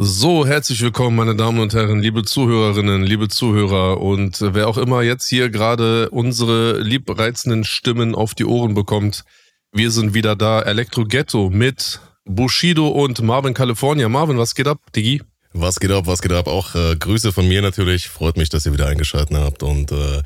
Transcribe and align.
So, 0.00 0.46
herzlich 0.46 0.80
willkommen, 0.80 1.16
meine 1.16 1.34
Damen 1.34 1.58
und 1.58 1.74
Herren, 1.74 1.98
liebe 1.98 2.22
Zuhörerinnen, 2.22 3.02
liebe 3.02 3.26
Zuhörer 3.26 4.00
und 4.00 4.38
wer 4.40 4.68
auch 4.68 4.78
immer 4.78 5.02
jetzt 5.02 5.26
hier 5.26 5.50
gerade 5.50 6.08
unsere 6.10 6.78
liebreizenden 6.78 7.64
Stimmen 7.64 8.14
auf 8.14 8.36
die 8.36 8.44
Ohren 8.44 8.74
bekommt. 8.74 9.24
Wir 9.72 9.90
sind 9.90 10.14
wieder 10.14 10.36
da, 10.36 10.62
Elektro 10.62 11.04
Ghetto 11.04 11.50
mit 11.50 11.98
Bushido 12.24 12.86
und 12.86 13.20
Marvin 13.22 13.54
California. 13.54 14.08
Marvin, 14.08 14.38
was 14.38 14.54
geht 14.54 14.68
ab, 14.68 14.78
Digi? 14.94 15.20
Was 15.52 15.80
geht 15.80 15.90
ab, 15.90 16.06
was 16.06 16.22
geht 16.22 16.30
ab? 16.30 16.46
Auch 16.46 16.76
äh, 16.76 16.94
Grüße 16.94 17.32
von 17.32 17.48
mir 17.48 17.60
natürlich. 17.60 18.08
Freut 18.08 18.36
mich, 18.36 18.50
dass 18.50 18.66
ihr 18.66 18.72
wieder 18.72 18.86
eingeschaltet 18.86 19.36
habt 19.36 19.64
und 19.64 19.90
äh, 19.90 20.22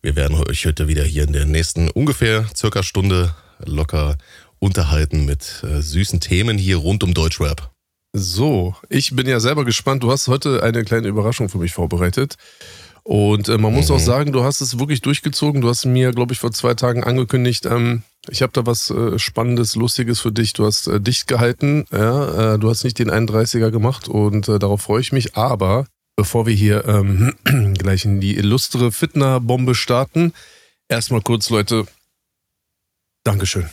wir 0.00 0.16
werden 0.16 0.42
euch 0.48 0.64
heute 0.64 0.88
wieder 0.88 1.04
hier 1.04 1.24
in 1.24 1.34
der 1.34 1.44
nächsten 1.44 1.90
ungefähr 1.90 2.46
circa 2.56 2.82
Stunde 2.82 3.34
locker 3.66 4.16
unterhalten 4.60 5.26
mit 5.26 5.62
äh, 5.62 5.82
süßen 5.82 6.20
Themen 6.20 6.56
hier 6.56 6.78
rund 6.78 7.04
um 7.04 7.12
Deutschrap. 7.12 7.70
So, 8.12 8.74
ich 8.88 9.14
bin 9.14 9.28
ja 9.28 9.38
selber 9.38 9.64
gespannt. 9.64 10.02
Du 10.02 10.10
hast 10.10 10.26
heute 10.26 10.62
eine 10.62 10.84
kleine 10.84 11.08
Überraschung 11.08 11.48
für 11.48 11.58
mich 11.58 11.72
vorbereitet. 11.72 12.36
Und 13.02 13.48
äh, 13.48 13.56
man 13.56 13.72
muss 13.72 13.88
mhm. 13.88 13.94
auch 13.94 14.00
sagen, 14.00 14.32
du 14.32 14.42
hast 14.42 14.60
es 14.60 14.78
wirklich 14.78 15.00
durchgezogen. 15.00 15.60
Du 15.60 15.68
hast 15.68 15.84
mir, 15.84 16.12
glaube 16.12 16.32
ich, 16.32 16.40
vor 16.40 16.52
zwei 16.52 16.74
Tagen 16.74 17.04
angekündigt, 17.04 17.66
ähm, 17.66 18.02
ich 18.28 18.42
habe 18.42 18.52
da 18.52 18.66
was 18.66 18.90
äh, 18.90 19.18
Spannendes, 19.18 19.76
Lustiges 19.76 20.20
für 20.20 20.30
dich. 20.30 20.52
Du 20.52 20.66
hast 20.66 20.86
äh, 20.86 21.00
dicht 21.00 21.26
gehalten, 21.26 21.86
ja, 21.90 22.54
äh, 22.54 22.58
du 22.58 22.68
hast 22.68 22.84
nicht 22.84 22.98
den 22.98 23.10
31er 23.10 23.70
gemacht 23.70 24.08
und 24.08 24.48
äh, 24.48 24.58
darauf 24.58 24.82
freue 24.82 25.00
ich 25.00 25.12
mich. 25.12 25.36
Aber 25.36 25.86
bevor 26.16 26.46
wir 26.46 26.54
hier 26.54 26.84
ähm, 26.86 27.34
gleich 27.78 28.04
in 28.04 28.20
die 28.20 28.36
illustre 28.36 28.92
Fitner-Bombe 28.92 29.74
starten, 29.74 30.34
erstmal 30.88 31.22
kurz, 31.22 31.48
Leute, 31.48 31.86
Dankeschön 33.24 33.70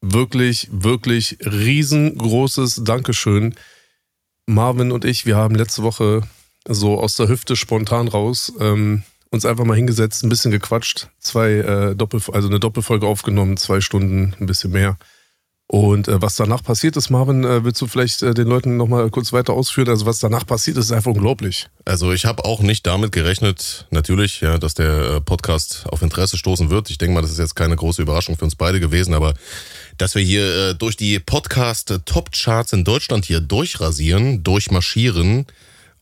wirklich, 0.00 0.68
wirklich 0.70 1.38
riesengroßes 1.44 2.82
Dankeschön. 2.84 3.54
Marvin 4.46 4.92
und 4.92 5.04
ich, 5.04 5.26
wir 5.26 5.36
haben 5.36 5.54
letzte 5.54 5.82
Woche 5.82 6.22
so 6.66 6.98
aus 6.98 7.14
der 7.14 7.28
Hüfte 7.28 7.56
spontan 7.56 8.08
raus 8.08 8.52
ähm, 8.60 9.02
uns 9.30 9.46
einfach 9.46 9.64
mal 9.64 9.76
hingesetzt, 9.76 10.24
ein 10.24 10.28
bisschen 10.28 10.50
gequatscht, 10.50 11.08
zwei 11.20 11.52
äh, 11.52 11.94
Doppel, 11.94 12.20
also 12.32 12.48
eine 12.48 12.58
Doppelfolge 12.58 13.06
aufgenommen, 13.06 13.56
zwei 13.56 13.80
Stunden, 13.80 14.34
ein 14.40 14.46
bisschen 14.46 14.72
mehr. 14.72 14.98
Und 15.68 16.08
äh, 16.08 16.20
was 16.20 16.34
danach 16.34 16.64
passiert 16.64 16.96
ist, 16.96 17.10
Marvin, 17.10 17.44
äh, 17.44 17.62
willst 17.62 17.80
du 17.80 17.86
vielleicht 17.86 18.22
äh, 18.22 18.34
den 18.34 18.48
Leuten 18.48 18.76
nochmal 18.76 19.08
kurz 19.10 19.32
weiter 19.32 19.52
ausführen? 19.52 19.88
Also 19.88 20.04
was 20.04 20.18
danach 20.18 20.44
passiert 20.44 20.76
ist, 20.76 20.86
ist 20.86 20.92
einfach 20.92 21.12
unglaublich. 21.12 21.68
Also 21.84 22.12
ich 22.12 22.24
habe 22.24 22.44
auch 22.44 22.60
nicht 22.60 22.88
damit 22.88 23.12
gerechnet, 23.12 23.86
natürlich, 23.90 24.40
ja, 24.40 24.58
dass 24.58 24.74
der 24.74 24.98
äh, 24.98 25.20
Podcast 25.20 25.84
auf 25.88 26.02
Interesse 26.02 26.36
stoßen 26.36 26.70
wird. 26.70 26.90
Ich 26.90 26.98
denke 26.98 27.14
mal, 27.14 27.22
das 27.22 27.30
ist 27.30 27.38
jetzt 27.38 27.54
keine 27.54 27.76
große 27.76 28.02
Überraschung 28.02 28.36
für 28.36 28.46
uns 28.46 28.56
beide 28.56 28.80
gewesen, 28.80 29.14
aber 29.14 29.34
dass 29.98 30.14
wir 30.14 30.22
hier 30.22 30.70
äh, 30.70 30.74
durch 30.74 30.96
die 30.96 31.18
Podcast-Top-Charts 31.18 32.72
in 32.72 32.84
Deutschland 32.84 33.24
hier 33.24 33.40
durchrasieren, 33.40 34.42
durchmarschieren 34.42 35.46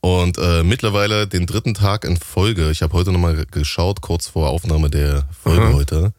und 0.00 0.38
äh, 0.38 0.62
mittlerweile 0.62 1.26
den 1.26 1.46
dritten 1.46 1.74
Tag 1.74 2.04
in 2.04 2.16
Folge. 2.16 2.70
Ich 2.70 2.82
habe 2.82 2.92
heute 2.92 3.12
nochmal 3.12 3.46
geschaut, 3.50 4.00
kurz 4.00 4.28
vor 4.28 4.48
Aufnahme 4.48 4.90
der 4.90 5.28
Folge 5.42 5.62
Aha. 5.62 5.72
heute. 5.72 6.12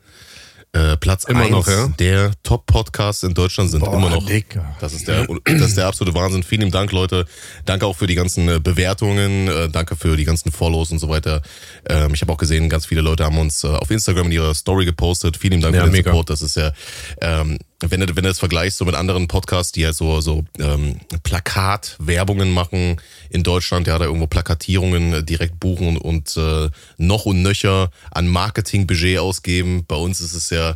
Äh, 0.71 0.97
Platz 0.97 1.23
immer 1.23 1.45
1 1.45 1.51
noch, 1.51 1.67
ja? 1.67 1.87
der 1.97 2.31
Top-Podcasts 2.43 3.23
in 3.23 3.33
Deutschland 3.33 3.71
sind 3.71 3.79
Boah, 3.79 3.95
immer 3.95 4.11
noch. 4.11 4.25
Dicker. 4.25 4.75
Das 4.79 4.93
ist, 4.93 5.07
der, 5.07 5.25
das 5.43 5.61
ist 5.61 5.77
der 5.77 5.87
absolute 5.87 6.15
Wahnsinn. 6.15 6.43
Vielen 6.43 6.69
Dank, 6.69 6.91
Leute. 6.91 7.25
Danke 7.65 7.87
auch 7.87 7.95
für 7.95 8.05
die 8.05 8.13
ganzen 8.13 8.47
äh, 8.47 8.59
Bewertungen. 8.59 9.47
Äh, 9.47 9.69
danke 9.69 9.95
für 9.95 10.15
die 10.15 10.25
ganzen 10.25 10.51
Follows 10.51 10.91
und 10.91 10.99
so 10.99 11.09
weiter. 11.09 11.41
Ähm, 11.89 12.13
ich 12.13 12.21
habe 12.21 12.31
auch 12.31 12.37
gesehen, 12.37 12.69
ganz 12.69 12.85
viele 12.85 13.01
Leute 13.01 13.25
haben 13.25 13.39
uns 13.39 13.63
äh, 13.63 13.67
auf 13.67 13.89
Instagram 13.89 14.27
in 14.27 14.33
ihrer 14.33 14.53
Story 14.53 14.85
gepostet. 14.85 15.37
Vielen 15.37 15.59
Dank 15.59 15.73
ja, 15.73 15.81
für 15.81 15.87
den 15.87 15.93
mega. 15.93 16.11
Support. 16.11 16.29
Das 16.29 16.43
ist 16.43 16.55
ja 16.55 16.71
ähm, 17.19 17.57
wenn 17.81 18.01
du, 18.01 18.07
wenn 18.07 18.23
du 18.23 18.29
das 18.29 18.39
vergleichst 18.39 18.77
so 18.77 18.85
mit 18.85 18.95
anderen 18.95 19.27
Podcasts, 19.27 19.71
die 19.71 19.81
ja 19.81 19.93
so, 19.93 20.19
so 20.21 20.43
ähm, 20.59 20.99
Plakatwerbungen 21.23 22.51
machen 22.51 22.99
in 23.29 23.43
Deutschland, 23.43 23.87
ja, 23.87 23.97
da 23.97 24.05
irgendwo 24.05 24.27
Plakatierungen 24.27 25.13
äh, 25.13 25.23
direkt 25.23 25.59
buchen 25.59 25.97
und, 25.97 25.97
und 25.97 26.37
äh, 26.37 26.69
noch 26.97 27.25
und 27.25 27.41
nöcher 27.41 27.91
an 28.11 28.27
Marketingbudget 28.27 29.19
ausgeben. 29.19 29.85
Bei 29.87 29.95
uns 29.95 30.19
ist 30.19 30.33
es 30.33 30.49
ja 30.49 30.75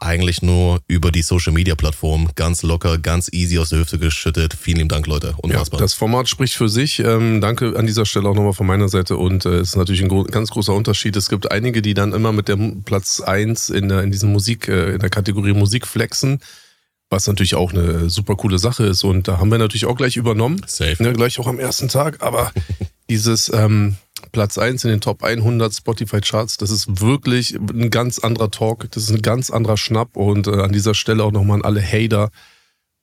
eigentlich 0.00 0.42
nur 0.42 0.80
über 0.86 1.10
die 1.10 1.22
Social 1.22 1.52
Media 1.52 1.74
Plattform. 1.74 2.30
Ganz 2.34 2.62
locker, 2.62 2.98
ganz 2.98 3.32
easy 3.32 3.58
aus 3.58 3.70
der 3.70 3.80
Hüfte 3.80 3.98
geschüttet. 3.98 4.54
Vielen 4.58 4.78
lieben 4.78 4.88
Dank, 4.88 5.06
Leute. 5.06 5.34
Unfassbar. 5.38 5.80
Ja, 5.80 5.84
das 5.84 5.94
Format 5.94 6.28
spricht 6.28 6.54
für 6.54 6.68
sich. 6.68 7.00
Ähm, 7.00 7.40
danke 7.40 7.76
an 7.76 7.86
dieser 7.86 8.06
Stelle 8.06 8.28
auch 8.28 8.34
nochmal 8.34 8.52
von 8.52 8.66
meiner 8.66 8.88
Seite. 8.88 9.16
Und 9.16 9.44
es 9.46 9.52
äh, 9.52 9.60
ist 9.62 9.76
natürlich 9.76 10.02
ein 10.02 10.08
ganz 10.26 10.50
großer 10.50 10.72
Unterschied. 10.72 11.16
Es 11.16 11.28
gibt 11.28 11.50
einige, 11.50 11.82
die 11.82 11.94
dann 11.94 12.12
immer 12.12 12.32
mit 12.32 12.48
dem 12.48 12.82
Platz 12.82 13.20
eins 13.20 13.68
in, 13.68 13.88
der, 13.88 14.02
in 14.02 14.10
diesem 14.10 14.32
Musik, 14.32 14.68
äh, 14.68 14.94
in 14.94 15.00
der 15.00 15.10
Kategorie 15.10 15.52
Musik 15.52 15.86
flexen. 15.86 16.40
Was 17.10 17.26
natürlich 17.26 17.54
auch 17.54 17.72
eine 17.72 18.10
super 18.10 18.36
coole 18.36 18.58
Sache 18.58 18.84
ist. 18.84 19.02
Und 19.02 19.28
da 19.28 19.38
haben 19.38 19.50
wir 19.50 19.58
natürlich 19.58 19.86
auch 19.86 19.96
gleich 19.96 20.16
übernommen. 20.16 20.60
Safe. 20.66 21.02
Ne, 21.02 21.12
gleich 21.14 21.38
auch 21.38 21.46
am 21.46 21.58
ersten 21.58 21.88
Tag. 21.88 22.22
Aber 22.22 22.52
dieses, 23.08 23.52
ähm, 23.52 23.96
Platz 24.32 24.58
1 24.58 24.84
in 24.84 24.90
den 24.90 25.00
Top 25.00 25.22
100 25.22 25.72
Spotify 25.72 26.20
Charts. 26.20 26.56
Das 26.56 26.70
ist 26.70 27.00
wirklich 27.00 27.54
ein 27.54 27.90
ganz 27.90 28.18
anderer 28.18 28.50
Talk. 28.50 28.90
Das 28.90 29.04
ist 29.04 29.10
ein 29.10 29.22
ganz 29.22 29.50
anderer 29.50 29.76
Schnapp. 29.76 30.16
Und 30.16 30.46
äh, 30.46 30.62
an 30.62 30.72
dieser 30.72 30.94
Stelle 30.94 31.24
auch 31.24 31.32
nochmal 31.32 31.58
an 31.58 31.64
alle 31.64 31.82
Hater 31.82 32.30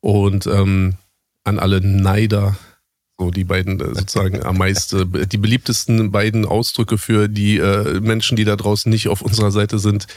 und 0.02 0.48
ähm, 0.48 0.96
an 1.44 1.60
alle 1.60 1.82
Neider. 1.82 2.58
So 3.18 3.32
die 3.32 3.46
beiden 3.46 3.80
äh, 3.80 3.96
sozusagen 3.96 4.44
am 4.44 4.58
meisten, 4.58 5.30
die 5.30 5.38
beliebtesten 5.38 6.12
beiden 6.12 6.46
Ausdrücke 6.46 6.98
für 6.98 7.28
die 7.28 7.58
äh, 7.58 8.00
Menschen, 8.02 8.36
die 8.36 8.46
da 8.46 8.56
draußen 8.56 8.90
nicht 8.90 9.08
auf 9.08 9.22
unserer 9.22 9.52
Seite 9.52 9.80
sind. 9.80 10.08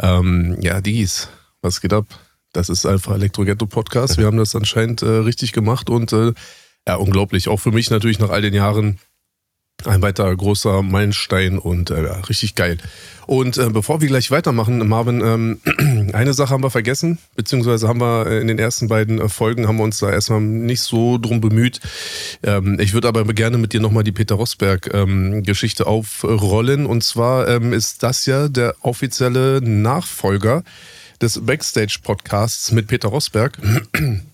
Ähm, 0.00 0.58
ja, 0.60 0.80
dies. 0.80 1.28
Was 1.62 1.80
geht 1.80 1.92
ab? 1.92 2.06
Das 2.52 2.68
ist 2.68 2.84
einfach 2.84 3.14
Elektro 3.14 3.44
Ghetto 3.44 3.66
Podcast. 3.66 4.18
Wir 4.18 4.26
haben 4.26 4.36
das 4.36 4.54
anscheinend 4.54 5.02
äh, 5.02 5.06
richtig 5.06 5.52
gemacht 5.52 5.88
und 5.88 6.12
äh, 6.12 6.34
ja, 6.86 6.96
unglaublich. 6.96 7.48
Auch 7.48 7.58
für 7.58 7.72
mich 7.72 7.90
natürlich 7.90 8.18
nach 8.18 8.30
all 8.30 8.42
den 8.42 8.52
Jahren 8.52 8.98
ein 9.86 10.02
weiter 10.02 10.34
großer 10.34 10.82
Meilenstein 10.82 11.58
und 11.58 11.90
äh, 11.90 12.00
richtig 12.28 12.54
geil. 12.54 12.78
Und 13.26 13.56
äh, 13.56 13.70
bevor 13.70 14.00
wir 14.00 14.08
gleich 14.08 14.30
weitermachen, 14.30 14.86
Marvin, 14.88 15.20
ähm, 15.20 16.10
eine 16.12 16.34
Sache 16.34 16.50
haben 16.50 16.62
wir 16.62 16.70
vergessen, 16.70 17.18
beziehungsweise 17.36 17.88
haben 17.88 18.00
wir 18.00 18.26
äh, 18.26 18.40
in 18.40 18.48
den 18.48 18.58
ersten 18.58 18.88
beiden 18.88 19.20
äh, 19.20 19.28
Folgen 19.28 19.68
haben 19.68 19.76
wir 19.76 19.84
uns 19.84 19.98
da 19.98 20.10
erstmal 20.10 20.40
nicht 20.40 20.82
so 20.82 21.18
drum 21.18 21.40
bemüht. 21.40 21.80
Ähm, 22.42 22.78
ich 22.80 22.94
würde 22.94 23.08
aber 23.08 23.24
gerne 23.24 23.58
mit 23.58 23.72
dir 23.72 23.80
nochmal 23.80 24.04
die 24.04 24.12
Peter 24.12 24.34
Rosberg-Geschichte 24.34 25.84
ähm, 25.84 25.88
aufrollen. 25.88 26.86
Und 26.86 27.04
zwar 27.04 27.48
ähm, 27.48 27.72
ist 27.72 28.02
das 28.02 28.26
ja 28.26 28.48
der 28.48 28.74
offizielle 28.80 29.60
Nachfolger 29.62 30.64
des 31.20 31.44
Backstage-Podcasts 31.46 32.72
mit 32.72 32.88
Peter 32.88 33.08
Rosberg. 33.08 33.58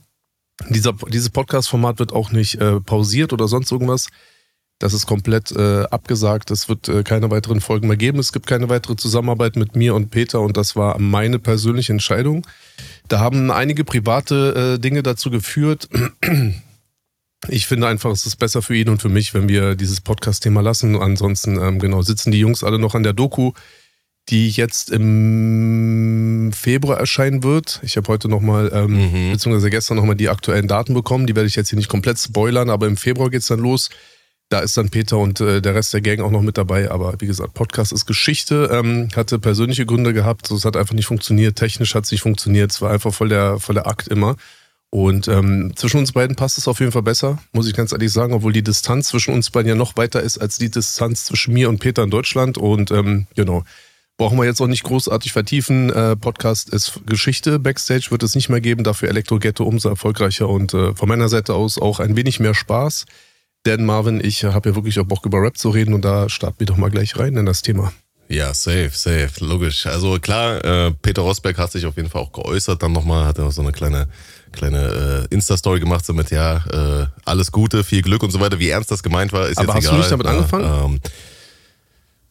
Dieser, 0.71 0.93
dieses 1.09 1.31
Podcast-Format 1.31 2.01
wird 2.01 2.13
auch 2.13 2.33
nicht 2.33 2.57
äh, 2.57 2.81
pausiert 2.81 3.33
oder 3.33 3.47
sonst 3.47 3.71
irgendwas. 3.71 4.09
Das 4.79 4.95
ist 4.95 5.07
komplett 5.07 5.51
äh, 5.51 5.85
abgesagt. 5.91 6.53
Es 6.53 6.69
wird 6.69 6.89
äh, 6.89 7.03
keine 7.03 7.31
weiteren 7.31 7.61
Folgen 7.61 7.89
mehr 7.89 7.97
geben. 7.97 8.21
Es 8.21 8.33
gibt 8.33 8.47
keine 8.47 8.69
weitere 8.69 8.95
Zusammenarbeit 8.95 9.57
mit 9.57 9.75
mir 9.75 9.95
und 9.95 10.11
Peter 10.11 10.41
und 10.41 10.57
das 10.57 10.77
war 10.77 10.99
meine 11.01 11.41
persönliche 11.41 11.93
Entscheidung. 11.93 12.47
Da 13.09 13.19
haben 13.19 13.51
einige 13.51 13.85
private 13.85 14.77
äh, 14.77 14.79
Dinge 14.79 15.03
dazu 15.03 15.31
geführt. 15.31 15.89
Ich 17.47 17.69
finde 17.69 17.87
einfach, 17.87 18.11
es 18.11 18.27
ist 18.27 18.37
besser 18.37 18.63
für 18.63 18.75
ihn 18.75 18.89
und 18.89 19.01
für 19.01 19.09
mich, 19.09 19.33
wenn 19.33 19.49
wir 19.49 19.77
dieses 19.77 20.01
Podcast-Thema 20.01 20.61
lassen. 20.61 20.97
Ansonsten, 20.97 21.57
ähm, 21.61 21.79
genau, 21.79 22.03
sitzen 22.03 22.33
die 22.33 22.41
Jungs 22.41 22.65
alle 22.65 22.81
noch 22.81 22.97
an 22.97 23.05
der 23.05 23.13
Doku, 23.13 23.53
die 24.29 24.51
jetzt 24.51 24.91
im 24.91 26.51
Februar 26.53 26.99
erscheinen 26.99 27.45
wird. 27.45 27.81
Ich 27.85 27.97
habe 27.97 28.09
heute 28.09 28.29
nochmal, 28.29 28.73
ähm, 28.75 29.29
mhm. 29.29 29.33
beziehungsweise 29.33 29.71
gestern 29.71 29.99
nochmal 29.99 30.17
die 30.17 30.29
aktuellen 30.29 30.67
Daten 30.67 30.95
bekommen. 30.95 31.29
Die 31.29 31.37
werde 31.37 31.47
ich 31.47 31.55
jetzt 31.55 31.71
hier 31.71 31.79
nicht 31.79 31.89
komplett 31.89 32.19
spoilern, 32.19 32.71
aber 32.71 32.89
im 32.89 32.97
Februar 32.97 33.31
geht's 33.31 33.47
dann 33.47 33.61
los. 33.61 33.89
Da 34.51 34.61
ist 34.61 34.77
dann 34.79 34.89
Peter 34.89 35.19
und 35.19 35.41
äh, 35.41 35.61
der 35.61 35.75
Rest 35.75 35.93
der 35.93 36.01
Gang 36.01 36.21
auch 36.21 36.31
noch 36.31 36.41
mit 36.41 36.57
dabei. 36.57 36.91
Aber 36.91 37.15
wie 37.19 37.27
gesagt, 37.27 37.53
Podcast 37.53 37.93
ist 37.93 38.07
Geschichte. 38.07 38.71
Ähm, 38.73 39.09
hatte 39.15 39.39
persönliche 39.39 39.85
Gründe 39.85 40.15
gehabt. 40.15 40.47
So, 40.47 40.57
es 40.57 40.65
hat 40.65 40.77
einfach 40.77 40.95
nicht 40.95 41.07
funktioniert. 41.07 41.57
Technisch 41.57 41.95
hat 41.95 42.05
es 42.05 42.13
nicht 42.13 42.23
funktioniert. 42.23 42.73
Es 42.73 42.81
war 42.81 42.91
einfach 42.91 43.13
voll 43.13 43.29
der, 43.29 43.59
voll 43.59 43.75
der 43.75 43.87
Akt 43.87 44.09
immer. 44.09 44.37
Und 44.91 45.29
ähm, 45.29 45.73
zwischen 45.77 45.99
uns 45.99 46.13
beiden 46.13 46.35
passt 46.35 46.57
es 46.57 46.67
auf 46.67 46.81
jeden 46.81 46.93
Fall 46.93 47.03
besser, 47.03 47.39
muss 47.53 47.69
ich 47.69 47.75
ganz 47.75 47.93
ehrlich 47.93 48.11
sagen, 48.11 48.33
obwohl 48.33 48.55
die 48.55 48.63
Distanz 48.63 49.09
zwischen 49.09 49.35
uns 49.35 49.51
beiden 49.51 49.69
ja 49.69 49.75
noch 49.75 49.99
weiter 49.99 50.23
ist 50.23 50.39
als 50.39 50.57
die 50.57 50.71
Distanz 50.71 51.27
zwischen 51.27 51.53
mir 51.53 51.69
und 51.69 51.79
Peter 51.79 52.03
in 52.03 52.11
Deutschland. 52.11 52.57
Und 52.57 52.91
ähm, 52.91 53.27
genau, 53.37 53.65
brauchen 54.17 54.39
wir 54.39 54.47
jetzt 54.47 54.63
auch 54.63 54.67
nicht 54.67 54.85
großartig 54.85 55.33
vertiefen. 55.33 55.91
Äh, 55.91 56.17
Podcast 56.17 56.71
ist 56.71 57.03
Geschichte. 57.05 57.59
Backstage 57.59 58.07
wird 58.11 58.23
es 58.23 58.35
nicht 58.35 58.49
mehr 58.49 58.63
geben, 58.63 58.83
dafür 58.83 59.11
Elektro 59.11 59.39
Ghetto 59.39 59.65
umso 59.65 59.91
erfolgreicher 59.91 60.49
und 60.49 60.73
äh, 60.73 60.95
von 60.95 61.09
meiner 61.09 61.29
Seite 61.29 61.53
aus 61.53 61.77
auch 61.77 62.01
ein 62.01 62.17
wenig 62.17 62.41
mehr 62.41 62.55
Spaß. 62.55 63.05
Denn 63.69 63.85
Marvin, 63.85 64.25
ich 64.25 64.45
habe 64.45 64.71
ja 64.71 64.75
wirklich 64.75 64.99
auch 64.99 65.05
Bock 65.05 65.27
über 65.27 65.43
Rap 65.43 65.59
zu 65.59 65.69
reden 65.69 65.93
und 65.93 66.03
da 66.03 66.31
starten 66.31 66.59
wir 66.59 66.67
doch 66.67 66.79
mal 66.79 66.89
gleich 66.89 67.19
rein 67.19 67.37
in 67.37 67.45
das 67.45 67.61
Thema. 67.61 67.93
Ja, 68.27 68.55
safe, 68.55 68.93
safe, 68.95 69.29
logisch. 69.41 69.85
Also 69.85 70.19
klar, 70.21 70.65
äh, 70.65 70.91
Peter 71.03 71.21
Rosberg 71.21 71.59
hat 71.59 71.71
sich 71.71 71.85
auf 71.85 71.95
jeden 71.99 72.09
Fall 72.09 72.23
auch 72.23 72.33
geäußert, 72.33 72.83
dann 72.83 72.93
nochmal, 72.93 73.27
hat 73.27 73.37
er 73.37 73.45
noch 73.45 73.53
so 73.53 73.61
eine 73.61 73.73
kleine, 73.73 74.09
kleine 74.53 75.27
äh, 75.31 75.35
Insta-Story 75.35 75.81
gemacht, 75.81 76.07
so 76.07 76.15
mit, 76.15 76.31
ja, 76.31 76.65
äh, 76.73 77.07
alles 77.27 77.53
Gute, 77.53 77.85
viel 77.85 78.01
Glück 78.01 78.23
und 78.23 78.31
so 78.31 78.41
weiter. 78.41 78.59
Wie 78.59 78.71
ernst 78.71 78.91
das 78.91 79.03
gemeint 79.03 79.35
war, 79.35 79.49
ist 79.49 79.59
Aber 79.59 79.75
jetzt 79.75 79.85
egal. 79.85 79.91
Aber 79.91 79.99
hast 79.99 80.11
du 80.11 80.17
nicht 80.17 80.25
damit 80.25 80.27
angefangen? 80.27 80.95
Ähm, 80.95 81.01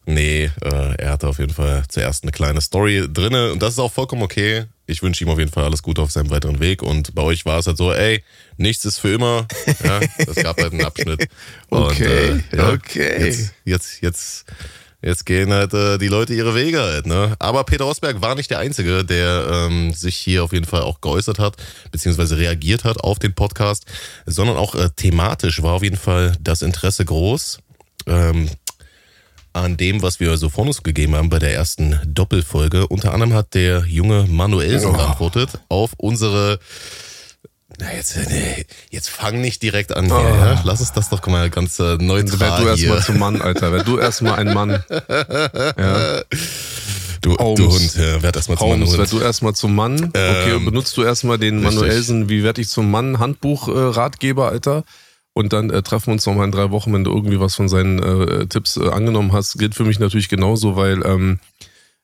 nee, 0.08 0.50
äh, 0.62 0.94
er 0.96 1.10
hatte 1.12 1.28
auf 1.28 1.38
jeden 1.38 1.52
Fall 1.52 1.84
zuerst 1.88 2.24
eine 2.24 2.32
kleine 2.32 2.60
Story 2.60 3.06
drinne 3.12 3.52
und 3.52 3.62
das 3.62 3.74
ist 3.74 3.78
auch 3.78 3.92
vollkommen 3.92 4.22
okay. 4.22 4.64
ich 4.86 5.02
wünsche 5.02 5.22
ihm 5.22 5.28
auf 5.28 5.38
jeden 5.38 5.50
Fall 5.50 5.64
alles 5.64 5.82
Gute 5.82 6.00
auf 6.00 6.10
seinem 6.10 6.30
weiteren 6.30 6.60
Weg. 6.60 6.82
Und 6.82 7.14
bei 7.14 7.22
euch 7.22 7.44
war 7.44 7.58
es 7.58 7.66
halt 7.66 7.76
so, 7.76 7.92
ey, 7.92 8.24
nichts 8.56 8.86
ist 8.86 8.98
für 8.98 9.12
immer. 9.12 9.46
Ja, 9.84 10.00
es 10.16 10.36
gab 10.36 10.60
halt 10.60 10.72
einen 10.72 10.84
Abschnitt. 10.84 11.28
Okay, 11.70 12.30
und, 12.30 12.52
äh, 12.52 12.56
ja, 12.56 12.72
okay. 12.72 13.26
Jetzt, 13.26 13.52
jetzt, 13.64 14.00
jetzt, 14.00 14.44
jetzt 15.02 15.26
gehen 15.26 15.52
halt 15.52 15.74
äh, 15.74 15.98
die 15.98 16.08
Leute 16.08 16.32
ihre 16.32 16.54
Wege 16.54 16.80
halt. 16.80 17.06
Ne? 17.06 17.36
Aber 17.38 17.64
Peter 17.64 17.84
Rosberg 17.84 18.22
war 18.22 18.34
nicht 18.34 18.50
der 18.50 18.60
Einzige, 18.60 19.04
der 19.04 19.46
ähm, 19.50 19.92
sich 19.92 20.16
hier 20.16 20.42
auf 20.42 20.54
jeden 20.54 20.64
Fall 20.64 20.80
auch 20.80 21.02
geäußert 21.02 21.38
hat, 21.38 21.56
beziehungsweise 21.92 22.38
reagiert 22.38 22.84
hat 22.84 22.98
auf 22.98 23.18
den 23.18 23.34
Podcast, 23.34 23.84
sondern 24.24 24.56
auch 24.56 24.74
äh, 24.74 24.88
thematisch 24.96 25.62
war 25.62 25.74
auf 25.74 25.82
jeden 25.82 25.98
Fall 25.98 26.34
das 26.40 26.62
Interesse 26.62 27.04
groß. 27.04 27.58
Ähm, 28.06 28.48
an 29.62 29.76
dem, 29.76 30.02
was 30.02 30.20
wir 30.20 30.36
so 30.36 30.48
von 30.48 30.66
uns 30.68 30.82
gegeben 30.82 31.14
haben 31.14 31.28
bei 31.28 31.38
der 31.38 31.52
ersten 31.54 32.00
Doppelfolge. 32.06 32.86
Unter 32.88 33.12
anderem 33.14 33.34
hat 33.34 33.54
der 33.54 33.84
junge 33.86 34.24
Manuelsen 34.28 34.90
Oh. 34.90 34.92
geantwortet 34.96 35.50
auf 35.68 35.90
unsere. 35.96 36.58
Na, 37.80 37.92
jetzt, 37.94 38.16
nee, 38.28 38.66
jetzt 38.90 39.08
fang 39.08 39.40
nicht 39.40 39.62
direkt 39.62 39.94
an 39.96 40.06
hier, 40.06 40.14
Oh. 40.16 40.18
ja? 40.44 40.60
Lass 40.64 40.80
uns 40.80 40.92
das 40.92 41.10
doch 41.10 41.24
mal 41.26 41.48
ganz 41.50 41.78
äh, 41.78 41.96
neutral 41.96 42.40
Werd 42.40 42.60
du 42.60 42.66
erstmal 42.68 43.02
zum 43.02 43.18
Mann, 43.18 43.40
Alter. 43.42 43.72
Werd 43.72 43.86
du 43.86 43.98
erstmal 43.98 44.34
ein 44.36 44.52
Mann. 44.54 44.82
Ja. 45.78 46.22
Du, 47.20 47.36
Holmes. 47.36 47.56
du 47.58 47.70
Hund, 47.72 47.94
ja, 47.96 48.22
werd 48.22 48.36
erstmal 48.36 48.58
zum 48.58 48.68
Holmes, 48.68 48.88
Hund. 48.90 48.98
werd 48.98 49.12
du 49.12 49.20
erstmal 49.20 49.52
zum 49.54 49.74
Mann. 49.74 50.04
Okay, 50.04 50.52
Ähm, 50.54 50.64
benutzt 50.64 50.96
du 50.96 51.02
erstmal 51.02 51.36
den. 51.36 51.62
Manuelsen, 51.62 52.28
wie 52.28 52.44
werd 52.44 52.58
ich 52.58 52.68
zum 52.68 52.90
Mann, 52.92 53.18
Handbuch, 53.18 53.66
äh, 53.68 53.72
Ratgeber, 53.72 54.48
Alter. 54.50 54.84
Und 55.38 55.52
dann 55.52 55.70
äh, 55.70 55.82
treffen 55.82 56.08
wir 56.08 56.12
uns 56.14 56.26
nochmal 56.26 56.46
in 56.46 56.50
drei 56.52 56.70
Wochen, 56.72 56.92
wenn 56.92 57.04
du 57.04 57.12
irgendwie 57.12 57.38
was 57.38 57.54
von 57.54 57.68
seinen 57.68 58.02
äh, 58.02 58.46
Tipps 58.46 58.76
äh, 58.76 58.88
angenommen 58.88 59.32
hast. 59.32 59.56
Gilt 59.56 59.76
für 59.76 59.84
mich 59.84 60.00
natürlich 60.00 60.28
genauso, 60.28 60.74
weil, 60.74 61.06
ähm, 61.06 61.38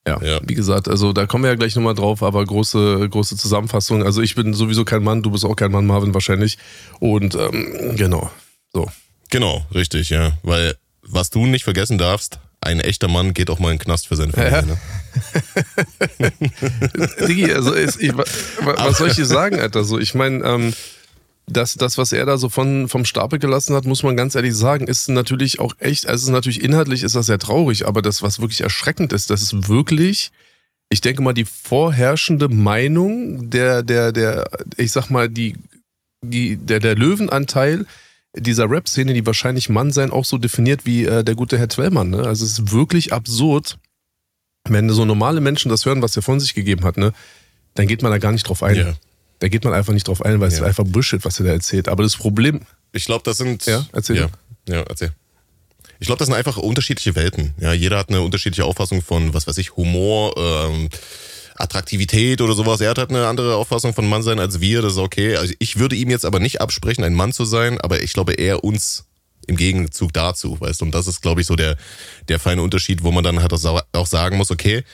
ja, 0.07 0.23
Ja. 0.23 0.39
wie 0.45 0.55
gesagt, 0.55 0.87
also 0.87 1.13
da 1.13 1.27
kommen 1.27 1.43
wir 1.43 1.51
ja 1.51 1.57
gleich 1.57 1.75
nochmal 1.75 1.97
drauf, 1.97 2.23
aber 2.23 2.45
große, 2.45 3.09
große 3.11 3.37
Zusammenfassung. 3.37 4.05
Also 4.05 4.23
ich 4.23 4.37
bin 4.37 4.55
sowieso 4.55 4.85
kein 4.85 5.03
Mann, 5.03 5.23
du 5.23 5.33
bist 5.33 5.45
auch 5.45 5.57
kein 5.57 5.73
Mann, 5.73 5.85
Marvin 5.85 6.15
wahrscheinlich. 6.15 6.59
Und 7.01 7.35
ähm, 7.35 7.97
genau, 7.97 8.31
so. 8.73 8.89
Genau, 9.31 9.67
richtig, 9.75 10.11
ja. 10.11 10.39
Weil, 10.45 10.77
was 11.03 11.31
du 11.31 11.45
nicht 11.45 11.65
vergessen 11.65 11.99
darfst, 11.99 12.39
ein 12.61 12.79
echter 12.79 13.09
Mann 13.09 13.35
geht 13.35 13.51
auch 13.51 13.59
mal 13.59 13.73
in 13.73 13.79
den 13.79 13.85
Knast 13.85 14.07
für 14.07 14.15
seine 14.15 14.33
Familie. 14.33 14.53
Ja. 14.53 14.63
Ne? 14.63 14.79
Digi, 17.29 17.53
also 17.53 17.75
ich, 17.75 18.17
wa- 18.17 18.25
wa- 18.61 18.75
was 18.79 18.99
soll 18.99 19.09
ich 19.09 19.17
dir 19.17 19.27
sagen, 19.27 19.59
Alter? 19.59 19.83
So, 19.85 19.99
ich 19.99 20.15
meine, 20.15 20.45
ähm, 20.45 20.73
das, 21.57 21.75
das, 21.75 21.99
was 21.99 22.13
er 22.13 22.27
da 22.27 22.37
so 22.37 22.49
von, 22.49 22.89
vom 22.89 23.05
Stapel 23.05 23.39
gelassen 23.39 23.75
hat, 23.75 23.85
muss 23.85 24.03
man 24.03 24.17
ganz 24.17 24.35
ehrlich 24.35 24.55
sagen, 24.55 24.87
ist 24.87 25.09
natürlich 25.09 25.61
auch 25.61 25.75
echt, 25.79 26.07
also 26.07 26.23
es 26.23 26.25
ist 26.25 26.33
natürlich 26.33 26.63
inhaltlich 26.63 27.03
ist 27.03 27.15
das 27.15 27.27
sehr 27.27 27.39
traurig, 27.39 27.87
aber 27.87 28.03
das, 28.03 28.23
was 28.23 28.41
wirklich 28.41 28.61
erschreckend 28.61 29.13
ist, 29.13 29.31
das 29.31 29.43
ist 29.43 29.69
wirklich, 29.69 30.31
ich 30.91 31.01
denke 31.01 31.23
mal, 31.23 31.33
die 31.33 31.45
vorherrschende 31.45 32.49
Meinung 32.49 33.51
der, 33.51 33.83
der, 33.83 34.13
der, 34.13 34.49
ich 34.77 34.93
sag 34.93 35.11
mal, 35.11 35.29
die, 35.29 35.57
die, 36.23 36.57
der, 36.57 36.81
der 36.81 36.95
Löwenanteil 36.97 37.87
dieser 38.37 38.69
Rap-Szene, 38.69 39.15
die 39.15 39.27
wahrscheinlich 39.27 39.69
Mann 39.69 39.93
sein, 39.93 40.11
auch 40.11 40.25
so 40.25 40.39
definiert 40.39 40.87
wie 40.87 41.05
äh, 41.05 41.23
der 41.23 41.35
gute 41.37 41.59
Herr 41.59 41.69
Twellmann. 41.69 42.11
Ne? 42.11 42.19
Also 42.19 42.45
es 42.45 42.59
ist 42.59 42.73
wirklich 42.73 43.13
absurd, 43.13 43.79
wenn 44.69 44.89
so 44.91 45.05
normale 45.05 45.41
Menschen 45.41 45.69
das 45.69 45.85
hören, 45.87 46.03
was 46.03 46.17
er 46.17 46.23
von 46.23 46.41
sich 46.41 46.55
gegeben 46.55 46.85
hat, 46.85 46.97
ne, 46.97 47.13
dann 47.75 47.87
geht 47.87 48.03
man 48.03 48.11
da 48.11 48.19
gar 48.19 48.33
nicht 48.33 48.49
drauf 48.49 48.63
ein. 48.63 48.77
Ja. 48.77 48.95
Da 49.41 49.49
geht 49.49 49.65
man 49.65 49.75
einfach 49.75 49.93
nicht 49.93 50.09
drauf 50.09 50.23
ein, 50.25 50.41
weil 50.41 50.49
es 50.49 50.55
Ja. 50.55 50.61
ist 50.63 50.67
einfach 50.69 50.85
Bullshit, 50.85 51.25
was 51.25 51.39
er 51.41 51.47
da 51.47 51.53
erzählt. 51.53 51.89
Aber 51.89 52.03
das 52.03 52.17
Problem, 52.17 52.61
Ich 52.93 53.05
glaube, 53.07 53.23
das 53.25 53.37
sind. 53.39 53.67
Ja, 53.67 53.85
erzähl. 53.93 54.17
Ja, 54.17 54.29
ja 54.69 54.83
erzähl. 54.83 55.13
Ich 55.99 56.07
glaube, 56.07 56.19
das 56.19 56.27
sind 56.27 56.37
einfach 56.37 56.57
unterschiedliche 56.57 57.15
Welten. 57.17 57.55
Ja, 57.59 57.73
jeder 57.73 57.99
hat 57.99 58.09
eine 58.09 58.21
unterschiedliche 58.23 58.65
Auffassung 58.65 59.03
von, 59.03 59.35
was 59.35 59.47
weiß 59.47 59.59
ich, 59.59 59.77
Humor, 59.77 60.35
ähm, 60.37 60.89
Attraktivität 61.57 62.41
oder 62.41 62.55
sowas. 62.55 62.81
Er 62.81 62.91
hat 62.91 62.99
halt 62.99 63.11
eine 63.11 63.27
andere 63.27 63.57
Auffassung 63.57 63.95
von 63.95 64.09
Mann 64.09 64.23
sein 64.23 64.39
als 64.41 64.61
wir. 64.61 64.83
Das 64.83 64.93
ist 64.95 64.99
okay. 64.99 65.37
Also 65.37 65.55
ich 65.59 65.79
würde 65.79 65.97
ihm 65.97 66.11
jetzt 66.11 66.25
aber 66.25 66.41
nicht 66.41 66.61
absprechen, 66.61 67.05
ein 67.05 67.15
Mann 67.15 67.33
zu 67.33 67.45
sein, 67.45 67.81
aber 67.81 68.03
ich 68.03 68.13
glaube, 68.13 68.33
er 68.35 68.65
uns 68.65 69.05
im 69.47 69.57
Gegenzug 69.57 70.13
dazu, 70.13 70.61
weißt 70.61 70.81
du. 70.81 70.87
Und 70.87 70.95
das 70.95 71.07
ist, 71.07 71.21
glaube 71.21 71.41
ich, 71.43 71.47
so 71.47 71.55
der, 71.55 71.77
der 72.29 72.39
feine 72.41 72.63
Unterschied, 72.63 73.03
wo 73.03 73.13
man 73.13 73.23
dann 73.25 73.41
halt 73.43 73.53
auch 73.53 74.07
sagen 74.07 74.37
muss, 74.37 74.51
okay, 74.51 74.85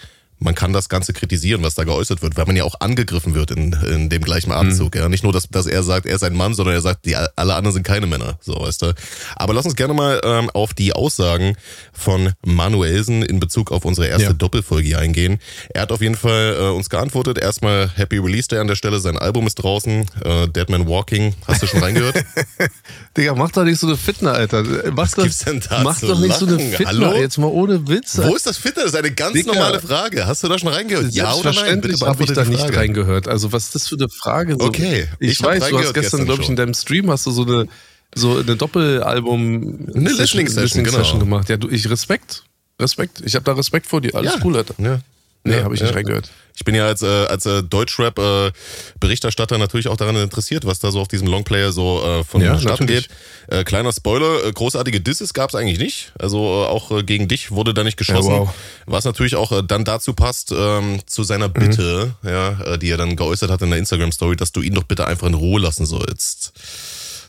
man 0.41 0.55
kann 0.55 0.73
das 0.73 0.89
Ganze 0.89 1.13
kritisieren, 1.13 1.63
was 1.63 1.75
da 1.75 1.85
geäußert 1.85 2.23
wird, 2.23 2.37
weil 2.37 2.47
man 2.47 2.57
ja 2.57 2.65
auch 2.65 2.77
angegriffen 2.81 3.35
wird 3.35 3.51
in, 3.51 3.73
in 3.73 4.09
dem 4.09 4.23
gleichen 4.23 4.53
Atemzug. 4.53 4.97
Ja, 4.97 5.09
nicht 5.09 5.23
nur, 5.23 5.33
dass, 5.33 5.49
dass 5.49 5.67
er 5.67 5.83
sagt, 5.83 6.07
er 6.07 6.17
ist 6.17 6.25
ein 6.25 6.35
Mann, 6.35 6.55
sondern 6.55 6.75
er 6.75 6.81
sagt, 6.81 7.05
die, 7.07 7.15
alle 7.17 7.55
anderen 7.55 7.75
sind 7.75 7.83
keine 7.85 8.07
Männer. 8.07 8.39
So, 8.41 8.55
weißt 8.61 8.83
du. 8.83 8.95
Aber 9.37 9.55
lass 9.55 9.65
uns 9.67 9.77
gerne 9.77 9.95
mal 9.95 10.21
ähm, 10.25 10.51
auf 10.51 10.75
die 10.75 10.93
Aussagen 10.93 11.57
von 11.93 12.33
Manuelsen 12.45 13.23
in 13.23 13.39
Bezug 13.41 13.71
auf 13.71 13.85
unsere 13.85 14.07
erste 14.09 14.25
Ja. 14.29 14.33
Doppelfolge 14.33 14.87
hier 14.89 14.99
eingehen. 14.99 15.39
Er 15.75 15.83
hat 15.83 15.93
auf 15.93 16.01
jeden 16.01 16.17
Fall 16.17 16.57
äh, 16.59 16.63
uns 16.71 16.89
geantwortet. 16.91 17.39
Erstmal 17.39 17.91
Happy 17.95 18.19
Release 18.19 18.49
Day 18.49 18.59
an 18.59 18.67
der 18.67 18.77
Stelle. 18.77 18.99
Sein 19.01 19.19
Album 19.19 19.47
ist 19.47 19.57
draußen. 19.57 20.07
Äh, 20.25 20.49
Dead 20.49 20.69
Man 20.71 20.89
Walking. 20.89 21.35
Hast 21.47 21.63
du 21.63 21.67
schon 21.67 21.83
reingehört? 21.83 22.17
Digga, 23.17 23.35
mach 23.35 23.51
doch 23.51 23.65
nicht 23.65 23.79
so 23.79 23.87
eine 23.87 23.97
Fitner, 23.97 24.33
Alter. 24.33 24.63
Mach 24.93 25.11
Was 25.17 25.39
denn 25.39 25.61
da 25.69 25.83
mach 25.83 26.01
doch 26.01 26.19
nicht 26.19 26.37
so 26.37 26.47
eine 26.47 26.57
lachen? 26.57 26.71
Fitner, 26.73 26.87
Hallo? 26.87 27.15
jetzt 27.21 27.39
mal 27.39 27.49
ohne 27.49 27.87
Witz. 27.89 28.17
Wo 28.19 28.35
ist 28.35 28.47
das 28.47 28.57
Fitter? 28.57 28.83
Das 28.83 28.93
ist 28.93 28.97
eine 28.99 29.11
ganz 29.13 29.35
Digga. 29.35 29.53
normale 29.53 29.81
Frage. 29.81 30.27
Hast 30.31 30.45
du 30.45 30.49
da 30.49 30.61
schon 30.61 30.69
reingehört? 30.69 31.13
Ja 31.13 31.35
oder 31.35 31.53
nein? 31.53 31.81
Bitte 31.81 32.07
habe 32.07 32.23
ich 32.23 32.33
da 32.33 32.45
nicht 32.45 32.77
reingehört. 32.77 33.27
Also 33.27 33.53
was 33.53 33.65
ist 33.65 33.75
das 33.75 33.89
für 33.89 33.97
eine 33.97 34.09
Frage? 34.09 34.53
So, 34.53 34.61
Okay, 34.65 35.09
Ich, 35.19 35.33
ich 35.33 35.43
weiß, 35.43 35.71
du 35.71 35.79
hast 35.81 35.93
gestern, 35.93 36.25
glaube 36.25 36.43
ich, 36.43 36.49
in 36.49 36.55
deinem 36.55 36.73
Stream 36.73 37.11
hast 37.11 37.27
du 37.27 37.33
so 37.33 37.43
eine, 37.43 37.67
so 38.15 38.39
eine 38.39 38.55
Doppelalbum 38.55 39.89
Eine 39.93 40.11
Listening 40.11 40.47
Session, 40.47 40.85
genau. 40.85 41.19
gemacht. 41.19 41.49
Ja, 41.49 41.57
du, 41.57 41.69
ich 41.69 41.91
Respekt. 41.91 42.45
Respekt. 42.79 43.23
Ich 43.25 43.35
habe 43.35 43.45
da 43.45 43.55
Respekt 43.55 43.89
vor 43.89 44.01
dir. 44.01 44.15
Alles 44.15 44.35
Ja. 44.35 44.41
cool, 44.45 44.57
Alter. 44.57 44.75
Ja. 44.79 45.01
Nee, 45.45 45.57
Ja, 45.57 45.65
habe 45.65 45.75
ich 45.75 45.81
ja. 45.81 45.87
nicht 45.87 45.97
reingehört. 45.97 46.31
Ich 46.55 46.65
bin 46.65 46.75
ja 46.75 46.87
als, 46.87 47.01
äh, 47.01 47.07
als 47.07 47.47
äh, 47.47 47.63
Deutschrap-Berichterstatter 47.63 49.57
natürlich 49.57 49.89
auch 49.89 49.97
daran 49.97 50.17
interessiert, 50.17 50.67
was 50.67 50.79
da 50.79 50.91
so 50.91 51.01
auf 51.01 51.09
diesem 51.09 51.27
Longplayer 51.29 51.73
so 51.73 52.03
äh, 52.05 52.25
von 52.25 52.43
Ja, 52.43 52.59
Starten 52.59 52.85
natürlich. 52.85 53.09
geht. 53.09 53.59
Äh, 53.61 53.65
kleiner 53.65 53.93
Spoiler, 53.93 54.45
äh, 54.45 54.53
großartige 54.53 55.01
Disses 55.01 55.33
gab 55.33 55.49
es 55.51 55.55
eigentlich 55.55 55.79
nicht. 55.79 56.13
Also 56.19 56.39
äh, 56.39 56.67
auch 56.67 56.91
äh, 56.91 57.03
gegen 57.03 57.29
dich 57.29 57.51
wurde 57.51 57.73
da 57.73 57.83
nicht 57.85 57.97
geschossen. 57.97 58.31
Ja, 58.33 58.39
wow. 58.41 58.55
Was 58.87 59.05
natürlich 59.07 59.37
auch 59.37 59.53
äh, 59.53 59.63
dann 59.67 59.85
dazu 59.85 60.13
passt, 60.13 60.53
ähm, 60.53 61.01
zu 61.07 61.23
seiner 61.23 61.49
Mhm. 61.49 61.53
Bitte, 61.55 62.15
ja, 62.23 62.61
äh, 62.75 62.79
die 62.79 62.91
er 62.91 62.97
dann 62.99 63.17
geäußert 63.17 63.51
hat 63.51 63.63
in 63.63 63.71
der 63.71 63.79
Instagram-Story, 63.79 64.37
dass 64.37 64.53
du 64.53 64.61
ihn 64.61 64.75
doch 64.75 64.85
bitte 64.85 65.07
einfach 65.07 65.27
in 65.27 65.35
Ruhe 65.35 65.61
lassen 65.61 65.87
sollst. 65.87 66.53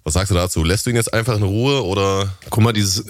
Was 0.04 0.14
sagst 0.14 0.32
du 0.32 0.36
dazu? 0.36 0.64
Lässt 0.64 0.86
du 0.86 0.90
ihn 0.90 0.96
jetzt 0.96 1.14
einfach 1.14 1.38
in 1.38 1.44
Ruhe 1.44 1.84
oder 1.86 2.28
Guck 2.50 2.64
mal, 2.64 2.74
dieses, 2.74 3.06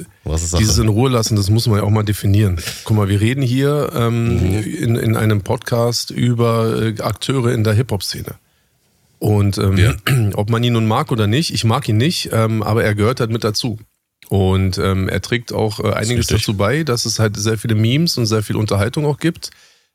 dieses 0.59 0.77
in 0.77 0.89
Ruhe 0.89 1.09
lassen, 1.09 1.37
das 1.37 1.49
muss 1.49 1.65
man 1.67 1.77
ja 1.77 1.83
auch 1.83 1.89
mal 1.89 2.03
definieren. 2.03 2.59
Guck 2.83 2.97
mal, 2.97 3.07
wir 3.07 3.21
reden 3.21 3.41
hier 3.41 3.91
ähm, 3.95 4.35
Mhm. 4.35 4.57
in, 4.63 4.95
in 4.97 5.15
einem 5.15 5.41
Podcast 5.41 6.11
über 6.11 6.81
äh, 6.81 7.01
Akteure 7.01 7.53
in 7.53 7.63
der 7.63 7.73
Hip-Hop-Szene. 7.73 8.35
Und 9.19 9.57
ähm, 9.57 9.77
Ja. 9.77 9.93
ob 10.33 10.49
man 10.49 10.63
ihn 10.63 10.73
nun 10.73 10.87
mag 10.87 11.11
oder 11.11 11.27
nicht, 11.27 11.53
ich 11.53 11.63
mag 11.63 11.87
ihn 11.87 11.97
nicht, 11.97 12.29
ähm, 12.33 12.61
aber 12.61 12.83
er 12.83 12.93
gehört 12.95 13.19
halt 13.21 13.31
mit 13.31 13.43
dazu. 13.43 13.79
Und 14.29 14.77
ähm, 14.77 15.07
er 15.09 15.21
trägt 15.21 15.53
auch 15.53 15.79
äh, 15.79 15.93
einiges 15.93 16.27
dazu 16.27 16.55
bei, 16.55 16.83
dass 16.83 17.05
es 17.05 17.19
halt 17.19 17.37
sehr 17.37 17.57
viele 17.57 17.75
Memes 17.75 18.17
und 18.17 18.25
sehr 18.25 18.43
viel 18.43 18.55
Unterhaltung 18.55 19.05
auch 19.05 19.17
gibt. 19.17 19.51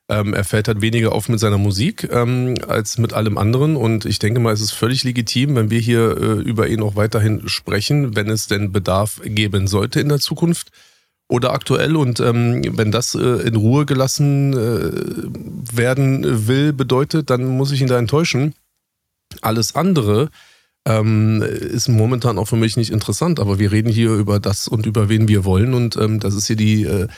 Ähm, 0.08 0.34
er 0.34 0.44
fällt 0.44 0.68
halt 0.68 0.80
weniger 0.82 1.12
auf 1.12 1.28
mit 1.28 1.40
seiner 1.40 1.58
Musik 1.58 2.08
ähm, 2.12 2.54
als 2.68 2.96
mit 2.96 3.12
allem 3.12 3.38
anderen. 3.38 3.74
Und 3.74 4.04
ich 4.04 4.20
denke 4.20 4.38
mal, 4.38 4.52
es 4.52 4.60
ist 4.60 4.72
völlig 4.72 5.02
legitim, 5.02 5.56
wenn 5.56 5.70
wir 5.70 5.80
hier 5.80 6.16
äh, 6.16 6.42
über 6.42 6.68
ihn 6.68 6.82
auch 6.82 6.94
weiterhin 6.94 7.48
sprechen, 7.48 8.14
wenn 8.14 8.28
es 8.28 8.46
denn 8.46 8.70
Bedarf 8.70 9.20
geben 9.24 9.66
sollte 9.66 10.00
in 10.00 10.08
der 10.08 10.20
Zukunft 10.20 10.70
oder 11.28 11.52
aktuell. 11.52 11.96
Und 11.96 12.20
ähm, 12.20 12.62
wenn 12.76 12.92
das 12.92 13.16
äh, 13.16 13.48
in 13.48 13.56
Ruhe 13.56 13.84
gelassen 13.84 14.52
äh, 14.52 15.76
werden 15.76 16.46
will, 16.46 16.72
bedeutet, 16.72 17.30
dann 17.30 17.44
muss 17.44 17.72
ich 17.72 17.80
ihn 17.80 17.88
da 17.88 17.98
enttäuschen. 17.98 18.54
Alles 19.42 19.74
andere 19.74 20.30
ähm, 20.86 21.42
ist 21.42 21.88
momentan 21.88 22.38
auch 22.38 22.46
für 22.46 22.56
mich 22.56 22.76
nicht 22.76 22.92
interessant, 22.92 23.40
aber 23.40 23.58
wir 23.58 23.72
reden 23.72 23.90
hier 23.90 24.12
über 24.12 24.38
das 24.38 24.68
und 24.68 24.86
über 24.86 25.08
wen 25.08 25.26
wir 25.26 25.44
wollen. 25.44 25.74
Und 25.74 25.96
ähm, 25.96 26.20
das 26.20 26.34
ist 26.34 26.46
hier 26.46 26.54
die 26.54 26.84
äh, 26.84 27.08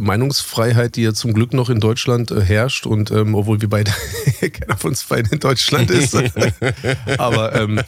Meinungsfreiheit, 0.00 0.96
die 0.96 1.02
ja 1.02 1.14
zum 1.14 1.32
Glück 1.32 1.52
noch 1.54 1.70
in 1.70 1.80
Deutschland 1.80 2.30
äh, 2.30 2.40
herrscht. 2.42 2.86
Und 2.86 3.10
ähm, 3.10 3.34
obwohl 3.34 3.60
wir 3.60 3.68
beide, 3.68 3.90
keiner 4.52 4.76
von 4.76 4.90
uns 4.90 5.04
beiden 5.04 5.32
in 5.32 5.40
Deutschland 5.40 5.90
ist. 5.90 6.14
aber 7.18 7.54
ähm, 7.54 7.80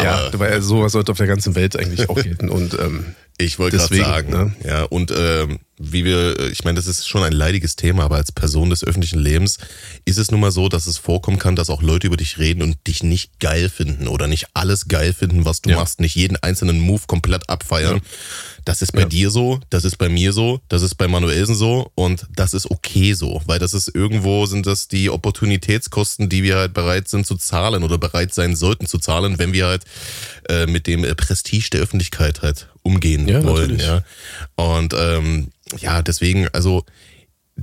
ja, 0.00 0.26
Aber- 0.28 0.38
weil 0.38 0.62
sowas 0.62 0.92
sollte 0.92 1.12
auf 1.12 1.18
der 1.18 1.26
ganzen 1.26 1.54
Welt 1.54 1.76
eigentlich 1.78 2.08
auch 2.08 2.16
gelten. 2.22 2.48
Und 2.48 2.74
ähm, 2.78 3.14
Ich 3.38 3.58
wollte 3.58 3.78
gerade 3.78 3.96
sagen, 3.96 4.30
ne? 4.30 4.52
ja, 4.64 4.82
und 4.84 5.12
ähm, 5.16 5.58
wie 5.78 6.04
wir, 6.04 6.38
äh, 6.38 6.48
ich 6.50 6.64
meine, 6.64 6.76
das 6.76 6.86
ist 6.86 7.08
schon 7.08 7.22
ein 7.22 7.32
leidiges 7.32 7.74
Thema, 7.76 8.04
aber 8.04 8.16
als 8.16 8.32
Person 8.32 8.68
des 8.68 8.84
öffentlichen 8.84 9.18
Lebens 9.18 9.56
ist 10.04 10.18
es 10.18 10.30
nun 10.30 10.40
mal 10.40 10.50
so, 10.52 10.68
dass 10.68 10.86
es 10.86 10.98
vorkommen 10.98 11.38
kann, 11.38 11.56
dass 11.56 11.70
auch 11.70 11.82
Leute 11.82 12.06
über 12.06 12.18
dich 12.18 12.38
reden 12.38 12.60
und 12.62 12.76
dich 12.86 13.02
nicht 13.02 13.40
geil 13.40 13.70
finden 13.70 14.06
oder 14.06 14.26
nicht 14.26 14.48
alles 14.52 14.88
geil 14.88 15.14
finden, 15.14 15.46
was 15.46 15.62
du 15.62 15.70
Ja. 15.70 15.76
machst, 15.76 16.00
nicht 16.00 16.14
jeden 16.16 16.36
einzelnen 16.36 16.78
Move 16.80 17.02
komplett 17.06 17.48
abfeiern. 17.48 17.96
Ja. 17.96 18.02
Das 18.64 18.82
ist 18.82 18.92
bei 18.92 19.02
Ja. 19.02 19.08
dir 19.08 19.30
so, 19.30 19.60
das 19.70 19.84
ist 19.84 19.96
bei 19.96 20.08
mir 20.08 20.32
so, 20.32 20.60
das 20.68 20.82
ist 20.82 20.94
bei 20.96 21.08
Manuelsen 21.08 21.54
so 21.54 21.90
und 21.94 22.26
das 22.36 22.54
ist 22.54 22.70
okay 22.70 23.12
so, 23.14 23.40
weil 23.46 23.58
das 23.58 23.74
ist 23.74 23.88
irgendwo 23.94 24.46
sind 24.46 24.66
das 24.66 24.88
die 24.88 25.10
Opportunitätskosten, 25.10 26.28
die 26.28 26.42
wir 26.42 26.56
halt 26.56 26.74
bereit 26.74 27.08
sind 27.08 27.26
zu 27.26 27.36
zahlen 27.36 27.82
oder 27.82 27.98
bereit 27.98 28.34
sein 28.34 28.56
sollten 28.56 28.86
zu 28.86 28.98
zahlen, 28.98 29.38
wenn 29.38 29.52
wir 29.52 29.66
halt 29.66 29.84
äh, 30.48 30.66
mit 30.66 30.86
dem 30.86 31.04
äh, 31.04 31.14
Prestige 31.14 31.70
der 31.72 31.80
Öffentlichkeit 31.80 32.42
halt 32.42 32.68
umgehen 32.82 33.26
Ja, 33.28 33.42
wollen. 33.44 33.76
natürlich. 33.76 33.82
Ja. 33.86 34.02
Und 34.56 34.94
ähm, 34.96 35.48
ja, 35.80 36.02
deswegen, 36.02 36.48
also 36.48 36.84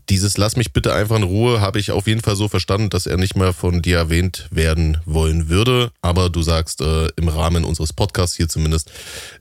dieses 0.10 0.38
Lass 0.38 0.56
mich 0.56 0.74
bitte 0.74 0.94
einfach 0.94 1.16
in 1.16 1.24
Ruhe 1.24 1.62
habe 1.62 1.80
ich 1.80 1.92
auf 1.92 2.08
jeden 2.08 2.22
Fall 2.22 2.36
so 2.36 2.48
verstanden, 2.48 2.90
dass 2.90 3.06
er 3.06 3.18
nicht 3.18 3.36
mehr 3.36 3.54
von 3.54 3.82
dir 3.82 3.98
erwähnt 3.98 4.48
werden 4.52 4.98
wollen 5.06 5.50
würde. 5.50 5.92
Aber 6.02 6.30
du 6.30 6.42
sagst, 6.42 6.82
äh, 6.82 7.08
im 7.16 7.28
Rahmen 7.28 7.64
unseres 7.64 7.94
Podcasts 7.94 8.36
hier 8.36 8.48
zumindest 8.48 8.92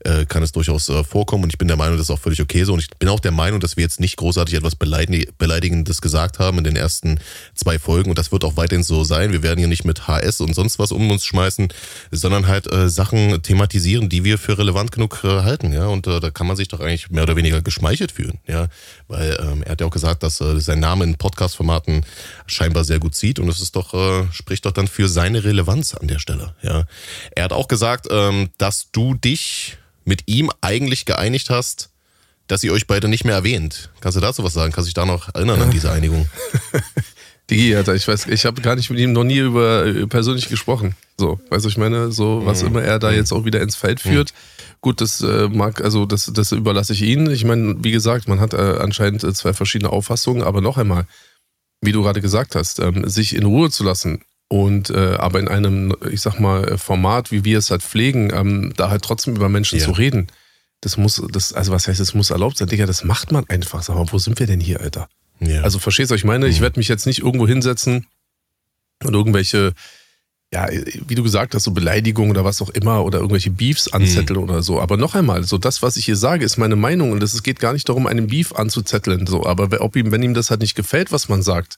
äh, 0.03 0.25
kann 0.25 0.43
es 0.43 0.51
durchaus 0.51 0.89
äh, 0.89 1.03
vorkommen. 1.03 1.43
Und 1.43 1.53
ich 1.53 1.57
bin 1.57 1.67
der 1.67 1.77
Meinung, 1.77 1.97
das 1.97 2.07
ist 2.07 2.11
auch 2.11 2.19
völlig 2.19 2.41
okay 2.41 2.63
so. 2.63 2.73
Und 2.73 2.79
ich 2.79 2.89
bin 2.89 3.09
auch 3.09 3.19
der 3.19 3.31
Meinung, 3.31 3.59
dass 3.59 3.77
wir 3.77 3.83
jetzt 3.83 3.99
nicht 3.99 4.17
großartig 4.17 4.55
etwas 4.55 4.75
Beleidigendes 4.75 6.01
gesagt 6.01 6.39
haben 6.39 6.57
in 6.57 6.63
den 6.63 6.75
ersten 6.75 7.19
zwei 7.53 7.79
Folgen. 7.79 8.09
Und 8.09 8.17
das 8.17 8.31
wird 8.31 8.43
auch 8.43 8.57
weiterhin 8.57 8.83
so 8.83 9.03
sein. 9.03 9.31
Wir 9.31 9.43
werden 9.43 9.59
hier 9.59 9.67
nicht 9.67 9.85
mit 9.85 10.07
HS 10.07 10.41
und 10.41 10.53
sonst 10.53 10.79
was 10.79 10.91
um 10.91 11.09
uns 11.11 11.25
schmeißen, 11.25 11.69
sondern 12.11 12.47
halt 12.47 12.71
äh, 12.71 12.89
Sachen 12.89 13.41
thematisieren, 13.41 14.09
die 14.09 14.23
wir 14.23 14.37
für 14.37 14.57
relevant 14.57 14.91
genug 14.91 15.21
äh, 15.23 15.41
halten. 15.43 15.73
Ja, 15.73 15.87
und 15.87 16.07
äh, 16.07 16.19
da 16.19 16.29
kann 16.29 16.47
man 16.47 16.55
sich 16.55 16.67
doch 16.67 16.79
eigentlich 16.79 17.09
mehr 17.09 17.23
oder 17.23 17.35
weniger 17.35 17.61
geschmeichelt 17.61 18.11
fühlen. 18.11 18.39
Ja, 18.47 18.67
weil 19.07 19.37
ähm, 19.41 19.63
er 19.63 19.71
hat 19.71 19.81
ja 19.81 19.87
auch 19.87 19.91
gesagt, 19.91 20.23
dass 20.23 20.41
äh, 20.55 20.59
sein 20.59 20.79
Name 20.79 21.03
in 21.03 21.15
Podcast-Formaten 21.15 22.05
scheinbar 22.45 22.83
sehr 22.83 22.99
gut 22.99 23.15
zieht 23.15 23.39
und 23.39 23.49
es 23.49 23.59
ist 23.59 23.75
doch, 23.75 23.93
äh, 23.93 24.27
spricht 24.31 24.65
doch 24.65 24.71
dann 24.71 24.87
für 24.87 25.07
seine 25.07 25.43
Relevanz 25.43 25.93
an 25.93 26.07
der 26.07 26.19
Stelle. 26.19 26.53
Ja. 26.61 26.85
Er 27.35 27.43
hat 27.45 27.53
auch 27.53 27.67
gesagt, 27.67 28.07
ähm, 28.09 28.49
dass 28.57 28.91
du 28.91 29.13
dich 29.13 29.77
mit 30.05 30.23
ihm 30.25 30.51
eigentlich 30.61 31.05
geeinigt 31.05 31.49
hast, 31.49 31.89
dass 32.47 32.63
ihr 32.63 32.71
euch 32.71 32.87
beide 32.87 33.07
nicht 33.07 33.25
mehr 33.25 33.35
erwähnt. 33.35 33.89
Kannst 33.99 34.15
du 34.15 34.21
dazu 34.21 34.43
was 34.43 34.53
sagen? 34.53 34.71
Kannst 34.71 34.87
du 34.87 34.89
dich 34.89 34.93
da 34.93 35.05
noch 35.05 35.33
erinnern 35.35 35.61
an 35.61 35.71
diese 35.71 35.91
Einigung? 35.91 36.29
Digi, 37.49 37.75
Alter, 37.75 37.95
ich 37.95 38.07
weiß, 38.07 38.27
ich 38.27 38.45
habe 38.45 38.61
gar 38.61 38.75
nicht 38.75 38.89
mit 38.89 38.99
ihm 38.99 39.13
noch 39.13 39.23
nie 39.23 39.39
über 39.39 39.85
äh, 39.85 40.07
persönlich 40.07 40.49
gesprochen. 40.49 40.95
So, 41.17 41.39
weißt 41.49 41.65
du, 41.65 41.69
ich 41.69 41.77
meine, 41.77 42.11
so, 42.11 42.45
was 42.45 42.61
mhm. 42.61 42.69
immer 42.69 42.83
er 42.83 42.99
da 42.99 43.11
jetzt 43.11 43.31
auch 43.31 43.45
wieder 43.45 43.61
ins 43.61 43.75
Feld 43.75 44.01
führt. 44.01 44.31
Mhm. 44.31 44.56
Gut, 44.81 45.01
das 45.01 45.21
äh, 45.21 45.47
mag, 45.49 45.81
also 45.83 46.05
das, 46.05 46.31
das 46.33 46.51
überlasse 46.51 46.93
ich 46.93 47.01
Ihnen. 47.01 47.31
Ich 47.31 47.43
meine, 47.43 47.75
wie 47.83 47.91
gesagt, 47.91 48.27
man 48.27 48.39
hat 48.39 48.53
äh, 48.53 48.77
anscheinend 48.79 49.23
äh, 49.23 49.33
zwei 49.33 49.53
verschiedene 49.53 49.91
Auffassungen, 49.91 50.43
aber 50.43 50.61
noch 50.61 50.77
einmal, 50.77 51.07
wie 51.81 51.91
du 51.91 52.03
gerade 52.03 52.21
gesagt 52.21 52.55
hast, 52.55 52.79
ähm, 52.79 53.07
sich 53.09 53.35
in 53.35 53.45
Ruhe 53.45 53.69
zu 53.71 53.83
lassen 53.83 54.21
und 54.49 54.89
äh, 54.89 55.15
aber 55.17 55.39
in 55.39 55.47
einem, 55.47 55.95
ich 56.09 56.21
sag 56.21 56.39
mal, 56.39 56.77
Format, 56.77 57.31
wie 57.31 57.43
wir 57.43 57.57
es 57.57 57.69
halt 57.69 57.81
pflegen, 57.81 58.31
ähm, 58.33 58.73
da 58.77 58.89
halt 58.89 59.03
trotzdem 59.03 59.35
über 59.35 59.49
Menschen 59.49 59.79
ja. 59.79 59.85
zu 59.85 59.91
reden. 59.91 60.27
Das 60.81 60.95
muss, 60.95 61.21
das, 61.31 61.53
also 61.53 61.71
was 61.71 61.87
heißt, 61.87 61.99
das 61.99 62.13
muss 62.13 62.29
erlaubt 62.29 62.57
sein, 62.57 62.67
Digga, 62.67 62.85
das 62.85 63.03
macht 63.03 63.31
man 63.31 63.49
einfach. 63.49 63.81
Sag 63.81 63.95
mal, 63.95 64.05
wo 64.11 64.19
sind 64.19 64.39
wir 64.39 64.47
denn 64.47 64.59
hier, 64.59 64.79
Alter? 64.79 65.09
Ja. 65.39 65.61
Also 65.61 65.79
verstehst 65.79 66.11
du, 66.11 66.15
ich 66.15 66.23
meine, 66.23 66.47
ich 66.47 66.59
mhm. 66.59 66.63
werde 66.63 66.79
mich 66.79 66.87
jetzt 66.87 67.07
nicht 67.07 67.19
irgendwo 67.19 67.47
hinsetzen 67.47 68.05
und 69.03 69.13
irgendwelche, 69.13 69.73
ja, 70.53 70.67
wie 70.69 71.15
du 71.15 71.23
gesagt 71.23 71.53
hast, 71.55 71.63
so 71.63 71.71
Beleidigungen 71.71 72.31
oder 72.31 72.45
was 72.45 72.61
auch 72.61 72.69
immer 72.69 73.03
oder 73.03 73.19
irgendwelche 73.19 73.51
Beefs 73.51 73.89
anzetteln 73.89 74.39
mhm. 74.39 74.49
oder 74.49 74.63
so. 74.63 74.79
Aber 74.79 74.95
noch 74.95 75.13
einmal, 75.13 75.43
so 75.43 75.57
das, 75.57 75.81
was 75.81 75.97
ich 75.97 76.05
hier 76.05 76.15
sage, 76.15 76.45
ist 76.45 76.57
meine 76.57 76.77
Meinung 76.77 77.11
und 77.11 77.21
es 77.21 77.43
geht 77.43 77.59
gar 77.59 77.73
nicht 77.73 77.89
darum, 77.89 78.07
einen 78.07 78.27
Beef 78.27 78.53
anzuzetteln. 78.53 79.27
So, 79.27 79.45
aber 79.45 79.81
ob 79.81 79.95
ihm, 79.97 80.11
wenn 80.11 80.23
ihm 80.23 80.33
das 80.33 80.49
halt 80.49 80.61
nicht 80.61 80.75
gefällt, 80.75 81.11
was 81.11 81.27
man 81.27 81.41
sagt, 81.43 81.77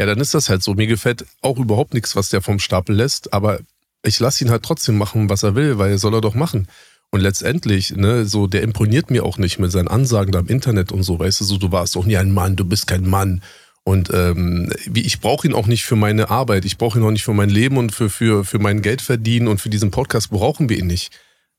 ja, 0.00 0.06
dann 0.06 0.18
ist 0.18 0.34
das 0.34 0.48
halt 0.48 0.62
so. 0.62 0.74
Mir 0.74 0.86
gefällt 0.86 1.24
auch 1.40 1.58
überhaupt 1.58 1.94
nichts, 1.94 2.16
was 2.16 2.30
der 2.30 2.40
vom 2.40 2.58
Stapel 2.58 2.96
lässt, 2.96 3.32
aber 3.32 3.60
ich 4.02 4.18
lasse 4.18 4.44
ihn 4.44 4.50
halt 4.50 4.64
trotzdem 4.64 4.98
machen, 4.98 5.28
was 5.28 5.42
er 5.42 5.54
will, 5.54 5.78
weil 5.78 5.90
er 5.90 5.98
soll 5.98 6.14
er 6.14 6.20
doch 6.20 6.34
machen. 6.34 6.68
Und 7.10 7.20
letztendlich, 7.20 7.94
ne, 7.96 8.24
so, 8.24 8.46
der 8.46 8.62
imponiert 8.62 9.10
mir 9.10 9.24
auch 9.24 9.36
nicht 9.36 9.58
mit 9.58 9.70
seinen 9.70 9.88
Ansagen 9.88 10.32
da 10.32 10.40
im 10.40 10.46
Internet 10.46 10.90
und 10.90 11.02
so, 11.02 11.18
weißt 11.18 11.40
du, 11.40 11.44
so, 11.44 11.58
du 11.58 11.70
warst 11.70 11.96
doch 11.96 12.06
nie 12.06 12.16
ein 12.16 12.32
Mann, 12.32 12.56
du 12.56 12.64
bist 12.64 12.86
kein 12.86 13.08
Mann. 13.08 13.42
Und 13.90 14.08
ähm, 14.14 14.72
ich 14.94 15.18
brauche 15.18 15.48
ihn 15.48 15.52
auch 15.52 15.66
nicht 15.66 15.82
für 15.84 15.96
meine 15.96 16.30
Arbeit, 16.30 16.64
ich 16.64 16.78
brauche 16.78 16.96
ihn 16.96 17.04
auch 17.04 17.10
nicht 17.10 17.24
für 17.24 17.34
mein 17.34 17.50
Leben 17.50 17.76
und 17.76 17.90
für, 17.90 18.08
für, 18.08 18.44
für 18.44 18.60
mein 18.60 18.82
Geld 18.82 19.02
verdienen 19.02 19.48
und 19.48 19.60
für 19.60 19.68
diesen 19.68 19.90
Podcast 19.90 20.30
brauchen 20.30 20.68
wir 20.68 20.78
ihn 20.78 20.86
nicht. 20.86 21.10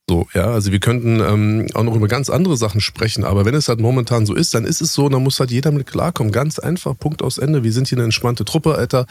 So, 0.09 0.29
ja, 0.33 0.45
also 0.45 0.71
wir 0.71 0.79
könnten 0.79 1.19
ähm, 1.19 1.67
auch 1.73 1.83
noch 1.83 1.93
über 1.93 2.07
ganz 2.07 2.29
andere 2.29 2.55
Sachen 2.55 2.79
sprechen, 2.79 3.25
aber 3.25 3.43
wenn 3.43 3.53
es 3.53 3.67
halt 3.67 3.81
momentan 3.81 4.25
so 4.25 4.33
ist, 4.33 4.53
dann 4.53 4.63
ist 4.63 4.79
es 4.79 4.93
so, 4.93 5.09
dann 5.09 5.23
muss 5.23 5.41
halt 5.41 5.51
jeder 5.51 5.73
mit 5.73 5.87
klarkommen. 5.87 6.31
Ganz 6.31 6.57
einfach, 6.57 6.97
Punkt 6.97 7.21
aus 7.21 7.37
Ende. 7.37 7.65
Wir 7.65 7.73
sind 7.73 7.89
hier 7.89 7.97
eine 7.97 8.05
entspannte 8.05 8.45
Truppe, 8.45 8.75
Alter. 8.75 9.07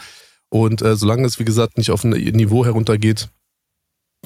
Und 0.49 0.81
äh, 0.81 0.95
solange 0.95 1.27
es, 1.27 1.37
wie 1.37 1.45
gesagt, 1.45 1.77
nicht 1.77 1.91
auf 1.91 2.03
ein 2.03 2.09
Niveau 2.09 2.65
heruntergeht, 2.65 3.29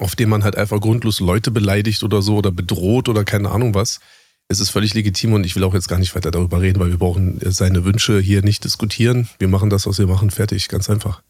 auf 0.00 0.16
dem 0.16 0.30
man 0.30 0.42
halt 0.42 0.56
einfach 0.56 0.80
grundlos 0.80 1.20
Leute 1.20 1.50
beleidigt 1.50 2.02
oder 2.02 2.22
so 2.22 2.36
oder 2.36 2.50
bedroht 2.50 3.10
oder 3.10 3.24
keine 3.24 3.50
Ahnung 3.50 3.74
was. 3.74 4.00
Es 4.48 4.60
ist 4.60 4.70
völlig 4.70 4.94
legitim 4.94 5.32
und 5.32 5.44
ich 5.44 5.56
will 5.56 5.64
auch 5.64 5.74
jetzt 5.74 5.88
gar 5.88 5.98
nicht 5.98 6.14
weiter 6.14 6.30
darüber 6.30 6.60
reden, 6.60 6.78
weil 6.78 6.90
wir 6.90 6.98
brauchen 6.98 7.40
seine 7.42 7.84
Wünsche 7.84 8.20
hier 8.20 8.42
nicht 8.42 8.62
diskutieren. 8.62 9.28
Wir 9.38 9.48
machen 9.48 9.70
das, 9.70 9.86
was 9.86 9.98
wir 9.98 10.06
machen, 10.06 10.30
fertig, 10.30 10.68
ganz 10.68 10.88
einfach. 10.88 11.20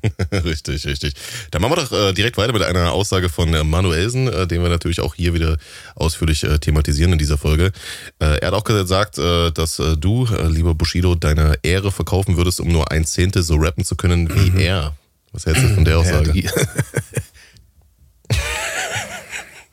richtig, 0.32 0.86
richtig. 0.86 1.12
Dann 1.50 1.60
machen 1.60 1.72
wir 1.72 1.84
doch 1.84 1.92
äh, 1.92 2.12
direkt 2.14 2.38
weiter 2.38 2.54
mit 2.54 2.62
einer 2.62 2.92
Aussage 2.92 3.28
von 3.28 3.52
äh, 3.52 3.62
Manuelsen, 3.62 4.28
äh, 4.28 4.46
den 4.46 4.62
wir 4.62 4.70
natürlich 4.70 5.00
auch 5.00 5.14
hier 5.14 5.34
wieder 5.34 5.58
ausführlich 5.94 6.44
äh, 6.44 6.58
thematisieren 6.58 7.12
in 7.12 7.18
dieser 7.18 7.36
Folge. 7.36 7.72
Äh, 8.18 8.38
er 8.38 8.48
hat 8.48 8.54
auch 8.54 8.64
gesagt, 8.64 9.18
äh, 9.18 9.50
dass 9.50 9.76
du, 9.76 10.26
lieber 10.48 10.74
Bushido, 10.74 11.14
deine 11.14 11.58
Ehre 11.62 11.92
verkaufen 11.92 12.38
würdest, 12.38 12.60
um 12.60 12.68
nur 12.68 12.90
ein 12.90 13.04
Zehntel 13.04 13.42
so 13.42 13.56
rappen 13.56 13.84
zu 13.84 13.94
können 13.94 14.34
wie 14.34 14.50
mhm. 14.50 14.58
er. 14.58 14.96
Was 15.32 15.44
hältst 15.44 15.62
du 15.64 15.74
von 15.74 15.84
der 15.84 15.98
Aussage? 15.98 16.32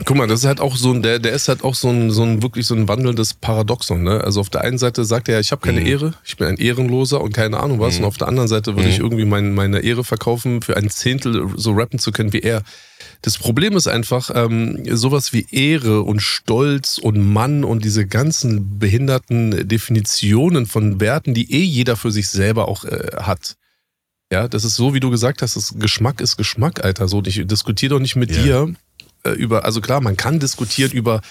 Guck 0.06 0.16
mal, 0.16 0.28
das 0.28 0.40
ist 0.42 0.46
halt 0.46 0.62
auch 0.62 0.78
so 0.78 0.94
ein, 0.94 1.02
der, 1.02 1.20
der 1.20 1.34
ist 1.34 1.50
halt 1.50 1.64
auch 1.64 1.76
so 1.76 1.90
ein, 1.90 2.10
so 2.10 2.24
ein 2.24 2.42
wirklich 2.42 2.66
so 2.66 2.74
ein 2.74 2.88
wandelndes 2.88 3.34
Paradoxon, 3.34 4.02
ne? 4.02 4.24
Also 4.24 4.40
auf 4.40 4.50
der 4.50 4.62
einen 4.62 4.78
Seite 4.78 5.04
sagt 5.04 5.28
er, 5.28 5.42
ich 5.42 5.52
habe 5.52 5.62
keine 5.62 5.82
mhm. 5.82 5.88
Ehre, 5.88 6.14
ich 6.24 6.38
bin 6.38 6.48
ein 6.48 6.58
Ehrenloser 6.58 7.20
und 7.20 7.34
keine 7.34 7.60
Ahnung 7.60 7.80
was. 7.80 7.96
Mhm. 7.96 8.04
Und 8.04 8.08
auf 8.08 8.18
der 8.18 8.30
anderen 8.30 8.48
Seite 8.48 8.76
würde 8.76 8.88
mhm. 8.88 8.94
ich 8.94 9.00
irgendwie 9.00 9.26
mein, 9.26 9.54
meine 9.54 9.80
Ehre 9.80 10.06
verkaufen, 10.06 10.62
für 10.62 10.78
ein 10.78 10.90
Zehntel 10.90 11.50
so 11.56 11.74
rappen 11.74 12.00
zu 12.00 12.12
können 12.14 12.32
wie 12.32 12.40
er. 12.40 12.64
Das 13.22 13.38
Problem 13.38 13.76
ist 13.76 13.88
einfach, 13.88 14.32
ähm, 14.34 14.84
sowas 14.96 15.34
wie 15.34 15.46
Ehre 15.52 16.02
und 16.02 16.22
Stolz 16.22 16.98
und 16.98 17.20
Mann 17.20 17.66
und 17.66 17.84
diese 17.84 18.08
ganzen 18.08 18.80
behinderten 18.80 19.68
Definitionen 19.68 20.66
von 20.66 21.02
Werten, 21.02 21.34
die 21.34 21.52
eh 21.52 21.64
jeder 21.64 21.98
für 21.98 22.12
sich 22.12 22.30
selber 22.30 22.70
auch 22.70 22.86
äh, 22.86 23.18
hat. 23.18 23.58
Ja, 24.32 24.48
das 24.48 24.64
ist 24.64 24.76
so, 24.76 24.94
wie 24.94 25.02
du 25.02 25.10
gesagt 25.10 25.42
hast, 25.42 25.58
das 25.58 25.76
Geschmack 25.78 26.22
ist 26.22 26.38
Geschmack, 26.38 26.86
Alter. 26.86 27.10
So, 27.10 27.22
ich 27.26 27.46
diskutiere 27.46 27.96
doch 27.96 28.00
nicht 28.00 28.16
mit 28.16 28.32
yeah. 28.32 28.44
dir 28.44 28.76
über, 29.34 29.66
also 29.66 29.82
klar, 29.82 30.02
man 30.02 30.18
kann 30.18 30.40
diskutieren 30.40 30.92
über 30.92 31.22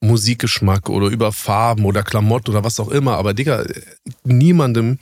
Musikgeschmack 0.00 0.88
oder 0.88 1.08
über 1.08 1.32
Farben 1.32 1.84
oder 1.84 2.02
Klamotten 2.02 2.50
oder 2.50 2.64
was 2.64 2.80
auch 2.80 2.88
immer, 2.88 3.16
aber 3.16 3.34
Digga, 3.34 3.64
niemandem, 4.22 4.98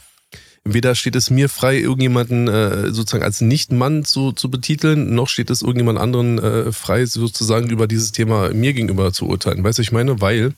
weder 0.65 0.95
steht 0.95 1.17
es 1.17 1.31
mir 1.31 1.49
frei, 1.49 1.79
irgendjemanden 1.79 2.49
äh, 2.49 2.91
sozusagen 2.93 3.25
als 3.25 3.41
Nicht-Mann 3.41 4.05
zu, 4.05 4.33
zu 4.33 4.51
betiteln, 4.51 5.15
noch 5.15 5.29
steht 5.29 5.51
es 5.51 5.63
irgendjemand 5.63 5.99
anderen 5.99 6.39
äh, 6.39 6.73
frei, 6.73 7.05
sozusagen 7.07 7.69
über 7.69 7.87
dieses 7.87 8.13
Thema 8.13 8.51
mir 8.53 8.73
gegenüber 8.73 9.13
zu 9.13 9.27
urteilen. 9.27 9.65
Weißt 9.65 9.79
du, 9.79 9.83
ich 9.83 9.93
meine, 9.93 10.21
weil 10.21 10.55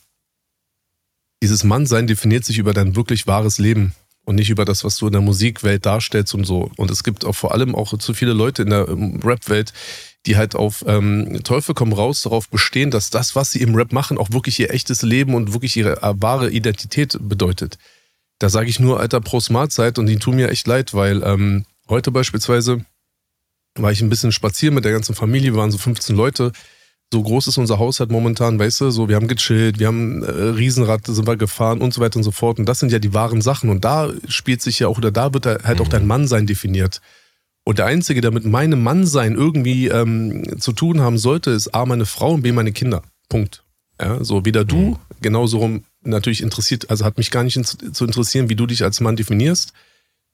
dieses 1.43 1.65
Mannsein 1.65 2.07
definiert 2.07 2.45
sich 2.45 2.59
über 2.59 2.73
dein 2.73 2.97
wirklich 2.97 3.27
wahres 3.27 3.59
Leben 3.59 3.95
und 4.25 4.37
nicht 4.37 4.51
über 4.51 4.65
das, 4.65 4.85
was 4.85 4.97
du 4.97 5.07
in 5.07 5.13
der 5.13 5.21
Musikwelt 5.21 5.85
darstellst 5.85 6.35
und 6.35 6.45
so. 6.45 6.71
Und 6.77 6.91
es 6.91 7.05
gibt 7.05 7.25
auch 7.25 7.35
vor 7.35 7.53
allem 7.53 7.75
auch 7.75 7.97
zu 7.99 8.15
viele 8.15 8.33
Leute 8.33 8.63
in 8.63 8.71
der 8.71 8.89
ähm, 8.89 9.21
Rap-Welt, 9.23 9.73
die 10.27 10.37
halt 10.37 10.55
auf 10.55 10.85
ähm, 10.87 11.41
Teufel 11.45 11.75
komm 11.75 11.93
raus 11.93 12.23
darauf 12.23 12.49
bestehen, 12.49 12.91
dass 12.91 13.11
das, 13.11 13.37
was 13.37 13.51
sie 13.51 13.61
im 13.61 13.75
Rap 13.75 13.93
machen, 13.93 14.19
auch 14.19 14.33
wirklich 14.33 14.59
ihr 14.59 14.73
echtes 14.73 15.03
Leben 15.03 15.35
und 15.35 15.53
wirklich 15.53 15.77
ihre 15.77 16.03
äh, 16.03 16.15
wahre 16.17 16.51
Identität 16.51 17.19
bedeutet. 17.21 17.79
Da 18.39 18.49
sage 18.49 18.69
ich 18.69 18.81
nur, 18.81 19.01
Alter, 19.01 19.21
pro 19.21 19.41
Smartzeit 19.41 19.99
und 19.99 20.07
die 20.07 20.17
tun 20.17 20.37
mir 20.37 20.51
echt 20.51 20.67
leid, 20.67 20.95
weil 20.95 21.23
ähm, 21.23 21.67
heute 21.89 22.11
beispielsweise 22.11 22.85
war 23.77 23.93
ich 23.93 24.01
ein 24.01 24.09
bisschen 24.09 24.33
spazieren 24.33 24.75
mit 24.75 24.85
der 24.85 24.93
ganzen 24.93 25.15
Familie, 25.15 25.53
wir 25.53 25.61
waren 25.61 25.71
so 25.71 25.79
15 25.79 26.17
Leute. 26.17 26.53
So 27.13 27.23
groß 27.23 27.47
ist 27.47 27.59
unser 27.59 27.79
Haushalt 27.79 28.11
momentan, 28.11 28.59
weißt 28.59 28.81
du, 28.81 28.91
so 28.91 29.09
wir 29.09 29.17
haben 29.17 29.29
gechillt, 29.29 29.79
wir 29.79 29.87
haben 29.87 30.23
äh, 30.25 30.31
Riesenrad 30.31 31.07
sind 31.07 31.29
wir 31.29 31.37
gefahren 31.37 31.81
und 31.81 31.95
so 31.95 32.01
weiter 32.01 32.17
und 32.17 32.25
so 32.25 32.33
fort. 32.33 32.59
Und 32.59 32.67
das 32.67 32.81
sind 32.81 32.91
ja 32.91 32.99
die 32.99 33.15
wahren 33.15 33.41
Sachen. 33.41 33.71
Und 33.71 33.85
da 33.85 34.11
spielt 34.27 34.63
sich 34.63 34.81
ja 34.81 34.89
auch, 34.89 34.99
oder 34.99 35.13
da 35.13 35.33
wird 35.33 35.47
halt 35.47 35.81
auch 35.81 35.87
mhm. 35.87 35.91
dein 35.91 36.07
Mannsein 36.07 36.47
definiert. 36.47 37.01
Und 37.65 37.79
der 37.79 37.87
Einzige, 37.87 38.21
der 38.21 38.31
mit 38.31 38.45
meinem 38.45 38.83
Mannsein 38.83 39.35
irgendwie 39.35 39.89
ähm, 39.89 40.61
zu 40.61 40.73
tun 40.73 41.01
haben 41.01 41.17
sollte, 41.17 41.51
ist 41.51 41.75
A, 41.75 41.87
meine 41.87 42.05
Frau 42.05 42.33
und 42.33 42.43
B, 42.43 42.53
meine 42.53 42.73
Kinder. 42.73 43.03
Punkt. 43.29 43.65
Ja, 44.01 44.23
so 44.23 44.45
weder 44.45 44.65
du, 44.65 44.77
mhm. 44.77 44.97
genauso 45.23 45.59
rum 45.59 45.85
natürlich 46.03 46.43
interessiert, 46.43 46.91
also 46.91 47.05
hat 47.05 47.17
mich 47.17 47.31
gar 47.31 47.43
nicht 47.43 47.57
zu 47.57 48.05
interessieren, 48.05 48.49
wie 48.51 48.57
du 48.57 48.67
dich 48.67 48.85
als 48.85 49.01
Mann 49.01 49.17
definierst. 49.17 49.73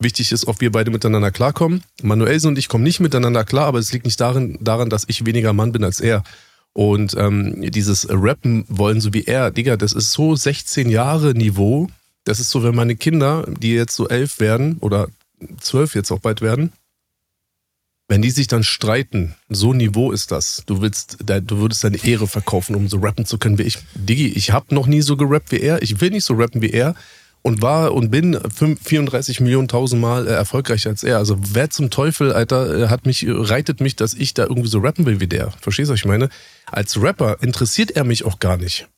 Wichtig 0.00 0.32
ist, 0.32 0.48
ob 0.48 0.60
wir 0.60 0.72
beide 0.72 0.90
miteinander 0.90 1.30
klarkommen. 1.30 1.84
Manuelsen 2.02 2.48
und 2.48 2.58
ich 2.58 2.68
kommen 2.68 2.84
nicht 2.84 3.00
miteinander 3.00 3.44
klar, 3.44 3.66
aber 3.66 3.78
es 3.78 3.92
liegt 3.92 4.06
nicht 4.06 4.20
darin, 4.20 4.58
daran, 4.60 4.88
dass 4.88 5.04
ich 5.06 5.26
weniger 5.26 5.52
Mann 5.52 5.72
bin 5.72 5.84
als 5.84 6.00
er. 6.00 6.24
Und 6.72 7.14
ähm, 7.18 7.70
dieses 7.70 8.06
Rappen 8.08 8.64
wollen, 8.68 9.00
so 9.00 9.12
wie 9.12 9.24
er, 9.24 9.50
Digga, 9.50 9.76
das 9.76 9.92
ist 9.92 10.12
so 10.12 10.34
16 10.34 10.88
Jahre 10.88 11.34
Niveau. 11.34 11.88
Das 12.24 12.40
ist 12.40 12.50
so, 12.50 12.62
wenn 12.62 12.74
meine 12.74 12.96
Kinder, 12.96 13.46
die 13.46 13.74
jetzt 13.74 13.94
so 13.94 14.08
elf 14.08 14.40
werden 14.40 14.78
oder 14.80 15.08
zwölf 15.60 15.94
jetzt 15.94 16.10
auch 16.10 16.20
bald 16.20 16.40
werden, 16.40 16.72
wenn 18.10 18.22
die 18.22 18.32
sich 18.32 18.48
dann 18.48 18.64
streiten, 18.64 19.36
so 19.48 19.72
Niveau 19.72 20.10
ist 20.10 20.32
das. 20.32 20.64
Du 20.66 20.82
willst, 20.82 21.18
du 21.20 21.58
würdest 21.58 21.84
deine 21.84 22.04
Ehre 22.04 22.26
verkaufen, 22.26 22.74
um 22.74 22.88
so 22.88 22.98
rappen 22.98 23.24
zu 23.24 23.38
können 23.38 23.56
wie 23.56 23.62
ich. 23.62 23.78
Diggi, 23.94 24.26
ich 24.26 24.50
habe 24.50 24.74
noch 24.74 24.88
nie 24.88 25.00
so 25.00 25.16
gerappt 25.16 25.52
wie 25.52 25.60
er. 25.60 25.80
Ich 25.80 26.00
will 26.00 26.10
nicht 26.10 26.24
so 26.24 26.34
rappen 26.34 26.60
wie 26.60 26.70
er 26.70 26.96
und 27.42 27.62
war 27.62 27.94
und 27.94 28.10
bin 28.10 28.36
34 28.52 29.38
Millionen 29.38 29.68
tausendmal 29.68 30.26
äh, 30.26 30.32
erfolgreicher 30.32 30.90
als 30.90 31.04
er. 31.04 31.18
Also 31.18 31.38
wer 31.40 31.70
zum 31.70 31.90
Teufel, 31.90 32.32
Alter, 32.32 32.76
äh, 32.76 32.88
hat 32.88 33.06
mich, 33.06 33.24
reitet 33.28 33.80
mich, 33.80 33.94
dass 33.94 34.14
ich 34.14 34.34
da 34.34 34.42
irgendwie 34.42 34.68
so 34.68 34.80
rappen 34.80 35.06
will 35.06 35.20
wie 35.20 35.28
der. 35.28 35.52
Verstehst 35.60 35.88
du, 35.88 35.92
was 35.92 36.00
ich 36.00 36.04
meine? 36.04 36.30
Als 36.66 37.00
Rapper 37.00 37.40
interessiert 37.42 37.92
er 37.92 38.02
mich 38.02 38.24
auch 38.24 38.40
gar 38.40 38.56
nicht. 38.56 38.88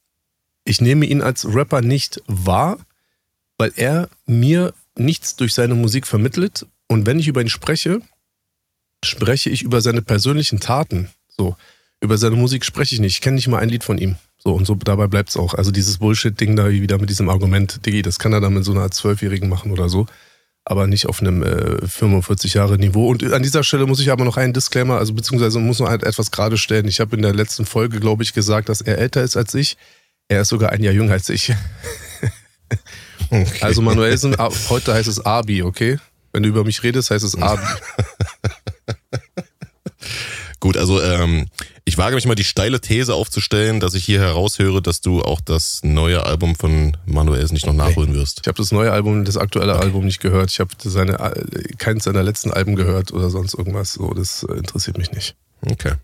Ich 0.65 0.81
nehme 0.81 1.05
ihn 1.05 1.21
als 1.21 1.55
Rapper 1.55 1.83
nicht 1.83 2.23
wahr, 2.29 2.79
weil 3.59 3.73
er 3.77 4.09
mir 4.25 4.73
nichts 4.97 5.37
durch 5.37 5.53
seine 5.53 5.75
Musik 5.75 6.07
vermittelt. 6.07 6.65
Und 6.89 7.05
wenn 7.05 7.19
ich 7.19 7.29
über 7.29 7.43
ihn 7.43 7.51
spreche, 7.51 8.01
spreche 9.05 9.51
ich 9.51 9.63
über 9.63 9.81
seine 9.81 10.03
persönlichen 10.03 10.61
Taten. 10.61 11.09
So, 11.29 11.57
über 12.01 12.19
seine 12.19 12.37
Musik 12.37 12.65
spreche 12.65 12.95
ich 12.95 13.01
nicht. 13.01 13.15
Ich 13.15 13.21
kenne 13.21 13.37
nicht 13.37 13.49
mal 13.49 13.59
ein 13.59 13.69
Lied 13.69 13.85
von 13.85 13.99
ihm. 13.99 14.17
So, 14.39 14.55
und 14.55 14.67
so 14.67 14.75
dabei 14.75 15.07
bleibt 15.07 15.31
es 15.31 15.37
auch. 15.37 15.55
Also 15.55 15.71
dieses 15.71 15.99
Bullshit-Ding 15.99 16.57
da 16.57 16.69
wieder 16.69 16.99
mit 16.99 17.11
diesem 17.11 17.29
Argument, 17.29 17.87
Diggi, 17.87 18.03
das 18.03 18.19
kann 18.19 18.33
er 18.33 18.41
dann 18.41 18.55
mit 18.55 18.65
so 18.65 18.73
einer 18.73 18.91
Zwölfjährigen 18.91 19.49
machen 19.49 19.71
oder 19.71 19.89
so. 19.89 20.07
Aber 20.65 20.87
nicht 20.87 21.07
auf 21.07 21.21
einem 21.21 21.43
äh, 21.43 21.87
45 21.87 22.55
Jahre 22.55 22.79
Niveau. 22.79 23.09
Und 23.09 23.23
an 23.33 23.43
dieser 23.43 23.65
Stelle 23.65 23.87
muss 23.87 24.01
ich 24.01 24.11
aber 24.11 24.25
noch 24.25 24.37
einen 24.37 24.53
Disclaimer, 24.53 24.99
also 24.99 25.13
beziehungsweise 25.13 25.59
muss 25.59 25.79
noch 25.79 25.89
halt 25.89 26.03
etwas 26.03 26.31
gerade 26.31 26.57
stellen. 26.57 26.87
Ich 26.87 27.01
habe 27.01 27.17
in 27.17 27.23
der 27.23 27.35
letzten 27.35 27.67
Folge, 27.67 28.01
glaube 28.01 28.23
ich, 28.23 28.33
gesagt, 28.33 28.69
dass 28.69 28.81
er 28.81 28.99
älter 28.99 29.23
ist 29.23 29.37
als 29.37 29.55
ich. 29.55 29.77
Er 30.29 30.43
ist 30.43 30.49
sogar 30.49 30.71
ein 30.71 30.83
Jahr 30.83 30.95
jünger 30.95 31.13
als 31.13 31.29
ich. 31.29 31.53
okay. 33.31 33.47
Also 33.61 33.83
Manuelsen, 33.83 34.37
heute 34.69 34.95
heißt 34.95 35.09
es 35.09 35.25
Abi, 35.25 35.63
okay? 35.63 35.99
Wenn 36.33 36.43
du 36.43 36.49
über 36.49 36.65
mich 36.65 36.83
redest, 36.83 37.11
heißt 37.11 37.25
es 37.25 37.37
Abi. 37.37 37.63
Gut, 40.61 40.77
also 40.77 41.03
ähm, 41.03 41.49
ich 41.85 41.99
wage 41.99 42.15
mich 42.15 42.27
mal 42.27 42.37
die 42.37 42.45
steile 42.45 42.81
These 42.81 43.15
aufzustellen, 43.15 43.81
dass 43.81 43.95
ich 43.95 44.05
hier 44.05 44.21
heraushöre, 44.21 44.81
dass 44.81 45.01
du 45.01 45.23
auch 45.23 45.41
das 45.41 45.81
neue 45.83 46.25
Album 46.25 46.55
von 46.55 46.97
Manuelsen 47.05 47.55
nicht 47.55 47.67
noch 47.67 47.75
nachholen 47.75 48.15
wirst. 48.15 48.41
Ich 48.43 48.47
habe 48.47 48.59
das 48.59 48.71
neue 48.71 48.93
Album, 48.93 49.25
das 49.25 49.37
aktuelle 49.37 49.75
okay. 49.75 49.83
Album 49.83 50.05
nicht 50.05 50.21
gehört. 50.21 50.51
Ich 50.51 50.61
habe 50.61 50.71
seine 50.79 51.35
keins 51.79 52.05
seiner 52.05 52.23
letzten 52.23 52.53
Alben 52.53 52.77
gehört 52.77 53.13
oder 53.13 53.29
sonst 53.31 53.55
irgendwas. 53.55 53.95
So, 53.95 54.15
das 54.15 54.45
äh, 54.45 54.55
interessiert 54.55 54.99
mich 54.99 55.11
nicht. 55.11 55.35
Okay. 55.69 55.95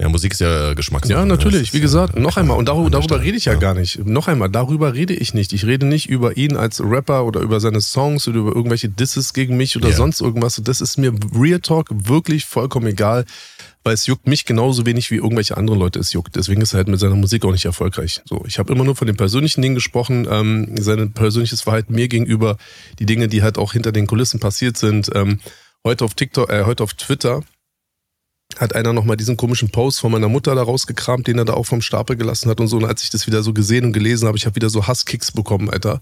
Ja, 0.00 0.08
Musik 0.08 0.32
ist 0.32 0.40
ja 0.40 0.72
Geschmackssache. 0.72 1.18
Ja, 1.18 1.26
natürlich. 1.26 1.74
Wie 1.74 1.80
gesagt, 1.80 2.18
noch 2.18 2.38
einmal. 2.38 2.56
Und 2.56 2.68
darüber, 2.68 2.88
darüber 2.88 3.20
rede 3.20 3.36
ich 3.36 3.44
ja, 3.44 3.52
ja, 3.52 3.58
gar 3.58 3.74
nicht. 3.74 4.06
Noch 4.06 4.28
einmal, 4.28 4.48
darüber 4.48 4.94
rede 4.94 5.12
ich 5.12 5.34
nicht. 5.34 5.52
Ich 5.52 5.66
rede 5.66 5.84
nicht 5.84 6.08
über 6.08 6.38
ihn 6.38 6.56
als 6.56 6.80
Rapper 6.80 7.26
oder 7.26 7.40
über 7.40 7.60
seine 7.60 7.82
Songs 7.82 8.26
oder 8.26 8.38
über 8.38 8.56
irgendwelche 8.56 8.88
Disses 8.88 9.34
gegen 9.34 9.58
mich 9.58 9.76
oder 9.76 9.88
yeah. 9.88 9.96
sonst 9.96 10.22
irgendwas. 10.22 10.58
Das 10.64 10.80
ist 10.80 10.96
mir 10.96 11.12
Real 11.38 11.60
Talk 11.60 11.88
wirklich 11.90 12.46
vollkommen 12.46 12.86
egal, 12.86 13.26
weil 13.84 13.92
es 13.92 14.06
juckt 14.06 14.26
mich 14.26 14.46
genauso 14.46 14.86
wenig 14.86 15.10
wie 15.10 15.16
irgendwelche 15.16 15.58
anderen 15.58 15.78
Leute 15.78 15.98
es 15.98 16.14
juckt. 16.14 16.34
Deswegen 16.34 16.62
ist 16.62 16.72
er 16.72 16.78
halt 16.78 16.88
mit 16.88 16.98
seiner 16.98 17.16
Musik 17.16 17.44
auch 17.44 17.52
nicht 17.52 17.66
erfolgreich. 17.66 18.22
So, 18.24 18.42
ich 18.46 18.58
habe 18.58 18.72
immer 18.72 18.84
nur 18.84 18.96
von 18.96 19.06
den 19.06 19.16
persönlichen 19.16 19.60
Dingen 19.60 19.74
gesprochen, 19.74 20.26
ähm, 20.30 20.76
sein 20.80 21.12
persönliches 21.12 21.60
Verhalten 21.60 21.94
mir 21.94 22.08
gegenüber, 22.08 22.56
die 22.98 23.06
Dinge, 23.06 23.28
die 23.28 23.42
halt 23.42 23.58
auch 23.58 23.74
hinter 23.74 23.92
den 23.92 24.06
Kulissen 24.06 24.40
passiert 24.40 24.78
sind. 24.78 25.10
Ähm, 25.14 25.40
heute 25.84 26.06
auf 26.06 26.14
TikTok, 26.14 26.50
äh, 26.50 26.64
heute 26.64 26.82
auf 26.84 26.94
Twitter 26.94 27.42
hat 28.58 28.74
einer 28.74 28.92
nochmal 28.92 29.16
diesen 29.16 29.36
komischen 29.36 29.70
Post 29.70 30.00
von 30.00 30.12
meiner 30.12 30.28
Mutter 30.28 30.54
da 30.54 30.62
rausgekramt, 30.62 31.26
den 31.26 31.38
er 31.38 31.44
da 31.44 31.54
auch 31.54 31.66
vom 31.66 31.82
Stapel 31.82 32.16
gelassen 32.16 32.50
hat 32.50 32.60
und 32.60 32.68
so. 32.68 32.76
Und 32.76 32.84
als 32.84 33.02
ich 33.02 33.10
das 33.10 33.26
wieder 33.26 33.42
so 33.42 33.52
gesehen 33.52 33.86
und 33.86 33.92
gelesen 33.92 34.26
habe, 34.26 34.36
ich 34.36 34.46
habe 34.46 34.56
wieder 34.56 34.70
so 34.70 34.86
Hasskicks 34.86 35.32
bekommen, 35.32 35.70
Alter. 35.70 36.00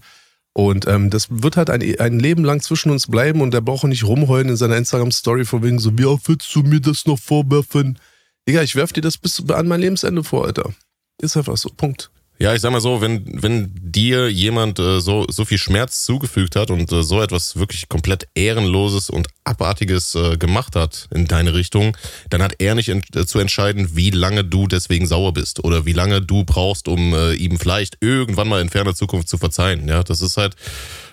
Und 0.53 0.87
ähm, 0.87 1.09
das 1.09 1.27
wird 1.29 1.57
halt 1.57 1.69
ein, 1.69 1.81
ein 1.99 2.19
Leben 2.19 2.43
lang 2.43 2.61
zwischen 2.61 2.91
uns 2.91 3.07
bleiben 3.07 3.41
und 3.41 3.53
der 3.53 3.61
braucht 3.61 3.85
nicht 3.85 4.03
rumheulen 4.03 4.49
in 4.49 4.57
seiner 4.57 4.77
Instagram-Story 4.77 5.45
von 5.45 5.63
wegen 5.63 5.79
so, 5.79 5.97
wie 5.97 6.05
oft 6.05 6.27
willst 6.27 6.53
du 6.53 6.63
mir 6.63 6.81
das 6.81 7.05
noch 7.05 7.19
vorwerfen? 7.19 7.99
Digga, 8.47 8.63
ich 8.63 8.75
werf 8.75 8.91
dir 8.91 9.01
das 9.01 9.17
bis 9.17 9.41
an 9.49 9.67
mein 9.67 9.81
Lebensende 9.81 10.23
vor, 10.23 10.45
Alter. 10.45 10.73
Ist 11.21 11.37
einfach 11.37 11.55
so, 11.57 11.69
Punkt. 11.69 12.09
Ja, 12.41 12.55
ich 12.55 12.61
sag 12.61 12.71
mal 12.71 12.79
so, 12.79 13.01
wenn, 13.01 13.25
wenn 13.43 13.69
dir 13.75 14.29
jemand 14.29 14.79
äh, 14.79 15.01
so, 15.01 15.25
so 15.29 15.43
viel 15.43 15.57
Schmerz 15.57 16.05
zugefügt 16.05 16.55
hat 16.55 16.71
und 16.71 16.89
äh, 16.89 17.03
so 17.03 17.21
etwas 17.21 17.57
wirklich 17.57 17.89
komplett 17.89 18.29
Ehrenloses 18.33 19.09
und 19.09 19.27
Abartiges 19.43 20.15
äh, 20.15 20.37
gemacht 20.37 20.77
hat 20.77 21.09
in 21.13 21.27
deine 21.27 21.53
Richtung, 21.53 21.97
dann 22.29 22.41
hat 22.41 22.55
er 22.59 22.75
nicht 22.75 22.87
ent 22.87 23.13
äh, 23.13 23.25
zu 23.25 23.39
entscheiden, 23.39 23.97
wie 23.97 24.11
lange 24.11 24.45
du 24.45 24.67
deswegen 24.67 25.05
sauer 25.05 25.33
bist 25.33 25.65
oder 25.65 25.85
wie 25.85 25.91
lange 25.91 26.21
du 26.21 26.45
brauchst, 26.45 26.87
um 26.87 27.13
äh, 27.13 27.33
ihm 27.33 27.59
vielleicht 27.59 27.97
irgendwann 27.99 28.47
mal 28.47 28.61
in 28.61 28.69
ferner 28.69 28.95
Zukunft 28.95 29.27
zu 29.27 29.37
verzeihen. 29.37 29.85
Ja, 29.89 30.03
das 30.03 30.21
ist 30.21 30.37
halt 30.37 30.55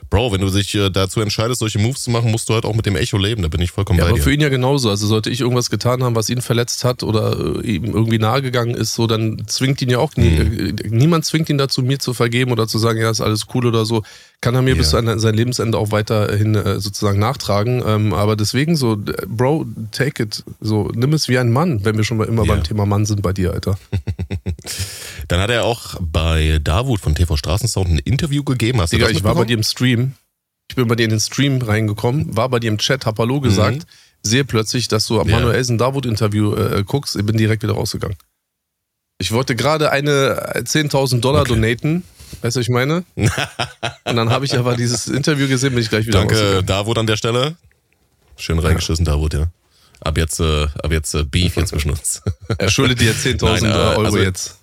Bro, 0.09 0.33
wenn 0.33 0.41
du 0.41 0.51
dich 0.51 0.75
äh, 0.75 0.91
dazu 0.91 1.21
entscheidest, 1.21 1.61
solche 1.61 1.79
Moves 1.79 2.03
zu 2.03 2.11
machen, 2.11 2.31
musst 2.31 2.49
du 2.49 2.55
halt 2.55 2.65
auch 2.65 2.75
mit 2.75 2.87
dem 2.87 2.97
Echo 2.97 3.19
leben. 3.19 3.43
Da 3.43 3.49
bin 3.49 3.61
ich 3.61 3.73
vollkommen 3.73 3.99
ja, 3.99 4.05
bei 4.05 4.11
aber 4.11 4.19
dir. 4.19 4.25
für 4.25 4.33
ihn 4.33 4.41
ja 4.41 4.49
genauso. 4.49 4.89
Also 4.89 5.07
sollte 5.07 5.31
ich 5.31 5.41
irgendwas 5.41 5.71
getan 5.71 6.03
haben, 6.05 6.15
was 6.15 6.31
ihn 6.31 6.41
verletzt 6.41 6.85
hat 6.85 7.03
oder 7.03 7.63
äh, 7.63 7.67
ihm 7.67 7.85
irgendwie 7.87 8.19
nahegegangen 8.19 8.75
ist, 8.75 8.95
so 8.95 9.07
dann 9.07 9.43
zwingt 9.47 9.83
ihn 9.83 9.91
ja 9.91 9.99
auch 9.99 10.15
nie, 10.17 10.31
mhm. 10.31 10.79
Äh, 10.79 10.89
niemand 10.89 11.25
zwingt 11.25 11.49
ihn 11.49 11.59
dazu, 11.59 11.83
mir 11.83 11.99
zu 11.99 12.15
vergeben 12.15 12.53
oder 12.53 12.69
zu 12.69 12.79
sagen, 12.79 13.01
ja, 13.01 13.11
ist 13.11 13.21
alles 13.21 13.47
cool 13.55 13.67
oder 13.67 13.85
so. 13.85 14.03
Kann 14.47 14.55
er 14.55 14.63
mir 14.63 14.71
ja. 14.71 14.77
bis 14.77 14.95
an 14.95 15.19
sein 15.19 15.35
Lebensende 15.35 15.77
auch 15.77 15.91
weiterhin 15.91 16.55
sozusagen 16.79 17.19
nachtragen. 17.19 17.83
Ähm, 17.85 18.13
aber 18.13 18.37
deswegen 18.37 18.77
so, 18.77 18.97
Bro, 19.27 19.67
take 19.91 20.23
it. 20.23 20.45
So, 20.61 20.89
nimm 20.95 21.13
es 21.15 21.27
wie 21.27 21.37
ein 21.37 21.53
Mann, 21.53 21.85
wenn 21.85 21.97
wir 21.97 22.05
schon 22.05 22.17
mal 22.17 22.29
immer 22.29 22.45
ja. 22.45 22.55
beim 22.55 22.63
Thema 22.63 22.87
Mann 22.87 23.07
sind 23.07 23.23
bei 23.23 23.33
dir, 23.33 23.53
Alter. 23.53 23.77
Dann 25.27 25.41
hat 25.41 25.51
er 25.51 25.65
auch 25.65 25.97
bei 26.01 26.61
Davut 26.63 27.01
von 27.01 27.17
TV 27.17 27.37
Straßensound 27.37 27.89
ein 27.89 27.99
Interview 27.99 28.45
gegeben. 28.45 28.81
Hast 28.81 28.93
Digga, 28.93 29.09
ich 29.09 29.25
war 29.25 29.35
bei 29.35 29.47
dir 29.47 29.57
im 29.57 29.65
Stream. 29.65 30.13
Ich 30.71 30.77
bin 30.77 30.87
bei 30.87 30.95
dir 30.95 31.05
in 31.05 31.11
den 31.11 31.21
Stream 31.21 31.61
reingekommen, 31.61 32.37
war 32.37 32.49
bei 32.49 32.61
dir 32.61 32.69
im 32.69 32.79
Chat, 32.79 33.05
hab 33.05 33.19
Hallo 33.19 33.41
gesagt, 33.41 33.79
mhm. 33.79 33.83
sehe 34.23 34.45
plötzlich, 34.45 34.87
dass 34.87 35.09
du 35.09 35.21
am 35.21 35.29
ja. 35.29 35.41
Manuelsen 35.41 35.77
Davut 35.77 36.07
Interview 36.07 36.55
äh, 36.55 36.85
guckst, 36.87 37.17
bin 37.27 37.37
direkt 37.37 37.65
wieder 37.65 37.75
rausgegangen. 37.75 38.17
Ich 39.19 39.33
wollte 39.33 39.57
gerade 39.57 39.91
eine 39.91 40.55
10.000 40.57 41.21
Dollar 41.21 41.41
okay. 41.41 41.55
donaten, 41.55 42.05
weißt 42.43 42.57
du, 42.57 42.61
was 42.61 42.67
ich 42.67 42.69
meine? 42.69 43.05
Und 43.17 44.17
dann 44.17 44.31
habe 44.31 44.45
ich 44.45 44.57
aber 44.59 44.77
dieses 44.77 45.09
Interview 45.09 45.49
gesehen, 45.49 45.75
bin 45.75 45.83
ich 45.83 45.89
gleich 45.89 46.07
wieder 46.07 46.19
Danke, 46.19 46.63
Davut 46.65 46.99
an 46.99 47.07
der 47.07 47.17
Stelle. 47.17 47.57
Schön 48.37 48.59
reingeschissen, 48.59 49.05
ja. 49.05 49.13
Davut, 49.13 49.35
ja. 49.35 49.47
Ab 50.01 50.19
jetzt, 50.19 50.41
äh, 50.41 50.65
ab 50.65 50.93
jetzt 50.93 51.15
äh, 51.15 51.25
Beef 51.25 51.55
hier 51.55 51.65
zwischen 51.67 51.91
uns. 51.91 52.23
Er 52.59 52.69
schuldet 52.69 53.01
dir 53.01 53.15
10.000 53.15 53.65
äh, 53.65 53.73
Euro 53.73 54.05
also, 54.05 54.19
jetzt. 54.19 54.59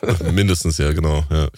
Mindestens, 0.32 0.78
ja, 0.78 0.92
genau. 0.92 1.24
Ja. 1.30 1.48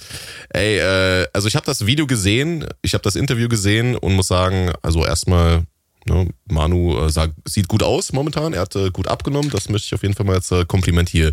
Ey, 0.51 0.79
äh, 0.79 1.27
also 1.33 1.49
ich 1.49 1.57
habe 1.57 1.67
das 1.67 1.87
Video 1.87 2.07
gesehen, 2.07 2.67
ich 2.83 2.95
habe 2.95 3.03
das 3.03 3.17
Interview 3.17 3.49
gesehen 3.49 3.97
und 3.97 4.15
muss 4.15 4.29
sagen, 4.29 4.73
also 4.83 5.05
erstmal 5.05 5.65
Ne, 6.07 6.29
Manu 6.51 6.99
äh, 6.99 7.11
sah, 7.11 7.29
sieht 7.47 7.67
gut 7.69 7.83
aus 7.83 8.13
momentan. 8.13 8.53
Er 8.53 8.61
hat 8.63 8.77
äh, 8.77 8.91
gut 8.91 9.09
abgenommen. 9.09 9.51
Das 9.51 9.71
möchte 9.71 9.87
ich 9.87 9.95
auf 9.95 10.03
jeden 10.03 10.15
Fall 10.15 10.27
mal 10.27 10.35
als 10.35 10.51
äh, 10.51 10.67
Kompliment 10.67 11.09
hier 11.09 11.33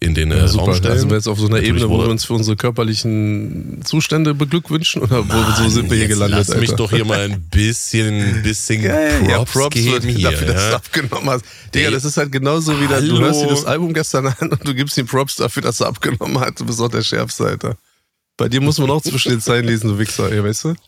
in 0.00 0.14
den 0.14 0.32
äh, 0.32 0.38
ja, 0.38 0.46
Raum 0.46 0.74
stellen. 0.74 0.94
Also 0.94 1.08
wir 1.08 1.16
jetzt 1.16 1.28
auf 1.28 1.38
so 1.38 1.46
einer 1.46 1.56
Natürlich 1.56 1.82
Ebene, 1.82 1.88
wo 1.88 2.02
wir 2.02 2.08
uns 2.08 2.24
für 2.24 2.34
unsere 2.34 2.56
körperlichen 2.56 3.80
Zustände 3.84 4.34
beglückwünschen 4.34 5.02
oder 5.02 5.22
Mann, 5.22 5.54
wo 5.56 5.62
so 5.62 5.68
sind 5.68 5.88
wir 5.88 5.98
hier 5.98 6.08
gelandet? 6.08 6.40
Lass 6.40 6.50
Alter. 6.50 6.60
mich 6.60 6.72
doch 6.72 6.90
hier 6.90 7.04
mal 7.04 7.20
ein 7.20 7.42
bisschen, 7.42 8.42
bisschen 8.42 8.82
Geil, 8.82 9.20
Props, 9.20 9.30
ja, 9.30 9.44
Props 9.44 9.76
geben 9.76 10.08
hier, 10.08 10.30
dafür, 10.30 10.46
dass 10.48 10.68
du 10.68 10.76
abgenommen 10.76 11.30
hast. 11.30 11.44
Digga, 11.72 11.90
das 11.92 12.04
ist 12.04 12.16
halt 12.16 12.32
genauso 12.32 12.72
wie 12.80 12.88
du 12.88 13.20
hörst 13.20 13.40
dir 13.40 13.46
das 13.46 13.64
Album 13.64 13.94
gestern 13.94 14.26
an 14.26 14.48
und 14.50 14.66
du 14.66 14.74
gibst 14.74 14.98
ihm 14.98 15.06
Props 15.06 15.36
dafür, 15.36 15.62
dass 15.62 15.80
er 15.80 15.86
abgenommen 15.86 16.40
hat. 16.40 16.58
Du 16.58 16.66
bist 16.66 16.80
auch 16.80 16.88
der 16.88 17.02
Schärfste, 17.02 17.44
Alter. 17.44 17.76
Bei 18.36 18.48
dir 18.48 18.60
muss 18.60 18.78
man 18.78 18.90
auch 18.90 19.02
zwischen 19.02 19.30
den 19.30 19.40
Zeilen 19.40 19.66
lesen, 19.66 19.88
du 19.88 19.98
Wichser, 19.98 20.30
ey, 20.32 20.42
weißt 20.42 20.64
du? 20.64 20.74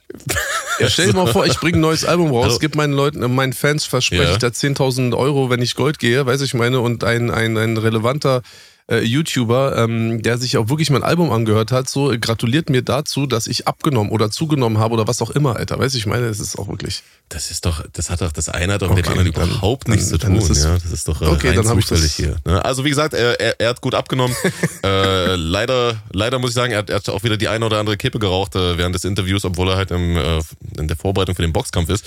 Ja, 0.81 0.91
stell 0.91 1.07
dir 1.07 1.15
mal 1.15 1.29
vor, 1.29 1.47
ich 1.47 1.57
bringe 1.61 1.79
ein 1.79 1.83
neues 1.83 2.05
Album 2.05 2.33
raus, 2.33 2.47
also, 2.47 2.59
gib 2.59 2.75
meinen 2.75 2.95
Leuten, 2.95 3.21
meinen 3.33 3.53
Fans 3.53 3.85
verspreche 3.85 4.25
ja. 4.25 4.33
ich 4.33 4.39
da 4.39 4.49
10.000 4.49 5.17
Euro, 5.17 5.49
wenn 5.49 5.63
ich 5.63 5.77
Gold 5.77 6.01
gehe, 6.01 6.27
weiß 6.27 6.41
ich 6.41 6.53
meine, 6.53 6.81
und 6.81 7.05
ein, 7.05 7.31
ein, 7.31 7.57
ein 7.57 7.77
relevanter 7.77 8.43
äh, 8.91 9.01
YouTuber, 9.01 9.79
ähm, 9.79 10.21
der 10.21 10.37
sich 10.37 10.59
auch 10.59 10.69
wirklich 10.69 10.91
mein 10.91 11.03
Album 11.03 11.33
angehört 11.33 11.73
hat, 11.73 11.89
so 11.89 12.13
gratuliert 12.21 12.69
mir 12.69 12.83
dazu, 12.83 13.27
dass 13.27 13.47
ich 13.47 13.67
abgenommen 13.67 14.13
oder 14.13 14.31
zugenommen 14.31 14.79
habe 14.79 14.95
oder 14.95 15.09
was 15.09 15.23
auch 15.23 15.31
immer, 15.31 15.57
Alter. 15.57 15.79
Weißt 15.79 15.95
du, 15.95 15.99
ich 15.99 16.07
meine, 16.07 16.29
das 16.29 16.39
ist 16.39 16.59
auch 16.59 16.69
wirklich. 16.69 17.03
Das 17.31 17.51
ist 17.51 17.65
doch, 17.65 17.83
das 17.93 18.11
hat 18.11 18.21
doch, 18.21 18.31
das 18.31 18.51
eine 18.51 18.75
hat 18.75 18.83
doch 18.83 18.91
okay, 18.91 18.97
mit 18.97 19.07
dem 19.07 19.19
anderen 19.19 19.51
überhaupt 19.51 19.89
nichts 19.89 20.11
zu 20.11 20.19
tun. 20.19 20.37
Es, 20.37 20.63
ja, 20.63 20.75
das 20.75 20.93
ist 20.93 21.09
doch 21.09 21.23
äh, 21.23 21.27
okay, 21.27 21.55
dann 21.55 21.65
zufällig 21.65 22.13
hier. 22.13 22.37
Ne? 22.45 22.63
Also 22.63 22.85
wie 22.85 22.91
gesagt, 22.91 23.15
er, 23.15 23.41
er, 23.41 23.59
er 23.59 23.69
hat 23.71 23.81
gut 23.81 23.95
abgenommen. 23.95 24.37
äh, 24.85 25.35
leider, 25.35 25.97
leider 26.13 26.39
muss 26.39 26.51
ich 26.51 26.55
sagen, 26.55 26.73
er 26.73 26.81
hat, 26.81 26.91
er 26.91 26.97
hat 26.97 27.09
auch 27.09 27.23
wieder 27.23 27.39
die 27.39 27.49
eine 27.49 27.65
oder 27.65 27.79
andere 27.79 27.97
Kippe 27.97 28.19
geraucht 28.19 28.55
äh, 28.55 28.77
während 28.77 28.95
des 28.95 29.05
Interviews, 29.05 29.47
obwohl 29.47 29.71
er 29.71 29.77
halt 29.77 29.93
im, 29.93 30.17
äh, 30.17 30.41
in 30.79 30.89
der 30.89 30.97
Vorbereitung 30.99 31.35
für 31.35 31.43
den 31.43 31.55
Boxkampf 31.55 31.89
ist. 31.89 32.05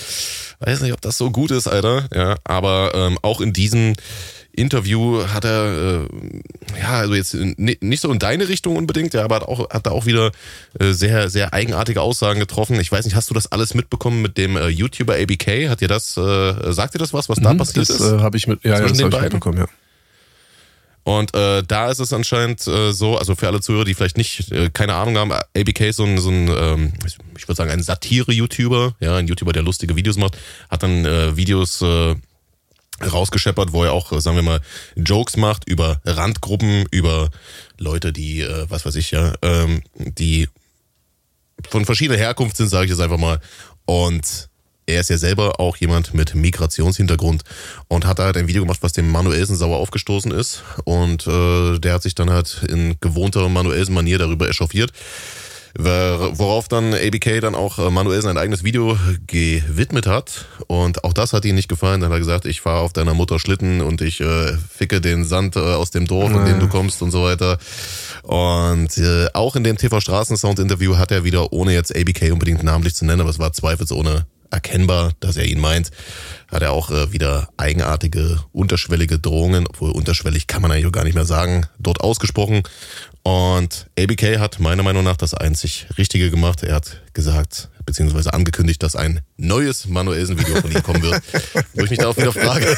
Weiß 0.60 0.80
nicht, 0.80 0.92
ob 0.92 1.00
das 1.00 1.18
so 1.18 1.32
gut 1.32 1.50
ist, 1.50 1.66
Alter. 1.66 2.08
Ja, 2.14 2.36
aber 2.44 2.92
ähm, 2.94 3.18
auch 3.22 3.40
in 3.40 3.52
diesem 3.52 3.94
Interview 4.52 5.24
hat 5.26 5.44
er, 5.44 6.04
äh, 6.04 6.80
ja, 6.80 6.90
also 6.98 7.14
jetzt 7.14 7.34
nicht 7.34 8.00
so 8.00 8.10
in 8.10 8.18
deine 8.18 8.48
Richtung 8.48 8.76
unbedingt, 8.76 9.14
ja, 9.14 9.24
aber 9.24 9.36
hat 9.36 9.42
auch, 9.44 9.70
hat 9.70 9.86
da 9.86 9.90
auch 9.90 10.06
wieder 10.06 10.32
äh, 10.78 10.92
sehr, 10.92 11.30
sehr 11.30 11.52
eigenartige 11.52 12.00
Aussagen 12.00 12.40
getroffen. 12.40 12.78
Ich 12.80 12.90
weiß 12.90 13.04
nicht, 13.04 13.14
hast 13.14 13.30
du 13.30 13.34
das 13.34 13.50
alles 13.52 13.74
mitbekommen 13.74 14.20
mit 14.20 14.36
dem 14.36 14.56
äh, 14.56 14.68
YouTuber 14.68 15.14
ABK? 15.14 15.68
Hat 15.68 15.80
dir 15.80 15.88
das, 15.88 16.16
äh, 16.16 16.72
sagt 16.72 16.94
dir 16.94 16.98
das 16.98 17.12
was, 17.12 17.28
was 17.28 17.38
da 17.38 17.52
mhm, 17.52 17.58
passiert 17.58 17.88
das, 17.88 18.00
ist? 18.00 18.00
Äh, 18.00 18.18
habe 18.18 18.36
ich 18.36 18.46
mit, 18.46 18.64
ja, 18.64 18.80
ja 18.80 18.88
das 18.88 19.00
habe 19.00 19.14
ich 19.14 19.22
mitbekommen, 19.22 19.58
ja. 19.58 19.66
Und 21.04 21.34
äh, 21.34 21.62
da 21.66 21.90
ist 21.90 22.00
es 22.00 22.12
anscheinend 22.12 22.66
äh, 22.66 22.92
so, 22.92 23.16
also 23.16 23.34
für 23.34 23.46
alle 23.46 23.62
Zuhörer, 23.62 23.86
die 23.86 23.94
vielleicht 23.94 24.18
nicht 24.18 24.52
äh, 24.52 24.68
keine 24.68 24.92
Ahnung 24.92 25.16
haben, 25.16 25.32
ABK 25.32 25.88
ist 25.88 25.96
so 25.96 26.04
ein, 26.04 26.18
so 26.18 26.28
ein 26.28 26.48
ähm, 26.48 26.92
ich 27.38 27.48
würde 27.48 27.56
sagen, 27.56 27.70
ein 27.70 27.82
Satire-YouTuber, 27.82 28.94
ja, 29.00 29.16
ein 29.16 29.26
YouTuber, 29.26 29.54
der 29.54 29.62
lustige 29.62 29.96
Videos 29.96 30.18
macht, 30.18 30.36
hat 30.68 30.82
dann 30.82 31.06
äh, 31.06 31.34
Videos 31.34 31.82
rausgescheppert, 33.02 33.72
wo 33.72 33.84
er 33.84 33.92
auch, 33.92 34.18
sagen 34.20 34.36
wir 34.36 34.42
mal, 34.42 34.60
Jokes 34.96 35.36
macht 35.36 35.68
über 35.68 36.00
Randgruppen, 36.04 36.86
über 36.90 37.30
Leute, 37.78 38.12
die, 38.12 38.40
äh, 38.40 38.66
was 38.68 38.84
weiß 38.84 38.96
ich, 38.96 39.10
ja, 39.10 39.34
ähm, 39.42 39.82
die 39.94 40.48
von 41.68 41.84
verschiedener 41.84 42.18
Herkunft 42.18 42.56
sind, 42.56 42.68
sage 42.68 42.84
ich 42.84 42.90
jetzt 42.90 43.00
einfach 43.00 43.18
mal. 43.18 43.40
Und 43.84 44.48
er 44.88 45.00
ist 45.00 45.10
ja 45.10 45.18
selber 45.18 45.60
auch 45.60 45.76
jemand 45.76 46.14
mit 46.14 46.34
Migrationshintergrund 46.34 47.42
und 47.88 48.06
hat 48.06 48.18
halt 48.20 48.36
ein 48.36 48.48
Video 48.48 48.62
gemacht, 48.62 48.78
was 48.80 48.94
dem 48.94 49.10
Manuelsen 49.10 49.54
sauer 49.54 49.76
aufgestoßen 49.76 50.32
ist. 50.32 50.62
Und 50.84 51.26
äh, 51.26 51.78
der 51.78 51.92
hat 51.92 52.02
sich 52.02 52.14
dann 52.14 52.30
halt 52.30 52.64
in 52.68 52.96
gewohnter 53.00 53.48
Manuelsen-Manier 53.48 54.18
darüber 54.18 54.48
echauffiert. 54.48 54.92
Worauf 55.76 56.68
dann 56.68 56.94
ABK 56.94 57.40
dann 57.40 57.54
auch 57.54 57.78
äh, 57.78 57.90
Manuel 57.90 58.22
sein 58.22 58.38
eigenes 58.38 58.64
Video 58.64 58.98
gewidmet 59.26 60.06
hat. 60.06 60.46
Und 60.66 61.04
auch 61.04 61.12
das 61.12 61.32
hat 61.32 61.44
ihm 61.44 61.54
nicht 61.54 61.68
gefallen. 61.68 62.00
Dann 62.00 62.10
hat 62.10 62.16
er 62.16 62.20
gesagt, 62.20 62.46
ich 62.46 62.60
fahre 62.60 62.80
auf 62.80 62.92
deiner 62.92 63.14
Mutter 63.14 63.38
Schlitten 63.38 63.80
und 63.80 64.00
ich 64.00 64.20
äh, 64.20 64.56
ficke 64.56 65.00
den 65.00 65.24
Sand 65.24 65.56
äh, 65.56 65.60
aus 65.60 65.90
dem 65.90 66.06
Dorf, 66.06 66.30
in 66.32 66.44
dem 66.44 66.60
du 66.60 66.68
kommst 66.68 67.02
und 67.02 67.10
so 67.10 67.24
weiter. 67.24 67.58
Und 68.22 68.96
äh, 68.98 69.28
auch 69.34 69.56
in 69.56 69.64
dem 69.64 69.76
TV 69.76 70.00
Straßensound 70.00 70.58
Interview 70.58 70.96
hat 70.96 71.10
er 71.10 71.24
wieder, 71.24 71.52
ohne 71.52 71.72
jetzt 71.72 71.94
ABK 71.94 72.32
unbedingt 72.32 72.62
namentlich 72.62 72.94
zu 72.94 73.04
nennen, 73.04 73.20
aber 73.20 73.30
es 73.30 73.38
war 73.38 73.52
zweifelsohne 73.52 74.26
erkennbar, 74.50 75.12
dass 75.20 75.36
er 75.36 75.44
ihn 75.44 75.60
meint, 75.60 75.90
hat 76.50 76.62
er 76.62 76.72
auch 76.72 76.90
äh, 76.90 77.12
wieder 77.12 77.48
eigenartige, 77.56 78.40
unterschwellige 78.52 79.18
Drohungen, 79.18 79.66
obwohl 79.66 79.90
unterschwellig 79.90 80.46
kann 80.46 80.62
man 80.62 80.70
eigentlich 80.70 80.92
gar 80.92 81.04
nicht 81.04 81.14
mehr 81.14 81.24
sagen, 81.24 81.66
dort 81.78 82.00
ausgesprochen. 82.00 82.62
Und 83.28 83.90
ABK 83.98 84.38
hat 84.38 84.58
meiner 84.58 84.82
Meinung 84.82 85.04
nach 85.04 85.18
das 85.18 85.34
einzig 85.34 85.86
Richtige 85.98 86.30
gemacht. 86.30 86.62
Er 86.62 86.76
hat 86.76 87.02
gesagt, 87.12 87.68
beziehungsweise 87.84 88.32
angekündigt, 88.32 88.82
dass 88.82 88.96
ein 88.96 89.20
neues 89.36 89.86
Manuelsen-Video 89.86 90.62
von 90.62 90.72
ihm 90.72 90.82
kommen 90.82 91.02
wird. 91.02 91.22
wo 91.74 91.82
ich 91.82 91.90
mich 91.90 91.98
da 91.98 92.08
auch 92.08 92.16
wieder 92.16 92.32
frage. 92.32 92.74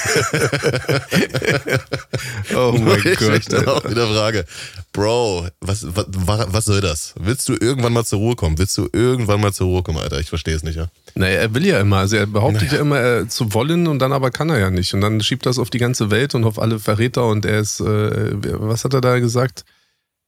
oh 2.56 2.72
mein 2.72 3.00
Gott. 3.00 3.20
Ich 3.20 3.28
mich 3.28 3.44
da 3.44 3.64
auch 3.64 3.88
wieder 3.88 4.08
frage, 4.08 4.44
Bro, 4.92 5.46
was, 5.60 5.86
was, 5.86 6.46
was 6.52 6.64
soll 6.64 6.80
das? 6.80 7.14
Willst 7.20 7.48
du 7.48 7.52
irgendwann 7.52 7.92
mal 7.92 8.04
zur 8.04 8.18
Ruhe 8.18 8.34
kommen? 8.34 8.58
Willst 8.58 8.76
du 8.76 8.88
irgendwann 8.92 9.40
mal 9.40 9.52
zur 9.52 9.68
Ruhe 9.68 9.84
kommen, 9.84 9.98
Alter? 9.98 10.18
Ich 10.18 10.30
verstehe 10.30 10.56
es 10.56 10.64
nicht, 10.64 10.74
ja. 10.74 10.88
Naja, 11.14 11.42
er 11.42 11.54
will 11.54 11.64
ja 11.64 11.78
immer. 11.78 11.98
Also 11.98 12.16
er 12.16 12.26
behauptet 12.26 12.72
naja. 12.72 12.74
ja 12.74 12.80
immer 12.80 13.04
äh, 13.04 13.28
zu 13.28 13.54
wollen 13.54 13.86
und 13.86 14.00
dann 14.00 14.12
aber 14.12 14.32
kann 14.32 14.50
er 14.50 14.58
ja 14.58 14.70
nicht. 14.70 14.94
Und 14.94 15.00
dann 15.00 15.20
schiebt 15.20 15.46
das 15.46 15.60
auf 15.60 15.70
die 15.70 15.78
ganze 15.78 16.10
Welt 16.10 16.34
und 16.34 16.42
auf 16.42 16.58
alle 16.58 16.80
Verräter 16.80 17.28
und 17.28 17.44
er 17.44 17.60
ist, 17.60 17.78
äh, 17.78 18.32
was 18.32 18.82
hat 18.82 18.94
er 18.94 19.00
da 19.00 19.20
gesagt? 19.20 19.64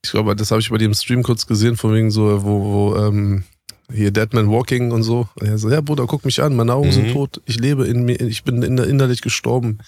Ich 0.04 0.10
glaube, 0.10 0.34
das 0.34 0.50
habe 0.50 0.60
ich 0.60 0.70
bei 0.70 0.78
dem 0.78 0.94
Stream 0.94 1.22
kurz 1.22 1.46
gesehen, 1.46 1.76
von 1.76 1.94
wegen 1.94 2.10
so, 2.10 2.44
wo, 2.44 2.62
wo 2.62 2.96
ähm, 2.96 3.44
hier 3.92 4.10
Deadman 4.10 4.50
Walking 4.50 4.90
und 4.90 5.02
so. 5.02 5.28
Er 5.40 5.58
so, 5.58 5.70
ja, 5.70 5.80
Bruder, 5.80 6.06
guck 6.06 6.24
mich 6.24 6.42
an, 6.42 6.56
meine 6.56 6.74
Augen 6.74 6.88
mhm. 6.88 6.92
sind 6.92 7.12
tot, 7.12 7.40
ich 7.46 7.58
lebe 7.58 7.86
in 7.86 8.04
mir, 8.04 8.20
ich 8.20 8.44
bin 8.44 8.62
innerlich 8.62 9.22
gestorben. 9.22 9.78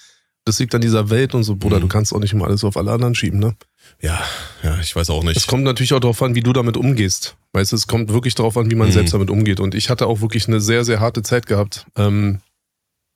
Das 0.45 0.59
liegt 0.59 0.75
an 0.75 0.83
dieser 0.83 1.09
Welt 1.11 1.35
und 1.35 1.43
so, 1.43 1.57
Bruder, 1.57 1.79
mhm. 1.79 1.83
du 1.83 1.89
kannst 1.89 2.13
auch 2.13 2.21
nicht 2.21 2.33
immer 2.33 2.47
alles 2.47 2.65
auf 2.65 2.77
alle 2.77 2.93
anderen 2.93 3.15
schieben, 3.15 3.39
ne? 3.41 3.57
Ja, 4.01 4.23
ja, 4.63 4.79
ich 4.81 4.95
weiß 4.95 5.11
auch 5.11 5.25
nicht. 5.25 5.37
Es 5.37 5.47
kommt 5.47 5.65
natürlich 5.65 5.95
auch 5.95 6.01
darauf 6.01 6.23
an, 6.23 6.35
wie 6.35 6.43
du 6.43 6.53
damit 6.53 6.77
umgehst. 6.77 7.37
Weißt 7.53 7.73
du, 7.73 7.77
es 7.77 7.87
kommt 7.87 8.13
wirklich 8.13 8.35
darauf 8.35 8.57
an, 8.57 8.71
wie 8.71 8.75
man 8.75 8.89
mhm. 8.89 8.93
selbst 8.93 9.15
damit 9.15 9.31
umgeht. 9.31 9.61
Und 9.61 9.75
ich 9.75 9.91
hatte 9.91 10.07
auch 10.07 10.21
wirklich 10.21 10.47
eine 10.49 10.61
sehr, 10.61 10.85
sehr 10.85 11.01
harte 11.01 11.23
Zeit 11.23 11.47
gehabt. 11.47 11.87
Ähm, 11.97 12.41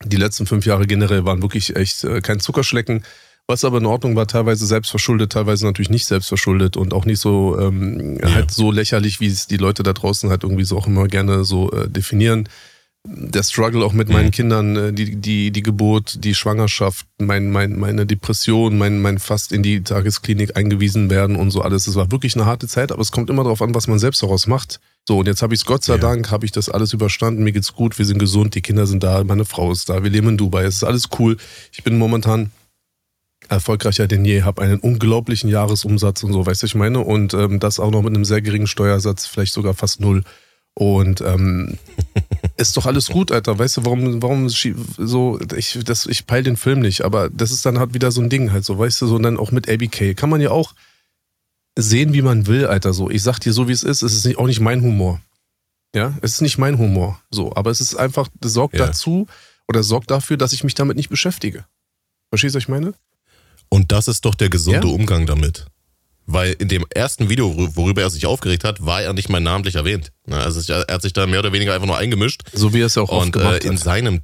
die 0.04 0.16
letzten 0.16 0.46
fünf 0.46 0.64
Jahre 0.64 0.86
generell 0.86 1.24
waren 1.24 1.42
wirklich 1.42 1.76
echt 1.76 2.04
äh, 2.04 2.20
kein 2.20 2.40
Zuckerschlecken. 2.40 3.04
Was 3.50 3.64
aber 3.64 3.78
in 3.78 3.86
Ordnung 3.86 4.14
war, 4.14 4.26
teilweise 4.26 4.66
selbstverschuldet, 4.66 5.32
teilweise 5.32 5.64
natürlich 5.64 5.88
nicht 5.88 6.04
selbstverschuldet 6.04 6.76
und 6.76 6.92
auch 6.92 7.06
nicht 7.06 7.18
so 7.18 7.58
ähm, 7.58 8.18
ja. 8.20 8.34
halt 8.34 8.50
so 8.50 8.70
lächerlich, 8.70 9.20
wie 9.20 9.26
es 9.26 9.46
die 9.46 9.56
Leute 9.56 9.82
da 9.82 9.94
draußen 9.94 10.28
halt 10.28 10.42
irgendwie 10.42 10.64
so 10.64 10.76
auch 10.76 10.86
immer 10.86 11.08
gerne 11.08 11.44
so 11.44 11.72
äh, 11.72 11.88
definieren. 11.88 12.46
Der 13.06 13.42
Struggle 13.42 13.82
auch 13.86 13.94
mit 13.94 14.08
mhm. 14.08 14.14
meinen 14.14 14.30
Kindern, 14.32 14.76
äh, 14.76 14.92
die, 14.92 15.16
die, 15.16 15.50
die 15.50 15.62
Geburt, 15.62 16.22
die 16.24 16.34
Schwangerschaft, 16.34 17.06
mein, 17.16 17.50
mein, 17.50 17.78
meine 17.78 18.04
Depression, 18.04 18.76
mein, 18.76 19.00
mein 19.00 19.18
fast 19.18 19.50
in 19.52 19.62
die 19.62 19.82
Tagesklinik 19.82 20.54
eingewiesen 20.54 21.08
werden 21.08 21.34
und 21.34 21.50
so 21.50 21.62
alles. 21.62 21.86
Es 21.86 21.94
war 21.94 22.12
wirklich 22.12 22.36
eine 22.36 22.44
harte 22.44 22.68
Zeit, 22.68 22.92
aber 22.92 23.00
es 23.00 23.12
kommt 23.12 23.30
immer 23.30 23.44
darauf 23.44 23.62
an, 23.62 23.74
was 23.74 23.88
man 23.88 23.98
selbst 23.98 24.22
daraus 24.22 24.46
macht. 24.46 24.78
So, 25.06 25.20
und 25.20 25.26
jetzt 25.26 25.40
habe 25.40 25.54
ich 25.54 25.60
es 25.60 25.64
Gott 25.64 25.84
sei 25.84 25.94
ja. 25.94 25.98
Dank, 25.98 26.30
habe 26.30 26.44
ich 26.44 26.52
das 26.52 26.68
alles 26.68 26.92
überstanden. 26.92 27.44
Mir 27.44 27.52
geht's 27.52 27.72
gut, 27.72 27.98
wir 27.98 28.04
sind 28.04 28.18
gesund, 28.18 28.56
die 28.56 28.60
Kinder 28.60 28.86
sind 28.86 29.02
da, 29.02 29.24
meine 29.24 29.46
Frau 29.46 29.72
ist 29.72 29.88
da, 29.88 30.02
wir 30.02 30.10
leben 30.10 30.28
in 30.28 30.36
Dubai, 30.36 30.64
es 30.64 30.76
ist 30.76 30.84
alles 30.84 31.08
cool. 31.18 31.38
Ich 31.72 31.82
bin 31.82 31.96
momentan 31.96 32.50
erfolgreicher 33.48 34.06
denn 34.06 34.24
je, 34.24 34.42
habe 34.42 34.62
einen 34.62 34.78
unglaublichen 34.78 35.48
Jahresumsatz 35.48 36.22
und 36.22 36.32
so, 36.32 36.46
weißt 36.46 36.62
du, 36.62 36.66
ich 36.66 36.74
meine? 36.74 37.00
Und 37.00 37.34
ähm, 37.34 37.60
das 37.60 37.80
auch 37.80 37.90
noch 37.90 38.02
mit 38.02 38.14
einem 38.14 38.24
sehr 38.24 38.42
geringen 38.42 38.66
Steuersatz, 38.66 39.26
vielleicht 39.26 39.52
sogar 39.52 39.74
fast 39.74 40.00
null. 40.00 40.24
Und 40.74 41.20
ähm, 41.22 41.78
ist 42.56 42.76
doch 42.76 42.86
alles 42.86 43.08
gut, 43.08 43.32
Alter. 43.32 43.58
Weißt 43.58 43.78
du, 43.78 43.84
warum, 43.84 44.22
warum 44.22 44.48
so, 44.48 45.40
ich, 45.56 45.78
das, 45.84 46.06
ich 46.06 46.26
peil 46.26 46.42
den 46.42 46.56
Film 46.56 46.80
nicht, 46.80 47.02
aber 47.02 47.30
das 47.30 47.50
ist 47.50 47.66
dann 47.66 47.78
halt 47.78 47.94
wieder 47.94 48.12
so 48.12 48.20
ein 48.20 48.30
Ding 48.30 48.52
halt 48.52 48.64
so, 48.64 48.78
weißt 48.78 49.00
du, 49.02 49.06
so 49.06 49.16
und 49.16 49.24
dann 49.24 49.38
auch 49.38 49.50
mit 49.50 49.68
ABK. 49.68 50.16
Kann 50.16 50.30
man 50.30 50.40
ja 50.40 50.50
auch 50.50 50.74
sehen, 51.76 52.12
wie 52.12 52.22
man 52.22 52.46
will, 52.46 52.66
Alter. 52.66 52.92
So, 52.92 53.10
ich 53.10 53.22
sag 53.22 53.40
dir 53.40 53.52
so, 53.52 53.68
wie 53.68 53.72
es 53.72 53.82
ist, 53.82 54.02
es 54.02 54.12
ist 54.12 54.24
nicht, 54.24 54.38
auch 54.38 54.46
nicht 54.46 54.60
mein 54.60 54.82
Humor. 54.82 55.20
Ja, 55.94 56.16
es 56.22 56.34
ist 56.34 56.42
nicht 56.42 56.58
mein 56.58 56.78
Humor. 56.78 57.20
So, 57.30 57.54
aber 57.56 57.70
es 57.70 57.80
ist 57.80 57.96
einfach, 57.96 58.28
sorgt 58.42 58.78
ja. 58.78 58.86
dazu 58.86 59.26
oder 59.68 59.82
sorgt 59.82 60.10
dafür, 60.10 60.36
dass 60.36 60.52
ich 60.52 60.64
mich 60.64 60.74
damit 60.74 60.96
nicht 60.96 61.08
beschäftige. 61.08 61.64
Verstehst 62.30 62.54
du, 62.54 62.58
was 62.58 62.64
ich 62.64 62.68
meine? 62.68 62.94
Und 63.68 63.92
das 63.92 64.08
ist 64.08 64.24
doch 64.24 64.34
der 64.34 64.48
gesunde 64.48 64.88
ja. 64.88 64.94
Umgang 64.94 65.26
damit. 65.26 65.66
Weil 66.30 66.52
in 66.58 66.68
dem 66.68 66.84
ersten 66.90 67.30
Video, 67.30 67.54
worüber 67.74 68.02
er 68.02 68.10
sich 68.10 68.26
aufgeregt 68.26 68.62
hat, 68.62 68.84
war 68.84 69.00
er 69.00 69.14
nicht 69.14 69.30
mal 69.30 69.40
namentlich 69.40 69.76
erwähnt. 69.76 70.12
Also 70.30 70.72
er 70.72 70.84
hat 70.92 71.00
sich 71.00 71.14
da 71.14 71.26
mehr 71.26 71.38
oder 71.40 71.54
weniger 71.54 71.72
einfach 71.72 71.86
nur 71.86 71.96
eingemischt. 71.96 72.42
So 72.52 72.74
wie 72.74 72.82
er 72.82 72.86
es 72.86 72.98
auch 72.98 73.10
Und 73.10 73.34
äh, 73.36 73.58
in 73.58 73.72
hat. 73.72 73.78
seinem 73.78 74.20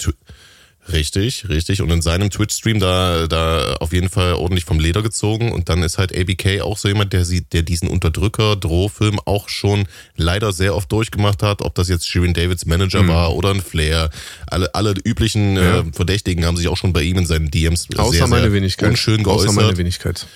Richtig, 0.93 1.49
richtig. 1.49 1.81
Und 1.81 1.91
in 1.91 2.03
seinem 2.03 2.31
Twitch-Stream 2.31 2.79
da, 2.79 3.27
da 3.27 3.75
auf 3.81 3.93
jeden 3.93 4.11
Fall 4.11 4.35
ordentlich 4.35 4.65
vom 4.65 4.79
Leder 4.79 5.03
gezogen. 5.03 5.53
Und 5.53 5.69
dann 5.69 5.83
ist 5.83 5.99
halt 5.99 6.17
ABK 6.17 6.61
auch 6.61 6.77
so 6.77 6.89
jemand, 6.89 7.13
der 7.13 7.25
sieht, 7.25 7.53
der 7.53 7.63
diesen 7.63 7.89
Unterdrücker-Drohfilm 7.89 9.19
auch 9.25 9.49
schon 9.49 9.87
leider 10.17 10.53
sehr 10.53 10.75
oft 10.75 10.93
durchgemacht 10.93 11.43
hat. 11.43 11.63
Ob 11.63 11.75
das 11.75 11.89
jetzt 11.89 12.09
Shirin 12.09 12.35
Davids 12.35 12.67
Manager 12.67 13.03
mhm. 13.03 13.09
war 13.09 13.35
oder 13.35 13.51
ein 13.51 13.63
Flair. 13.63 14.11
Alle, 14.47 14.75
alle 14.75 14.95
üblichen 15.05 15.57
ja. 15.57 15.81
äh, 15.81 15.85
Verdächtigen 15.93 16.45
haben 16.45 16.57
sich 16.57 16.69
auch 16.69 16.77
schon 16.77 16.93
bei 16.93 17.03
ihm 17.03 17.19
in 17.19 17.27
seinen 17.27 17.51
DMs 17.51 17.89
Außer 17.97 18.13
sehr, 18.13 18.27
meine 18.27 18.53
Wenigkeit. 18.53 18.91
unschön 18.91 19.23
geäußert. 19.23 19.49
Außer 19.49 19.61
meine 19.61 19.77
Wenigkeit. 19.79 20.27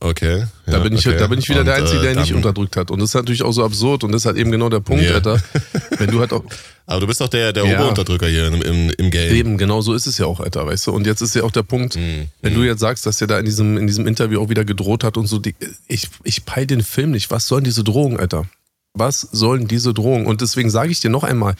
Okay. 0.00 0.44
Ja, 0.66 0.72
da, 0.72 0.78
bin 0.78 0.92
ich, 0.92 1.06
okay. 1.06 1.18
da 1.18 1.26
bin 1.26 1.40
ich 1.40 1.48
wieder 1.48 1.60
und, 1.60 1.66
der 1.66 1.74
Einzige, 1.74 2.00
der 2.00 2.12
äh, 2.12 2.20
nicht 2.20 2.32
unterdrückt 2.32 2.76
hat. 2.76 2.90
Und 2.90 3.00
das 3.00 3.10
ist 3.10 3.14
natürlich 3.14 3.42
auch 3.42 3.52
so 3.52 3.64
absurd 3.64 4.04
und 4.04 4.12
das 4.12 4.22
ist 4.22 4.26
halt 4.26 4.36
eben 4.36 4.52
genau 4.52 4.68
der 4.68 4.80
Punkt, 4.80 5.02
yeah. 5.02 5.14
Alter. 5.14 5.42
Wenn 5.98 6.10
du 6.10 6.20
halt 6.20 6.32
auch. 6.32 6.44
Aber 6.86 7.00
du 7.00 7.06
bist 7.08 7.20
doch 7.20 7.28
der, 7.28 7.52
der 7.52 7.64
ja. 7.64 7.80
Oberunterdrücker 7.80 8.28
hier 8.28 8.46
im, 8.46 8.62
im, 8.62 8.90
im 8.90 9.10
Game. 9.10 9.34
Eben, 9.34 9.58
genau 9.58 9.80
so 9.80 9.94
ist 9.94 10.06
es 10.06 10.16
ja 10.18 10.26
auch, 10.26 10.38
Alter, 10.38 10.66
weißt 10.66 10.86
du. 10.86 10.92
Und 10.92 11.06
jetzt 11.06 11.20
ist 11.20 11.34
ja 11.34 11.42
auch 11.42 11.50
der 11.50 11.64
Punkt, 11.64 11.96
mm, 11.96 12.30
wenn 12.42 12.52
mm. 12.52 12.56
du 12.56 12.62
jetzt 12.62 12.80
sagst, 12.80 13.06
dass 13.06 13.18
der 13.18 13.26
da 13.26 13.38
in 13.38 13.44
diesem, 13.44 13.76
in 13.76 13.86
diesem 13.86 14.06
Interview 14.06 14.40
auch 14.40 14.48
wieder 14.48 14.64
gedroht 14.64 15.02
hat 15.02 15.16
und 15.16 15.26
so, 15.26 15.38
die, 15.38 15.54
ich, 15.88 16.08
ich 16.22 16.44
peil 16.44 16.66
den 16.66 16.82
Film 16.82 17.10
nicht. 17.10 17.30
Was 17.30 17.48
sollen 17.48 17.64
diese 17.64 17.82
Drohungen, 17.82 18.20
Alter? 18.20 18.46
Was 18.94 19.20
sollen 19.20 19.66
diese 19.66 19.92
Drohungen? 19.94 20.26
Und 20.26 20.40
deswegen 20.40 20.70
sage 20.70 20.92
ich 20.92 21.00
dir 21.00 21.10
noch 21.10 21.24
einmal, 21.24 21.56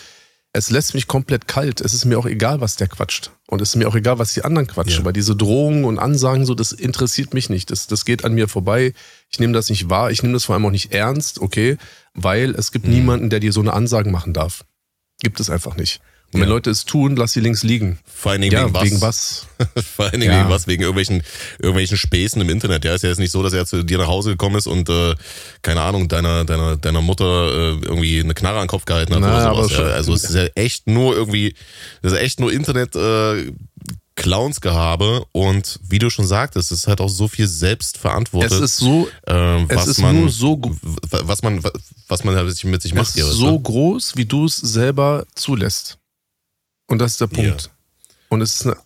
es 0.59 0.71
lässt 0.71 0.95
mich 0.95 1.07
komplett 1.07 1.49
kalt. 1.49 1.81
Es 1.81 1.95
ist 1.95 2.05
mir 2.05 2.19
auch 2.19 2.27
egal, 2.27 2.61
was 2.61 2.77
der 2.77 2.89
quatscht. 2.89 3.31
Und 3.47 3.63
es 3.63 3.71
ist 3.71 3.77
mir 3.77 3.89
auch 3.89 3.95
egal, 3.95 4.19
was 4.19 4.35
die 4.35 4.45
anderen 4.45 4.67
quatschen. 4.67 5.01
Ja. 5.01 5.05
Weil 5.05 5.13
diese 5.13 5.37
Drohungen 5.37 5.85
und 5.85 5.99
Ansagen, 5.99 6.45
so, 6.45 6.55
das 6.55 6.73
interessiert 6.73 7.33
mich 7.33 7.49
nicht. 7.49 7.71
Das, 7.71 7.87
das 7.87 8.05
geht 8.05 8.25
an 8.25 8.35
mir 8.35 8.49
vorbei. 8.49 8.93
Ich 9.31 9.39
nehme 9.39 9.53
das 9.53 9.71
nicht 9.71 9.89
wahr. 9.89 10.11
Ich 10.11 10.23
nehme 10.23 10.35
das 10.35 10.45
vor 10.45 10.55
allem 10.55 10.67
auch 10.67 10.71
nicht 10.71 10.93
ernst, 10.93 11.41
okay? 11.41 11.79
Weil 12.15 12.55
es 12.55 12.73
gibt 12.73 12.87
mhm. 12.87 12.95
niemanden, 12.95 13.31
der 13.31 13.41
dir 13.41 13.53
so 13.53 13.61
eine 13.61 13.73
Ansage 13.73 14.11
machen 14.11 14.35
darf. 14.35 14.65
Gibt 15.23 15.41
es 15.41 15.49
einfach 15.49 15.77
nicht. 15.77 16.01
Und 16.33 16.43
wenn 16.43 16.49
Leute 16.51 16.69
es 16.69 16.85
tun, 16.85 17.17
lass 17.17 17.33
sie 17.33 17.41
links 17.41 17.63
liegen. 17.63 17.99
Vor 18.05 18.33
allen 18.33 18.43
Dingen 18.43 18.53
ja, 18.53 18.65
wegen 18.65 18.75
was? 18.75 18.85
Wegen 18.85 19.01
was? 19.01 19.47
Vor 19.97 20.05
allen 20.05 20.21
Dingen 20.21 20.33
ja. 20.33 20.41
wegen 20.41 20.51
was? 20.51 20.67
Wegen 20.67 20.83
irgendwelchen, 20.83 21.23
irgendwelchen 21.59 21.97
Späßen 21.97 22.41
im 22.43 22.51
Internet. 22.51 22.85
Ja, 22.85 22.95
ist 22.95 23.03
ja 23.03 23.09
jetzt 23.09 23.19
nicht 23.19 23.31
so, 23.31 23.43
dass 23.43 23.55
er 23.55 23.65
zu 23.65 23.83
dir 23.83 23.97
nach 23.97 24.09
Hause 24.09 24.33
gekommen 24.33 24.57
ist 24.57 24.67
und, 24.67 24.91
äh, 24.91 25.15
keine 25.63 25.81
Ahnung, 25.81 26.07
deiner, 26.09 26.45
deiner, 26.45 26.77
deiner 26.77 27.01
Mutter 27.01 27.25
äh, 27.25 27.71
irgendwie 27.81 28.21
eine 28.21 28.35
Knarre 28.35 28.59
an 28.59 28.65
den 28.65 28.69
Kopf 28.69 28.85
gehalten 28.85 29.15
hat 29.15 29.21
Na, 29.23 29.53
oder 29.53 29.63
sowas. 29.63 29.73
Ja. 29.73 29.85
Also 29.95 30.13
es 30.13 30.25
ist 30.25 30.35
ja 30.35 30.45
echt 30.55 30.87
nur 30.87 31.17
irgendwie, 31.17 31.55
das 32.03 32.13
ist 32.13 32.19
echt 32.19 32.41
nur 32.41 32.53
Internet, 32.53 32.95
äh, 32.95 33.51
Clownsgehabe 34.19 35.25
und 35.31 35.79
wie 35.89 36.01
du 36.01 36.11
schon 36.11 36.27
sagtest, 36.27 36.73
es 36.73 36.81
ist 36.81 36.89
halt 36.89 37.01
auch 37.01 37.09
so 37.09 37.29
viel 37.29 37.47
selbstverantwortet. 37.47 38.51
Es 38.51 38.61
ist 38.61 38.77
so, 38.79 39.09
äh, 39.27 39.33
was 39.33 39.87
ist 39.87 40.01
man, 40.01 40.29
so, 40.29 40.61
was 40.93 41.43
man, 41.43 41.63
was 42.09 42.25
man 42.25 42.35
halt 42.35 42.65
mit 42.65 42.83
sich 42.83 42.95
macht. 42.95 43.09
Es 43.11 43.17
ist 43.17 43.35
so 43.35 43.59
groß, 43.59 44.17
wie 44.17 44.27
du 44.27 44.47
es 44.47 44.57
selber 44.57 45.25
zulässt. 45.37 45.99
Und 46.89 46.99
das 46.99 47.13
ist 47.13 47.21
der 47.21 47.29
Punkt. 47.29 47.63
Ja. 47.63 47.71
Und 48.31 48.41
es 48.41 48.57
ist 48.57 48.67
eine 48.67 48.77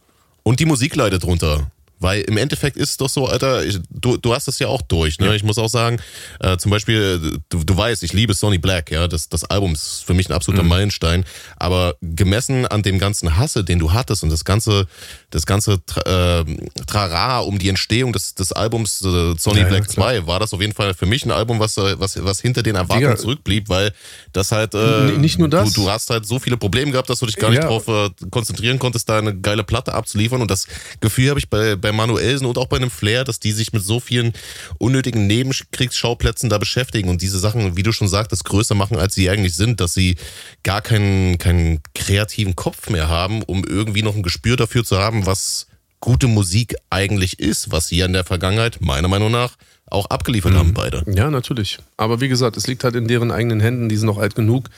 und 0.43 0.61
die 0.61 0.67
Musik 0.67 0.97
leidet 0.97 1.23
drunter. 1.23 1.71
Weil 2.03 2.23
im 2.23 2.37
Endeffekt 2.37 2.77
ist 2.77 2.91
es 2.91 2.97
doch 2.97 3.09
so, 3.09 3.27
Alter, 3.27 3.65
ich, 3.65 3.79
du, 3.91 4.17
du 4.17 4.35
hast 4.35 4.49
das 4.49 4.59
ja 4.59 4.69
auch 4.69 4.83
durch. 4.83 5.19
Ne? 5.19 5.27
Ja. 5.27 5.33
Ich 5.35 5.45
muss 5.45 5.59
auch 5.59 5.69
sagen, 5.69 6.01
äh, 6.41 6.57
zum 6.57 6.71
Beispiel, 6.71 7.41
du, 7.49 7.65
du 7.65 7.77
weißt, 7.77 8.03
ich 8.03 8.13
liebe 8.13 8.35
Sonny 8.35 8.59
Black, 8.59 8.91
ja. 8.91 9.09
Das, 9.09 9.29
das 9.29 9.45
Album 9.45 9.73
ist 9.73 10.05
für 10.05 10.15
mich 10.15 10.29
ein 10.29 10.33
absoluter 10.33 10.63
mhm. 10.63 10.71
Meilenstein. 10.71 11.25
Aber 11.57 11.95
gemessen 12.01 12.67
an 12.67 12.83
dem 12.83 12.99
ganzen 12.99 13.37
Hasse, 13.37 13.65
den 13.65 13.79
du 13.79 13.93
hattest 13.93 14.23
und 14.23 14.31
das 14.31 14.45
ganze, 14.45 14.87
das 15.31 15.47
ganze 15.47 15.75
äh, 16.05 16.45
Trara 16.87 17.39
um 17.41 17.59
die 17.59 17.69
Entstehung 17.69 18.13
des, 18.13 18.35
des 18.35 18.53
Albums 18.53 19.03
äh, 19.03 19.35
Sonny 19.39 19.61
ja, 19.61 19.69
Black 19.69 19.85
ja, 19.85 19.89
2, 19.89 20.27
war 20.27 20.41
das 20.41 20.53
auf 20.53 20.61
jeden 20.61 20.75
Fall 20.75 20.95
für 20.95 21.07
mich 21.07 21.25
ein 21.25 21.31
Album, 21.31 21.61
was, 21.61 21.77
äh, 21.77 21.99
was, 21.99 22.23
was 22.23 22.41
hinter 22.41 22.63
den 22.63 22.75
Erwartungen 22.75 23.17
zurückblieb, 23.17 23.69
weil 23.69 23.93
das 24.33 24.53
halt. 24.53 24.75
Äh, 24.75 25.19
nicht 25.19 25.39
nur 25.39 25.49
das. 25.49 25.73
Du, 25.73 25.83
du 25.83 25.91
hast 25.91 26.11
halt 26.11 26.27
so 26.27 26.39
viele 26.39 26.57
Probleme 26.57 26.91
gehabt, 26.91 27.09
dass 27.09 27.21
du 27.21 27.27
dich 27.27 27.37
gar 27.37 27.51
nicht 27.51 27.63
darauf 27.63 27.87
äh, 27.89 28.11
konzentrieren 28.31 28.79
konntest, 28.79 29.09
da 29.09 29.19
eine 29.19 29.37
geile 29.39 29.65
Platte 29.65 29.95
abzuliefern. 29.95 30.41
Und 30.41 30.51
das 30.51 30.67
Gefühl 31.01 31.31
habe 31.31 31.39
ich 31.39 31.49
bei, 31.49 31.77
bei 31.77 31.92
bei 31.93 31.97
Manuelsen 31.97 32.47
und 32.47 32.59
auch 32.59 32.67
bei 32.67 32.77
einem 32.77 32.91
Flair, 32.91 33.25
dass 33.25 33.39
die 33.39 33.53
sich 33.53 33.73
mit 33.73 33.83
so 33.83 34.01
vielen 34.01 34.33
unnötigen 34.79 35.27
Nebenkriegsschauplätzen 35.27 36.51
da 36.51 36.59
beschäftigen 36.59 37.09
und 37.09 37.23
diese 37.23 37.39
Sachen, 37.39 37.77
wie 37.77 37.83
du 37.83 37.93
schon 37.93 38.09
sagtest, 38.09 38.45
größer 38.45 38.75
machen, 38.75 38.97
als 38.97 39.15
sie 39.15 39.31
eigentlich 39.31 39.55
sind, 39.55 39.81
dass 39.81 39.95
sie 39.95 40.17
gar 40.63 40.81
keinen, 40.81 41.39
keinen 41.39 41.81
kreativen 41.95 42.57
Kopf 42.57 42.91
mehr 42.91 43.09
haben, 43.09 43.43
um 43.43 43.65
irgendwie 43.65 44.03
noch 44.03 44.17
ein 44.17 44.23
Gespür 44.23 44.57
dafür 44.57 44.85
zu 44.85 44.99
haben, 44.99 45.27
was 45.27 45.67
gute 46.01 46.27
Musik 46.27 46.75
eigentlich 46.91 47.39
ist, 47.39 47.71
was 47.71 47.89
sie 47.89 48.01
in 48.01 48.13
der 48.13 48.25
Vergangenheit, 48.25 48.81
meiner 48.81 49.09
Meinung 49.09 49.31
nach, 49.31 49.57
auch 49.87 50.07
abgeliefert 50.07 50.53
mhm. 50.53 50.59
haben, 50.59 50.75
beide. 50.75 51.05
Ja, 51.07 51.31
natürlich. 51.31 51.79
Aber 51.97 52.21
wie 52.21 52.29
gesagt, 52.29 52.57
es 52.57 52.67
liegt 52.67 52.83
halt 52.83 52.97
in 52.97 53.07
deren 53.07 53.31
eigenen 53.31 53.61
Händen, 53.61 53.89
die 53.89 53.97
sind 53.97 54.07
noch 54.07 54.19
alt 54.19 54.35
genug. 54.35 54.69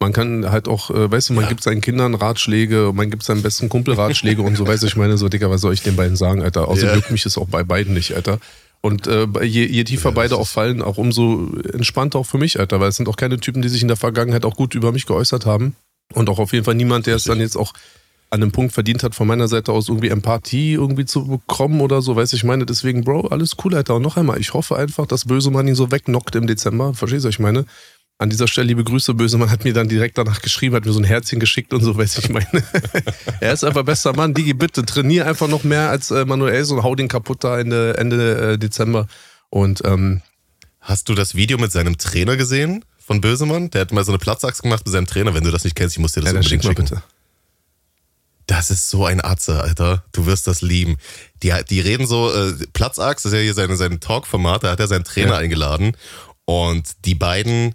Man 0.00 0.12
kann 0.12 0.50
halt 0.50 0.68
auch, 0.68 0.90
äh, 0.90 1.10
weißt 1.10 1.30
du, 1.30 1.32
man 1.34 1.44
ja. 1.44 1.48
gibt 1.48 1.62
seinen 1.62 1.80
Kindern 1.80 2.14
Ratschläge, 2.14 2.92
man 2.94 3.10
gibt 3.10 3.22
seinem 3.22 3.42
besten 3.42 3.68
Kumpel 3.68 3.94
Ratschläge 3.94 4.42
und 4.42 4.56
so, 4.56 4.66
weißt 4.66 4.82
du, 4.82 4.86
ich 4.86 4.96
meine, 4.96 5.16
so, 5.16 5.28
Digga, 5.28 5.50
was 5.50 5.60
soll 5.60 5.72
ich 5.72 5.82
den 5.82 5.96
beiden 5.96 6.16
sagen, 6.16 6.42
Alter? 6.42 6.68
Außer 6.68 6.88
ja. 6.88 6.94
juckt 6.94 7.10
mich 7.10 7.24
es 7.24 7.38
auch 7.38 7.48
bei 7.48 7.62
beiden 7.62 7.94
nicht, 7.94 8.14
Alter. 8.14 8.38
Und 8.80 9.06
äh, 9.06 9.26
je, 9.42 9.64
je 9.64 9.84
tiefer 9.84 10.10
ja, 10.10 10.14
beide 10.14 10.36
auch 10.36 10.46
fallen, 10.46 10.82
auch 10.82 10.98
umso 10.98 11.54
entspannter 11.72 12.18
auch 12.18 12.26
für 12.26 12.36
mich, 12.36 12.60
Alter, 12.60 12.80
weil 12.80 12.90
es 12.90 12.96
sind 12.96 13.08
auch 13.08 13.16
keine 13.16 13.38
Typen, 13.40 13.62
die 13.62 13.70
sich 13.70 13.80
in 13.80 13.88
der 13.88 13.96
Vergangenheit 13.96 14.44
auch 14.44 14.56
gut 14.56 14.74
über 14.74 14.92
mich 14.92 15.06
geäußert 15.06 15.46
haben. 15.46 15.74
Und 16.12 16.28
auch 16.28 16.38
auf 16.38 16.52
jeden 16.52 16.66
Fall 16.66 16.74
niemand, 16.74 17.06
der 17.06 17.16
es 17.16 17.24
dann 17.24 17.40
jetzt 17.40 17.56
auch 17.56 17.72
an 18.34 18.42
einem 18.42 18.52
Punkt 18.52 18.74
verdient 18.74 19.02
hat, 19.02 19.14
von 19.14 19.26
meiner 19.26 19.48
Seite 19.48 19.72
aus 19.72 19.88
irgendwie 19.88 20.08
Empathie 20.08 20.72
irgendwie 20.72 21.04
zu 21.04 21.26
bekommen 21.26 21.80
oder 21.80 22.02
so, 22.02 22.16
weiß 22.16 22.32
ich 22.32 22.44
meine. 22.44 22.66
Deswegen, 22.66 23.04
Bro, 23.04 23.28
alles 23.28 23.52
cool, 23.64 23.74
Alter. 23.74 23.94
Und 23.94 24.02
noch 24.02 24.16
einmal, 24.16 24.40
ich 24.40 24.52
hoffe 24.54 24.76
einfach, 24.76 25.06
dass 25.06 25.24
Bösemann 25.24 25.68
ihn 25.68 25.76
so 25.76 25.90
wegnockt 25.90 26.34
im 26.34 26.46
Dezember. 26.46 26.94
Verstehst 26.94 27.24
du, 27.24 27.28
was 27.28 27.36
ich 27.36 27.40
meine? 27.40 27.64
An 28.18 28.30
dieser 28.30 28.46
Stelle 28.46 28.68
liebe 28.68 28.84
Grüße, 28.84 29.14
Bösemann 29.14 29.50
hat 29.50 29.64
mir 29.64 29.72
dann 29.72 29.88
direkt 29.88 30.18
danach 30.18 30.40
geschrieben, 30.40 30.76
hat 30.76 30.84
mir 30.84 30.92
so 30.92 31.00
ein 31.00 31.04
Herzchen 31.04 31.40
geschickt 31.40 31.72
und 31.72 31.82
so, 31.82 31.96
weiß 31.96 32.18
ich 32.18 32.28
meine. 32.28 32.46
er 33.40 33.52
ist 33.52 33.64
einfach 33.64 33.84
bester 33.84 34.14
Mann. 34.14 34.34
Digi, 34.34 34.54
bitte, 34.54 34.84
trainier 34.84 35.26
einfach 35.26 35.48
noch 35.48 35.64
mehr 35.64 35.90
als 35.90 36.10
äh, 36.10 36.24
Manuel 36.24 36.64
und 36.70 36.82
hau 36.84 36.94
den 36.94 37.08
kaputt 37.08 37.42
da 37.42 37.58
Ende, 37.58 37.96
Ende 37.98 38.52
äh, 38.52 38.58
Dezember. 38.58 39.08
Und 39.50 39.82
ähm, 39.84 40.22
Hast 40.84 41.08
du 41.08 41.14
das 41.14 41.34
Video 41.34 41.56
mit 41.56 41.72
seinem 41.72 41.96
Trainer 41.96 42.36
gesehen 42.36 42.84
von 42.98 43.22
Bösemann? 43.22 43.70
Der 43.70 43.80
hat 43.80 43.92
mal 43.92 44.04
so 44.04 44.12
eine 44.12 44.18
Platzachse 44.18 44.60
gemacht 44.60 44.84
mit 44.84 44.92
seinem 44.92 45.06
Trainer. 45.06 45.32
Wenn 45.32 45.42
du 45.42 45.50
das 45.50 45.64
nicht 45.64 45.74
kennst, 45.74 45.96
ich 45.96 45.98
muss 45.98 46.12
dir 46.12 46.20
das 46.20 46.32
ja, 46.32 46.38
unbedingt 46.38 46.62
schick 46.62 46.76
schicken. 46.76 46.84
Bitte. 46.84 47.02
Das 48.46 48.70
ist 48.70 48.90
so 48.90 49.06
ein 49.06 49.24
Atze, 49.24 49.62
Alter. 49.62 50.04
Du 50.12 50.26
wirst 50.26 50.46
das 50.46 50.60
lieben. 50.60 50.98
Die, 51.42 51.54
die 51.70 51.80
reden 51.80 52.06
so, 52.06 52.30
äh, 52.30 52.52
Platzachs, 52.74 53.22
das 53.22 53.32
ist 53.32 53.38
ja 53.38 53.42
hier 53.42 53.54
sein, 53.54 53.74
sein 53.78 53.98
Talk-Format, 53.98 54.64
da 54.64 54.72
hat 54.72 54.80
er 54.80 54.86
seinen 54.86 55.04
Trainer 55.04 55.32
ja. 55.32 55.38
eingeladen. 55.38 55.96
Und 56.44 57.06
die 57.06 57.14
beiden 57.14 57.74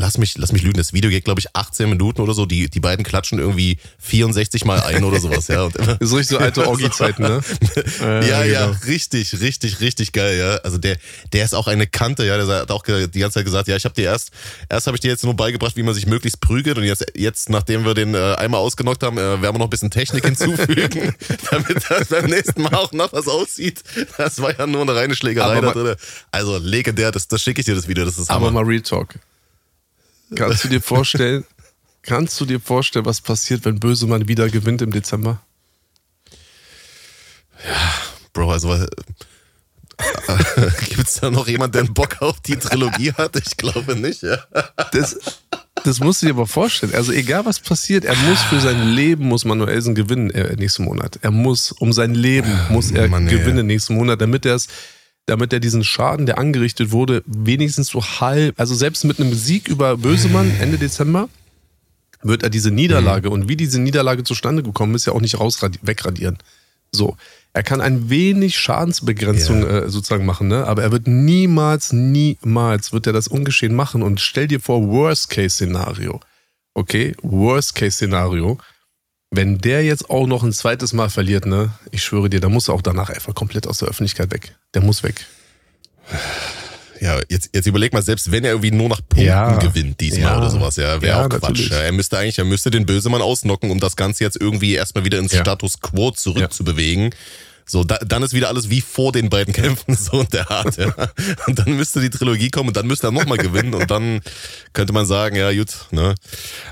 lass 0.00 0.18
mich, 0.18 0.36
lass 0.38 0.52
mich 0.52 0.62
lügen, 0.62 0.78
das 0.78 0.92
Video 0.92 1.10
geht, 1.10 1.24
glaube 1.24 1.40
ich, 1.40 1.54
18 1.54 1.88
Minuten 1.88 2.20
oder 2.22 2.32
so. 2.32 2.46
Die, 2.46 2.68
die 2.68 2.80
beiden 2.80 3.04
klatschen 3.04 3.38
irgendwie 3.38 3.78
64 3.98 4.64
Mal 4.64 4.80
ein 4.80 5.04
oder 5.04 5.20
sowas, 5.20 5.48
ja. 5.48 5.64
Und 5.64 5.76
immer, 5.76 5.98
so 6.00 6.16
richtig 6.16 6.38
so 6.38 6.38
alte 6.38 6.66
Orgi-Zeiten, 6.66 7.22
ne? 7.22 7.40
ja, 8.00 8.20
ja, 8.20 8.44
ja, 8.44 8.66
genau. 8.66 8.78
richtig, 8.86 9.40
richtig, 9.40 9.80
richtig 9.80 10.12
geil, 10.12 10.38
ja. 10.38 10.56
Also 10.56 10.78
der, 10.78 10.96
der 11.32 11.44
ist 11.44 11.54
auch 11.54 11.66
eine 11.66 11.86
Kante, 11.86 12.24
ja. 12.24 12.36
Der 12.38 12.62
hat 12.62 12.70
auch 12.70 12.82
die 12.82 13.18
ganze 13.20 13.34
Zeit 13.34 13.44
gesagt, 13.44 13.68
ja, 13.68 13.76
ich 13.76 13.84
habe 13.84 13.94
dir 13.94 14.04
erst, 14.04 14.30
erst 14.68 14.86
habe 14.86 14.96
ich 14.96 15.00
dir 15.00 15.08
jetzt 15.08 15.24
nur 15.24 15.34
beigebracht, 15.34 15.76
wie 15.76 15.82
man 15.82 15.94
sich 15.94 16.06
möglichst 16.06 16.40
prügelt 16.40 16.78
und 16.78 16.84
jetzt, 16.84 17.06
jetzt 17.14 17.50
nachdem 17.50 17.84
wir 17.84 17.94
den 17.94 18.14
äh, 18.14 18.34
einmal 18.36 18.60
ausgenockt 18.60 19.02
haben, 19.02 19.18
äh, 19.18 19.20
werden 19.20 19.42
wir 19.42 19.52
noch 19.52 19.66
ein 19.66 19.70
bisschen 19.70 19.90
Technik 19.90 20.24
hinzufügen, 20.24 21.14
damit 21.50 21.84
das 21.88 22.08
beim 22.08 22.26
nächsten 22.26 22.62
Mal 22.62 22.74
auch 22.74 22.92
noch 22.92 23.12
was 23.12 23.28
aussieht. 23.28 23.82
Das 24.16 24.40
war 24.40 24.58
ja 24.58 24.66
nur 24.66 24.82
eine 24.82 24.94
reine 24.94 25.14
Schlägerei 25.14 25.60
da 25.60 25.72
drin. 25.72 25.96
Also 26.30 26.56
legendär, 26.56 27.12
das, 27.12 27.28
das 27.28 27.42
schicke 27.42 27.60
ich 27.60 27.66
dir 27.66 27.74
das 27.74 27.86
Video, 27.86 28.04
das 28.04 28.18
ist 28.18 28.30
Aber 28.30 28.50
mal 28.50 28.64
Real 28.64 28.80
Talk. 28.80 29.14
Kannst 30.34 30.64
du 30.64 30.68
dir 30.68 30.80
vorstellen, 30.80 31.44
kannst 32.02 32.40
du 32.40 32.44
dir 32.44 32.60
vorstellen, 32.60 33.04
was 33.04 33.20
passiert, 33.20 33.64
wenn 33.64 33.80
Bösemann 33.80 34.28
wieder 34.28 34.48
gewinnt 34.48 34.82
im 34.82 34.90
Dezember? 34.90 35.40
Ja, 37.66 37.94
Bro, 38.32 38.52
also 38.52 38.72
äh, 38.72 38.86
gibt 40.88 41.08
es 41.08 41.14
da 41.14 41.30
noch 41.30 41.46
jemand, 41.48 41.74
der 41.74 41.82
einen 41.82 41.94
Bock 41.94 42.22
auf 42.22 42.40
die 42.40 42.56
Trilogie 42.56 43.12
hat? 43.12 43.36
Ich 43.36 43.56
glaube 43.56 43.96
nicht, 43.96 44.22
ja. 44.22 44.38
Das, 44.92 45.18
das 45.84 46.00
musst 46.00 46.22
du 46.22 46.26
dir 46.26 46.32
aber 46.32 46.46
vorstellen. 46.46 46.94
Also 46.94 47.12
egal 47.12 47.44
was 47.44 47.60
passiert, 47.60 48.04
er 48.04 48.16
muss 48.16 48.40
für 48.42 48.60
sein 48.60 48.88
Leben, 48.88 49.26
muss 49.26 49.44
Manuelsen 49.44 49.94
gewinnen 49.94 50.30
äh, 50.30 50.54
nächsten 50.56 50.84
Monat. 50.84 51.18
Er 51.22 51.30
muss, 51.30 51.72
um 51.72 51.92
sein 51.92 52.14
Leben, 52.14 52.50
muss 52.70 52.90
er 52.90 53.08
Mann, 53.08 53.26
gewinnen 53.26 53.58
ey. 53.58 53.64
nächsten 53.64 53.94
Monat, 53.94 54.20
damit 54.20 54.46
er 54.46 54.54
es 54.54 54.68
damit 55.26 55.52
er 55.52 55.60
diesen 55.60 55.84
Schaden, 55.84 56.26
der 56.26 56.38
angerichtet 56.38 56.90
wurde, 56.90 57.22
wenigstens 57.26 57.88
so 57.88 58.02
halb, 58.02 58.58
also 58.58 58.74
selbst 58.74 59.04
mit 59.04 59.20
einem 59.20 59.34
Sieg 59.34 59.68
über 59.68 59.96
Bösemann 59.96 60.50
Ende 60.60 60.78
Dezember, 60.78 61.28
wird 62.22 62.42
er 62.42 62.50
diese 62.50 62.70
Niederlage 62.70 63.28
mhm. 63.28 63.34
und 63.34 63.48
wie 63.48 63.56
diese 63.56 63.80
Niederlage 63.80 64.24
zustande 64.24 64.62
gekommen 64.62 64.94
ist, 64.94 65.06
ja 65.06 65.12
auch 65.12 65.20
nicht 65.20 65.38
raus 65.38 65.60
wegradieren. 65.82 66.38
So. 66.92 67.16
Er 67.52 67.64
kann 67.64 67.80
ein 67.80 68.10
wenig 68.10 68.58
Schadensbegrenzung 68.58 69.62
yeah. 69.62 69.78
äh, 69.78 69.90
sozusagen 69.90 70.24
machen, 70.24 70.46
ne? 70.46 70.66
aber 70.66 70.82
er 70.82 70.92
wird 70.92 71.08
niemals, 71.08 71.92
niemals 71.92 72.92
wird 72.92 73.08
er 73.08 73.12
das 73.12 73.26
ungeschehen 73.26 73.74
machen. 73.74 74.04
Und 74.04 74.20
stell 74.20 74.46
dir 74.46 74.60
vor, 74.60 74.86
Worst-Case-Szenario. 74.86 76.20
Okay, 76.74 77.16
Worst-Case-Szenario 77.22 78.60
wenn 79.30 79.58
der 79.58 79.84
jetzt 79.84 80.10
auch 80.10 80.26
noch 80.26 80.42
ein 80.42 80.52
zweites 80.52 80.92
Mal 80.92 81.08
verliert, 81.08 81.46
ne, 81.46 81.72
ich 81.92 82.02
schwöre 82.02 82.28
dir, 82.28 82.40
da 82.40 82.48
muss 82.48 82.68
er 82.68 82.74
auch 82.74 82.82
danach 82.82 83.10
einfach 83.10 83.34
komplett 83.34 83.66
aus 83.66 83.78
der 83.78 83.88
Öffentlichkeit 83.88 84.32
weg. 84.32 84.56
Der 84.74 84.82
muss 84.82 85.02
weg. 85.02 85.26
Ja, 87.00 87.18
jetzt, 87.28 87.50
jetzt 87.54 87.66
überleg 87.66 87.94
mal, 87.94 88.02
selbst 88.02 88.30
wenn 88.30 88.44
er 88.44 88.50
irgendwie 88.50 88.72
nur 88.72 88.88
nach 88.90 89.00
Punkten 89.00 89.26
ja, 89.26 89.56
gewinnt 89.56 90.00
diesmal 90.00 90.32
ja, 90.32 90.38
oder 90.38 90.50
sowas, 90.50 90.76
ja, 90.76 91.00
wäre 91.00 91.18
ja, 91.18 91.24
auch 91.24 91.28
Quatsch. 91.30 91.70
Er 91.70 91.92
müsste 91.92 92.18
eigentlich, 92.18 92.38
er 92.38 92.44
müsste 92.44 92.70
den 92.70 92.84
Bösemann 92.84 93.22
ausnocken, 93.22 93.70
um 93.70 93.80
das 93.80 93.96
Ganze 93.96 94.22
jetzt 94.22 94.38
irgendwie 94.38 94.74
erstmal 94.74 95.04
wieder 95.04 95.18
ins 95.18 95.34
Status 95.34 95.80
Quo 95.80 96.10
zurückzubewegen. 96.10 97.14
So, 97.66 97.84
da, 97.84 97.98
dann 97.98 98.22
ist 98.22 98.32
wieder 98.32 98.48
alles 98.48 98.70
wie 98.70 98.80
vor 98.80 99.12
den 99.12 99.30
beiden 99.30 99.54
Kämpfen, 99.54 99.94
so 99.96 100.18
und 100.18 100.32
der 100.32 100.50
Art, 100.50 100.76
ja. 100.76 100.92
Und 101.46 101.58
dann 101.58 101.76
müsste 101.76 102.00
die 102.00 102.10
Trilogie 102.10 102.50
kommen 102.50 102.68
und 102.68 102.76
dann 102.76 102.86
müsste 102.86 103.08
er 103.08 103.12
nochmal 103.12 103.38
gewinnen 103.38 103.74
und 103.74 103.90
dann 103.90 104.20
könnte 104.72 104.92
man 104.92 105.06
sagen, 105.06 105.36
ja, 105.36 105.52
gut, 105.52 105.86
ne. 105.90 106.14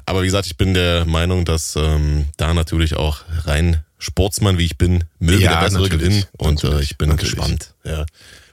Aber 0.06 0.22
wie 0.22 0.26
gesagt, 0.26 0.46
ich 0.46 0.56
bin 0.56 0.74
der 0.74 1.04
Meinung, 1.04 1.44
dass 1.44 1.76
ähm, 1.76 2.26
da 2.36 2.54
natürlich 2.54 2.96
auch 2.96 3.22
rein 3.44 3.84
Sportsmann, 3.98 4.58
wie 4.58 4.64
ich 4.64 4.78
bin, 4.78 5.04
möge 5.18 5.42
ja, 5.42 5.54
der 5.54 5.66
bessere 5.66 5.88
gewinnen 5.88 6.24
und 6.36 6.62
äh, 6.64 6.80
ich 6.80 6.98
bin 6.98 7.08
natürlich. 7.08 7.34
gespannt, 7.34 7.74
ja 7.84 8.06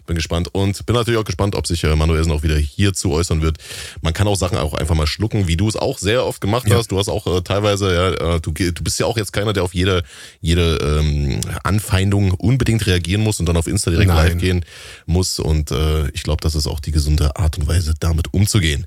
bin 0.05 0.15
gespannt 0.15 0.49
und 0.53 0.85
bin 0.85 0.95
natürlich 0.95 1.19
auch 1.19 1.25
gespannt, 1.25 1.55
ob 1.55 1.67
sich 1.67 1.83
äh, 1.83 1.95
Manuelsen 1.95 2.31
auch 2.31 2.43
wieder 2.43 2.57
hierzu 2.57 3.11
äußern 3.11 3.41
wird. 3.41 3.57
Man 4.01 4.13
kann 4.13 4.27
auch 4.27 4.35
Sachen 4.35 4.57
auch 4.57 4.73
einfach 4.73 4.95
mal 4.95 5.07
schlucken, 5.07 5.47
wie 5.47 5.57
du 5.57 5.67
es 5.67 5.75
auch 5.75 5.97
sehr 5.97 6.25
oft 6.25 6.41
gemacht 6.41 6.67
ja. 6.67 6.77
hast. 6.77 6.91
Du 6.91 6.97
hast 6.97 7.09
auch 7.09 7.27
äh, 7.27 7.41
teilweise, 7.41 7.93
ja, 7.93 8.35
äh, 8.35 8.39
du, 8.39 8.51
du 8.51 8.83
bist 8.83 8.99
ja 8.99 9.05
auch 9.05 9.17
jetzt 9.17 9.33
keiner, 9.33 9.53
der 9.53 9.63
auf 9.63 9.73
jede, 9.73 10.03
jede 10.41 10.77
ähm, 10.77 11.41
Anfeindung 11.63 12.31
unbedingt 12.31 12.85
reagieren 12.87 13.21
muss 13.21 13.39
und 13.39 13.47
dann 13.47 13.57
auf 13.57 13.67
Insta 13.67 13.91
direkt 13.91 14.09
Nein. 14.09 14.31
live 14.31 14.37
gehen 14.37 14.65
muss. 15.05 15.39
Und 15.39 15.71
äh, 15.71 16.09
ich 16.09 16.23
glaube, 16.23 16.41
das 16.41 16.55
ist 16.55 16.67
auch 16.67 16.79
die 16.79 16.91
gesunde 16.91 17.35
Art 17.35 17.57
und 17.57 17.67
Weise, 17.67 17.93
damit 17.99 18.33
umzugehen. 18.33 18.85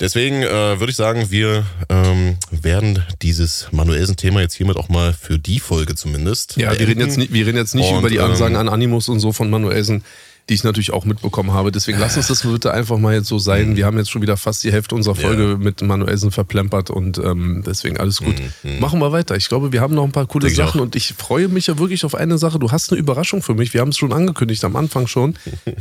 Deswegen 0.00 0.42
äh, 0.42 0.80
würde 0.80 0.90
ich 0.90 0.96
sagen, 0.96 1.30
wir 1.30 1.64
ähm, 1.88 2.36
werden 2.50 3.04
dieses 3.22 3.68
Manuelsen-Thema 3.70 4.40
jetzt 4.40 4.54
hiermit 4.54 4.76
auch 4.76 4.88
mal 4.88 5.12
für 5.12 5.38
die 5.38 5.60
Folge 5.60 5.94
zumindest. 5.94 6.56
Ja, 6.56 6.76
wir 6.76 6.88
reden 6.88 7.00
jetzt 7.00 7.16
nicht, 7.16 7.32
wir 7.32 7.46
reden 7.46 7.58
jetzt 7.58 7.74
nicht 7.74 7.90
und, 7.90 8.00
über 8.00 8.10
die 8.10 8.20
Ansagen 8.20 8.54
ähm, 8.54 8.62
an 8.62 8.68
Animus 8.68 9.08
und 9.08 9.20
so 9.20 9.32
von 9.32 9.50
Manuelsen 9.50 10.02
die 10.48 10.54
ich 10.54 10.64
natürlich 10.64 10.92
auch 10.92 11.04
mitbekommen 11.04 11.52
habe. 11.52 11.72
Deswegen 11.72 11.98
lass 11.98 12.16
uns 12.16 12.28
das 12.28 12.42
bitte 12.42 12.72
einfach 12.72 12.98
mal 12.98 13.14
jetzt 13.14 13.28
so 13.28 13.38
sein. 13.38 13.70
Mhm. 13.70 13.76
Wir 13.76 13.86
haben 13.86 13.96
jetzt 13.96 14.10
schon 14.10 14.20
wieder 14.20 14.36
fast 14.36 14.62
die 14.62 14.72
Hälfte 14.72 14.94
unserer 14.94 15.14
Folge 15.14 15.50
ja. 15.50 15.56
mit 15.56 15.80
Manuelsen 15.80 16.30
verplempert 16.30 16.90
und 16.90 17.18
ähm, 17.18 17.62
deswegen 17.66 17.98
alles 17.98 18.18
gut. 18.18 18.34
Mhm. 18.62 18.78
Machen 18.78 19.00
wir 19.00 19.10
weiter. 19.12 19.36
Ich 19.36 19.48
glaube, 19.48 19.72
wir 19.72 19.80
haben 19.80 19.94
noch 19.94 20.04
ein 20.04 20.12
paar 20.12 20.26
coole 20.26 20.46
Denk 20.46 20.56
Sachen 20.56 20.80
und 20.80 20.96
ich 20.96 21.14
freue 21.14 21.48
mich 21.48 21.66
ja 21.66 21.78
wirklich 21.78 22.04
auf 22.04 22.14
eine 22.14 22.36
Sache. 22.36 22.58
Du 22.58 22.70
hast 22.70 22.92
eine 22.92 23.00
Überraschung 23.00 23.42
für 23.42 23.54
mich. 23.54 23.72
Wir 23.72 23.80
haben 23.80 23.88
es 23.88 23.96
schon 23.96 24.12
angekündigt 24.12 24.64
am 24.64 24.76
Anfang 24.76 25.06
schon 25.06 25.36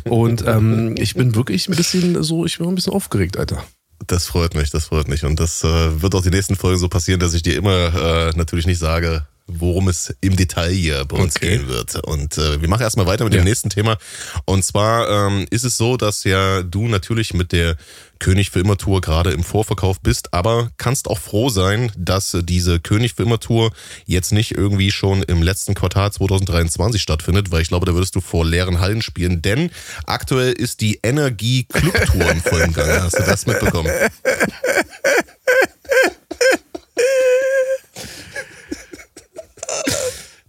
und 0.05 0.45
ähm, 0.47 0.95
ich 0.97 1.15
bin 1.15 1.35
wirklich 1.35 1.67
ein 1.67 1.75
bisschen 1.75 2.23
so, 2.23 2.45
ich 2.45 2.57
bin 2.57 2.67
ein 2.67 2.75
bisschen 2.75 2.93
aufgeregt, 2.93 3.37
Alter. 3.37 3.63
Das 4.07 4.27
freut 4.27 4.55
mich, 4.55 4.69
das 4.69 4.85
freut 4.85 5.07
mich. 5.07 5.23
Und 5.23 5.39
das 5.39 5.63
äh, 5.63 6.01
wird 6.01 6.15
auch 6.15 6.21
die 6.21 6.29
nächsten 6.29 6.55
Folgen 6.55 6.77
so 6.77 6.89
passieren, 6.89 7.19
dass 7.19 7.33
ich 7.33 7.41
dir 7.41 7.55
immer 7.55 7.93
äh, 7.93 8.31
natürlich 8.35 8.65
nicht 8.65 8.79
sage, 8.79 9.25
worum 9.47 9.89
es 9.89 10.15
im 10.21 10.35
Detail 10.35 10.71
hier 10.71 11.05
bei 11.05 11.17
uns 11.17 11.35
okay. 11.35 11.57
gehen 11.57 11.67
wird. 11.67 11.95
Und 11.95 12.37
äh, 12.37 12.61
wir 12.61 12.69
machen 12.69 12.81
erstmal 12.81 13.05
weiter 13.05 13.23
mit 13.25 13.33
ja. 13.33 13.41
dem 13.41 13.45
nächsten 13.45 13.69
Thema. 13.69 13.97
Und 14.45 14.63
zwar 14.63 15.09
ähm, 15.09 15.45
ist 15.49 15.63
es 15.63 15.77
so, 15.77 15.97
dass 15.97 16.23
ja 16.23 16.63
du 16.63 16.87
natürlich 16.87 17.33
mit 17.33 17.51
der 17.51 17.75
König 18.19 18.51
für 18.51 18.61
immer 18.61 18.77
Tour 18.77 19.01
gerade 19.01 19.31
im 19.31 19.43
Vorverkauf 19.43 19.99
bist, 19.99 20.33
aber 20.33 20.71
kannst 20.77 21.09
auch 21.09 21.19
froh 21.19 21.49
sein, 21.49 21.91
dass 21.97 22.37
diese 22.43 22.79
König 22.79 23.15
für 23.15 23.23
immer 23.23 23.39
Tour 23.39 23.71
jetzt 24.05 24.31
nicht 24.31 24.51
irgendwie 24.51 24.91
schon 24.91 25.23
im 25.23 25.41
letzten 25.43 25.73
Quartal 25.73 26.11
2023 26.13 27.01
stattfindet, 27.01 27.51
weil 27.51 27.61
ich 27.61 27.67
glaube, 27.67 27.85
da 27.85 27.93
würdest 27.93 28.15
du 28.15 28.21
vor 28.21 28.45
leeren 28.45 28.79
Hallen 28.79 29.01
spielen, 29.01 29.41
denn 29.41 29.71
aktuell 30.05 30.53
ist 30.53 30.79
die 30.79 30.99
Energie 31.03 31.65
Club 31.65 32.05
Tour 32.05 32.31
im 32.31 32.41
vollen 32.41 32.71
Gang. 32.71 33.01
Hast 33.01 33.19
du 33.19 33.23
das 33.23 33.45
mitbekommen? 33.45 33.91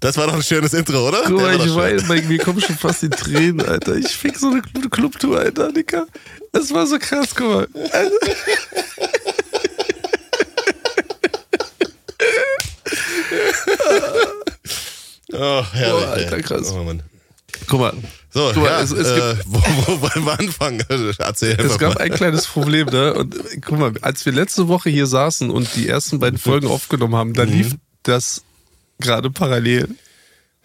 Das 0.04 0.18
war 0.18 0.26
doch 0.26 0.34
ein 0.34 0.42
schönes 0.42 0.74
Intro, 0.74 1.08
oder? 1.08 1.22
Guck 1.24 1.40
mal, 1.40 1.56
ich 1.58 1.74
weiß, 1.74 2.06
bei 2.06 2.20
mir 2.20 2.36
kommen 2.36 2.60
schon 2.60 2.76
fast 2.76 3.00
die 3.00 3.08
Tränen, 3.08 3.66
Alter. 3.66 3.96
Ich 3.96 4.08
fick 4.08 4.36
so 4.36 4.48
eine 4.50 4.60
Clubtour, 4.60 5.38
Alter, 5.38 5.72
Dicker. 5.72 6.06
Das 6.52 6.74
war 6.74 6.86
so 6.86 6.98
krass, 6.98 7.28
guck 7.34 7.46
mal. 7.46 7.66
oh, 15.32 15.64
herrlich. 15.72 16.04
Oh, 16.06 16.10
Alter, 16.10 16.42
krass. 16.42 16.70
Oh, 16.70 16.84
Mann. 16.84 17.02
Guck 17.66 17.80
mal. 17.80 17.94
So, 18.28 18.50
Guck 18.52 18.62
mal, 18.62 18.72
ja, 18.72 18.82
es, 18.82 18.90
es 18.90 19.08
äh, 19.08 19.36
wo, 19.46 19.58
wo 19.58 20.02
wollen 20.14 20.26
wir 20.26 20.38
anfangen? 20.38 20.84
Erzähl 21.16 21.58
es 21.58 21.78
gab 21.78 21.94
mal. 21.94 22.02
ein 22.02 22.12
kleines 22.12 22.46
Problem, 22.46 22.88
ne? 22.88 23.14
Und 23.14 23.38
guck 23.64 23.78
mal, 23.78 23.94
als 24.02 24.26
wir 24.26 24.34
letzte 24.34 24.68
Woche 24.68 24.90
hier 24.90 25.06
saßen 25.06 25.48
und 25.48 25.74
die 25.76 25.88
ersten 25.88 26.18
beiden 26.18 26.38
Folgen 26.38 26.66
aufgenommen 26.70 27.14
haben, 27.14 27.32
da 27.32 27.46
mhm. 27.46 27.52
lief 27.52 27.76
das 28.02 28.42
gerade 28.98 29.30
parallel. 29.30 29.88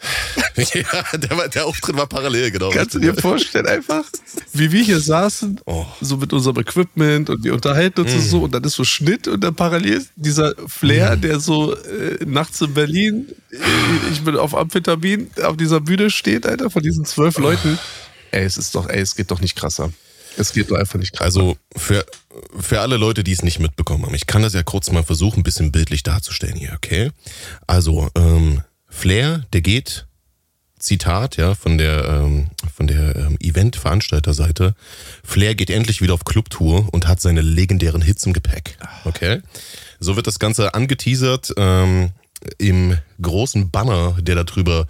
ja, 0.56 1.18
der, 1.18 1.50
der 1.50 1.66
Auftritt 1.66 1.98
war 1.98 2.08
parallel, 2.08 2.52
genau. 2.52 2.70
Kannst 2.70 2.96
du 2.96 3.00
dir 3.00 3.14
vorstellen, 3.14 3.68
einfach, 3.68 4.06
wie 4.54 4.72
wir 4.72 4.82
hier 4.82 5.00
saßen, 5.00 5.60
oh. 5.66 5.86
so 6.00 6.16
mit 6.16 6.32
unserem 6.32 6.58
Equipment 6.58 7.30
und 7.30 7.44
wir 7.44 7.54
unterhalten 7.54 8.02
uns 8.02 8.16
mm. 8.16 8.20
so 8.20 8.44
und 8.44 8.54
dann 8.54 8.64
ist 8.64 8.76
so 8.76 8.86
Schnitt 8.86 9.28
und 9.28 9.44
dann 9.44 9.56
parallel 9.56 10.06
dieser 10.16 10.54
Flair, 10.68 11.18
mm. 11.18 11.22
der 11.22 11.40
so 11.42 11.76
äh, 11.76 12.24
nachts 12.26 12.62
in 12.62 12.74
Berlin, 12.74 13.28
äh, 13.52 13.58
ich 14.12 14.24
bin 14.24 14.38
auf 14.38 14.56
Amphetamin, 14.56 15.32
auf 15.44 15.58
dieser 15.58 15.82
Bühne 15.82 16.10
steht, 16.10 16.46
Alter, 16.46 16.70
von 16.70 16.82
diesen 16.82 17.04
zwölf 17.04 17.38
Leuten. 17.38 17.78
Ey, 18.32 18.46
es 18.46 18.58
ist 18.58 18.76
doch, 18.76 18.88
ey, 18.88 19.02
es 19.02 19.16
geht 19.16 19.32
doch 19.32 19.42
nicht 19.42 19.58
krasser. 19.58 19.92
Es 20.38 20.54
geht 20.54 20.72
doch 20.72 20.78
einfach 20.78 21.00
nicht 21.00 21.12
krasser. 21.12 21.26
Also 21.26 21.58
für, 21.76 22.06
für 22.60 22.82
alle 22.82 22.98
Leute, 22.98 23.24
die 23.24 23.32
es 23.32 23.44
nicht 23.44 23.60
mitbekommen 23.60 24.06
haben, 24.06 24.16
ich 24.16 24.28
kann 24.28 24.42
das 24.42 24.54
ja 24.54 24.64
kurz 24.64 24.92
mal 24.92 25.04
versuchen, 25.04 25.42
ein 25.42 25.44
bisschen 25.44 25.72
bildlich 25.72 26.04
darzustellen 26.04 26.56
hier, 26.56 26.74
okay? 26.74 27.12
Also, 27.68 28.10
ähm, 28.16 28.62
Flair, 28.88 29.46
der 29.54 29.62
geht, 29.62 30.08
Zitat, 30.80 31.36
ja, 31.36 31.56
von 31.56 31.78
der, 31.78 32.06
ähm, 32.06 32.48
von 32.74 32.88
der 32.88 33.16
ähm, 33.16 33.38
Event-Veranstalterseite. 33.42 34.76
Flair 35.24 35.54
geht 35.54 35.70
endlich 35.70 36.02
wieder 36.02 36.14
auf 36.14 36.24
Clubtour 36.24 36.88
und 36.94 37.08
hat 37.08 37.20
seine 37.20 37.42
legendären 37.42 38.02
Hits 38.02 38.26
im 38.26 38.34
Gepäck. 38.34 38.78
Okay. 39.04 39.42
So 40.00 40.16
wird 40.16 40.28
das 40.28 40.40
Ganze 40.40 40.74
angeteasert 40.74 41.54
ähm, 41.58 42.12
im 42.58 42.98
großen 43.22 43.70
Banner, 43.70 44.16
der 44.22 44.44
darüber 44.44 44.88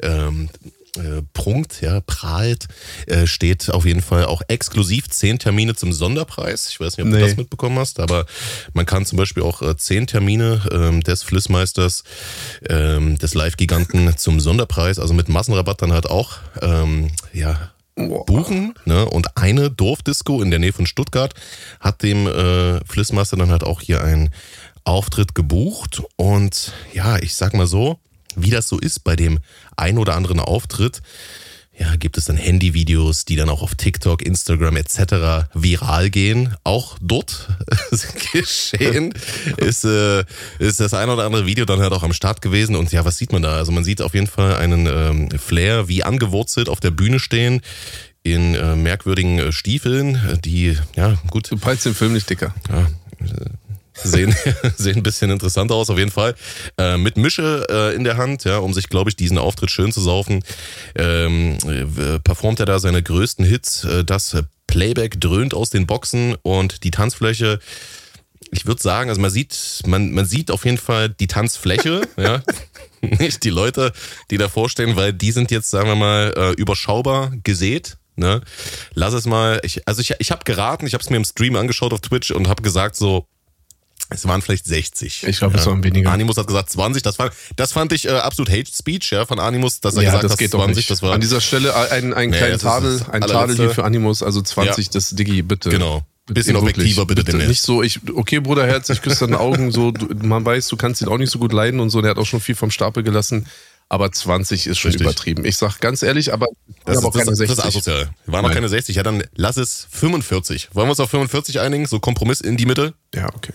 ähm, 0.00 0.48
äh, 0.96 1.22
prunkt, 1.32 1.80
ja, 1.80 2.00
prahlt, 2.00 2.66
äh, 3.06 3.26
steht 3.26 3.70
auf 3.70 3.86
jeden 3.86 4.02
Fall 4.02 4.26
auch 4.26 4.42
exklusiv 4.48 5.08
zehn 5.08 5.38
Termine 5.38 5.74
zum 5.74 5.92
Sonderpreis. 5.92 6.68
Ich 6.68 6.80
weiß 6.80 6.96
nicht, 6.96 7.06
ob 7.06 7.12
nee. 7.12 7.18
du 7.18 7.26
das 7.26 7.36
mitbekommen 7.36 7.78
hast, 7.78 7.98
aber 7.98 8.26
man 8.74 8.84
kann 8.84 9.06
zum 9.06 9.16
Beispiel 9.16 9.42
auch 9.42 9.62
äh, 9.62 9.76
zehn 9.76 10.06
Termine 10.06 10.60
ähm, 10.70 11.02
des 11.02 11.22
Flissmeisters, 11.22 12.04
ähm, 12.68 13.16
des 13.18 13.34
Live-Giganten 13.34 14.16
zum 14.18 14.38
Sonderpreis, 14.38 14.98
also 14.98 15.14
mit 15.14 15.28
Massenrabatt 15.28 15.80
dann 15.80 15.92
halt 15.92 16.10
auch, 16.10 16.38
ähm, 16.60 17.10
ja, 17.32 17.72
buchen. 17.94 18.74
Ne? 18.84 19.06
Und 19.06 19.36
eine 19.36 19.70
Dorfdisco 19.70 20.42
in 20.42 20.50
der 20.50 20.58
Nähe 20.58 20.72
von 20.72 20.86
Stuttgart 20.86 21.34
hat 21.80 22.02
dem 22.02 22.26
äh, 22.26 22.84
Flissmeister 22.84 23.36
dann 23.36 23.50
halt 23.50 23.64
auch 23.64 23.80
hier 23.80 24.02
einen 24.02 24.30
Auftritt 24.84 25.34
gebucht. 25.34 26.02
Und 26.16 26.72
ja, 26.92 27.18
ich 27.18 27.34
sag 27.34 27.54
mal 27.54 27.66
so, 27.66 27.98
wie 28.36 28.50
das 28.50 28.68
so 28.68 28.78
ist 28.78 29.04
bei 29.04 29.16
dem 29.16 29.38
ein 29.76 29.98
oder 29.98 30.14
anderen 30.14 30.40
Auftritt, 30.40 31.02
ja, 31.78 31.96
gibt 31.96 32.18
es 32.18 32.26
dann 32.26 32.36
Handyvideos, 32.36 33.24
die 33.24 33.34
dann 33.34 33.48
auch 33.48 33.62
auf 33.62 33.74
TikTok, 33.74 34.22
Instagram 34.22 34.76
etc. 34.76 35.48
viral 35.54 36.10
gehen. 36.10 36.54
Auch 36.64 36.98
dort 37.00 37.48
geschehen 38.32 39.14
ist, 39.56 39.84
äh, 39.84 40.24
ist 40.58 40.80
das 40.80 40.92
ein 40.92 41.08
oder 41.08 41.24
andere 41.24 41.46
Video 41.46 41.64
dann 41.64 41.80
halt 41.80 41.92
auch 41.92 42.02
am 42.02 42.12
Start 42.12 42.42
gewesen. 42.42 42.76
Und 42.76 42.92
ja, 42.92 43.04
was 43.06 43.16
sieht 43.16 43.32
man 43.32 43.42
da? 43.42 43.56
Also 43.56 43.72
man 43.72 43.84
sieht 43.84 44.02
auf 44.02 44.12
jeden 44.12 44.26
Fall 44.26 44.56
einen 44.56 44.86
ähm, 44.86 45.30
Flair 45.38 45.88
wie 45.88 46.04
angewurzelt 46.04 46.68
auf 46.68 46.80
der 46.80 46.90
Bühne 46.90 47.18
stehen 47.18 47.62
in 48.22 48.54
äh, 48.54 48.76
merkwürdigen 48.76 49.38
äh, 49.38 49.52
Stiefeln, 49.52 50.38
die, 50.44 50.76
ja, 50.94 51.16
gut. 51.30 51.50
Du 51.50 51.56
peilst 51.56 51.86
den 51.86 51.94
Film 51.94 52.12
nicht 52.12 52.28
dicker. 52.28 52.54
Ja, 52.68 52.86
sehen, 54.04 54.34
sehen 54.76 54.96
ein 54.96 55.02
bisschen 55.02 55.30
interessanter 55.30 55.74
aus, 55.74 55.90
auf 55.90 55.98
jeden 55.98 56.10
Fall. 56.10 56.34
Äh, 56.78 56.96
mit 56.96 57.16
Mische 57.16 57.66
äh, 57.70 57.94
in 57.94 58.04
der 58.04 58.16
Hand, 58.16 58.44
ja, 58.44 58.58
um 58.58 58.72
sich, 58.72 58.88
glaube 58.88 59.10
ich, 59.10 59.16
diesen 59.16 59.38
Auftritt 59.38 59.70
schön 59.70 59.92
zu 59.92 60.00
saufen, 60.00 60.44
ähm, 60.96 61.58
äh, 61.66 62.18
performt 62.20 62.60
er 62.60 62.66
da 62.66 62.78
seine 62.78 63.02
größten 63.02 63.44
Hits. 63.44 63.84
Äh, 63.84 64.04
das 64.04 64.36
Playback 64.66 65.20
dröhnt 65.20 65.54
aus 65.54 65.70
den 65.70 65.86
Boxen 65.86 66.36
und 66.42 66.84
die 66.84 66.90
Tanzfläche. 66.90 67.58
Ich 68.50 68.66
würde 68.66 68.82
sagen, 68.82 69.08
also 69.08 69.20
man 69.20 69.30
sieht, 69.30 69.82
man, 69.86 70.12
man 70.12 70.24
sieht 70.24 70.50
auf 70.50 70.64
jeden 70.64 70.78
Fall 70.78 71.08
die 71.08 71.26
Tanzfläche, 71.26 72.02
ja. 72.16 72.42
Nicht 73.02 73.42
die 73.42 73.50
Leute, 73.50 73.92
die 74.30 74.38
davor 74.38 74.68
stehen, 74.68 74.94
weil 74.94 75.12
die 75.12 75.32
sind 75.32 75.50
jetzt, 75.50 75.70
sagen 75.70 75.88
wir 75.88 75.96
mal, 75.96 76.32
äh, 76.36 76.52
überschaubar 76.52 77.32
gesät. 77.42 77.96
Ne? 78.14 78.42
Lass 78.94 79.12
es 79.12 79.26
mal. 79.26 79.60
Ich, 79.64 79.86
also 79.88 80.00
ich, 80.00 80.14
ich 80.18 80.30
habe 80.30 80.44
geraten, 80.44 80.86
ich 80.86 80.94
habe 80.94 81.02
es 81.02 81.10
mir 81.10 81.16
im 81.16 81.24
Stream 81.24 81.56
angeschaut 81.56 81.92
auf 81.92 82.00
Twitch 82.00 82.30
und 82.30 82.48
habe 82.48 82.62
gesagt 82.62 82.94
so, 82.94 83.26
es 84.12 84.26
waren 84.26 84.42
vielleicht 84.42 84.66
60. 84.66 85.24
Ich 85.24 85.38
glaube, 85.38 85.54
ja. 85.54 85.60
es 85.60 85.66
waren 85.66 85.82
weniger. 85.82 86.10
Animus 86.10 86.36
hat 86.36 86.46
gesagt 86.46 86.70
20. 86.70 87.02
Das, 87.02 87.18
war, 87.18 87.30
das 87.56 87.72
fand 87.72 87.92
ich 87.92 88.06
äh, 88.06 88.10
absolut 88.10 88.50
Hate 88.50 88.70
Speech 88.70 89.10
ja, 89.10 89.26
von 89.26 89.38
Animus, 89.38 89.80
dass 89.80 89.94
er 89.94 90.02
ja, 90.02 90.08
gesagt 90.08 90.24
das 90.24 90.32
hat, 90.32 90.38
geht 90.38 90.50
20. 90.50 90.86
Das 90.86 91.02
war 91.02 91.12
An 91.12 91.20
dieser 91.20 91.40
Stelle 91.40 91.74
ein, 91.74 92.14
ein 92.14 92.30
nee, 92.30 92.36
kleinen 92.36 92.58
Tadel, 92.58 93.00
ein 93.10 93.22
Tadel 93.22 93.56
hier 93.56 93.70
für 93.70 93.84
Animus, 93.84 94.22
also 94.22 94.42
20, 94.42 94.86
ja. 94.86 94.90
das 94.92 95.10
Diggi, 95.10 95.42
bitte. 95.42 95.70
Genau. 95.70 96.04
Bisschen 96.26 96.54
objektiver, 96.56 97.04
bitte, 97.04 97.24
bitte 97.24 97.38
Nicht 97.38 97.62
so, 97.62 97.82
ich, 97.82 98.00
okay, 98.14 98.38
Bruder, 98.38 98.64
Herz, 98.64 98.88
ich 98.90 99.02
küsse 99.02 99.26
deine 99.26 99.40
Augen, 99.40 99.72
so, 99.72 99.90
du, 99.90 100.06
man 100.24 100.44
weiß, 100.44 100.68
du 100.68 100.76
kannst 100.76 101.02
ihn 101.02 101.08
auch 101.08 101.18
nicht 101.18 101.30
so 101.30 101.40
gut 101.40 101.52
leiden 101.52 101.80
und 101.80 101.90
so, 101.90 102.00
der 102.00 102.12
hat 102.12 102.18
auch 102.18 102.26
schon 102.26 102.40
viel 102.40 102.54
vom 102.54 102.70
Stapel 102.70 103.02
gelassen. 103.02 103.46
Aber 103.88 104.10
20 104.10 104.68
ist 104.68 104.78
schon 104.78 104.92
Richtig. 104.92 105.06
übertrieben. 105.06 105.44
Ich 105.44 105.58
sag 105.58 105.78
ganz 105.80 106.02
ehrlich, 106.02 106.32
aber 106.32 106.46
das 106.86 106.96
ist, 106.96 107.04
aber 107.04 107.12
keine 107.12 107.30
das, 107.30 107.38
60. 107.38 107.56
Das 107.56 107.66
ist 107.66 107.76
asozial. 107.76 108.10
Wir 108.24 108.32
waren 108.32 108.42
noch 108.42 108.54
keine 108.54 108.68
60. 108.68 108.96
Ja, 108.96 109.02
dann 109.02 109.22
lass 109.34 109.58
es 109.58 109.86
45. 109.90 110.70
Wollen 110.72 110.86
wir 110.86 110.92
uns 110.92 111.00
auf 111.00 111.10
45 111.10 111.60
einigen? 111.60 111.84
So 111.84 112.00
Kompromiss 112.00 112.40
in 112.40 112.56
die 112.56 112.64
Mitte? 112.64 112.94
Ja, 113.14 113.28
okay. 113.34 113.52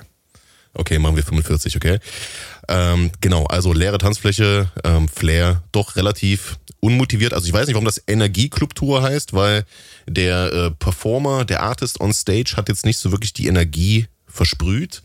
Okay, 0.74 1.00
machen 1.00 1.16
wir 1.16 1.24
45, 1.24 1.76
okay. 1.76 2.00
Ähm, 2.68 3.12
genau, 3.22 3.46
also 3.46 3.74
leere 3.74 3.98
Tanzfläche, 3.98 4.72
ähm, 4.84 5.08
Flair, 5.08 5.64
doch 5.72 5.96
relativ 5.96 6.60
unmotiviert. 6.80 7.34
Also 7.34 7.48
ich 7.48 7.54
weiß 7.54 7.68
nicht, 7.68 7.76
warum 7.76 7.86
das 7.86 8.02
Energieclub-Tour 8.08 9.02
heißt, 9.02 9.34
weil 9.34 9.66
der 10.08 10.54
äh, 10.54 10.72
Performer, 10.72 11.46
der 11.46 11.64
Artist 11.64 12.00
on 12.00 12.14
Stage 12.14 12.54
hat 12.56 12.70
jetzt 12.70 12.86
nicht 12.86 12.98
so 12.98 13.12
wirklich 13.12 13.34
die 13.34 13.48
Energie 13.48 14.08
versprüht. 14.28 15.04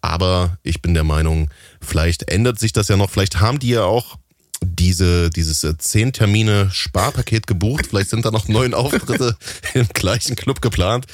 Aber 0.00 0.58
ich 0.62 0.82
bin 0.82 0.92
der 0.92 1.04
Meinung, 1.04 1.50
vielleicht 1.80 2.30
ändert 2.30 2.58
sich 2.58 2.72
das 2.72 2.88
ja 2.88 2.96
noch. 2.96 3.10
Vielleicht 3.10 3.40
haben 3.40 3.58
die 3.58 3.70
ja 3.70 3.84
auch 3.84 4.18
diese, 4.64 5.30
dieses 5.30 5.64
äh, 5.64 5.76
zehn 5.78 6.12
Termine 6.12 6.70
Sparpaket 6.72 7.46
gebucht. 7.46 7.86
Vielleicht 7.88 8.10
sind 8.10 8.24
da 8.24 8.30
noch 8.30 8.48
neun 8.48 8.74
Auftritte 8.74 9.36
im 9.74 9.88
gleichen 9.88 10.36
Club 10.36 10.60
geplant. 10.60 11.06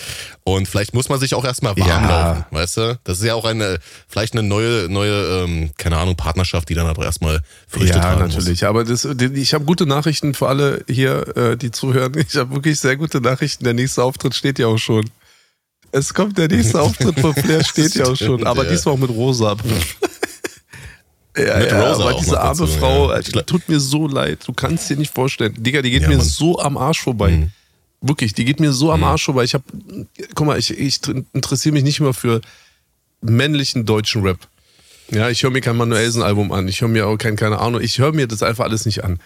Und 0.44 0.68
vielleicht 0.68 0.94
muss 0.94 1.08
man 1.08 1.20
sich 1.20 1.34
auch 1.34 1.44
erstmal 1.44 1.76
warm 1.76 1.88
ja. 1.88 2.08
laufen, 2.08 2.44
weißt 2.50 2.76
du? 2.78 3.00
Das 3.04 3.18
ist 3.18 3.24
ja 3.24 3.34
auch 3.34 3.44
eine, 3.44 3.78
vielleicht 4.08 4.34
eine 4.34 4.42
neue, 4.42 4.88
neue, 4.88 5.44
ähm, 5.44 5.70
keine 5.76 5.98
Ahnung, 5.98 6.16
Partnerschaft, 6.16 6.68
die 6.68 6.74
dann 6.74 6.86
aber 6.86 7.04
erstmal 7.04 7.40
Früchte 7.68 7.98
Ja, 7.98 8.16
natürlich. 8.16 8.62
Muss. 8.62 8.62
Aber 8.64 8.84
das, 8.84 9.04
ich 9.04 9.54
habe 9.54 9.64
gute 9.64 9.86
Nachrichten 9.86 10.34
für 10.34 10.48
alle 10.48 10.84
hier, 10.88 11.36
äh, 11.36 11.56
die 11.56 11.70
zuhören. 11.70 12.12
Ich 12.16 12.36
habe 12.36 12.54
wirklich 12.54 12.80
sehr 12.80 12.96
gute 12.96 13.20
Nachrichten. 13.20 13.64
Der 13.64 13.74
nächste 13.74 14.02
Auftritt 14.02 14.34
steht 14.34 14.58
ja 14.58 14.66
auch 14.66 14.78
schon. 14.78 15.08
Es 15.92 16.14
kommt 16.14 16.38
der 16.38 16.48
nächste 16.48 16.80
Auftritt 16.82 17.18
von 17.20 17.34
Flair, 17.34 17.64
steht 17.64 17.94
ja 17.94 18.06
auch 18.06 18.16
schon. 18.16 18.46
Aber 18.46 18.64
ja. 18.64 18.70
diesmal 18.70 18.94
auch 18.94 18.98
mit 18.98 19.10
Rosa. 19.10 19.56
Ja, 21.36 21.58
mit 21.58 21.70
ja, 21.70 21.90
Rosa 21.90 22.02
aber 22.02 22.18
diese 22.18 22.40
arme 22.40 22.60
dazu, 22.60 22.66
Frau, 22.66 23.12
ja. 23.12 23.42
tut 23.42 23.68
mir 23.68 23.78
so 23.78 24.08
leid. 24.08 24.40
Du 24.46 24.52
kannst 24.52 24.90
dir 24.90 24.96
nicht 24.96 25.14
vorstellen. 25.14 25.54
Digga, 25.56 25.80
die 25.82 25.90
geht 25.90 26.02
ja, 26.02 26.08
mir 26.08 26.16
Mann. 26.16 26.26
so 26.26 26.58
am 26.58 26.76
Arsch 26.76 27.02
vorbei. 27.02 27.30
Mhm. 27.30 27.50
Wirklich, 28.00 28.32
die 28.32 28.44
geht 28.44 28.58
mir 28.58 28.72
so 28.72 28.90
am 28.90 29.00
mhm. 29.00 29.06
Arsch 29.06 29.24
vorbei. 29.24 29.44
Ich 29.44 29.54
hab, 29.54 29.62
guck 30.34 30.46
mal, 30.46 30.58
ich, 30.58 30.76
ich 30.76 31.00
interessiere 31.32 31.72
mich 31.72 31.84
nicht 31.84 32.00
mehr 32.00 32.14
für 32.14 32.40
männlichen 33.20 33.86
deutschen 33.86 34.22
Rap. 34.22 34.38
Ja, 35.10 35.28
ich 35.28 35.42
höre 35.42 35.50
mir 35.50 35.60
kein 35.60 35.76
Manuelsen-Album 35.76 36.52
an. 36.52 36.66
Ich 36.68 36.80
höre 36.80 36.88
mir 36.88 37.06
auch 37.06 37.16
kein, 37.16 37.36
keine 37.36 37.58
Ahnung, 37.58 37.80
ich 37.80 37.98
höre 37.98 38.12
mir 38.12 38.26
das 38.26 38.42
einfach 38.42 38.64
alles 38.64 38.86
nicht 38.86 39.04
an. 39.04 39.18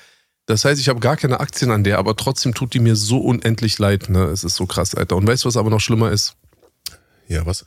Das 0.46 0.64
heißt, 0.64 0.80
ich 0.80 0.88
habe 0.88 1.00
gar 1.00 1.16
keine 1.16 1.40
Aktien 1.40 1.70
an 1.70 1.84
der, 1.84 1.98
aber 1.98 2.16
trotzdem 2.16 2.52
tut 2.52 2.74
die 2.74 2.80
mir 2.80 2.96
so 2.96 3.18
unendlich 3.18 3.78
leid. 3.78 4.10
Ne? 4.10 4.24
Es 4.24 4.44
ist 4.44 4.56
so 4.56 4.66
krass, 4.66 4.94
Alter. 4.94 5.16
Und 5.16 5.26
weißt 5.26 5.44
du, 5.44 5.48
was 5.48 5.56
aber 5.56 5.70
noch 5.70 5.80
schlimmer 5.80 6.10
ist? 6.10 6.36
Ja, 7.28 7.46
was? 7.46 7.64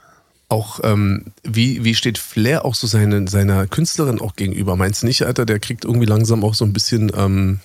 Auch, 0.50 0.80
ähm, 0.84 1.26
wie, 1.44 1.84
wie 1.84 1.96
steht 1.96 2.18
Flair 2.18 2.66
auch 2.66 2.76
so 2.76 2.88
seine, 2.88 3.28
seiner 3.28 3.68
Künstlerin 3.68 4.22
auch 4.22 4.36
gegenüber? 4.36 4.76
Meinst 4.76 5.04
du 5.04 5.08
nicht, 5.08 5.24
Alter, 5.24 5.46
der 5.46 5.60
kriegt 5.60 5.86
irgendwie 5.86 6.06
langsam 6.06 6.44
auch 6.44 6.54
so 6.54 6.66
ein 6.66 6.74
bisschen, 6.74 7.12
ähm, 7.16 7.60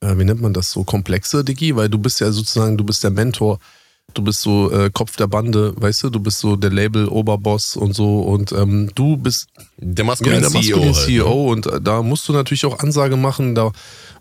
äh, 0.00 0.16
wie 0.16 0.24
nennt 0.24 0.40
man 0.40 0.52
das, 0.52 0.70
so 0.70 0.84
komplexe, 0.84 1.44
Diggi? 1.44 1.74
Weil 1.74 1.88
du 1.88 1.98
bist 1.98 2.20
ja 2.20 2.30
sozusagen, 2.30 2.76
du 2.76 2.84
bist 2.84 3.02
der 3.02 3.10
Mentor, 3.10 3.58
du 4.18 4.24
bist 4.24 4.40
so 4.40 4.70
äh, 4.72 4.90
Kopf 4.92 5.16
der 5.16 5.28
Bande, 5.28 5.72
weißt 5.76 6.04
du, 6.04 6.10
du 6.10 6.20
bist 6.20 6.40
so 6.40 6.56
der 6.56 6.70
Label-Oberboss 6.70 7.76
und 7.76 7.94
so 7.94 8.20
und 8.20 8.50
ähm, 8.52 8.90
du 8.94 9.16
bist 9.16 9.46
der 9.76 10.04
maskuline 10.04 10.42
ja, 10.42 10.48
CEO, 10.48 10.82
halt, 10.82 10.96
CEO 10.96 11.24
ne? 11.24 11.50
und 11.50 11.66
äh, 11.66 11.80
da 11.80 12.02
musst 12.02 12.28
du 12.28 12.32
natürlich 12.32 12.66
auch 12.66 12.80
Ansage 12.80 13.16
machen, 13.16 13.54
da 13.54 13.70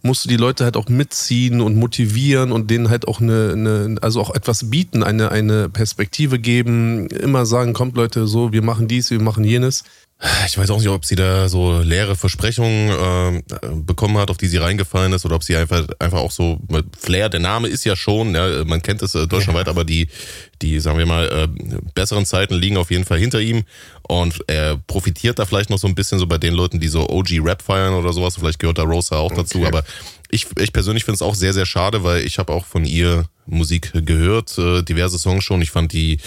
musst 0.04 0.26
du 0.26 0.30
die 0.30 0.38
Leute 0.38 0.64
halt 0.64 0.78
auch 0.78 0.88
mitziehen 0.88 1.62
und 1.62 1.76
motivieren 1.76 2.52
und 2.52 2.70
denen 2.70 2.90
halt 2.90 3.08
auch 3.08 3.20
eine, 3.20 3.54
eine, 3.54 3.96
also 4.02 4.22
auch 4.22 4.36
etwas 4.36 4.70
bieten, 4.70 5.02
eine, 5.02 5.32
eine 5.32 5.68
Perspektive 5.68 6.38
geben, 6.38 7.08
immer 7.08 7.48
sagen, 7.48 7.74
kommt 7.74 7.96
Leute, 7.96 8.28
so, 8.28 8.54
wir 8.54 8.62
machen 8.62 8.88
dies, 8.88 9.10
wir 9.10 9.22
machen 9.22 9.44
jenes. 9.44 9.84
Ich 10.48 10.58
weiß 10.58 10.72
auch 10.72 10.80
nicht, 10.80 10.90
ob 10.90 11.06
sie 11.06 11.16
da 11.16 11.48
so 11.48 11.80
leere 11.80 12.16
Versprechungen 12.16 12.90
äh, 12.90 13.44
bekommen 13.76 14.18
hat, 14.18 14.32
auf 14.32 14.38
die 14.38 14.48
sie 14.48 14.58
reingefallen 14.58 15.14
ist, 15.14 15.26
oder 15.26 15.36
ob 15.36 15.44
sie 15.44 15.56
einfach 15.56 15.88
einfach 16.00 16.20
auch 16.20 16.32
so 16.32 16.60
Flair. 17.00 17.30
Der 17.30 17.40
Name 17.40 17.68
ist 17.68 17.86
ja 17.86 17.96
schon, 17.96 18.34
ja, 18.34 18.66
man 18.66 18.82
kennt 18.82 19.04
es 19.04 19.14
äh, 19.14 19.28
deutschlandweit, 19.28 19.68
ja. 19.68 19.72
aber 19.72 19.84
die 19.86 20.08
die 20.62 20.80
sagen 20.80 20.98
wir 20.98 21.06
mal 21.06 21.28
äh, 21.28 21.48
besseren 21.94 22.26
Zeiten 22.26 22.56
liegen 22.56 22.78
auf 22.78 22.92
jeden 22.92 23.06
Fall 23.06 23.20
hinter 23.20 23.40
ihm 23.40 23.64
und 24.08 24.40
er 24.48 24.78
profitiert 24.88 25.40
da 25.40 25.46
vielleicht 25.46 25.70
noch 25.70 25.80
so 25.80 25.88
ein 25.88 25.96
bisschen 25.96 26.20
so 26.20 26.28
bei 26.28 26.38
den 26.38 26.54
Leuten, 26.54 26.80
die 26.80 26.88
so 26.88 27.10
OG 27.10 27.40
Rap 27.44 27.62
feiern 27.62 27.94
oder 27.94 28.14
sowas. 28.14 28.36
Vielleicht 28.38 28.60
gehört 28.60 28.78
da 28.78 28.84
Rosa 28.84 29.18
auch 29.18 29.32
okay. 29.32 29.42
dazu, 29.42 29.66
aber 29.66 29.84
ich, 30.30 30.48
ich 30.60 30.74
persönlich 30.74 31.06
finde 31.06 31.16
es 31.16 31.22
auch 31.22 31.36
sehr, 31.36 31.54
sehr 31.54 31.66
schade, 31.66 32.04
weil 32.04 32.26
ich 32.26 32.38
habe 32.40 32.54
auch 32.54 32.66
von 32.66 32.86
ihr 32.86 33.26
Musik 33.46 33.92
gehört, 33.94 34.58
äh, 34.58 34.84
diverse 34.84 35.18
Songs 35.18 35.44
schon. 35.44 35.62
Ich 35.62 35.72
fand 35.72 35.94
die 35.94 36.20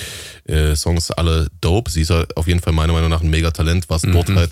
äh, 0.44 0.74
Songs 0.74 1.10
alle 1.10 1.48
dope. 1.60 1.90
Sie 1.90 2.00
ist 2.00 2.10
auf 2.10 2.46
jeden 2.46 2.60
Fall 2.60 2.72
meiner 2.72 2.92
Meinung 2.92 3.10
nach 3.10 3.20
ein 3.20 3.30
Megatalent, 3.30 3.90
was 3.90 4.04
mhm. 4.04 4.12
dort 4.12 4.30
halt 4.30 4.50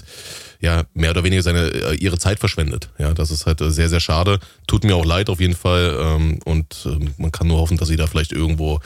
ja 0.60 0.84
mehr 0.94 1.10
oder 1.10 1.24
weniger 1.24 1.42
seine 1.42 1.68
äh, 1.68 1.94
ihre 1.94 2.18
Zeit 2.18 2.38
verschwendet. 2.38 2.90
Ja, 2.98 3.14
das 3.14 3.30
ist 3.30 3.46
halt 3.46 3.60
äh, 3.60 3.70
sehr 3.70 3.88
sehr 3.88 4.00
schade. 4.00 4.38
Tut 4.66 4.84
mir 4.84 4.96
auch 4.96 5.04
leid 5.04 5.30
auf 5.30 5.40
jeden 5.40 5.56
Fall 5.56 5.96
ähm, 6.00 6.40
und 6.44 6.86
ähm, 6.86 7.14
man 7.18 7.32
kann 7.32 7.46
nur 7.46 7.58
hoffen, 7.58 7.76
dass 7.76 7.88
sie 7.88 7.96
da 7.96 8.06
vielleicht 8.06 8.32
irgendwo 8.32 8.80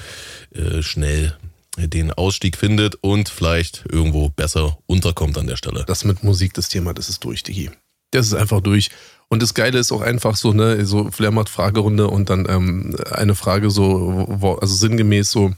äh, 0.55 0.83
schnell 0.83 1.37
den 1.79 2.13
Ausstieg 2.13 2.59
findet 2.59 2.97
und 2.97 3.29
vielleicht 3.29 3.85
irgendwo 3.91 4.29
besser 4.29 4.79
unterkommt 4.87 5.39
an 5.39 5.47
der 5.47 5.57
Stelle. 5.57 5.85
Das 5.87 6.05
mit 6.05 6.23
Musik, 6.23 6.53
das 6.55 6.69
Thema, 6.69 6.93
das 6.93 7.09
ist 7.09 7.25
durch, 7.25 7.43
Digi. 7.43 7.71
Das 8.11 8.27
ist 8.27 8.35
einfach 8.35 8.61
durch. 8.61 8.91
Und 9.29 9.43
das 9.43 9.55
Geile 9.55 9.79
ist 9.79 9.91
auch 9.91 10.03
einfach 10.03 10.37
so, 10.37 10.53
ne, 10.53 10.85
so 10.85 11.11
Flair 11.11 11.31
macht 11.31 11.49
Fragerunde 11.49 12.09
und 12.09 12.29
dann 12.29 12.47
ähm, 12.49 12.95
eine 13.11 13.35
Frage 13.35 13.71
so, 13.71 14.59
also 14.61 14.75
sinngemäß 14.75 15.31
so, 15.31 15.55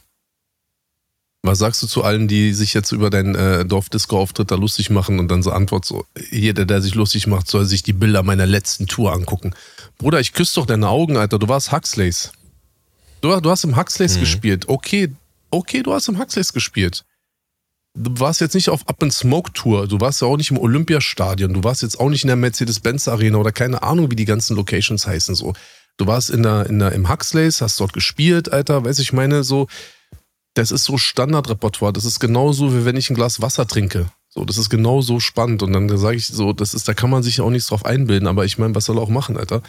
was 1.44 1.58
sagst 1.58 1.82
du 1.82 1.86
zu 1.86 2.02
allen, 2.02 2.26
die 2.26 2.54
sich 2.54 2.72
jetzt 2.72 2.90
über 2.90 3.10
deinen 3.10 3.34
äh, 3.34 3.66
Dorfdisco-Auftritt 3.66 4.50
da 4.50 4.54
lustig 4.54 4.88
machen 4.88 5.18
und 5.18 5.28
dann 5.28 5.42
so 5.42 5.50
Antwort 5.50 5.84
so, 5.84 6.06
jeder, 6.30 6.64
der 6.64 6.80
sich 6.80 6.94
lustig 6.94 7.26
macht, 7.26 7.48
soll 7.48 7.66
sich 7.66 7.82
die 7.82 7.92
Bilder 7.92 8.22
meiner 8.22 8.46
letzten 8.46 8.86
Tour 8.86 9.12
angucken. 9.12 9.54
Bruder, 9.98 10.20
ich 10.20 10.32
küsse 10.32 10.54
doch 10.54 10.64
deine 10.64 10.88
Augen, 10.88 11.18
Alter, 11.18 11.38
du 11.38 11.46
warst 11.46 11.70
Huxleys. 11.70 12.32
Du, 13.20 13.38
du 13.40 13.50
hast 13.50 13.62
im 13.64 13.76
Huxleys 13.76 14.16
mhm. 14.16 14.20
gespielt. 14.20 14.68
Okay, 14.68 15.12
okay, 15.50 15.82
du 15.82 15.92
hast 15.92 16.08
im 16.08 16.18
Huxleys 16.18 16.54
gespielt. 16.54 17.04
Du 17.94 18.18
warst 18.18 18.40
jetzt 18.40 18.54
nicht 18.54 18.70
auf 18.70 18.88
Up 18.88 19.02
and 19.02 19.12
Smoke 19.12 19.52
Tour, 19.52 19.86
du 19.86 20.00
warst 20.00 20.22
ja 20.22 20.26
auch 20.26 20.38
nicht 20.38 20.50
im 20.50 20.58
Olympiastadion, 20.58 21.52
du 21.52 21.62
warst 21.62 21.82
jetzt 21.82 22.00
auch 22.00 22.08
nicht 22.08 22.24
in 22.24 22.28
der 22.28 22.36
Mercedes-Benz 22.36 23.06
Arena 23.06 23.36
oder 23.36 23.52
keine 23.52 23.82
Ahnung, 23.82 24.10
wie 24.10 24.16
die 24.16 24.24
ganzen 24.24 24.56
Locations 24.56 25.06
heißen 25.06 25.34
so. 25.34 25.52
Du 25.98 26.06
warst 26.06 26.30
in 26.30 26.42
der, 26.42 26.66
in 26.66 26.78
der, 26.78 26.92
im 26.92 27.08
Huxleys, 27.08 27.60
hast 27.60 27.78
dort 27.78 27.92
gespielt, 27.92 28.50
Alter, 28.50 28.84
weiß 28.84 28.98
ich 28.98 29.12
meine, 29.12 29.44
so, 29.44 29.68
das 30.54 30.70
ist 30.70 30.84
so 30.84 30.96
Standardrepertoire. 30.96 31.92
Das 31.92 32.04
ist 32.04 32.20
genauso, 32.20 32.74
wie 32.74 32.84
wenn 32.84 32.96
ich 32.96 33.10
ein 33.10 33.14
Glas 33.14 33.40
Wasser 33.40 33.66
trinke. 33.66 34.06
So, 34.28 34.44
das 34.44 34.56
ist 34.56 34.70
genauso 34.70 35.20
spannend. 35.20 35.62
Und 35.62 35.72
dann 35.72 35.96
sage 35.96 36.16
ich 36.16 36.26
so, 36.26 36.52
das 36.52 36.74
ist, 36.74 36.88
da 36.88 36.94
kann 36.94 37.10
man 37.10 37.22
sich 37.22 37.36
ja 37.36 37.44
auch 37.44 37.50
nichts 37.50 37.68
drauf 37.68 37.84
einbilden. 37.84 38.28
Aber 38.28 38.44
ich 38.44 38.58
meine, 38.58 38.74
was 38.74 38.84
soll 38.84 38.98
er 38.98 39.02
auch 39.02 39.08
machen, 39.08 39.36
Alter? 39.36 39.62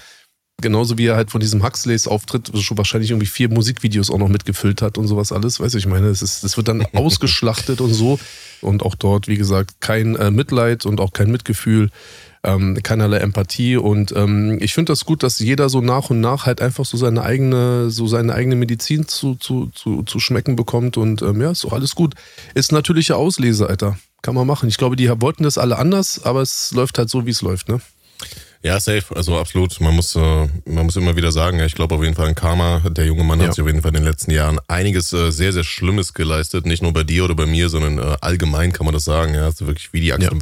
Genauso 0.62 0.98
wie 0.98 1.08
er 1.08 1.18
halt 1.18 1.32
von 1.32 1.42
diesem 1.42 1.64
Huxleys 1.64 2.08
Auftritt 2.08 2.50
schon 2.62 2.78
wahrscheinlich 2.78 3.12
irgendwie 3.12 3.28
vier 3.28 3.50
Musikvideos 3.50 4.10
auch 4.10 4.18
noch 4.18 4.30
mitgefüllt 4.30 4.82
hat 4.82 4.98
und 4.98 5.08
sowas 5.08 5.32
alles. 5.32 5.60
Weiß 5.60 5.74
ich 5.74 5.86
meine, 5.86 6.08
das, 6.08 6.22
ist, 6.22 6.44
das 6.44 6.56
wird 6.56 6.68
dann 6.68 6.86
ausgeschlachtet 6.94 7.82
und 7.82 7.94
so. 7.94 8.20
Und 8.62 8.84
auch 8.84 8.96
dort, 8.96 9.28
wie 9.28 9.38
gesagt, 9.38 9.82
kein 9.82 10.16
äh, 10.16 10.32
Mitleid 10.32 10.86
und 10.86 11.00
auch 11.00 11.14
kein 11.14 11.30
Mitgefühl, 11.30 11.90
ähm, 12.46 12.78
keinerlei 12.82 13.18
Empathie. 13.18 13.78
Und 13.78 14.14
ähm, 14.16 14.58
ich 14.62 14.74
finde 14.74 14.92
das 14.92 15.06
gut, 15.06 15.24
dass 15.24 15.40
jeder 15.40 15.70
so 15.70 15.82
nach 15.82 16.10
und 16.10 16.22
nach 16.22 16.46
halt 16.46 16.62
einfach 16.62 16.86
so 16.86 16.98
seine 16.98 17.24
eigene, 17.24 17.90
so 17.90 18.08
seine 18.08 18.34
eigene 18.34 18.56
Medizin 18.56 19.08
zu, 19.08 19.36
zu, 19.36 19.72
zu, 19.74 20.04
zu 20.04 20.20
schmecken 20.20 20.56
bekommt. 20.56 20.98
Und 20.98 21.22
ähm, 21.22 21.42
ja, 21.42 21.52
ist 21.52 21.64
doch 21.64 21.74
alles 21.74 21.96
gut. 21.96 22.14
Ist 22.54 22.72
natürliche 22.72 23.16
Auslese, 23.16 23.68
Alter. 23.68 23.98
Kann 24.22 24.36
man 24.36 24.48
machen. 24.48 24.70
Ich 24.70 24.78
glaube, 24.78 24.96
die 24.96 25.10
wollten 25.22 25.44
das 25.44 25.58
alle 25.58 25.78
anders, 25.78 26.22
aber 26.24 26.42
es 26.42 26.72
läuft 26.74 26.98
halt 26.98 27.10
so, 27.10 27.26
wie 27.26 27.32
es 27.32 27.42
läuft, 27.42 27.70
ne? 27.70 27.80
Ja, 28.66 28.80
safe. 28.80 29.16
Also 29.16 29.38
absolut. 29.38 29.80
Man 29.80 29.96
muss, 29.96 30.16
äh, 30.16 30.48
man 30.66 30.86
muss 30.86 30.96
immer 30.96 31.16
wieder 31.16 31.32
sagen, 31.32 31.60
ich 31.60 31.76
glaube 31.76 31.94
auf 31.94 32.02
jeden 32.02 32.16
Fall 32.16 32.30
ein 32.30 32.34
Karma. 32.36 32.82
Der 32.90 33.06
junge 33.06 33.24
Mann 33.24 33.40
ja. 33.40 33.46
hat 33.46 33.54
sich 33.54 33.62
auf 33.62 33.68
jeden 33.68 33.84
Fall 33.84 33.90
in 33.90 34.02
den 34.02 34.04
letzten 34.04 34.32
Jahren 34.32 34.60
einiges 34.68 35.14
äh, 35.14 35.32
sehr, 35.32 35.54
sehr 35.54 35.64
Schlimmes 35.64 36.16
geleistet. 36.16 36.66
Nicht 36.66 36.82
nur 36.82 36.92
bei 36.92 37.04
dir 37.04 37.26
oder 37.26 37.36
bei 37.36 37.46
mir, 37.46 37.70
sondern 37.70 38.00
äh, 38.00 38.18
allgemein 38.22 38.74
kann 38.74 38.86
man 38.86 38.94
das 38.96 39.04
sagen. 39.04 39.36
Ja, 39.36 39.46
also 39.46 39.68
wirklich 39.68 39.94
wie 39.94 40.02
die 40.02 40.14
Axt 40.14 40.24
ja. 40.24 40.32
im 40.32 40.42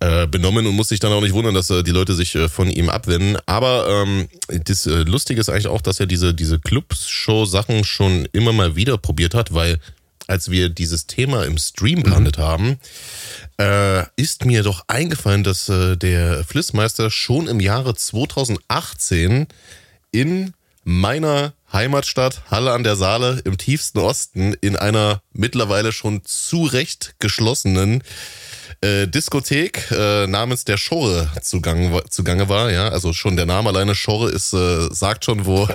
Walde 0.00 0.28
benommen 0.28 0.66
und 0.66 0.74
muss 0.74 0.88
sich 0.88 1.00
dann 1.00 1.12
auch 1.12 1.20
nicht 1.20 1.34
wundern, 1.34 1.54
dass 1.54 1.70
äh, 1.70 1.82
die 1.82 1.90
Leute 1.90 2.14
sich 2.14 2.34
äh, 2.34 2.48
von 2.48 2.70
ihm 2.70 2.88
abwenden. 2.88 3.36
Aber 3.46 3.88
ähm, 3.88 4.28
das 4.48 4.86
äh, 4.86 5.02
Lustige 5.02 5.40
ist 5.40 5.48
eigentlich 5.48 5.68
auch, 5.68 5.82
dass 5.82 6.00
er 6.00 6.06
diese, 6.06 6.34
diese 6.34 6.58
Clubshow-Sachen 6.58 7.84
schon 7.84 8.26
immer 8.32 8.52
mal 8.52 8.76
wieder 8.76 8.98
probiert 8.98 9.34
hat, 9.34 9.54
weil 9.54 9.78
als 10.26 10.50
wir 10.50 10.68
dieses 10.68 11.06
Thema 11.06 11.44
im 11.44 11.58
Stream 11.58 12.00
mhm. 12.00 12.04
behandelt 12.04 12.38
mhm. 12.38 12.42
haben, 12.42 12.78
äh, 13.58 14.04
ist 14.16 14.44
mir 14.44 14.62
doch 14.62 14.84
eingefallen, 14.86 15.44
dass 15.44 15.68
äh, 15.68 15.96
der 15.96 16.44
Flissmeister 16.44 17.10
schon 17.10 17.46
im 17.46 17.60
Jahre 17.60 17.94
2018 17.94 19.48
in 20.12 20.54
meiner 20.84 21.52
Heimatstadt 21.72 22.42
Halle 22.50 22.72
an 22.72 22.84
der 22.84 22.96
Saale 22.96 23.42
im 23.44 23.58
tiefsten 23.58 23.98
Osten 23.98 24.54
in 24.54 24.76
einer 24.76 25.22
mittlerweile 25.32 25.92
schon 25.92 26.24
zu 26.24 26.64
Recht 26.64 27.14
geschlossenen 27.18 28.02
äh, 28.82 29.06
Diskothek 29.06 29.90
äh, 29.90 30.26
namens 30.26 30.64
der 30.64 30.76
Schorre 30.76 31.30
zugange, 31.42 32.02
zugange 32.08 32.48
war. 32.48 32.70
Ja, 32.70 32.88
also 32.88 33.12
schon 33.12 33.36
der 33.36 33.46
Name 33.46 33.68
alleine 33.68 33.94
Schorre 33.94 34.30
ist 34.30 34.52
äh, 34.54 34.88
sagt 34.92 35.24
schon, 35.24 35.44
wo 35.44 35.68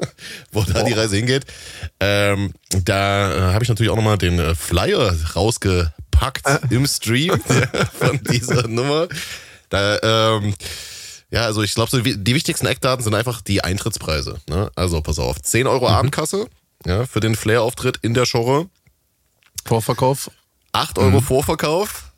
wo 0.52 0.62
da 0.62 0.82
die 0.84 0.92
Reise 0.92 1.16
hingeht. 1.16 1.44
Ähm, 2.00 2.52
da 2.70 3.34
äh, 3.34 3.40
habe 3.52 3.64
ich 3.64 3.68
natürlich 3.68 3.90
auch 3.90 3.96
nochmal 3.96 4.18
den 4.18 4.38
äh, 4.38 4.54
Flyer 4.54 5.14
rausgepackt 5.34 6.46
äh. 6.46 6.58
im 6.70 6.86
Stream 6.86 7.40
von 7.98 8.20
dieser 8.30 8.68
Nummer. 8.68 9.08
Da 9.68 10.36
ähm, 10.36 10.54
ja, 11.32 11.46
also 11.46 11.62
ich 11.62 11.74
glaube, 11.74 11.90
so 11.90 11.98
die 11.98 12.34
wichtigsten 12.34 12.66
Eckdaten 12.66 13.02
sind 13.02 13.14
einfach 13.14 13.40
die 13.40 13.64
Eintrittspreise. 13.64 14.36
Ne? 14.48 14.70
Also 14.76 15.00
pass 15.00 15.18
auf, 15.18 15.40
10 15.40 15.66
Euro 15.66 15.88
mhm. 15.88 15.94
Abendkasse 15.94 16.46
ja, 16.84 17.06
für 17.06 17.20
den 17.20 17.34
Flair-Auftritt 17.34 17.98
in 18.02 18.12
der 18.12 18.26
Schorre. 18.26 18.68
Vorverkauf. 19.64 20.30
8 20.72 20.98
Euro 20.98 21.20
mhm. 21.20 21.24
Vorverkauf. 21.24 22.11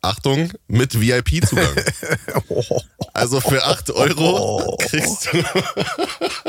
Achtung, 0.00 0.52
mit 0.68 1.00
VIP-Zugang. 1.00 1.74
also 3.14 3.40
für 3.40 3.64
8 3.64 3.90
Euro 3.90 4.76
kriegst 4.80 5.28
du. 5.32 5.42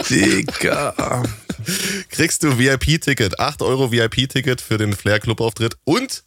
Digga. 0.10 1.24
kriegst 2.10 2.44
du 2.44 2.58
VIP-Ticket. 2.58 3.40
8 3.40 3.62
Euro 3.64 3.92
VIP-Ticket 3.92 4.62
für 4.62 4.78
den 4.78 4.94
Flair-Club-Auftritt 4.94 5.78
und 5.84 6.24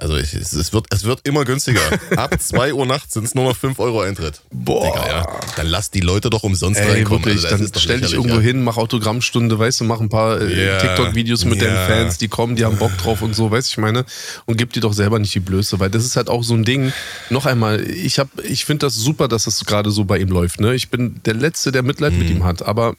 also 0.00 0.16
ich, 0.16 0.32
es, 0.32 0.72
wird, 0.72 0.86
es 0.90 1.04
wird 1.04 1.20
immer 1.24 1.44
günstiger. 1.44 1.80
Ab 2.16 2.34
2 2.40 2.72
Uhr 2.72 2.86
nachts 2.86 3.14
sind 3.14 3.24
es 3.24 3.34
nur 3.34 3.44
noch 3.44 3.56
5 3.56 3.78
Euro 3.78 4.00
Eintritt. 4.00 4.40
Boah. 4.50 4.86
Digga, 4.86 5.06
ja. 5.08 5.40
Dann 5.56 5.66
lass 5.66 5.90
die 5.90 6.00
Leute 6.00 6.30
doch 6.30 6.42
umsonst 6.42 6.80
Ey, 6.80 6.90
reinkommen. 6.90 7.24
Wirklich, 7.24 7.44
also, 7.44 7.64
dann 7.64 7.80
stell 7.80 8.00
dich 8.00 8.14
irgendwo 8.14 8.36
ja. 8.36 8.40
hin, 8.40 8.62
mach 8.62 8.78
Autogrammstunde, 8.78 9.58
weißt 9.58 9.80
du, 9.80 9.84
mach 9.84 10.00
ein 10.00 10.08
paar 10.08 10.40
äh, 10.40 10.46
yeah. 10.46 10.78
TikTok-Videos 10.78 11.44
mit 11.44 11.60
yeah. 11.60 11.74
deinen 11.74 11.86
Fans, 11.86 12.18
die 12.18 12.28
kommen, 12.28 12.56
die 12.56 12.64
haben 12.64 12.78
Bock 12.78 12.96
drauf 12.96 13.20
und 13.20 13.34
so, 13.34 13.50
weißt 13.50 13.68
du, 13.68 13.72
ich 13.72 13.78
meine. 13.78 14.06
Und 14.46 14.56
gib 14.56 14.72
dir 14.72 14.80
doch 14.80 14.94
selber 14.94 15.18
nicht 15.18 15.34
die 15.34 15.40
Blöße, 15.40 15.78
weil 15.80 15.90
das 15.90 16.04
ist 16.04 16.16
halt 16.16 16.30
auch 16.30 16.42
so 16.42 16.54
ein 16.54 16.64
Ding. 16.64 16.92
Noch 17.28 17.44
einmal, 17.44 17.82
ich, 17.82 18.18
hab, 18.18 18.28
ich 18.42 18.64
finde 18.64 18.86
das 18.86 18.94
super, 18.94 19.28
dass 19.28 19.44
das 19.44 19.64
gerade 19.66 19.90
so 19.90 20.04
bei 20.04 20.18
ihm 20.18 20.28
läuft. 20.28 20.60
Ne? 20.60 20.74
Ich 20.74 20.88
bin 20.88 21.20
der 21.26 21.34
Letzte, 21.34 21.72
der 21.72 21.82
Mitleid 21.82 22.14
mhm. 22.14 22.18
mit 22.18 22.30
ihm 22.30 22.44
hat, 22.44 22.62
aber 22.62 22.94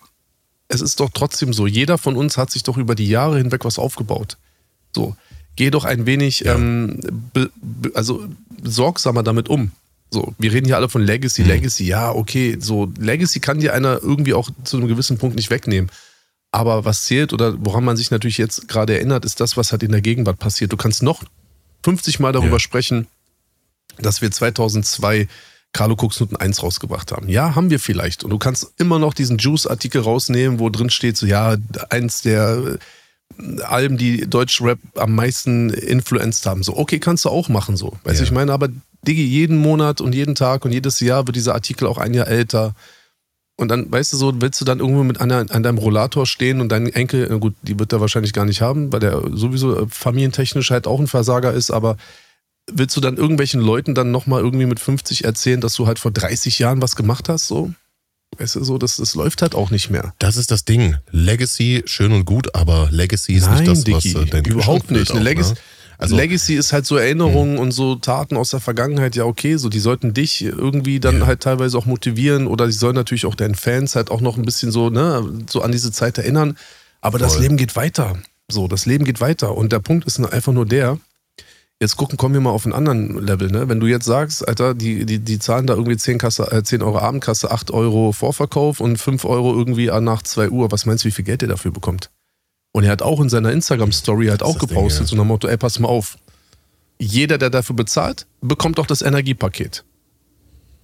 es 0.67 0.81
ist 0.81 0.99
doch 0.99 1.09
trotzdem 1.11 1.51
so, 1.51 1.65
jeder 1.65 1.97
von 1.97 2.15
uns 2.15 2.37
hat 2.37 2.51
sich 2.51 2.63
doch 2.63 2.77
über 2.77 2.93
die 2.93 3.07
Jahre 3.07 3.37
hinweg 3.37 3.65
was 3.65 3.79
aufgebaut. 3.79 4.37
So 4.95 5.15
geh 5.55 5.69
doch 5.69 5.85
ein 5.85 6.05
wenig 6.05 6.41
ja. 6.41 6.55
ähm, 6.55 6.99
be, 7.33 7.49
be, 7.61 7.91
also 7.95 8.27
sorgsamer 8.63 9.23
damit 9.23 9.49
um. 9.49 9.71
So, 10.09 10.33
wir 10.37 10.51
reden 10.51 10.65
hier 10.65 10.75
alle 10.75 10.89
von 10.89 11.01
Legacy, 11.01 11.43
mhm. 11.43 11.47
Legacy, 11.47 11.85
ja, 11.85 12.11
okay, 12.11 12.57
so 12.59 12.91
Legacy 12.99 13.39
kann 13.39 13.59
dir 13.59 13.73
einer 13.73 14.01
irgendwie 14.03 14.33
auch 14.33 14.49
zu 14.63 14.77
einem 14.77 14.87
gewissen 14.87 15.17
Punkt 15.17 15.35
nicht 15.35 15.49
wegnehmen. 15.49 15.89
Aber 16.51 16.83
was 16.83 17.05
zählt 17.05 17.31
oder 17.31 17.55
woran 17.65 17.85
man 17.85 17.95
sich 17.95 18.11
natürlich 18.11 18.37
jetzt 18.37 18.67
gerade 18.67 18.95
erinnert, 18.95 19.23
ist 19.23 19.39
das, 19.39 19.55
was 19.55 19.71
halt 19.71 19.83
in 19.83 19.91
der 19.91 20.01
Gegenwart 20.01 20.37
passiert. 20.37 20.73
Du 20.73 20.77
kannst 20.77 21.01
noch 21.01 21.23
50 21.83 22.19
Mal 22.19 22.33
darüber 22.33 22.57
ja. 22.57 22.59
sprechen, 22.59 23.07
dass 23.99 24.21
wir 24.21 24.31
2002 24.31 25.29
Carlo 25.73 25.95
Noten 25.95 26.35
1 26.35 26.61
rausgebracht 26.61 27.13
haben. 27.13 27.29
Ja, 27.29 27.55
haben 27.55 27.69
wir 27.69 27.79
vielleicht. 27.79 28.25
Und 28.25 28.31
du 28.31 28.37
kannst 28.37 28.73
immer 28.77 28.99
noch 28.99 29.13
diesen 29.13 29.37
Juice-Artikel 29.37 30.01
rausnehmen, 30.01 30.59
wo 30.59 30.69
drin 30.69 30.89
steht, 30.89 31.15
so, 31.15 31.25
ja, 31.25 31.55
eins 31.89 32.21
der 32.21 32.77
Alben, 33.63 33.97
die 33.97 34.29
Deutschrap 34.29 34.79
am 34.95 35.15
meisten 35.15 35.69
influenced 35.69 36.45
haben. 36.45 36.63
So, 36.63 36.77
okay, 36.77 36.99
kannst 36.99 37.25
du 37.25 37.29
auch 37.29 37.49
machen, 37.49 37.77
so. 37.77 37.97
Weißt 38.03 38.19
du, 38.19 38.23
ja. 38.23 38.27
ich 38.27 38.31
meine, 38.31 38.53
aber 38.53 38.69
Diggi, 39.07 39.23
jeden 39.23 39.57
Monat 39.57 40.01
und 40.01 40.13
jeden 40.13 40.35
Tag 40.35 40.65
und 40.65 40.71
jedes 40.71 40.99
Jahr 40.99 41.27
wird 41.27 41.35
dieser 41.35 41.53
Artikel 41.53 41.87
auch 41.87 41.97
ein 41.97 42.13
Jahr 42.13 42.27
älter. 42.27 42.75
Und 43.57 43.69
dann, 43.69 43.91
weißt 43.91 44.13
du 44.13 44.17
so, 44.17 44.41
willst 44.41 44.59
du 44.59 44.65
dann 44.65 44.79
irgendwo 44.79 45.03
mit 45.03 45.21
an, 45.21 45.31
an 45.31 45.63
deinem 45.63 45.77
Rollator 45.77 46.25
stehen 46.25 46.61
und 46.61 46.69
dein 46.69 46.87
Enkel, 46.87 47.27
na 47.29 47.37
gut, 47.37 47.53
die 47.61 47.77
wird 47.77 47.93
er 47.93 48.01
wahrscheinlich 48.01 48.33
gar 48.33 48.45
nicht 48.45 48.61
haben, 48.61 48.91
weil 48.91 48.99
der 48.99 49.21
sowieso 49.33 49.83
äh, 49.83 49.87
familientechnisch 49.87 50.71
halt 50.71 50.87
auch 50.87 50.99
ein 50.99 51.07
Versager 51.07 51.53
ist, 51.53 51.69
aber 51.69 51.97
willst 52.71 52.95
du 52.95 53.01
dann 53.01 53.17
irgendwelchen 53.17 53.61
Leuten 53.61 53.93
dann 53.93 54.11
nochmal 54.11 54.41
irgendwie 54.41 54.65
mit 54.65 54.79
50 54.79 55.25
erzählen, 55.25 55.61
dass 55.61 55.75
du 55.75 55.87
halt 55.87 55.99
vor 55.99 56.11
30 56.11 56.59
Jahren 56.59 56.81
was 56.81 56.95
gemacht 56.95 57.29
hast, 57.29 57.47
so? 57.47 57.71
Weißt 58.37 58.55
du, 58.55 58.63
so, 58.63 58.77
das, 58.77 58.97
das 58.97 59.13
läuft 59.15 59.41
halt 59.41 59.55
auch 59.55 59.71
nicht 59.71 59.89
mehr. 59.89 60.13
Das 60.19 60.37
ist 60.37 60.51
das 60.51 60.63
Ding. 60.63 60.95
Legacy, 61.11 61.83
schön 61.85 62.11
und 62.13 62.25
gut, 62.25 62.55
aber 62.55 62.87
Legacy 62.89 63.33
ist 63.33 63.45
Nein, 63.45 63.59
nicht 63.59 63.71
das, 63.71 63.83
Dicky, 63.83 64.15
was 64.15 64.23
äh, 64.23 64.25
dein 64.25 64.45
Überhaupt 64.45 64.89
nicht. 64.89 65.11
Auch, 65.11 65.19
Legacy, 65.19 65.53
ne? 65.53 65.59
also, 65.97 66.15
Legacy 66.15 66.55
ist 66.55 66.71
halt 66.71 66.85
so 66.85 66.95
Erinnerungen 66.95 67.55
mh. 67.55 67.61
und 67.61 67.71
so 67.71 67.95
Taten 67.95 68.37
aus 68.37 68.49
der 68.49 68.61
Vergangenheit, 68.61 69.15
ja, 69.15 69.25
okay, 69.25 69.57
so, 69.57 69.67
die 69.67 69.79
sollten 69.79 70.13
dich 70.13 70.41
irgendwie 70.43 70.99
dann 71.01 71.19
ja. 71.19 71.25
halt 71.27 71.41
teilweise 71.41 71.77
auch 71.77 71.85
motivieren 71.85 72.47
oder 72.47 72.67
die 72.67 72.73
sollen 72.73 72.95
natürlich 72.95 73.25
auch 73.25 73.35
deinen 73.35 73.55
Fans 73.55 73.95
halt 73.95 74.09
auch 74.09 74.21
noch 74.21 74.37
ein 74.37 74.45
bisschen 74.45 74.71
so, 74.71 74.89
ne, 74.89 75.23
so 75.49 75.61
an 75.61 75.71
diese 75.71 75.91
Zeit 75.91 76.17
erinnern. 76.17 76.57
Aber 77.01 77.19
Voll. 77.19 77.27
das 77.27 77.39
Leben 77.39 77.57
geht 77.57 77.75
weiter. 77.75 78.17
So, 78.49 78.67
das 78.67 78.85
Leben 78.85 79.03
geht 79.05 79.19
weiter. 79.21 79.55
Und 79.55 79.71
der 79.71 79.79
Punkt 79.79 80.05
ist 80.05 80.19
einfach 80.19 80.53
nur 80.53 80.65
der, 80.65 80.99
Jetzt 81.81 81.97
gucken, 81.97 82.15
kommen 82.15 82.35
wir 82.35 82.41
mal 82.41 82.51
auf 82.51 82.67
einen 82.67 82.73
anderen 82.73 83.25
Level. 83.25 83.49
Ne? 83.49 83.67
Wenn 83.67 83.79
du 83.79 83.87
jetzt 83.87 84.05
sagst, 84.05 84.47
Alter, 84.47 84.75
die, 84.75 85.03
die, 85.03 85.17
die 85.17 85.39
zahlen 85.39 85.65
da 85.65 85.73
irgendwie 85.73 85.97
10, 85.97 86.19
Kasse, 86.19 86.51
äh, 86.51 86.61
10 86.61 86.83
Euro 86.83 86.99
Abendkasse, 86.99 87.49
8 87.49 87.71
Euro 87.71 88.11
Vorverkauf 88.11 88.79
und 88.79 88.97
5 88.97 89.25
Euro 89.25 89.51
irgendwie 89.57 89.87
nach 89.87 90.21
2 90.21 90.51
Uhr, 90.51 90.71
was 90.71 90.85
meinst 90.85 91.03
du, 91.03 91.07
wie 91.07 91.11
viel 91.11 91.25
Geld 91.25 91.41
er 91.41 91.47
dafür 91.47 91.71
bekommt? 91.71 92.11
Und 92.71 92.83
er 92.83 92.91
hat 92.91 93.01
auch 93.01 93.19
in 93.19 93.29
seiner 93.29 93.51
Instagram-Story 93.51 94.27
halt 94.27 94.43
auch 94.43 94.59
gepostet, 94.59 94.99
Ding, 94.99 95.05
ja. 95.05 95.09
so 95.09 95.15
nach 95.15 95.23
Motto, 95.23 95.47
ey, 95.47 95.57
pass 95.57 95.79
mal 95.79 95.87
auf. 95.87 96.19
jeder, 96.99 97.39
der 97.39 97.49
dafür 97.49 97.75
bezahlt, 97.75 98.27
bekommt 98.41 98.79
auch 98.79 98.85
das 98.85 99.01
Energiepaket. 99.01 99.83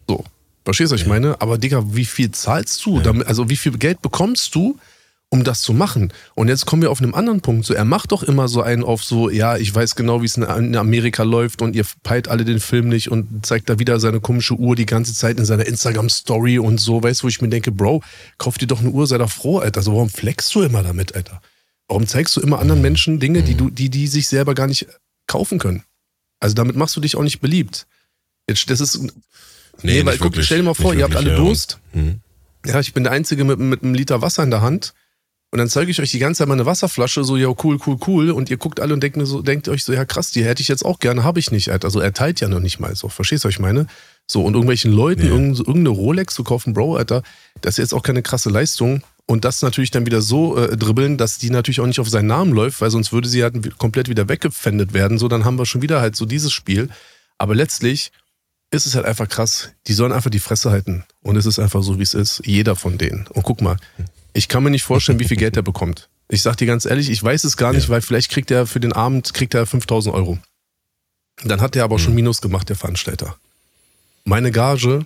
So. 0.10 0.24
Verstehst 0.66 0.91
du, 0.91 0.95
was 0.95 1.02
ich 1.02 1.08
meine? 1.08 1.39
Aber 1.39 1.60
Digga, 1.60 1.84
wie 1.93 2.06
viel 2.06 2.32
zahlst 2.32 2.84
du? 2.84 3.02
Damit, 3.02 3.28
also 3.28 3.52
wie 3.52 3.56
viel 3.56 3.78
Geld 3.78 4.02
bekommst 4.02 4.56
du, 4.56 4.80
um 5.30 5.43
das 5.43 5.61
zu 5.61 5.73
machen? 5.73 6.13
Und 6.36 6.47
jetzt 6.47 6.65
kommen 6.65 6.82
wir 6.82 6.91
auf 6.91 7.01
einen 7.01 7.13
anderen 7.13 7.41
Punkt. 7.41 7.65
So, 7.65 7.73
er 7.73 7.86
macht 7.86 8.11
doch 8.11 8.23
immer 8.23 8.47
so 8.47 8.61
einen 8.61 8.84
auf 8.84 9.03
so, 9.03 9.30
ja, 9.30 9.57
ich 9.57 9.73
weiß 9.73 9.95
genau, 9.95 10.21
wie 10.21 10.25
es 10.25 10.38
in 10.38 10.75
Amerika 10.75 11.23
läuft 11.23 11.61
und 11.61 11.75
ihr 11.75 11.86
peilt 12.03 12.28
alle 12.28 12.45
den 12.45 12.59
Film 12.59 12.89
nicht 12.89 13.09
und 13.11 13.45
zeigt 13.45 13.69
da 13.69 13.80
wieder 13.80 13.99
seine 13.99 14.19
komische 14.19 14.55
Uhr 14.55 14.75
die 14.75 14.86
ganze 14.86 15.13
Zeit 15.13 15.38
in 15.38 15.45
seiner 15.45 15.65
Instagram-Story 15.65 16.59
und 16.59 16.80
so, 16.80 17.01
weißt 17.03 17.21
du, 17.21 17.23
wo 17.25 17.28
ich 17.28 17.41
mir 17.41 17.49
denke, 17.49 17.71
Bro, 17.71 18.03
kauf 18.38 18.57
dir 18.57 18.67
doch 18.67 18.80
eine 18.80 18.89
Uhr, 18.89 19.07
sei 19.07 19.17
doch 19.17 19.32
froh, 19.32 19.59
Alter. 19.59 19.80
Also 19.80 19.93
warum 19.93 20.09
flexst 20.09 20.53
du 20.55 20.61
immer 20.61 20.84
damit, 20.84 21.15
Alter? 21.15 21.41
Warum 21.88 22.05
zeigst 22.07 22.36
du 22.36 22.41
immer 22.41 22.59
anderen 22.59 22.82
Menschen 22.82 23.19
Dinge, 23.19 23.43
die 23.43 23.55
du, 23.55 23.69
die, 23.69 23.89
die 23.89 24.07
sich 24.07 24.28
selber 24.28 24.53
gar 24.55 24.67
nicht 24.67 24.88
kaufen 25.28 25.57
können? 25.57 25.84
Also 26.39 26.53
damit 26.53 26.75
machst 26.75 26.95
du 26.95 27.01
dich 27.01 27.15
auch 27.15 27.23
nicht 27.23 27.39
beliebt. 27.39 27.88
Jetzt, 28.49 28.69
das 28.69 28.80
ist 28.82 29.01
Nee, 29.84 29.99
nee 29.99 30.05
weil 30.05 30.17
guck, 30.17 30.36
stell 30.41 30.59
dir 30.59 30.63
mal 30.63 30.73
vor, 30.73 30.93
ihr 30.93 31.03
habt 31.03 31.15
alle 31.15 31.32
ja. 31.32 31.36
Durst. 31.36 31.80
Mhm. 31.93 32.21
Ja, 32.65 32.80
ich 32.80 32.93
bin 32.93 33.03
der 33.03 33.13
Einzige 33.13 33.43
mit, 33.43 33.59
mit 33.59 33.84
einem 33.84 33.93
Liter 33.93 34.21
Wasser 34.21 34.43
in 34.43 34.51
der 34.51 34.61
Hand. 34.61 34.93
Und 35.50 35.60
dann 35.60 35.70
zeige 35.70 35.89
ich 35.89 36.02
euch 36.02 36.12
die 36.12 36.20
ganze 36.20 36.39
Zeit 36.39 36.50
meine 36.50 36.66
Wasserflasche, 36.66 37.24
so, 37.24 37.38
ja, 37.38 37.48
cool, 37.64 37.80
cool, 37.86 37.98
cool. 38.06 38.32
Und 38.32 38.50
ihr 38.50 38.58
guckt 38.58 38.82
alle 38.82 38.93
und 38.93 39.02
denkt 39.02 39.18
so, 39.26 39.41
denkt 39.41 39.70
euch 39.70 39.84
so, 39.84 39.93
ja 39.93 40.04
krass, 40.04 40.32
die 40.32 40.43
hätte 40.43 40.62
ich 40.62 40.68
jetzt 40.68 40.84
auch 40.84 41.00
gerne, 41.00 41.24
habe 41.24 41.39
ich 41.39 41.52
nicht. 41.52 41.70
Also 41.70 42.02
er 42.02 42.14
teilt 42.14 42.41
ja 42.41 42.50
noch 42.50 42.60
nicht 42.60 42.80
mal 42.80 42.95
so. 42.95 43.08
Verstehst 43.08 43.43
du, 43.43 43.48
was 43.48 43.56
ich 43.56 43.60
meine? 43.60 43.88
So, 44.28 44.43
und 44.43 44.54
irgendwelchen 44.54 44.91
Leuten 44.91 45.22
ja. 45.22 45.30
irgendeine 45.30 45.89
Rolex 45.89 46.36
zu 46.36 46.43
kaufen, 46.43 46.74
Bro, 46.74 46.98
Alter, 46.98 47.24
das 47.62 47.76
ist 47.76 47.78
jetzt 47.78 47.93
auch 47.93 48.04
keine 48.04 48.22
krasse 48.22 48.50
Leistung. 48.50 49.04
Und 49.26 49.45
das 49.45 49.62
natürlich 49.62 49.91
dann 49.91 50.06
wieder 50.06 50.22
so 50.22 50.58
äh, 50.58 50.76
dribbeln, 50.76 51.18
dass 51.18 51.38
die 51.38 51.50
natürlich 51.50 51.80
auch 51.80 51.86
nicht 51.86 52.00
auf 52.00 52.10
seinen 52.10 52.28
Namen 52.28 52.54
läuft, 52.54 52.82
weil 52.82 52.91
sonst 52.91 53.14
würde 53.14 53.30
sie 53.30 53.43
halt 53.43 53.78
komplett 53.78 54.10
wieder 54.10 54.28
weggepfändet 54.28 54.93
werden. 54.93 55.18
So, 55.18 55.28
dann 55.28 55.45
haben 55.45 55.58
wir 55.58 55.66
schon 55.66 55.82
wieder 55.82 56.02
halt 56.02 56.16
so 56.16 56.26
dieses 56.26 56.52
Spiel. 56.52 56.89
Aber 57.38 57.56
letztlich, 57.56 58.12
ist 58.72 58.86
es 58.86 58.95
halt 58.95 59.06
einfach 59.06 59.30
krass. 59.30 59.72
Die 59.88 59.93
sollen 59.93 60.12
einfach 60.12 60.30
die 60.30 60.39
Fresse 60.39 60.72
halten. 60.72 61.06
Und 61.22 61.38
es 61.38 61.45
ist 61.45 61.60
einfach 61.60 61.84
so, 61.84 62.00
wie 62.00 62.04
es 62.04 62.14
ist. 62.14 62.41
Jeder 62.45 62.76
von 62.76 62.98
denen. 62.98 63.28
Und 63.28 63.43
guck 63.43 63.62
mal, 63.62 63.78
ich 64.38 64.48
kann 64.48 64.64
mir 64.64 64.70
nicht 64.70 64.84
vorstellen, 64.84 65.20
wie 65.20 65.28
viel 65.28 65.38
Geld 65.38 65.58
er 65.58 65.64
bekommt. 65.64 66.10
Ich 66.30 66.42
sag 66.42 66.58
dir 66.58 66.68
ganz 66.68 66.86
ehrlich, 66.86 67.10
ich 67.10 67.24
weiß 67.24 67.44
es 67.44 67.58
gar 67.58 67.74
nicht, 67.74 67.86
ja. 67.86 67.90
weil 67.90 68.02
vielleicht 68.02 68.30
kriegt 68.30 68.52
er 68.52 68.68
für 68.68 68.80
den 68.80 68.94
Abend 68.94 69.34
kriegt 69.34 69.54
er 69.54 69.66
5000 69.66 70.14
Euro. 70.14 70.38
Dann 71.44 71.62
hat 71.62 71.76
er 71.76 71.84
aber 71.84 71.96
mhm. 71.96 72.02
schon 72.02 72.16
Minus 72.16 72.42
gemacht, 72.42 72.70
der 72.70 72.76
Veranstalter. 72.76 73.38
Meine 74.26 74.52
Gage, 74.52 75.06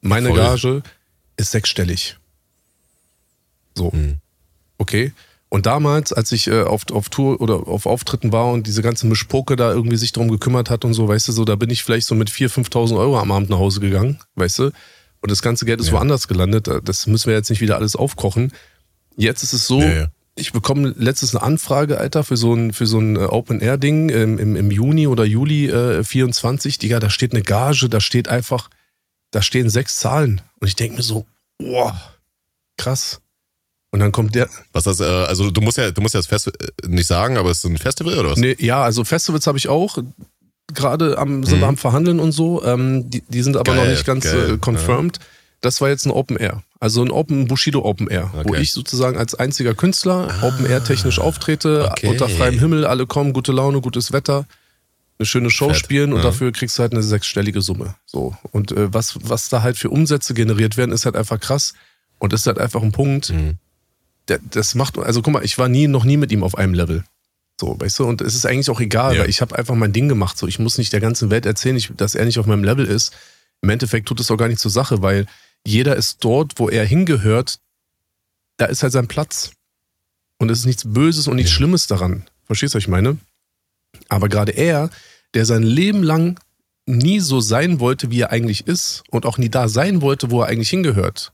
meine 0.00 0.28
Voll. 0.28 0.38
Gage 0.38 0.82
ist 1.36 1.50
sechsstellig. 1.50 2.16
So. 3.74 3.90
Mhm. 3.90 4.18
Okay. 4.78 5.12
Und 5.50 5.66
damals, 5.66 6.12
als 6.12 6.32
ich 6.32 6.48
äh, 6.48 6.62
auf, 6.62 6.90
auf 6.90 7.10
Tour 7.10 7.40
oder 7.40 7.68
auf 7.68 7.86
Auftritten 7.86 8.32
war 8.32 8.50
und 8.50 8.66
diese 8.66 8.82
ganze 8.82 9.06
Mischpoke 9.06 9.54
da 9.54 9.72
irgendwie 9.72 9.96
sich 9.96 10.10
drum 10.12 10.28
gekümmert 10.28 10.68
hat 10.68 10.84
und 10.84 10.94
so, 10.94 11.06
weißt 11.06 11.28
du, 11.28 11.32
so, 11.32 11.44
da 11.44 11.54
bin 11.54 11.70
ich 11.70 11.84
vielleicht 11.84 12.06
so 12.06 12.14
mit 12.14 12.28
4.000, 12.28 12.70
5.000 12.70 12.98
Euro 12.98 13.18
am 13.18 13.30
Abend 13.30 13.50
nach 13.50 13.58
Hause 13.58 13.80
gegangen, 13.80 14.18
weißt 14.34 14.58
du. 14.58 14.70
Und 15.24 15.30
das 15.30 15.40
ganze 15.40 15.64
Geld 15.64 15.80
ist 15.80 15.86
ja. 15.86 15.94
woanders 15.94 16.28
gelandet. 16.28 16.68
Das 16.84 17.06
müssen 17.06 17.28
wir 17.28 17.34
jetzt 17.34 17.48
nicht 17.48 17.62
wieder 17.62 17.76
alles 17.76 17.96
aufkochen. 17.96 18.52
Jetzt 19.16 19.42
ist 19.42 19.54
es 19.54 19.66
so, 19.66 19.80
ja. 19.80 20.08
ich 20.34 20.52
bekomme 20.52 20.94
letztes 20.98 21.34
eine 21.34 21.42
Anfrage, 21.42 21.96
Alter, 21.96 22.24
für 22.24 22.36
so 22.36 22.52
ein, 22.52 22.74
für 22.74 22.86
so 22.86 22.98
ein 22.98 23.16
äh, 23.16 23.20
Open-Air-Ding 23.20 24.10
im, 24.10 24.38
im, 24.38 24.54
im, 24.54 24.70
Juni 24.70 25.06
oder 25.06 25.24
Juli 25.24 25.70
äh, 25.70 26.04
24. 26.04 26.76
Digga, 26.76 27.00
da 27.00 27.08
steht 27.08 27.32
eine 27.32 27.40
Gage, 27.40 27.88
da 27.88 28.02
steht 28.02 28.28
einfach, 28.28 28.68
da 29.30 29.40
stehen 29.40 29.70
sechs 29.70 29.98
Zahlen. 29.98 30.42
Und 30.60 30.68
ich 30.68 30.76
denke 30.76 30.96
mir 30.96 31.02
so, 31.02 31.24
boah, 31.56 31.98
krass. 32.76 33.22
Und 33.90 34.00
dann 34.00 34.12
kommt 34.12 34.34
der. 34.34 34.50
Was 34.74 34.84
das, 34.84 35.00
äh, 35.00 35.04
also 35.04 35.50
du 35.50 35.62
musst 35.62 35.78
ja, 35.78 35.90
du 35.90 36.02
musst 36.02 36.12
ja 36.12 36.18
das 36.18 36.26
Festival 36.26 36.58
äh, 36.82 36.86
nicht 36.86 37.06
sagen, 37.06 37.38
aber 37.38 37.50
es 37.50 37.64
ist 37.64 37.64
ein 37.64 37.78
Festival 37.78 38.18
oder 38.18 38.32
was? 38.32 38.38
Nee, 38.38 38.56
ja, 38.58 38.82
also 38.84 39.04
Festivals 39.04 39.46
habe 39.46 39.56
ich 39.56 39.68
auch. 39.68 39.96
Gerade 40.72 41.18
am, 41.18 41.44
sind 41.44 41.58
mhm. 41.58 41.62
wir 41.62 41.68
am 41.68 41.76
Verhandeln 41.76 42.20
und 42.20 42.32
so. 42.32 42.64
Ähm, 42.64 43.10
die, 43.10 43.22
die 43.28 43.42
sind 43.42 43.56
aber 43.56 43.74
geil, 43.74 43.84
noch 43.84 43.90
nicht 43.90 44.06
ganz 44.06 44.24
geil, 44.24 44.54
äh, 44.54 44.58
confirmed. 44.58 45.18
Ja. 45.18 45.24
Das 45.60 45.80
war 45.80 45.88
jetzt 45.88 46.06
ein 46.06 46.10
Open 46.10 46.36
Air. 46.36 46.62
Also 46.80 47.02
ein 47.02 47.10
Open 47.10 47.46
Bushido 47.46 47.84
Open 47.84 48.08
Air, 48.08 48.30
okay. 48.34 48.48
wo 48.48 48.54
ich 48.54 48.72
sozusagen 48.72 49.16
als 49.16 49.34
einziger 49.34 49.74
Künstler 49.74 50.28
ah, 50.30 50.46
Open 50.46 50.66
Air 50.66 50.84
technisch 50.84 51.18
auftrete, 51.18 51.88
okay. 51.90 52.08
unter 52.08 52.28
freiem 52.28 52.58
Himmel, 52.58 52.84
alle 52.84 53.06
kommen, 53.06 53.32
gute 53.32 53.52
Laune, 53.52 53.80
gutes 53.80 54.12
Wetter, 54.12 54.46
eine 55.18 55.24
schöne 55.24 55.50
Show 55.50 55.68
Fett. 55.68 55.78
spielen 55.78 56.12
und 56.12 56.18
ja. 56.18 56.24
dafür 56.24 56.52
kriegst 56.52 56.78
du 56.78 56.82
halt 56.82 56.92
eine 56.92 57.02
sechsstellige 57.02 57.62
Summe. 57.62 57.94
So. 58.04 58.36
Und 58.50 58.72
äh, 58.72 58.92
was, 58.92 59.16
was 59.22 59.48
da 59.48 59.62
halt 59.62 59.78
für 59.78 59.88
Umsätze 59.88 60.34
generiert 60.34 60.76
werden, 60.76 60.92
ist 60.92 61.06
halt 61.06 61.16
einfach 61.16 61.40
krass. 61.40 61.72
Und 62.18 62.32
ist 62.32 62.46
halt 62.46 62.58
einfach 62.58 62.82
ein 62.82 62.92
Punkt. 62.92 63.30
Mhm 63.30 63.58
das 64.26 64.74
macht, 64.74 64.98
also 64.98 65.22
guck 65.22 65.32
mal, 65.32 65.44
ich 65.44 65.58
war 65.58 65.68
nie, 65.68 65.86
noch 65.86 66.04
nie 66.04 66.16
mit 66.16 66.32
ihm 66.32 66.42
auf 66.42 66.56
einem 66.56 66.74
Level. 66.74 67.04
So, 67.60 67.78
weißt 67.78 68.00
du, 68.00 68.04
und 68.06 68.20
es 68.20 68.34
ist 68.34 68.46
eigentlich 68.46 68.70
auch 68.70 68.80
egal, 68.80 69.14
ja. 69.14 69.22
weil 69.22 69.30
ich 69.30 69.40
habe 69.40 69.56
einfach 69.56 69.74
mein 69.74 69.92
Ding 69.92 70.08
gemacht. 70.08 70.36
So, 70.36 70.46
ich 70.46 70.58
muss 70.58 70.78
nicht 70.78 70.92
der 70.92 71.00
ganzen 71.00 71.30
Welt 71.30 71.46
erzählen, 71.46 71.80
dass 71.96 72.14
er 72.14 72.24
nicht 72.24 72.38
auf 72.38 72.46
meinem 72.46 72.64
Level 72.64 72.86
ist. 72.86 73.12
Im 73.62 73.70
Endeffekt 73.70 74.08
tut 74.08 74.20
es 74.20 74.30
auch 74.30 74.36
gar 74.36 74.48
nicht 74.48 74.60
zur 74.60 74.70
Sache, 74.70 75.02
weil 75.02 75.26
jeder 75.66 75.96
ist 75.96 76.18
dort, 76.20 76.58
wo 76.58 76.68
er 76.68 76.84
hingehört, 76.84 77.58
da 78.56 78.66
ist 78.66 78.82
halt 78.82 78.92
sein 78.92 79.08
Platz. 79.08 79.52
Und 80.38 80.50
es 80.50 80.60
ist 80.60 80.66
nichts 80.66 80.84
Böses 80.86 81.28
und 81.28 81.36
nichts 81.36 81.52
ja. 81.52 81.56
Schlimmes 81.56 81.86
daran. 81.86 82.24
Verstehst 82.44 82.74
du, 82.74 82.76
was 82.76 82.84
ich 82.84 82.88
meine? 82.88 83.18
Aber 84.08 84.28
gerade 84.28 84.52
er, 84.52 84.90
der 85.34 85.46
sein 85.46 85.62
Leben 85.62 86.02
lang 86.02 86.38
nie 86.86 87.20
so 87.20 87.40
sein 87.40 87.80
wollte, 87.80 88.10
wie 88.10 88.20
er 88.20 88.30
eigentlich 88.30 88.66
ist 88.66 89.04
und 89.10 89.26
auch 89.26 89.38
nie 89.38 89.48
da 89.48 89.68
sein 89.68 90.02
wollte, 90.02 90.30
wo 90.30 90.42
er 90.42 90.48
eigentlich 90.48 90.70
hingehört, 90.70 91.32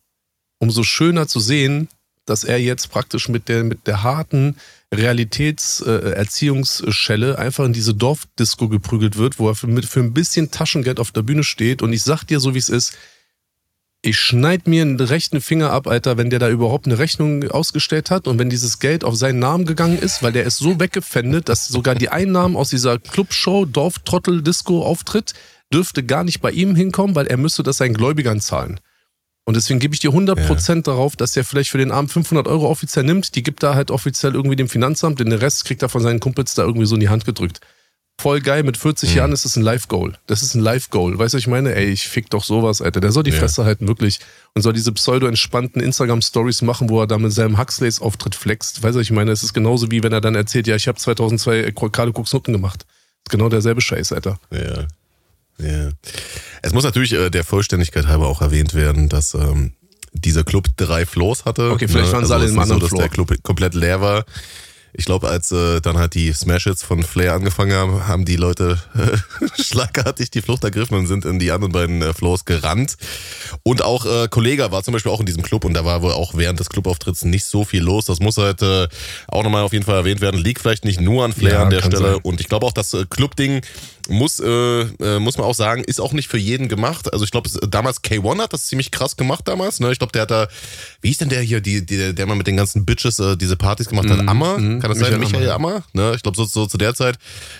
umso 0.58 0.82
schöner 0.82 1.26
zu 1.26 1.40
sehen, 1.40 1.88
dass 2.24 2.44
er 2.44 2.60
jetzt 2.60 2.90
praktisch 2.90 3.28
mit 3.28 3.48
der, 3.48 3.64
mit 3.64 3.86
der 3.86 4.02
harten 4.02 4.56
Realitätserziehungsschelle 4.92 7.32
äh, 7.32 7.36
einfach 7.36 7.64
in 7.64 7.72
diese 7.72 7.94
Dorfdisco 7.94 8.68
geprügelt 8.68 9.16
wird, 9.16 9.38
wo 9.38 9.48
er 9.48 9.54
für, 9.54 9.68
mit, 9.68 9.86
für 9.86 10.00
ein 10.00 10.12
bisschen 10.12 10.50
Taschengeld 10.50 10.98
auf 10.98 11.12
der 11.12 11.22
Bühne 11.22 11.44
steht. 11.44 11.82
Und 11.82 11.92
ich 11.92 12.02
sag 12.02 12.24
dir 12.24 12.40
so, 12.40 12.54
wie 12.54 12.58
es 12.58 12.68
ist, 12.68 12.98
ich 14.02 14.18
schneid 14.18 14.66
mir 14.66 14.82
den 14.82 14.98
rechten 14.98 15.42
Finger 15.42 15.72
ab, 15.72 15.86
Alter, 15.86 16.16
wenn 16.16 16.30
der 16.30 16.38
da 16.38 16.48
überhaupt 16.48 16.86
eine 16.86 16.98
Rechnung 16.98 17.50
ausgestellt 17.50 18.10
hat 18.10 18.26
und 18.26 18.38
wenn 18.38 18.48
dieses 18.48 18.78
Geld 18.78 19.04
auf 19.04 19.14
seinen 19.14 19.38
Namen 19.38 19.66
gegangen 19.66 19.98
ist, 19.98 20.22
weil 20.22 20.32
der 20.32 20.44
ist 20.44 20.56
so 20.56 20.80
weggefändet, 20.80 21.50
dass 21.50 21.68
sogar 21.68 21.94
die 21.94 22.08
Einnahmen 22.08 22.56
aus 22.56 22.70
dieser 22.70 22.98
Clubshow, 22.98 23.66
Dorftrottel-Disco-Auftritt 23.66 25.34
dürfte 25.72 26.02
gar 26.02 26.24
nicht 26.24 26.40
bei 26.40 26.50
ihm 26.50 26.74
hinkommen, 26.74 27.14
weil 27.14 27.26
er 27.26 27.36
müsste 27.36 27.62
das 27.62 27.76
seinen 27.76 27.94
Gläubigern 27.94 28.40
zahlen. 28.40 28.80
Und 29.44 29.56
deswegen 29.56 29.80
gebe 29.80 29.94
ich 29.94 30.00
dir 30.00 30.10
100% 30.10 30.74
ja. 30.74 30.82
darauf, 30.82 31.16
dass 31.16 31.32
der 31.32 31.44
vielleicht 31.44 31.70
für 31.70 31.78
den 31.78 31.90
Abend 31.90 32.12
500 32.12 32.46
Euro 32.46 32.68
offiziell 32.68 33.04
nimmt. 33.04 33.34
Die 33.34 33.42
gibt 33.42 33.62
er 33.62 33.74
halt 33.74 33.90
offiziell 33.90 34.34
irgendwie 34.34 34.56
dem 34.56 34.68
Finanzamt. 34.68 35.18
Den 35.18 35.32
Rest 35.32 35.64
kriegt 35.64 35.82
er 35.82 35.88
von 35.88 36.02
seinen 36.02 36.20
Kumpels 36.20 36.54
da 36.54 36.62
irgendwie 36.62 36.86
so 36.86 36.94
in 36.94 37.00
die 37.00 37.08
Hand 37.08 37.24
gedrückt. 37.24 37.60
Voll 38.20 38.42
geil, 38.42 38.64
mit 38.64 38.76
40 38.76 39.10
mhm. 39.10 39.16
Jahren 39.16 39.32
ist 39.32 39.46
es 39.46 39.56
ein 39.56 39.62
Live-Goal. 39.62 40.12
Das 40.26 40.42
ist 40.42 40.54
ein 40.54 40.60
Live-Goal. 40.60 41.18
Weißt 41.18 41.32
du, 41.32 41.38
ich 41.38 41.46
meine? 41.46 41.74
Ey, 41.74 41.86
ich 41.86 42.06
fick 42.06 42.28
doch 42.28 42.44
sowas, 42.44 42.82
Alter. 42.82 43.00
Der 43.00 43.12
soll 43.12 43.22
die 43.22 43.30
ja. 43.30 43.38
Fresse 43.38 43.64
halten, 43.64 43.88
wirklich. 43.88 44.20
Und 44.54 44.60
soll 44.60 44.74
diese 44.74 44.92
pseudo-entspannten 44.92 45.80
Instagram-Stories 45.80 46.60
machen, 46.60 46.90
wo 46.90 47.00
er 47.00 47.06
da 47.06 47.16
mit 47.16 47.32
seinem 47.32 47.56
Huxleys 47.56 48.02
Auftritt 48.02 48.34
flext. 48.34 48.82
Weißt 48.82 48.94
du, 48.94 49.00
ich 49.00 49.10
meine? 49.10 49.32
Es 49.32 49.42
ist 49.42 49.54
genauso 49.54 49.90
wie 49.90 50.02
wenn 50.02 50.12
er 50.12 50.20
dann 50.20 50.34
erzählt, 50.34 50.66
ja, 50.66 50.76
ich 50.76 50.86
habe 50.86 50.98
2002 50.98 51.72
Karl 51.72 52.10
Cooks 52.10 52.34
Nutten 52.34 52.52
gemacht. 52.52 52.84
ist 53.26 53.30
genau 53.30 53.48
derselbe 53.48 53.80
Scheiß, 53.80 54.12
Alter. 54.12 54.38
Ja. 54.50 54.86
Ja. 55.62 55.90
Es 56.62 56.72
muss 56.72 56.84
natürlich 56.84 57.12
äh, 57.12 57.30
der 57.30 57.44
Vollständigkeit 57.44 58.06
halber 58.06 58.28
auch 58.28 58.40
erwähnt 58.40 58.74
werden, 58.74 59.08
dass 59.08 59.34
ähm, 59.34 59.72
dieser 60.12 60.44
Club 60.44 60.66
drei 60.76 61.06
Floors 61.06 61.44
hatte. 61.44 61.70
Okay, 61.70 61.88
vielleicht 61.88 62.08
ne? 62.08 62.12
waren 62.12 62.26
sie 62.26 62.32
also 62.32 62.44
alle 62.44 62.52
im 62.52 62.58
anderen 62.58 62.80
so, 62.80 62.86
dass 62.86 62.88
Floor. 62.90 63.02
der 63.02 63.10
Club 63.10 63.42
komplett 63.42 63.74
leer 63.74 64.00
war. 64.00 64.24
Ich 64.92 65.04
glaube, 65.04 65.28
als 65.28 65.52
äh, 65.52 65.80
dann 65.80 65.98
halt 65.98 66.14
die 66.14 66.32
Smash-Hits 66.32 66.82
von 66.82 67.04
Flair 67.04 67.34
angefangen 67.34 67.72
haben, 67.72 68.08
haben 68.08 68.24
die 68.24 68.36
Leute 68.36 68.80
äh, 68.94 69.62
schlagartig 69.62 70.30
die 70.30 70.42
Flucht 70.42 70.64
ergriffen 70.64 70.96
und 70.96 71.06
sind 71.06 71.24
in 71.24 71.38
die 71.38 71.52
anderen 71.52 71.72
beiden 71.72 72.02
äh, 72.02 72.12
Floors 72.12 72.44
gerannt. 72.44 72.96
Und 73.62 73.82
auch 73.82 74.04
äh, 74.04 74.26
Kollega 74.28 74.72
war 74.72 74.82
zum 74.82 74.92
Beispiel 74.92 75.12
auch 75.12 75.20
in 75.20 75.26
diesem 75.26 75.42
Club 75.42 75.64
und 75.64 75.74
da 75.74 75.84
war 75.84 76.02
wohl 76.02 76.12
auch 76.12 76.34
während 76.34 76.58
des 76.58 76.70
Clubauftritts 76.70 77.24
nicht 77.24 77.44
so 77.44 77.64
viel 77.64 77.82
los. 77.82 78.06
Das 78.06 78.18
muss 78.18 78.36
halt 78.36 78.62
äh, 78.62 78.88
auch 79.28 79.44
nochmal 79.44 79.62
auf 79.62 79.72
jeden 79.72 79.84
Fall 79.84 79.96
erwähnt 79.96 80.20
werden. 80.20 80.40
Liegt 80.40 80.60
vielleicht 80.60 80.84
nicht 80.84 81.00
nur 81.00 81.24
an 81.24 81.32
Flair 81.32 81.52
ja, 81.52 81.62
an 81.62 81.70
der 81.70 81.82
Stelle. 81.82 82.14
Sein. 82.14 82.20
Und 82.22 82.40
ich 82.40 82.48
glaube 82.48 82.66
auch, 82.66 82.72
das 82.72 82.92
äh, 82.92 83.04
Club-Ding 83.08 83.60
muss, 84.10 84.40
äh, 84.40 84.46
äh, 84.46 85.18
muss 85.18 85.38
man 85.38 85.46
auch 85.46 85.54
sagen, 85.54 85.84
ist 85.84 86.00
auch 86.00 86.12
nicht 86.12 86.28
für 86.28 86.36
jeden 86.36 86.68
gemacht. 86.68 87.12
Also 87.12 87.24
ich 87.24 87.30
glaube, 87.30 87.48
damals 87.68 88.02
K1 88.02 88.42
hat 88.42 88.52
das 88.52 88.66
ziemlich 88.66 88.90
krass 88.90 89.16
gemacht 89.16 89.46
damals. 89.46 89.80
Ne? 89.80 89.92
Ich 89.92 89.98
glaube, 89.98 90.12
der 90.12 90.22
hat 90.22 90.30
da, 90.30 90.48
wie 91.00 91.10
ist 91.10 91.20
denn 91.20 91.28
der 91.28 91.40
hier, 91.40 91.60
die, 91.60 91.86
die, 91.86 92.14
der 92.14 92.26
mal 92.26 92.34
mit 92.34 92.46
den 92.46 92.56
ganzen 92.56 92.84
Bitches 92.84 93.18
äh, 93.18 93.36
diese 93.36 93.56
Partys 93.56 93.88
gemacht 93.88 94.10
hat? 94.10 94.22
Mm, 94.22 94.28
Ammer? 94.28 94.58
Mm, 94.58 94.80
Kann 94.80 94.90
das 94.90 94.98
Michael 94.98 95.12
sein? 95.12 95.20
Michael 95.20 95.50
Ammer? 95.50 95.68
Ammer? 95.70 95.84
Ne? 95.92 96.12
Ich 96.16 96.22
glaube, 96.22 96.36
so, 96.36 96.44
so 96.44 96.66
zu 96.66 96.76
der 96.76 96.94
Zeit 96.94 97.18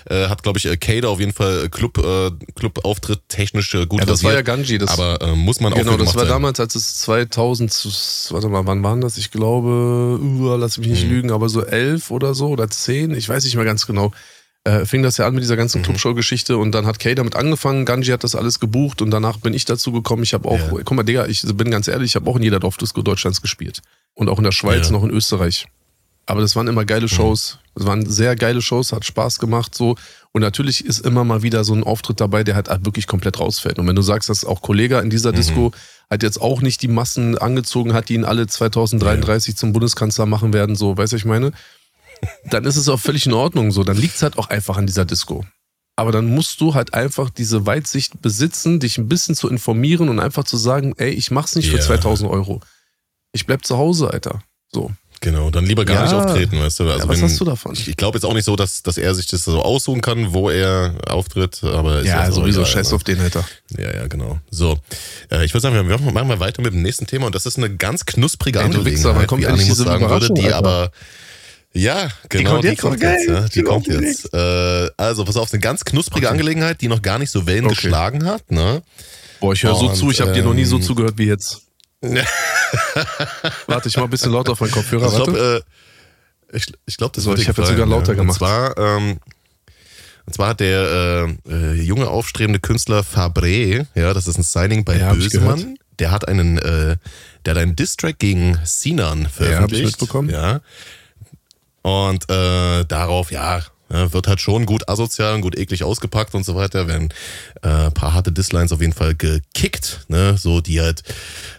äh, 0.09 0.27
hat, 0.27 0.43
glaube 0.43 0.59
ich, 0.59 0.65
äh, 0.65 0.77
Kader 0.77 1.09
auf 1.09 1.19
jeden 1.19 1.33
Fall 1.33 1.69
Club, 1.69 1.97
äh, 1.97 2.31
Club-Auftritt 2.55 3.21
technisch 3.29 3.73
äh, 3.73 3.85
gut 3.85 3.99
Ja, 3.99 4.05
das 4.05 4.19
rasiert. 4.19 4.29
war 4.29 4.33
ja 4.33 4.41
Ganji. 4.41 4.77
Das, 4.77 4.91
aber 4.91 5.21
äh, 5.21 5.35
muss 5.35 5.59
man 5.59 5.73
auch 5.73 5.77
Genau, 5.77 5.97
das 5.97 6.15
war 6.15 6.23
sein. 6.23 6.29
damals, 6.29 6.59
als 6.59 6.75
es 6.75 6.99
2000, 7.01 7.71
warte 8.31 8.49
mal, 8.49 8.65
wann 8.65 8.83
waren 8.83 9.01
das? 9.01 9.17
Ich 9.17 9.31
glaube, 9.31 10.19
uh, 10.21 10.55
lass 10.57 10.77
mich 10.77 10.89
nicht 10.89 11.05
mm. 11.07 11.09
lügen, 11.09 11.31
aber 11.31 11.49
so 11.49 11.63
elf 11.63 12.11
oder 12.11 12.33
so 12.35 12.49
oder 12.49 12.69
zehn, 12.69 13.11
ich 13.11 13.29
weiß 13.29 13.43
nicht 13.43 13.55
mehr 13.55 13.65
ganz 13.65 13.85
genau 13.85 14.11
äh, 14.63 14.85
fing 14.85 15.01
das 15.01 15.17
ja 15.17 15.25
an 15.25 15.33
mit 15.33 15.43
dieser 15.43 15.57
ganzen 15.57 15.79
mhm. 15.79 15.85
Clubshow-Geschichte 15.85 16.57
und 16.57 16.71
dann 16.71 16.85
hat 16.85 16.99
Kay 16.99 17.15
damit 17.15 17.35
angefangen, 17.35 17.85
Ganji 17.85 18.11
hat 18.11 18.23
das 18.23 18.35
alles 18.35 18.59
gebucht 18.59 19.01
und 19.01 19.11
danach 19.11 19.37
bin 19.37 19.53
ich 19.53 19.65
dazu 19.65 19.91
gekommen. 19.91 20.23
Ich 20.23 20.33
habe 20.33 20.47
auch, 20.47 20.59
ja. 20.59 20.69
guck 20.69 20.91
mal, 20.91 21.03
Digga, 21.03 21.25
ich 21.25 21.41
bin 21.55 21.71
ganz 21.71 21.87
ehrlich, 21.87 22.11
ich 22.11 22.15
habe 22.15 22.29
auch 22.29 22.35
in 22.35 22.43
jeder 22.43 22.59
Dorfdisco 22.59 23.01
Deutschlands 23.01 23.41
gespielt. 23.41 23.81
Und 24.13 24.29
auch 24.29 24.37
in 24.37 24.43
der 24.43 24.51
Schweiz, 24.51 24.87
ja. 24.87 24.91
noch 24.91 25.03
in 25.03 25.09
Österreich. 25.09 25.65
Aber 26.25 26.41
das 26.41 26.55
waren 26.55 26.67
immer 26.67 26.85
geile 26.85 27.03
mhm. 27.03 27.09
Shows. 27.09 27.57
Es 27.73 27.85
waren 27.85 28.05
sehr 28.05 28.35
geile 28.35 28.61
Shows, 28.61 28.93
hat 28.93 29.05
Spaß 29.05 29.39
gemacht 29.39 29.73
so. 29.73 29.95
Und 30.31 30.41
natürlich 30.41 30.85
ist 30.85 30.99
immer 30.99 31.23
mal 31.23 31.41
wieder 31.41 31.63
so 31.63 31.73
ein 31.73 31.83
Auftritt 31.83 32.21
dabei, 32.21 32.43
der 32.43 32.55
halt 32.55 32.69
wirklich 32.85 33.07
komplett 33.07 33.39
rausfällt. 33.39 33.79
Und 33.79 33.87
wenn 33.87 33.95
du 33.95 34.01
sagst, 34.01 34.29
dass 34.29 34.45
auch 34.45 34.61
Kollege 34.61 34.99
in 34.99 35.09
dieser 35.09 35.31
mhm. 35.31 35.37
Disco 35.37 35.71
halt 36.09 36.23
jetzt 36.23 36.39
auch 36.39 36.61
nicht 36.61 36.81
die 36.83 36.87
Massen 36.87 37.37
angezogen 37.37 37.93
hat, 37.93 38.09
die 38.09 38.13
ihn 38.13 38.25
alle 38.25 38.45
2033 38.45 39.53
ja. 39.53 39.57
zum 39.57 39.73
Bundeskanzler 39.73 40.25
machen 40.25 40.53
werden, 40.53 40.75
so, 40.75 40.95
weißt 40.95 41.13
du, 41.13 41.17
ich 41.17 41.25
meine, 41.25 41.51
dann 42.49 42.65
ist 42.65 42.77
es 42.77 42.89
auch 42.89 42.99
völlig 42.99 43.25
in 43.25 43.33
Ordnung 43.33 43.71
so. 43.71 43.83
Dann 43.83 43.97
liegt 43.97 44.15
es 44.15 44.23
halt 44.23 44.37
auch 44.37 44.49
einfach 44.49 44.77
an 44.77 44.87
dieser 44.87 45.05
Disco. 45.05 45.45
Aber 45.95 46.11
dann 46.11 46.25
musst 46.25 46.61
du 46.61 46.73
halt 46.73 46.93
einfach 46.93 47.29
diese 47.29 47.65
Weitsicht 47.65 48.21
besitzen, 48.21 48.79
dich 48.79 48.97
ein 48.97 49.07
bisschen 49.07 49.35
zu 49.35 49.49
informieren 49.49 50.09
und 50.09 50.19
einfach 50.19 50.43
zu 50.43 50.57
sagen, 50.57 50.93
ey, 50.97 51.11
ich 51.11 51.31
mach's 51.31 51.55
nicht 51.55 51.67
yeah. 51.67 51.77
für 51.77 51.85
2000 51.85 52.29
Euro. 52.29 52.61
Ich 53.33 53.45
bleib 53.45 53.65
zu 53.65 53.77
Hause, 53.77 54.09
Alter. 54.09 54.41
So. 54.71 54.91
Genau, 55.23 55.51
dann 55.51 55.67
lieber 55.67 55.85
gar 55.85 55.97
ja. 55.97 56.03
nicht 56.03 56.13
auftreten, 56.13 56.59
weißt 56.59 56.79
du. 56.79 56.83
Also 56.85 57.03
ja, 57.03 57.07
was 57.07 57.17
wenn, 57.17 57.25
hast 57.25 57.39
du 57.39 57.45
davon? 57.45 57.73
Ich, 57.73 57.87
ich 57.87 57.95
glaube 57.95 58.17
jetzt 58.17 58.25
auch 58.25 58.33
nicht 58.33 58.45
so, 58.45 58.55
dass, 58.55 58.81
dass 58.81 58.97
er 58.97 59.13
sich 59.13 59.27
das 59.27 59.43
so 59.43 59.61
aussuchen 59.61 60.01
kann, 60.01 60.33
wo 60.33 60.49
er 60.49 60.95
auftritt, 61.07 61.63
aber 61.63 62.03
ja, 62.03 62.25
ja 62.25 62.31
sowieso 62.31 62.65
Scheiß 62.65 62.89
ne? 62.89 62.95
auf 62.95 63.03
den 63.03 63.19
Alter. 63.19 63.47
Ja, 63.77 63.93
ja, 63.93 64.07
genau. 64.07 64.39
So, 64.49 64.79
äh, 65.31 65.45
ich 65.45 65.53
würde 65.53 65.61
sagen, 65.61 65.75
wir 65.75 65.83
machen 65.83 66.11
mal 66.11 66.39
weiter 66.39 66.63
mit 66.63 66.73
dem 66.73 66.81
nächsten 66.81 67.05
Thema 67.05 67.27
und 67.27 67.35
das 67.35 67.45
ist 67.45 67.59
eine 67.59 67.69
ganz 67.75 68.07
knusprige 68.07 68.59
Ey, 68.59 68.65
Angelegenheit, 68.65 69.15
Wichser, 69.15 69.27
kommt 69.27 69.43
wie 69.43 69.47
Animus 69.47 69.77
sagen 69.77 70.09
würde, 70.09 70.33
die 70.33 70.45
Alter. 70.45 70.57
aber 70.57 70.91
ja, 71.73 72.09
genau, 72.27 72.59
die 72.59 72.63
kommt 72.63 72.63
jetzt. 72.63 72.77
Die 72.77 72.81
kommt 72.81 73.01
jetzt, 73.01 73.27
ja, 73.27 73.41
die, 73.41 73.49
die 73.51 73.63
kommt 73.63 73.87
jetzt. 73.87 74.33
Äh, 74.33 74.89
also, 74.97 75.23
pass 75.23 75.37
auf, 75.37 75.53
eine 75.53 75.61
ganz 75.61 75.85
knusprige 75.85 76.27
okay. 76.27 76.33
Angelegenheit, 76.33 76.81
die 76.81 76.87
noch 76.87 77.01
gar 77.01 77.17
nicht 77.17 77.31
so 77.31 77.45
Wellen 77.47 77.65
okay. 77.65 77.75
geschlagen 77.75 78.25
hat. 78.25 78.51
Ne? 78.51 78.81
Boah, 79.39 79.53
ich 79.53 79.63
höre 79.63 79.75
so 79.75 79.89
zu, 79.93 80.11
ich 80.11 80.19
habe 80.19 80.31
ähm, 80.31 80.35
dir 80.35 80.43
noch 80.43 80.53
nie 80.53 80.65
so 80.65 80.75
ähm, 80.75 80.81
zugehört 80.81 81.17
wie 81.17 81.27
jetzt. 81.27 81.61
Warte, 83.67 83.89
ich 83.89 83.95
mach 83.95 84.03
ein 84.03 84.09
bisschen 84.09 84.31
lauter 84.31 84.53
auf 84.53 84.59
meinen 84.59 84.71
Kopfhörer. 84.71 85.07
Ich 85.07 85.15
glaube, 85.15 85.63
äh, 86.51 86.57
ich, 86.57 86.65
ich 86.85 86.97
glaub, 86.97 87.13
das 87.13 87.23
so, 87.23 87.35
Ich 87.35 87.47
habe 87.47 87.61
jetzt 87.61 87.71
sogar 87.71 87.87
lauter 87.87 88.09
ja. 88.09 88.13
gemacht. 88.15 88.41
Und 88.41 88.47
zwar, 88.47 88.77
ähm, 88.77 89.19
und 90.25 90.33
zwar 90.33 90.49
hat 90.49 90.59
der 90.59 91.37
äh, 91.47 91.51
äh, 91.51 91.81
junge 91.81 92.07
aufstrebende 92.07 92.59
Künstler 92.59 93.03
Fabre, 93.03 93.87
ja, 93.95 94.13
das 94.13 94.27
ist 94.27 94.37
ein 94.37 94.43
Signing 94.43 94.83
bei 94.83 94.97
ja, 94.97 95.13
Bösemann. 95.13 95.77
Der 95.99 96.11
hat 96.11 96.27
einen, 96.27 96.57
äh, 96.57 96.97
der 97.45 97.55
hat 97.55 97.57
einen 97.57 97.75
Distrack 97.75 98.19
gegen 98.19 98.57
Sinan 98.63 99.27
veröffentlicht. 99.27 99.51
Ja, 99.51 99.61
hab 99.61 99.71
ich 99.71 99.83
mitbekommen. 99.83 100.29
Ja. 100.29 100.61
Und 101.81 102.29
äh, 102.29 102.85
darauf, 102.85 103.31
ja, 103.31 103.61
wird 103.91 104.27
halt 104.27 104.39
schon 104.39 104.65
gut 104.65 104.87
asozial 104.87 105.35
und 105.35 105.41
gut 105.41 105.57
eklig 105.57 105.83
ausgepackt 105.83 106.33
und 106.33 106.45
so 106.45 106.55
weiter. 106.55 106.87
Werden 106.87 107.13
äh, 107.61 107.91
paar 107.91 108.13
harte 108.13 108.31
Dislines 108.31 108.71
auf 108.71 108.81
jeden 108.81 108.93
Fall 108.93 109.15
gekickt, 109.15 110.05
ne? 110.07 110.37
So 110.37 110.61
die 110.61 110.81
halt, 110.81 111.03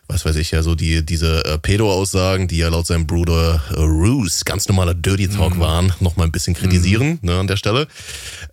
was 0.09 0.25
weiß 0.25 0.37
ich 0.37 0.51
ja, 0.51 0.63
so 0.63 0.75
die 0.75 1.05
diese 1.05 1.45
äh, 1.45 1.59
Pedo-Aussagen, 1.59 2.49
die 2.49 2.59
ja 2.59 2.69
laut 2.69 2.87
seinem 2.87 3.07
Bruder 3.07 3.63
äh, 3.71 3.81
Roos 3.81 4.45
ganz 4.45 4.69
normaler 4.69 4.95
Dirty 4.95 5.29
Talk 5.29 5.57
mhm. 5.57 5.61
waren, 5.61 5.93
noch 6.01 6.17
mal 6.17 6.25
ein 6.25 6.33
bisschen 6.33 6.55
kritisieren, 6.55 7.19
mhm. 7.23 7.29
ne, 7.29 7.39
an 7.39 7.47
der 7.47 7.57
Stelle. 7.57 7.87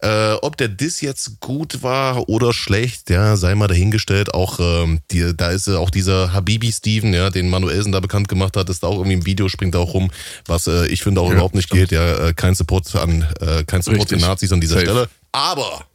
Äh, 0.02 0.34
ob 0.42 0.58
der 0.58 0.70
Diss 0.70 1.02
jetzt 1.02 1.40
gut 1.40 1.84
war 1.84 2.30
oder 2.30 2.54
schlecht, 2.54 3.10
ja, 3.10 3.36
sei 3.36 3.56
mal 3.56 3.68
dahingestellt. 3.68 4.34
Auch 4.34 4.60
ähm, 4.60 5.02
die, 5.12 5.36
da 5.36 5.50
ist 5.50 5.68
äh, 5.68 5.76
auch 5.76 5.90
dieser 5.90 6.34
Habibi 6.34 6.72
Steven, 6.72 7.14
ja, 7.14 7.30
den 7.30 7.50
Manuelsen 7.50 7.92
da 7.92 8.00
bekannt 8.00 8.30
gemacht 8.30 8.56
hat, 8.56 8.70
ist 8.70 8.84
da 8.84 8.88
auch 8.88 8.98
irgendwie 8.98 9.14
im 9.14 9.26
Video, 9.26 9.50
springt 9.50 9.76
da 9.76 9.80
auch 9.80 9.94
rum, 9.94 10.12
was 10.46 10.68
äh, 10.68 10.88
ich 10.88 11.04
finde 11.04 11.22
auch 11.22 11.28
ja, 11.28 11.34
überhaupt 11.34 11.56
nicht 11.56 11.66
stimmt. 11.66 11.90
geht. 11.90 11.92
Ja, 11.92 12.28
äh, 12.28 12.34
kein 12.34 12.56
Support 12.56 12.96
an, 12.96 13.28
äh, 13.42 13.64
kein 13.66 13.82
Support 13.82 14.04
Richtig. 14.04 14.22
für 14.22 14.28
Nazis 14.28 14.52
an 14.52 14.62
dieser 14.62 14.76
Safe. 14.76 14.86
Stelle. 14.86 15.10
Aber, 15.32 15.86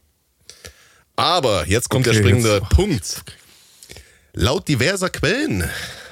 aber, 1.15 1.67
jetzt 1.67 1.89
kommt 1.89 2.07
okay, 2.07 2.15
der 2.17 2.23
springende 2.23 2.55
jetzt. 2.55 2.69
Punkt. 2.69 3.23
Laut 4.37 4.67
diverser 4.67 5.09
Quellen 5.09 5.63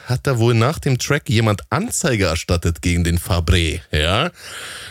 hat 0.05 0.21
da 0.23 0.37
wohl 0.37 0.53
nach 0.53 0.79
dem 0.79 0.97
Track 0.97 1.29
jemand 1.29 1.61
Anzeige 1.69 2.25
erstattet 2.25 2.81
gegen 2.81 3.03
den 3.03 3.17
Fabre, 3.17 3.81
ja. 3.91 4.31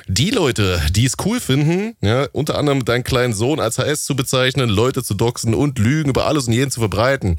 Die 0.06 0.28
Leute, 0.28 0.82
die 0.90 1.06
es 1.06 1.14
cool 1.24 1.40
finden, 1.40 1.96
ja, 2.02 2.26
unter 2.32 2.58
anderem 2.58 2.84
deinen 2.84 3.04
kleinen 3.04 3.32
Sohn 3.32 3.58
als 3.58 3.78
HS 3.78 4.04
zu 4.04 4.14
bezeichnen, 4.16 4.68
Leute 4.68 5.02
zu 5.02 5.14
doxen 5.14 5.54
und 5.54 5.78
Lügen 5.78 6.10
über 6.10 6.26
alles 6.26 6.46
und 6.46 6.52
jeden 6.52 6.70
zu 6.70 6.80
verbreiten, 6.80 7.36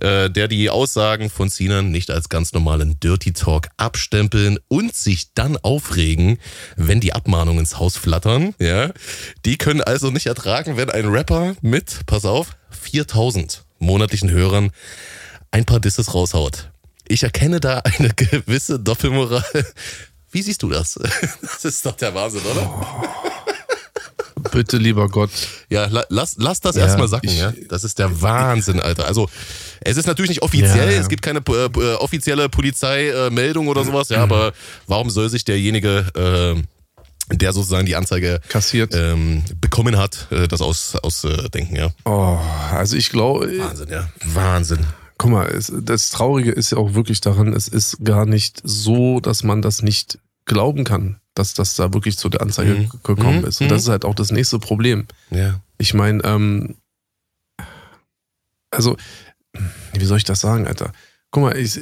äh, 0.00 0.30
der 0.30 0.48
die 0.48 0.70
Aussagen 0.70 1.28
von 1.28 1.50
Sinan 1.50 1.90
nicht 1.90 2.10
als 2.10 2.30
ganz 2.30 2.54
normalen 2.54 2.98
Dirty 3.00 3.34
Talk 3.34 3.68
abstempeln 3.76 4.58
und 4.68 4.94
sich 4.94 5.34
dann 5.34 5.58
aufregen, 5.58 6.38
wenn 6.76 7.00
die 7.00 7.12
Abmahnungen 7.12 7.60
ins 7.60 7.78
Haus 7.78 7.98
flattern, 7.98 8.54
ja. 8.58 8.92
Die 9.44 9.58
können 9.58 9.82
also 9.82 10.10
nicht 10.10 10.24
ertragen, 10.24 10.78
wenn 10.78 10.88
ein 10.88 11.08
Rapper 11.08 11.54
mit, 11.60 12.00
pass 12.06 12.24
auf, 12.24 12.56
4000 12.70 13.62
monatlichen 13.78 14.30
Hörern 14.30 14.70
ein 15.54 15.64
paar 15.64 15.78
Disses 15.78 16.12
raushaut. 16.12 16.70
Ich 17.06 17.22
erkenne 17.22 17.60
da 17.60 17.78
eine 17.78 18.08
gewisse 18.16 18.80
Doppelmoral. 18.80 19.44
Wie 20.32 20.42
siehst 20.42 20.62
du 20.62 20.68
das? 20.68 20.98
Das 21.42 21.64
ist 21.64 21.86
doch 21.86 21.96
der 21.96 22.12
Wahnsinn, 22.12 22.42
oder? 22.42 22.62
Oh. 22.62 24.48
Bitte, 24.50 24.76
lieber 24.78 25.08
Gott. 25.08 25.30
Ja, 25.70 25.88
lass, 26.08 26.34
lass 26.38 26.60
das 26.60 26.74
ja, 26.74 26.82
erstmal 26.82 27.06
sacken, 27.06 27.30
ich, 27.30 27.38
ja. 27.38 27.52
Das 27.68 27.84
ist 27.84 27.98
der 28.00 28.20
Wahnsinn, 28.20 28.80
Alter. 28.80 29.06
Also, 29.06 29.28
es 29.80 29.96
ist 29.96 30.06
natürlich 30.06 30.30
nicht 30.30 30.42
offiziell, 30.42 30.92
ja. 30.92 31.00
es 31.00 31.08
gibt 31.08 31.22
keine 31.22 31.38
äh, 31.38 31.66
äh 31.66 31.94
offizielle 31.94 32.48
Polizeimeldung 32.48 33.68
oder 33.68 33.84
sowas, 33.84 34.08
ja, 34.08 34.22
aber 34.22 34.52
warum 34.86 35.08
soll 35.08 35.30
sich 35.30 35.44
derjenige, 35.44 36.06
äh, 36.14 37.34
der 37.34 37.52
sozusagen 37.52 37.86
die 37.86 37.96
Anzeige 37.96 38.40
kassiert 38.48 38.92
ähm, 38.94 39.44
bekommen 39.60 39.96
hat, 39.96 40.26
äh, 40.30 40.46
das 40.48 40.60
ausdenken, 40.60 40.98
aus, 41.04 41.24
äh, 41.24 41.78
ja? 41.78 41.90
Oh, 42.04 42.38
also 42.72 42.96
ich 42.96 43.08
glaube. 43.10 43.56
Wahnsinn, 43.58 43.88
ja. 43.88 44.08
Wahnsinn 44.24 44.84
guck 45.24 45.32
mal, 45.32 45.46
es, 45.46 45.72
das 45.74 46.10
Traurige 46.10 46.50
ist 46.50 46.72
ja 46.72 46.76
auch 46.76 46.92
wirklich 46.92 47.22
daran, 47.22 47.54
es 47.54 47.66
ist 47.66 48.04
gar 48.04 48.26
nicht 48.26 48.60
so, 48.62 49.20
dass 49.20 49.42
man 49.42 49.62
das 49.62 49.80
nicht 49.80 50.18
glauben 50.44 50.84
kann, 50.84 51.18
dass 51.32 51.54
das 51.54 51.76
da 51.76 51.94
wirklich 51.94 52.18
zu 52.18 52.28
der 52.28 52.42
Anzeige 52.42 52.74
mhm. 52.74 52.90
gekommen 53.02 53.40
mhm. 53.40 53.46
ist. 53.46 53.62
Und 53.62 53.70
das 53.70 53.84
ist 53.84 53.88
halt 53.88 54.04
auch 54.04 54.14
das 54.14 54.32
nächste 54.32 54.58
Problem. 54.58 55.06
Ja. 55.30 55.62
Ich 55.78 55.94
meine, 55.94 56.22
ähm, 56.24 56.74
also, 58.70 58.98
wie 59.94 60.04
soll 60.04 60.18
ich 60.18 60.24
das 60.24 60.42
sagen, 60.42 60.66
Alter? 60.66 60.92
Guck 61.30 61.44
mal, 61.44 61.56
ich, 61.56 61.78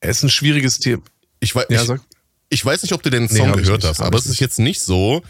es 0.00 0.16
ist 0.16 0.22
ein 0.22 0.30
schwieriges 0.30 0.78
Thema. 0.78 1.02
Ich 1.40 1.54
weiß, 1.54 1.66
ja, 1.68 1.82
ich, 1.82 2.00
ich, 2.48 2.64
weiß 2.64 2.80
nicht, 2.84 2.94
ob 2.94 3.02
du 3.02 3.10
den 3.10 3.28
Song 3.28 3.50
nee, 3.50 3.60
gehört 3.60 3.84
hast, 3.84 4.00
aber 4.00 4.16
es 4.16 4.24
ist 4.24 4.40
jetzt 4.40 4.58
nicht 4.58 4.80
so, 4.80 5.22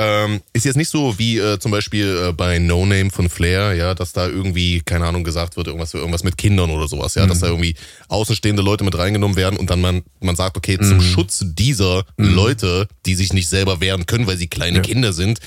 ähm, 0.00 0.40
ist 0.54 0.64
jetzt 0.64 0.76
nicht 0.76 0.88
so 0.88 1.18
wie 1.18 1.36
äh, 1.36 1.58
zum 1.58 1.70
Beispiel 1.70 2.28
äh, 2.28 2.32
bei 2.32 2.58
No 2.58 2.86
Name 2.86 3.10
von 3.10 3.28
Flair, 3.28 3.74
ja, 3.74 3.94
dass 3.94 4.12
da 4.12 4.26
irgendwie, 4.26 4.80
keine 4.80 5.04
Ahnung, 5.04 5.24
gesagt 5.24 5.58
wird, 5.58 5.66
irgendwas, 5.66 5.92
irgendwas 5.92 6.24
mit 6.24 6.38
Kindern 6.38 6.70
oder 6.70 6.88
sowas, 6.88 7.14
ja, 7.16 7.24
mhm. 7.24 7.28
dass 7.28 7.40
da 7.40 7.48
irgendwie 7.48 7.74
außenstehende 8.08 8.62
Leute 8.62 8.82
mit 8.82 8.96
reingenommen 8.96 9.36
werden 9.36 9.58
und 9.58 9.68
dann 9.68 9.82
man, 9.82 10.02
man 10.20 10.36
sagt, 10.36 10.56
okay, 10.56 10.78
zum 10.78 10.96
mhm. 10.96 11.02
Schutz 11.02 11.44
dieser 11.44 12.04
mhm. 12.16 12.34
Leute, 12.34 12.88
die 13.04 13.14
sich 13.14 13.34
nicht 13.34 13.50
selber 13.50 13.82
wehren 13.82 14.06
können, 14.06 14.26
weil 14.26 14.38
sie 14.38 14.46
kleine 14.46 14.78
ja. 14.78 14.82
Kinder 14.82 15.12
sind, 15.12 15.40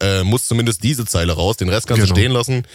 äh, 0.00 0.22
muss 0.22 0.46
zumindest 0.46 0.82
diese 0.82 1.06
Zeile 1.06 1.32
raus, 1.32 1.56
den 1.56 1.70
Rest 1.70 1.86
kannst 1.86 2.02
genau. 2.02 2.14
du 2.14 2.20
stehen 2.20 2.32
lassen. 2.32 2.66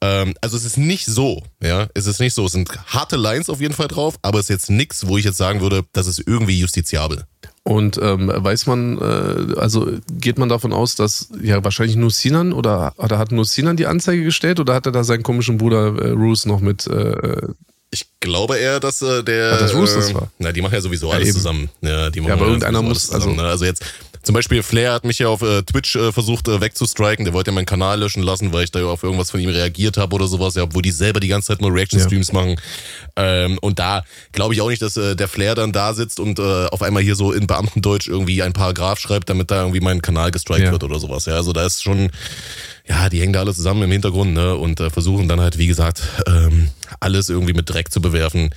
Ähm, 0.00 0.34
also 0.40 0.56
es 0.56 0.64
ist 0.64 0.78
nicht 0.78 1.06
so, 1.06 1.44
ja, 1.62 1.86
es 1.94 2.06
ist 2.06 2.18
nicht 2.18 2.34
so. 2.34 2.46
Es 2.46 2.52
sind 2.52 2.68
harte 2.86 3.16
Lines 3.16 3.48
auf 3.48 3.60
jeden 3.60 3.74
Fall 3.74 3.88
drauf, 3.88 4.16
aber 4.22 4.40
es 4.40 4.46
ist 4.46 4.50
jetzt 4.50 4.70
nichts, 4.70 5.06
wo 5.06 5.16
ich 5.16 5.24
jetzt 5.24 5.36
sagen 5.36 5.60
würde, 5.60 5.84
das 5.92 6.08
ist 6.08 6.20
irgendwie 6.26 6.58
justiziabel. 6.58 7.24
Und 7.64 7.96
ähm, 8.02 8.30
weiß 8.34 8.66
man, 8.66 8.98
äh, 8.98 9.58
also 9.58 9.88
geht 10.10 10.36
man 10.36 10.48
davon 10.48 10.72
aus, 10.72 10.96
dass 10.96 11.28
ja 11.40 11.62
wahrscheinlich 11.62 11.96
nur 11.96 12.10
Sinan 12.10 12.52
oder, 12.52 12.92
oder 12.96 13.18
hat 13.18 13.30
nur 13.30 13.44
Sinan 13.44 13.76
die 13.76 13.86
Anzeige 13.86 14.24
gestellt 14.24 14.58
oder 14.58 14.74
hat 14.74 14.86
er 14.86 14.92
da 14.92 15.04
seinen 15.04 15.22
komischen 15.22 15.58
Bruder 15.58 15.94
äh, 15.96 16.10
Roos 16.10 16.44
noch 16.44 16.60
mit? 16.60 16.88
Äh, 16.88 17.48
ich 17.92 18.06
glaube 18.20 18.56
eher, 18.56 18.80
dass 18.80 19.00
äh, 19.02 19.22
der. 19.22 19.52
Ach, 19.54 19.58
dass 19.60 19.74
Roos 19.74 19.94
das 19.94 20.12
war. 20.12 20.28
Na, 20.38 20.50
die 20.50 20.60
machen 20.60 20.74
ja 20.74 20.80
sowieso 20.80 21.10
alles 21.12 21.28
ja, 21.28 21.34
zusammen. 21.34 21.68
Ja, 21.82 22.10
die 22.10 22.20
machen 22.20 22.30
ja 22.30 22.34
aber 22.34 22.46
irgendeiner 22.46 22.82
muss. 22.82 23.06
Zusammen, 23.06 23.22
also, 23.22 23.42
ne? 23.42 23.48
also 23.48 23.64
jetzt 23.64 23.84
zum 24.22 24.34
Beispiel 24.34 24.62
Flair 24.62 24.92
hat 24.92 25.04
mich 25.04 25.18
ja 25.18 25.28
auf 25.28 25.42
äh, 25.42 25.62
Twitch 25.62 25.96
äh, 25.96 26.12
versucht 26.12 26.46
äh, 26.46 26.60
wegzustriken. 26.60 27.24
Der 27.24 27.34
wollte 27.34 27.50
ja 27.50 27.54
meinen 27.54 27.66
Kanal 27.66 27.98
löschen 27.98 28.22
lassen, 28.22 28.52
weil 28.52 28.64
ich 28.64 28.70
da 28.70 28.84
auf 28.84 29.02
irgendwas 29.02 29.32
von 29.32 29.40
ihm 29.40 29.48
reagiert 29.48 29.96
habe 29.96 30.14
oder 30.14 30.28
sowas, 30.28 30.54
ja, 30.54 30.62
obwohl 30.62 30.82
die 30.82 30.92
selber 30.92 31.18
die 31.18 31.28
ganze 31.28 31.48
Zeit 31.48 31.60
nur 31.60 31.72
Reaction-Streams 31.72 32.28
ja. 32.28 32.34
machen. 32.34 32.56
Ähm, 33.16 33.58
und 33.58 33.80
da 33.80 34.04
glaube 34.30 34.54
ich 34.54 34.60
auch 34.60 34.68
nicht, 34.68 34.80
dass 34.80 34.96
äh, 34.96 35.16
der 35.16 35.26
Flair 35.26 35.56
dann 35.56 35.72
da 35.72 35.92
sitzt 35.92 36.20
und 36.20 36.38
äh, 36.38 36.66
auf 36.66 36.82
einmal 36.82 37.02
hier 37.02 37.16
so 37.16 37.32
in 37.32 37.48
Beamtendeutsch 37.48 38.06
irgendwie 38.06 38.42
ein 38.42 38.52
Paragraph 38.52 39.00
schreibt, 39.00 39.28
damit 39.28 39.50
da 39.50 39.62
irgendwie 39.62 39.80
mein 39.80 40.02
Kanal 40.02 40.30
gestrikt 40.30 40.66
ja. 40.66 40.72
wird 40.72 40.84
oder 40.84 41.00
sowas. 41.00 41.26
Ja, 41.26 41.34
also 41.34 41.52
da 41.52 41.66
ist 41.66 41.82
schon, 41.82 42.10
ja, 42.86 43.08
die 43.08 43.20
hängen 43.20 43.32
da 43.32 43.40
alle 43.40 43.52
zusammen 43.52 43.82
im 43.82 43.90
Hintergrund 43.90 44.34
ne, 44.34 44.54
und 44.54 44.78
äh, 44.78 44.90
versuchen 44.90 45.26
dann 45.26 45.40
halt, 45.40 45.58
wie 45.58 45.66
gesagt, 45.66 46.02
ähm, 46.28 46.70
alles 47.00 47.28
irgendwie 47.28 47.54
mit 47.54 47.68
Dreck 47.68 47.90
zu 47.90 48.00
bewerfen, 48.00 48.50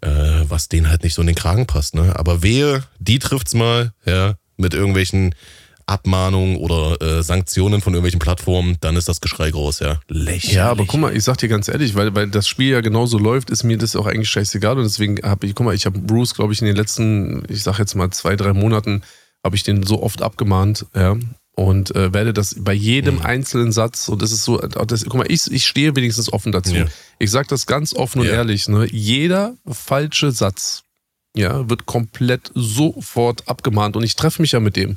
was 0.00 0.68
denen 0.68 0.88
halt 0.88 1.02
nicht 1.02 1.14
so 1.14 1.20
in 1.22 1.26
den 1.26 1.36
Kragen 1.36 1.66
passt. 1.66 1.94
Ne? 1.94 2.14
Aber 2.16 2.42
wehe, 2.42 2.84
die 2.98 3.18
trifft's 3.18 3.52
mal, 3.52 3.92
ja, 4.06 4.36
mit 4.60 4.74
irgendwelchen 4.74 5.34
Abmahnungen 5.90 6.56
oder 6.56 7.00
äh, 7.02 7.22
Sanktionen 7.22 7.80
von 7.80 7.94
irgendwelchen 7.94 8.20
Plattformen, 8.20 8.76
dann 8.80 8.94
ist 8.94 9.08
das 9.08 9.20
Geschrei 9.20 9.50
groß, 9.50 9.80
ja. 9.80 10.00
Lächerlich. 10.08 10.52
Ja, 10.52 10.70
aber 10.70 10.86
guck 10.86 11.00
mal, 11.00 11.16
ich 11.16 11.24
sag 11.24 11.38
dir 11.38 11.48
ganz 11.48 11.68
ehrlich, 11.68 11.96
weil, 11.96 12.14
weil 12.14 12.28
das 12.28 12.46
Spiel 12.46 12.70
ja 12.70 12.80
genauso 12.80 13.18
läuft, 13.18 13.50
ist 13.50 13.64
mir 13.64 13.76
das 13.76 13.96
auch 13.96 14.06
eigentlich 14.06 14.30
scheißegal 14.30 14.78
und 14.78 14.84
deswegen 14.84 15.20
habe 15.22 15.46
ich, 15.46 15.54
guck 15.54 15.66
mal, 15.66 15.74
ich 15.74 15.86
habe 15.86 15.98
Bruce, 15.98 16.34
glaube 16.34 16.52
ich, 16.52 16.60
in 16.60 16.66
den 16.66 16.76
letzten, 16.76 17.42
ich 17.48 17.64
sag 17.64 17.78
jetzt 17.78 17.96
mal 17.96 18.10
zwei, 18.10 18.36
drei 18.36 18.52
Monaten, 18.52 19.02
habe 19.42 19.56
ich 19.56 19.64
den 19.64 19.82
so 19.82 20.00
oft 20.00 20.22
abgemahnt, 20.22 20.86
ja, 20.94 21.16
und 21.56 21.94
äh, 21.96 22.14
werde 22.14 22.32
das 22.32 22.54
bei 22.58 22.72
jedem 22.72 23.16
mhm. 23.16 23.22
einzelnen 23.22 23.72
Satz, 23.72 24.08
und 24.08 24.22
das 24.22 24.30
ist 24.30 24.44
so, 24.44 24.58
das, 24.58 25.04
guck 25.04 25.14
mal, 25.14 25.26
ich, 25.28 25.50
ich 25.50 25.66
stehe 25.66 25.96
wenigstens 25.96 26.32
offen 26.32 26.52
dazu. 26.52 26.74
Ja. 26.74 26.86
Ich 27.18 27.32
sag 27.32 27.48
das 27.48 27.66
ganz 27.66 27.94
offen 27.94 28.20
und 28.20 28.26
ja. 28.26 28.34
ehrlich, 28.34 28.68
ne, 28.68 28.86
jeder 28.90 29.56
falsche 29.66 30.30
Satz, 30.30 30.84
ja, 31.36 31.68
wird 31.68 31.86
komplett 31.86 32.50
sofort 32.54 33.48
abgemahnt 33.48 33.96
und 33.96 34.02
ich 34.02 34.16
treffe 34.16 34.42
mich 34.42 34.52
ja 34.52 34.60
mit 34.60 34.76
dem. 34.76 34.96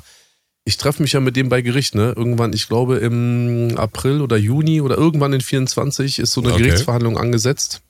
Ich 0.66 0.78
treffe 0.78 1.02
mich 1.02 1.12
ja 1.12 1.20
mit 1.20 1.36
dem 1.36 1.48
bei 1.50 1.60
Gericht, 1.60 1.94
ne? 1.94 2.14
Irgendwann, 2.16 2.52
ich 2.54 2.68
glaube 2.68 2.96
im 2.96 3.74
April 3.76 4.22
oder 4.22 4.36
Juni 4.38 4.80
oder 4.80 4.96
irgendwann 4.96 5.32
in 5.34 5.42
24 5.42 6.18
ist 6.18 6.32
so 6.32 6.40
eine 6.40 6.52
Okay. 6.52 6.62
Gerichtsverhandlung 6.62 7.18
angesetzt. 7.18 7.82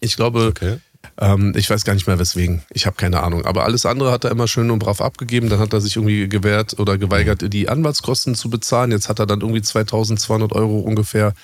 Ich 0.00 0.16
glaube, 0.16 0.46
Okay. 0.46 0.78
ähm, 1.20 1.52
ich 1.56 1.68
weiß 1.68 1.84
gar 1.84 1.92
nicht 1.94 2.06
mehr 2.06 2.18
weswegen. 2.18 2.62
Ich 2.70 2.86
habe 2.86 2.96
keine 2.96 3.22
Ahnung. 3.22 3.44
Aber 3.44 3.64
alles 3.64 3.84
andere 3.84 4.12
hat 4.12 4.24
er 4.24 4.30
immer 4.30 4.48
schön 4.48 4.70
und 4.70 4.78
brav 4.78 5.00
abgegeben. 5.02 5.50
Dann 5.50 5.58
hat 5.58 5.72
er 5.74 5.80
sich 5.82 5.96
irgendwie 5.96 6.26
gewehrt 6.28 6.78
oder 6.78 6.96
geweigert, 6.96 7.52
die 7.52 7.68
Anwaltskosten 7.68 8.34
zu 8.34 8.48
bezahlen. 8.48 8.90
Jetzt 8.90 9.08
hat 9.10 9.18
er 9.18 9.26
dann 9.26 9.42
irgendwie 9.42 9.62
2200 9.62 10.52
Euro 10.52 10.78
ungefähr 10.80 11.34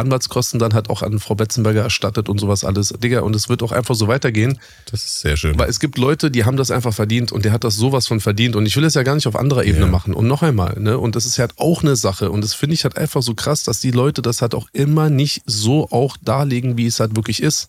Anwaltskosten 0.00 0.58
dann 0.58 0.74
halt 0.74 0.90
auch 0.90 1.02
an 1.02 1.20
Frau 1.20 1.34
Betzenberger 1.36 1.82
erstattet 1.82 2.28
und 2.28 2.38
sowas 2.38 2.64
alles. 2.64 2.88
Digga, 2.88 3.20
und 3.20 3.36
es 3.36 3.48
wird 3.48 3.62
auch 3.62 3.70
einfach 3.72 3.94
so 3.94 4.08
weitergehen. 4.08 4.58
Das 4.90 5.04
ist 5.04 5.20
sehr 5.20 5.36
schön. 5.36 5.56
Weil 5.58 5.70
es 5.70 5.78
gibt 5.78 5.96
Leute, 5.98 6.30
die 6.30 6.44
haben 6.44 6.56
das 6.56 6.70
einfach 6.72 6.92
verdient 6.92 7.30
und 7.30 7.44
der 7.44 7.52
hat 7.52 7.62
das 7.62 7.76
sowas 7.76 8.06
von 8.08 8.20
verdient. 8.20 8.56
Und 8.56 8.66
ich 8.66 8.74
will 8.76 8.84
es 8.84 8.94
ja 8.94 9.02
gar 9.04 9.14
nicht 9.14 9.26
auf 9.28 9.36
anderer 9.36 9.64
Ebene 9.64 9.84
Ja. 9.86 9.90
machen. 9.90 10.12
Und 10.14 10.26
noch 10.26 10.42
einmal, 10.42 10.80
ne? 10.80 10.98
Und 10.98 11.14
das 11.14 11.24
ist 11.26 11.38
halt 11.38 11.52
auch 11.58 11.82
eine 11.82 11.94
Sache. 11.96 12.30
Und 12.30 12.42
das 12.42 12.54
finde 12.54 12.74
ich 12.74 12.84
halt 12.84 12.96
einfach 12.98 13.22
so 13.22 13.34
krass, 13.34 13.62
dass 13.62 13.80
die 13.80 13.92
Leute 13.92 14.22
das 14.22 14.42
halt 14.42 14.54
auch 14.54 14.68
immer 14.72 15.08
nicht 15.10 15.42
so 15.46 15.88
auch 15.90 16.16
darlegen, 16.20 16.76
wie 16.76 16.86
es 16.86 16.98
halt 17.00 17.14
wirklich 17.14 17.42
ist. 17.42 17.68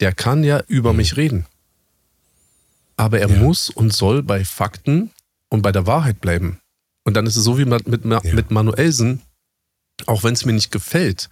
Der 0.00 0.12
kann 0.12 0.44
ja 0.44 0.62
über 0.68 0.92
mich 0.92 1.16
reden. 1.16 1.46
Aber 2.96 3.18
er 3.20 3.28
Mhm. 3.28 3.34
Ja. 3.34 3.40
muss 3.42 3.70
und 3.70 3.92
soll 3.92 4.22
bei 4.22 4.44
Fakten 4.44 5.10
und 5.48 5.62
bei 5.62 5.72
der 5.72 5.86
Wahrheit 5.86 6.20
bleiben. 6.20 6.60
Und 7.04 7.14
dann 7.14 7.26
ist 7.26 7.36
es 7.36 7.44
so 7.44 7.58
wie 7.58 7.64
mit, 7.64 7.86
mit, 7.88 8.04
Ja. 8.04 8.20
mit 8.32 8.50
Manuelsen, 8.50 9.20
auch 10.06 10.22
wenn 10.24 10.34
es 10.34 10.44
mir 10.44 10.52
nicht 10.52 10.70
gefällt, 10.70 11.28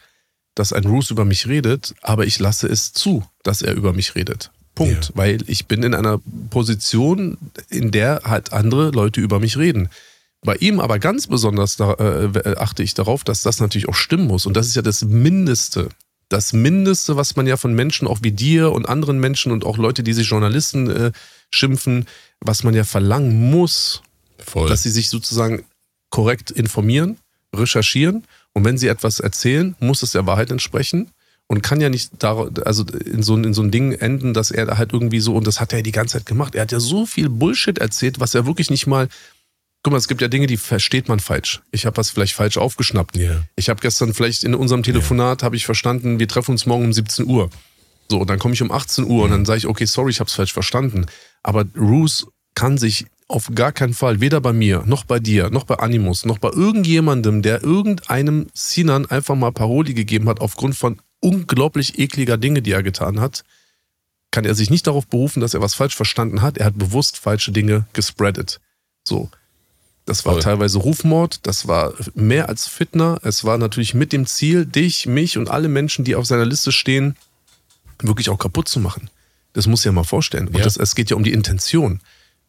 dass 0.54 0.72
ein 0.72 0.82
Bruce 0.82 1.10
über 1.10 1.24
mich 1.24 1.46
redet, 1.46 1.94
aber 2.02 2.26
ich 2.26 2.38
lasse 2.38 2.68
es 2.68 2.92
zu, 2.92 3.24
dass 3.42 3.62
er 3.62 3.74
über 3.74 3.92
mich 3.92 4.14
redet. 4.14 4.50
Punkt. 4.74 5.08
Ja. 5.08 5.10
Weil 5.14 5.38
ich 5.46 5.66
bin 5.66 5.82
in 5.82 5.94
einer 5.94 6.20
Position, 6.50 7.38
in 7.68 7.90
der 7.90 8.22
halt 8.24 8.52
andere 8.52 8.90
Leute 8.90 9.20
über 9.20 9.40
mich 9.40 9.56
reden. 9.56 9.88
Bei 10.44 10.56
ihm 10.56 10.80
aber 10.80 10.98
ganz 10.98 11.26
besonders 11.28 11.76
da, 11.76 11.92
äh, 11.94 12.56
achte 12.56 12.82
ich 12.82 12.94
darauf, 12.94 13.22
dass 13.22 13.42
das 13.42 13.60
natürlich 13.60 13.88
auch 13.88 13.94
stimmen 13.94 14.26
muss. 14.26 14.46
Und 14.46 14.56
das 14.56 14.66
ist 14.66 14.74
ja 14.74 14.82
das 14.82 15.02
Mindeste. 15.02 15.88
Das 16.28 16.52
Mindeste, 16.52 17.16
was 17.16 17.36
man 17.36 17.46
ja 17.46 17.56
von 17.56 17.74
Menschen 17.74 18.08
auch 18.08 18.20
wie 18.22 18.32
dir 18.32 18.72
und 18.72 18.88
anderen 18.88 19.20
Menschen 19.20 19.52
und 19.52 19.64
auch 19.64 19.76
Leute, 19.76 20.02
die 20.02 20.14
sich 20.14 20.28
Journalisten 20.28 20.90
äh, 20.90 21.12
schimpfen, 21.50 22.06
was 22.40 22.64
man 22.64 22.74
ja 22.74 22.84
verlangen 22.84 23.50
muss, 23.50 24.02
Voll. 24.38 24.68
dass 24.68 24.82
sie 24.82 24.90
sich 24.90 25.10
sozusagen 25.10 25.64
korrekt 26.10 26.50
informieren, 26.50 27.18
recherchieren 27.54 28.24
und 28.52 28.64
wenn 28.64 28.78
sie 28.78 28.88
etwas 28.88 29.20
erzählen, 29.20 29.74
muss 29.80 30.02
es 30.02 30.12
der 30.12 30.26
Wahrheit 30.26 30.50
entsprechen 30.50 31.10
und 31.48 31.62
kann 31.62 31.80
ja 31.80 31.88
nicht 31.90 32.10
da, 32.18 32.48
also 32.64 32.84
in 32.84 33.22
so, 33.22 33.34
ein- 33.36 33.44
in 33.44 33.54
so 33.54 33.62
ein 33.62 33.70
Ding 33.70 33.92
enden, 33.92 34.32
dass 34.34 34.50
er 34.50 34.66
da 34.66 34.78
halt 34.78 34.92
irgendwie 34.92 35.20
so, 35.20 35.34
und 35.34 35.46
das 35.46 35.60
hat 35.60 35.72
er 35.72 35.78
ja 35.78 35.82
die 35.82 35.92
ganze 35.92 36.18
Zeit 36.18 36.26
gemacht, 36.26 36.54
er 36.54 36.62
hat 36.62 36.72
ja 36.72 36.80
so 36.80 37.04
viel 37.06 37.28
Bullshit 37.28 37.78
erzählt, 37.78 38.20
was 38.20 38.34
er 38.34 38.46
wirklich 38.46 38.70
nicht 38.70 38.86
mal, 38.86 39.08
guck 39.82 39.90
mal, 39.92 39.98
es 39.98 40.08
gibt 40.08 40.20
ja 40.22 40.28
Dinge, 40.28 40.46
die 40.46 40.56
versteht 40.56 41.08
man 41.08 41.20
falsch. 41.20 41.60
Ich 41.72 41.84
habe 41.86 41.96
was 41.96 42.08
vielleicht 42.10 42.34
falsch 42.34 42.56
aufgeschnappt. 42.56 43.16
ja. 43.16 43.42
Ich 43.56 43.68
habe 43.68 43.80
gestern 43.80 44.14
vielleicht 44.14 44.44
in 44.44 44.54
unserem 44.54 44.82
Telefonat, 44.82 45.42
habe 45.42 45.56
ich 45.56 45.66
verstanden, 45.66 46.18
wir 46.18 46.28
treffen 46.28 46.52
uns 46.52 46.66
morgen 46.66 46.84
um 46.84 46.92
17 46.92 47.26
Uhr. 47.26 47.50
So, 48.10 48.18
und 48.20 48.30
dann 48.30 48.38
komme 48.38 48.54
ich 48.54 48.62
um 48.62 48.70
18 48.70 49.04
Uhr 49.04 49.24
und 49.24 49.30
dann 49.30 49.44
sage 49.44 49.58
ich, 49.58 49.66
okay, 49.66 49.84
sorry, 49.86 50.10
ich 50.10 50.20
habe 50.20 50.28
es 50.28 50.34
falsch 50.34 50.52
verstanden. 50.52 51.06
Aber 51.42 51.64
Roos 51.76 52.26
kann 52.54 52.78
sich 52.78 53.06
auf 53.32 53.50
gar 53.54 53.72
keinen 53.72 53.94
Fall, 53.94 54.20
weder 54.20 54.40
bei 54.40 54.52
mir, 54.52 54.82
noch 54.86 55.04
bei 55.04 55.18
dir, 55.18 55.50
noch 55.50 55.64
bei 55.64 55.76
Animus, 55.76 56.24
noch 56.24 56.38
bei 56.38 56.50
irgendjemandem, 56.50 57.42
der 57.42 57.62
irgendeinem 57.62 58.46
Sinan 58.52 59.06
einfach 59.06 59.34
mal 59.34 59.52
Paroli 59.52 59.94
gegeben 59.94 60.28
hat, 60.28 60.40
aufgrund 60.40 60.76
von 60.76 61.00
unglaublich 61.20 61.98
ekliger 61.98 62.36
Dinge, 62.36 62.62
die 62.62 62.72
er 62.72 62.82
getan 62.82 63.20
hat, 63.20 63.44
kann 64.30 64.44
er 64.44 64.54
sich 64.54 64.70
nicht 64.70 64.86
darauf 64.86 65.06
berufen, 65.06 65.40
dass 65.40 65.54
er 65.54 65.60
was 65.60 65.74
falsch 65.74 65.94
verstanden 65.94 66.42
hat. 66.42 66.58
Er 66.58 66.66
hat 66.66 66.78
bewusst 66.78 67.18
falsche 67.18 67.52
Dinge 67.52 67.86
gespreadet. 67.92 68.60
So. 69.04 69.28
Das 70.04 70.24
war 70.26 70.32
Voll. 70.34 70.42
teilweise 70.42 70.78
Rufmord, 70.78 71.46
das 71.46 71.68
war 71.68 71.92
mehr 72.14 72.48
als 72.48 72.66
Fitner. 72.66 73.20
Es 73.22 73.44
war 73.44 73.56
natürlich 73.56 73.94
mit 73.94 74.12
dem 74.12 74.26
Ziel, 74.26 74.66
dich, 74.66 75.06
mich 75.06 75.38
und 75.38 75.48
alle 75.48 75.68
Menschen, 75.68 76.04
die 76.04 76.16
auf 76.16 76.26
seiner 76.26 76.44
Liste 76.44 76.72
stehen, 76.72 77.14
wirklich 78.00 78.28
auch 78.30 78.38
kaputt 78.38 78.68
zu 78.68 78.80
machen. 78.80 79.10
Das 79.52 79.66
muss 79.68 79.84
ja 79.84 79.92
mal 79.92 80.02
vorstellen. 80.02 80.48
Und 80.48 80.56
Ja. 80.58 80.64
das, 80.64 80.76
es 80.76 80.96
geht 80.96 81.10
ja 81.10 81.16
um 81.16 81.22
die 81.22 81.32
Intention. 81.32 82.00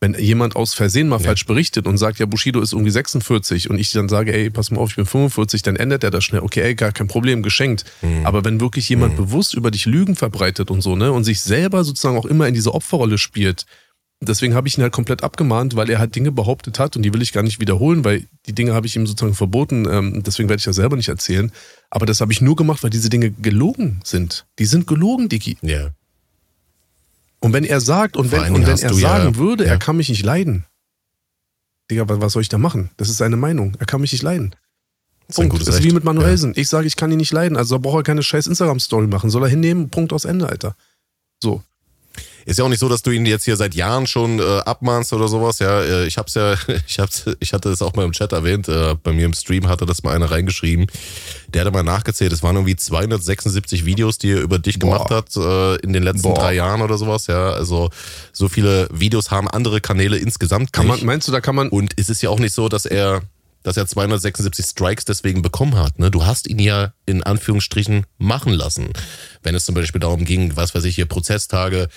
Wenn 0.03 0.15
jemand 0.15 0.57
aus 0.57 0.73
Versehen 0.73 1.07
mal 1.07 1.19
falsch 1.19 1.45
berichtet 1.45 1.87
und 1.87 1.97
sagt, 1.97 2.19
ja, 2.19 2.25
Bushido 2.25 2.59
ist 2.59 2.73
irgendwie 2.73 2.91
46 2.91 3.69
und 3.69 3.79
ich 3.79 3.89
dann 3.91 4.09
sage, 4.09 4.33
ey, 4.33 4.49
pass 4.49 4.69
mal 4.69 4.81
auf, 4.81 4.89
ich 4.89 4.95
bin 4.97 5.05
45, 5.05 5.61
dann 5.61 5.77
ändert 5.77 6.03
er 6.03 6.11
das 6.11 6.25
schnell. 6.25 6.41
Okay, 6.41 6.59
ey, 6.59 6.75
gar 6.75 6.91
kein 6.91 7.07
Problem, 7.07 7.41
geschenkt. 7.41 7.85
Mhm. 8.01 8.25
Aber 8.25 8.43
wenn 8.43 8.59
wirklich 8.59 8.89
jemand 8.89 9.15
bewusst 9.15 9.53
über 9.53 9.71
dich 9.71 9.85
Lügen 9.85 10.17
verbreitet 10.17 10.69
und 10.71 10.81
so, 10.81 10.97
ne, 10.97 11.13
und 11.13 11.23
sich 11.23 11.39
selber 11.39 11.85
sozusagen 11.85 12.17
auch 12.17 12.25
immer 12.25 12.49
in 12.49 12.53
diese 12.53 12.73
Opferrolle 12.73 13.17
spielt, 13.17 13.65
deswegen 14.19 14.55
habe 14.55 14.67
ich 14.67 14.77
ihn 14.77 14.81
halt 14.81 14.91
komplett 14.91 15.23
abgemahnt, 15.23 15.77
weil 15.77 15.89
er 15.89 15.99
halt 15.99 16.13
Dinge 16.17 16.33
behauptet 16.33 16.79
hat 16.79 16.97
und 16.97 17.03
die 17.03 17.13
will 17.13 17.21
ich 17.21 17.31
gar 17.31 17.43
nicht 17.43 17.61
wiederholen, 17.61 18.03
weil 18.03 18.27
die 18.45 18.53
Dinge 18.53 18.73
habe 18.73 18.85
ich 18.85 18.97
ihm 18.97 19.07
sozusagen 19.07 19.35
verboten. 19.35 19.87
Ähm, 19.89 20.21
deswegen 20.25 20.49
werde 20.49 20.59
ich 20.59 20.65
das 20.65 20.75
selber 20.75 20.97
nicht 20.97 21.07
erzählen. 21.07 21.49
Aber 21.89 22.05
das 22.05 22.19
habe 22.19 22.33
ich 22.33 22.41
nur 22.41 22.57
gemacht, 22.57 22.83
weil 22.83 22.89
diese 22.89 23.09
Dinge 23.09 23.31
gelogen 23.31 24.01
sind. 24.03 24.47
Die 24.59 24.65
sind 24.65 24.85
gelogen, 24.85 25.29
Digi. 25.29 25.55
Ja. 25.61 25.91
Und 27.43 27.51
wenn 27.51 27.65
er 27.65 27.81
sagt 27.81 28.15
und 28.15 28.31
wenn, 28.31 28.53
und 28.53 28.65
wenn 28.65 28.79
er 28.79 28.89
du 28.89 28.97
ja- 28.97 29.09
sagen 29.09 29.35
würde, 29.35 29.65
ja. 29.65 29.71
er 29.71 29.77
kann 29.77 29.97
mich 29.97 30.07
nicht 30.09 30.23
leiden. 30.23 30.65
Digga, 31.91 32.05
was, 32.07 32.33
soll 32.33 32.41
ich 32.41 32.47
da 32.49 32.57
machen? 32.57 32.89
Das 32.95 33.09
ist 33.09 33.17
seine 33.17 33.35
Meinung. 33.35 33.75
Er 33.79 33.85
kann 33.85 33.99
mich 33.99 34.13
nicht 34.13 34.21
leiden. 34.23 34.55
Das 35.27 35.31
ist 35.31 35.35
Punkt. 35.35 35.51
gutes 35.51 35.65
Das 35.65 35.75
ist 35.75 35.83
wie 35.83 35.91
mit 35.91 36.05
Manuelsen. 36.05 36.53
Ich 36.55 36.69
sage, 36.69 36.87
ich 36.87 36.95
kann 36.95 37.11
ihn 37.11 37.17
nicht 37.17 37.33
leiden. 37.33 37.57
Also 37.57 37.79
braucht 37.79 37.97
er 37.97 38.03
keine 38.03 38.23
scheiß 38.23 38.47
Instagram-Story 38.47 39.07
machen. 39.07 39.29
Soll 39.29 39.43
er 39.43 39.49
hinnehmen? 39.49 39.89
Punkt 39.89 40.13
aus 40.13 40.23
Ende, 40.23 40.47
Alter. 40.47 40.75
So. 41.41 41.61
Ist 42.45 42.59
ja 42.59 42.65
auch 42.65 42.69
nicht 42.69 42.79
so, 42.79 42.89
dass 42.89 43.01
du 43.01 43.11
ihn 43.11 43.25
jetzt 43.25 43.45
hier 43.45 43.55
seit 43.55 43.73
Jahren 43.75 44.07
schon 44.07 44.39
äh, 44.39 44.59
abmahnst 44.59 45.13
oder 45.13 45.27
sowas. 45.27 45.59
Ja, 45.59 45.81
äh, 45.81 46.05
ich 46.05 46.17
hab's 46.17 46.33
ja, 46.35 46.55
ich 46.87 46.99
hab's, 46.99 47.25
ich 47.39 47.53
hatte 47.53 47.69
das 47.69 47.81
auch 47.81 47.93
mal 47.95 48.05
im 48.05 48.11
Chat 48.11 48.31
erwähnt. 48.31 48.67
Äh, 48.67 48.95
bei 49.01 49.13
mir 49.13 49.25
im 49.25 49.33
Stream 49.33 49.67
hatte 49.67 49.85
das 49.85 50.03
mal 50.03 50.15
einer 50.15 50.29
reingeschrieben. 50.29 50.87
Der 51.53 51.61
hatte 51.61 51.71
mal 51.71 51.83
nachgezählt. 51.83 52.33
Es 52.33 52.43
waren 52.43 52.55
irgendwie 52.55 52.75
276 52.75 53.85
Videos, 53.85 54.17
die 54.17 54.31
er 54.31 54.41
über 54.41 54.59
dich 54.59 54.79
Boah. 54.79 54.93
gemacht 54.93 55.11
hat 55.11 55.35
äh, 55.37 55.75
in 55.77 55.93
den 55.93 56.03
letzten 56.03 56.23
Boah. 56.23 56.35
drei 56.35 56.53
Jahren 56.55 56.81
oder 56.81 56.97
sowas. 56.97 57.27
Ja, 57.27 57.51
also 57.51 57.89
so 58.31 58.49
viele 58.49 58.87
Videos 58.91 59.31
haben 59.31 59.47
andere 59.47 59.81
Kanäle 59.81 60.17
insgesamt 60.17 60.73
Kann 60.73 60.87
nicht. 60.87 60.97
man, 60.97 61.05
meinst 61.05 61.27
du, 61.27 61.31
da 61.31 61.41
kann 61.41 61.55
man. 61.55 61.69
Und 61.69 61.93
es 61.97 62.09
ist 62.09 62.21
ja 62.21 62.29
auch 62.29 62.39
nicht 62.39 62.53
so, 62.53 62.69
dass 62.69 62.85
er, 62.85 63.21
dass 63.63 63.77
er 63.77 63.87
276 63.87 64.65
Strikes 64.65 65.05
deswegen 65.05 65.41
bekommen 65.41 65.75
hat. 65.75 65.99
Ne? 65.99 66.11
Du 66.11 66.25
hast 66.25 66.47
ihn 66.47 66.59
ja 66.59 66.93
in 67.05 67.23
Anführungsstrichen 67.23 68.05
machen 68.17 68.53
lassen. 68.53 68.89
Wenn 69.41 69.55
es 69.55 69.65
zum 69.65 69.75
Beispiel 69.75 70.01
darum 70.01 70.25
ging, 70.25 70.55
was 70.55 70.75
weiß 70.75 70.83
ich, 70.85 70.95
hier 70.95 71.05
Prozesstage 71.05 71.87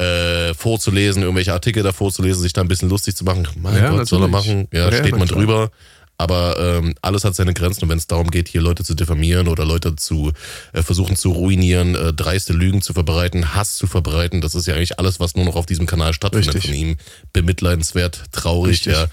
äh, 0.00 0.54
vorzulesen, 0.54 1.22
irgendwelche 1.22 1.52
Artikel 1.52 1.82
da 1.82 1.92
vorzulesen, 1.92 2.42
sich 2.42 2.52
da 2.52 2.60
ein 2.60 2.68
bisschen 2.68 2.88
lustig 2.88 3.16
zu 3.16 3.24
machen. 3.24 3.46
Mein 3.60 3.76
Ja, 3.76 3.90
Gott, 3.90 4.08
soll 4.08 4.22
er 4.22 4.28
natürlich. 4.28 4.54
machen? 4.54 4.68
Ja, 4.72 4.90
Ja, 4.90 4.96
steht 4.98 5.16
man 5.16 5.28
klar. 5.28 5.38
drüber. 5.38 5.70
Aber 6.16 6.58
ähm, 6.58 6.94
alles 7.00 7.24
hat 7.24 7.34
seine 7.34 7.54
Grenzen 7.54 7.84
und 7.84 7.88
wenn 7.88 7.96
es 7.96 8.06
darum 8.06 8.30
geht, 8.30 8.46
hier 8.46 8.60
Leute 8.60 8.84
zu 8.84 8.92
diffamieren 8.92 9.48
oder 9.48 9.64
Leute 9.64 9.96
zu 9.96 10.32
äh, 10.74 10.82
versuchen 10.82 11.16
zu 11.16 11.30
ruinieren, 11.30 11.94
äh, 11.94 12.12
dreiste 12.12 12.52
Lügen 12.52 12.82
zu 12.82 12.92
verbreiten, 12.92 13.54
Hass 13.54 13.76
zu 13.76 13.86
verbreiten, 13.86 14.42
das 14.42 14.54
ist 14.54 14.66
ja 14.66 14.74
eigentlich 14.74 14.98
alles, 14.98 15.18
was 15.18 15.34
nur 15.34 15.46
noch 15.46 15.56
auf 15.56 15.64
diesem 15.64 15.86
Kanal 15.86 16.12
stattfindet 16.12 16.54
Richtig. 16.56 16.70
von 16.70 16.78
ihm. 16.78 16.96
Bemitleidenswert, 17.32 18.24
traurig, 18.32 18.72
Richtig. 18.72 18.92
ja. 18.92 19.06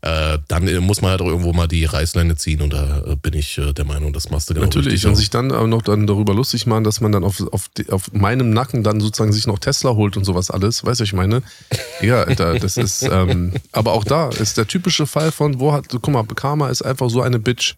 Äh, 0.00 0.38
dann 0.46 0.68
äh, 0.68 0.78
muss 0.78 1.02
man 1.02 1.10
halt 1.10 1.20
auch 1.22 1.26
irgendwo 1.26 1.52
mal 1.52 1.66
die 1.66 1.84
Reißleine 1.84 2.36
ziehen 2.36 2.62
und 2.62 2.72
da 2.72 3.02
äh, 3.04 3.16
bin 3.16 3.34
ich 3.34 3.58
äh, 3.58 3.72
der 3.72 3.84
Meinung, 3.84 4.12
das 4.12 4.30
machst 4.30 4.48
du 4.48 4.54
genau 4.54 4.66
Natürlich. 4.66 4.92
richtig. 4.92 5.08
Und 5.10 5.16
sich 5.16 5.30
dann 5.30 5.50
auch 5.50 5.66
noch 5.66 5.82
dann 5.82 6.06
darüber 6.06 6.34
lustig 6.34 6.66
machen, 6.66 6.84
dass 6.84 7.00
man 7.00 7.10
dann 7.10 7.24
auf, 7.24 7.40
auf, 7.52 7.68
auf 7.90 8.12
meinem 8.12 8.50
Nacken 8.50 8.84
dann 8.84 9.00
sozusagen 9.00 9.32
sich 9.32 9.48
noch 9.48 9.58
Tesla 9.58 9.90
holt 9.94 10.16
und 10.16 10.22
sowas 10.24 10.52
alles. 10.52 10.84
Weißt 10.84 11.00
du, 11.00 11.02
was 11.02 11.08
ich 11.08 11.14
meine? 11.14 11.42
Ja, 12.00 12.22
Alter, 12.22 12.58
das 12.60 12.76
ist, 12.76 13.02
ähm, 13.02 13.54
aber 13.72 13.92
auch 13.92 14.04
da 14.04 14.28
ist 14.28 14.56
der 14.56 14.68
typische 14.68 15.06
Fall 15.08 15.32
von, 15.32 15.58
wo 15.58 15.72
hat, 15.72 15.88
guck 15.88 16.08
mal, 16.08 16.24
Karma 16.24 16.68
ist 16.68 16.82
einfach 16.82 17.10
so 17.10 17.20
eine 17.20 17.40
Bitch. 17.40 17.74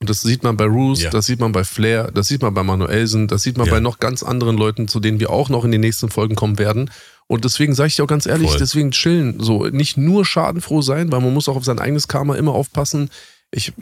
Und 0.00 0.08
das 0.08 0.20
sieht 0.22 0.44
man 0.44 0.56
bei 0.56 0.64
Roos, 0.64 1.02
Ja. 1.02 1.10
das 1.10 1.26
sieht 1.26 1.40
man 1.40 1.50
bei 1.52 1.64
Flair, 1.64 2.10
das 2.14 2.28
sieht 2.28 2.40
man 2.40 2.54
bei 2.54 2.62
Manuelsen, 2.62 3.26
das 3.26 3.42
sieht 3.42 3.58
man 3.58 3.66
Ja. 3.66 3.72
bei 3.74 3.80
noch 3.80 3.98
ganz 3.98 4.22
anderen 4.22 4.56
Leuten, 4.56 4.86
zu 4.86 5.00
denen 5.00 5.18
wir 5.18 5.30
auch 5.30 5.48
noch 5.48 5.64
in 5.64 5.72
den 5.72 5.80
nächsten 5.80 6.08
Folgen 6.08 6.36
kommen 6.36 6.58
werden. 6.58 6.90
Und 7.28 7.44
deswegen 7.44 7.74
sage 7.74 7.88
ich 7.88 7.96
dir 7.96 8.02
auch 8.04 8.08
ganz 8.08 8.26
ehrlich, 8.26 8.48
Voll. 8.50 8.58
deswegen 8.58 8.90
chillen. 8.90 9.38
So, 9.38 9.66
nicht 9.66 9.96
nur 9.96 10.24
schadenfroh 10.24 10.82
sein, 10.82 11.12
weil 11.12 11.20
man 11.20 11.32
muss 11.32 11.48
auch 11.48 11.56
auf 11.56 11.64
sein 11.64 11.78
eigenes 11.78 12.08
Karma 12.08 12.34
immer 12.36 12.52
aufpassen. 12.54 13.10
Ich 13.50 13.72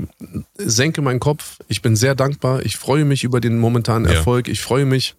senke 0.58 1.00
meinen 1.00 1.20
Kopf. 1.20 1.58
Ich 1.68 1.80
bin 1.80 1.96
sehr 1.96 2.14
dankbar. 2.14 2.64
Ich 2.66 2.76
freue 2.76 3.04
mich 3.04 3.24
über 3.24 3.40
den 3.40 3.58
momentanen 3.58 4.08
Ja. 4.10 4.16
Erfolg. 4.18 4.48
Ich 4.48 4.60
freue 4.60 4.84
mich, 4.84 5.14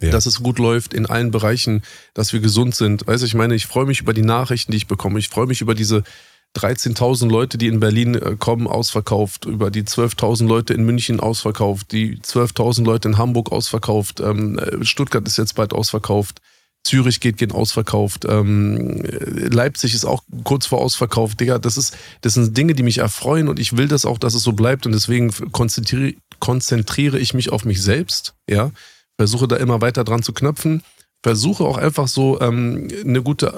Ja. 0.00 0.10
dass 0.10 0.26
es 0.26 0.42
gut 0.42 0.58
läuft 0.58 0.94
in 0.94 1.06
allen 1.06 1.30
Bereichen, 1.30 1.82
dass 2.14 2.32
wir 2.32 2.40
gesund 2.40 2.74
sind. 2.74 3.06
Weißt 3.06 3.22
du, 3.22 3.26
ich 3.26 3.34
meine, 3.34 3.54
ich 3.54 3.66
freue 3.66 3.86
mich 3.86 4.00
über 4.00 4.12
die 4.14 4.22
Nachrichten, 4.22 4.72
die 4.72 4.78
ich 4.78 4.86
bekomme. 4.86 5.18
Ich 5.18 5.28
freue 5.28 5.46
mich 5.46 5.60
über 5.62 5.74
diese 5.74 6.04
13.000 6.56 7.30
Leute, 7.30 7.58
die 7.58 7.68
in 7.68 7.80
Berlin 7.80 8.14
äh, 8.16 8.36
kommen, 8.38 8.66
ausverkauft, 8.66 9.44
über 9.46 9.70
die 9.70 9.84
12.000 9.84 10.46
Leute 10.46 10.74
in 10.74 10.84
München 10.84 11.20
ausverkauft, 11.20 11.92
die 11.92 12.18
12.000 12.18 12.84
Leute 12.84 13.08
in 13.08 13.18
Hamburg 13.18 13.52
ausverkauft, 13.52 14.20
ähm, 14.20 14.58
äh, 14.58 14.84
Stuttgart 14.84 15.26
ist 15.28 15.38
jetzt 15.38 15.54
bald 15.54 15.72
ausverkauft, 15.72 16.40
Zürich 16.84 17.20
geht 17.20 17.36
gehen 17.36 17.52
ausverkauft, 17.52 18.24
ähm, 18.28 19.04
äh, 19.04 19.48
Leipzig 19.48 19.94
ist 19.94 20.04
auch 20.04 20.22
kurz 20.44 20.66
vor 20.66 20.80
ausverkauft. 20.80 21.38
Digga, 21.40 21.58
das 21.58 21.76
ist, 21.76 21.96
das 22.22 22.34
sind 22.34 22.56
Dinge, 22.56 22.74
die 22.74 22.82
mich 22.82 22.98
erfreuen 22.98 23.48
und 23.48 23.58
ich 23.58 23.76
will 23.76 23.88
das 23.88 24.04
auch, 24.04 24.18
dass 24.18 24.34
es 24.34 24.42
so 24.42 24.52
bleibt 24.52 24.86
und 24.86 24.92
deswegen 24.92 25.30
konzentriere, 25.52 26.14
konzentriere 26.38 27.18
ich 27.18 27.34
mich 27.34 27.52
auf 27.52 27.64
mich 27.64 27.82
selbst, 27.82 28.34
ja, 28.48 28.70
versuche 29.18 29.46
da 29.46 29.56
immer 29.56 29.82
weiter 29.82 30.04
dran 30.04 30.22
zu 30.22 30.32
knöpfen, 30.32 30.82
versuche 31.22 31.64
auch 31.64 31.76
einfach 31.76 32.08
so 32.08 32.40
ähm, 32.40 32.88
eine 33.04 33.22
gute, 33.22 33.52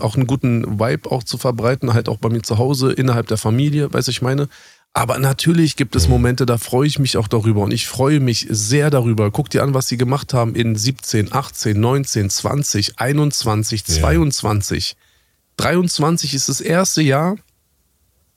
auch 0.00 0.16
einen 0.16 0.26
guten 0.26 0.80
Vibe 0.80 1.10
auch 1.10 1.22
zu 1.22 1.38
verbreiten, 1.38 1.94
halt 1.94 2.08
auch 2.08 2.18
bei 2.18 2.28
mir 2.28 2.42
zu 2.42 2.58
Hause, 2.58 2.92
innerhalb 2.92 3.28
der 3.28 3.38
Familie, 3.38 3.92
weiß 3.92 4.08
ich 4.08 4.20
meine. 4.20 4.48
Aber 4.96 5.18
natürlich 5.18 5.74
gibt 5.74 5.96
es 5.96 6.06
Momente, 6.06 6.46
da 6.46 6.56
freue 6.56 6.86
ich 6.86 7.00
mich 7.00 7.16
auch 7.16 7.26
darüber 7.26 7.62
und 7.62 7.72
ich 7.72 7.88
freue 7.88 8.20
mich 8.20 8.46
sehr 8.48 8.90
darüber. 8.90 9.32
Guck 9.32 9.50
dir 9.50 9.64
an, 9.64 9.74
was 9.74 9.88
sie 9.88 9.96
gemacht 9.96 10.32
haben 10.32 10.54
in 10.54 10.76
17, 10.76 11.32
18, 11.32 11.78
19, 11.78 12.30
20, 12.30 12.98
21, 13.00 13.84
22. 13.84 14.90
Ja. 14.90 14.96
23 15.56 16.34
ist 16.34 16.48
das 16.48 16.60
erste 16.60 17.02
Jahr 17.02 17.36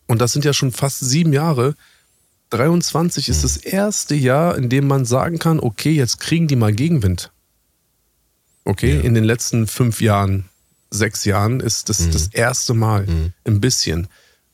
und 0.08 0.20
das 0.20 0.32
sind 0.32 0.46
ja 0.46 0.54
schon 0.54 0.72
fast 0.72 1.00
sieben 1.00 1.32
Jahre. 1.32 1.76
23 2.50 3.30
ist 3.30 3.44
das 3.44 3.58
erste 3.58 4.16
Jahr, 4.16 4.58
in 4.58 4.70
dem 4.70 4.88
man 4.88 5.06
sagen 5.06 5.38
kann, 5.38 5.60
okay, 5.60 5.92
jetzt 5.92 6.20
kriegen 6.20 6.48
die 6.48 6.56
mal 6.56 6.74
Gegenwind. 6.74 7.32
Okay, 8.66 8.96
ja. 8.96 9.02
in 9.02 9.14
den 9.14 9.26
letzten 9.26 9.68
fünf 9.68 10.02
Jahren, 10.02 10.46
sechs 10.90 11.24
Jahren 11.24 11.60
ist 11.60 11.90
das 11.90 12.00
mhm. 12.00 12.12
das 12.12 12.28
erste 12.28 12.74
Mal 12.74 13.06
mhm. 13.06 13.34
ein 13.46 13.62
bisschen 13.62 14.08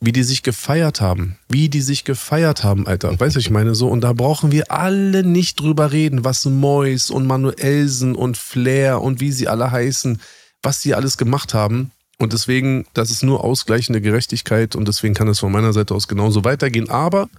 wie 0.03 0.11
die 0.11 0.23
sich 0.23 0.43
gefeiert 0.43 0.99
haben. 0.99 1.37
Wie 1.47 1.69
die 1.69 1.79
sich 1.79 2.03
gefeiert 2.03 2.65
haben, 2.65 2.87
Alter. 2.87 3.17
Weißt 3.17 3.37
du, 3.37 3.39
ich 3.39 3.49
meine 3.49 3.73
so? 3.73 3.87
Und 3.87 4.01
da 4.01 4.11
brauchen 4.11 4.51
wir 4.51 4.69
alle 4.69 5.23
nicht 5.23 5.61
drüber 5.61 5.93
reden, 5.93 6.25
was 6.25 6.43
Mois 6.43 7.09
und 7.09 7.25
Manuelsen 7.25 8.13
und 8.13 8.35
Flair 8.35 9.01
und 9.01 9.21
wie 9.21 9.31
sie 9.31 9.47
alle 9.47 9.71
heißen, 9.71 10.19
was 10.61 10.81
sie 10.81 10.93
alles 10.93 11.17
gemacht 11.17 11.53
haben. 11.53 11.91
Und 12.19 12.33
deswegen, 12.33 12.85
das 12.93 13.11
ist 13.11 13.23
nur 13.23 13.45
ausgleichende 13.45 14.01
Gerechtigkeit 14.01 14.75
und 14.75 14.89
deswegen 14.89 15.13
kann 15.13 15.29
es 15.29 15.39
von 15.39 15.53
meiner 15.53 15.71
Seite 15.71 15.95
aus 15.95 16.09
genauso 16.09 16.43
weitergehen. 16.43 16.89
Aber 16.89 17.29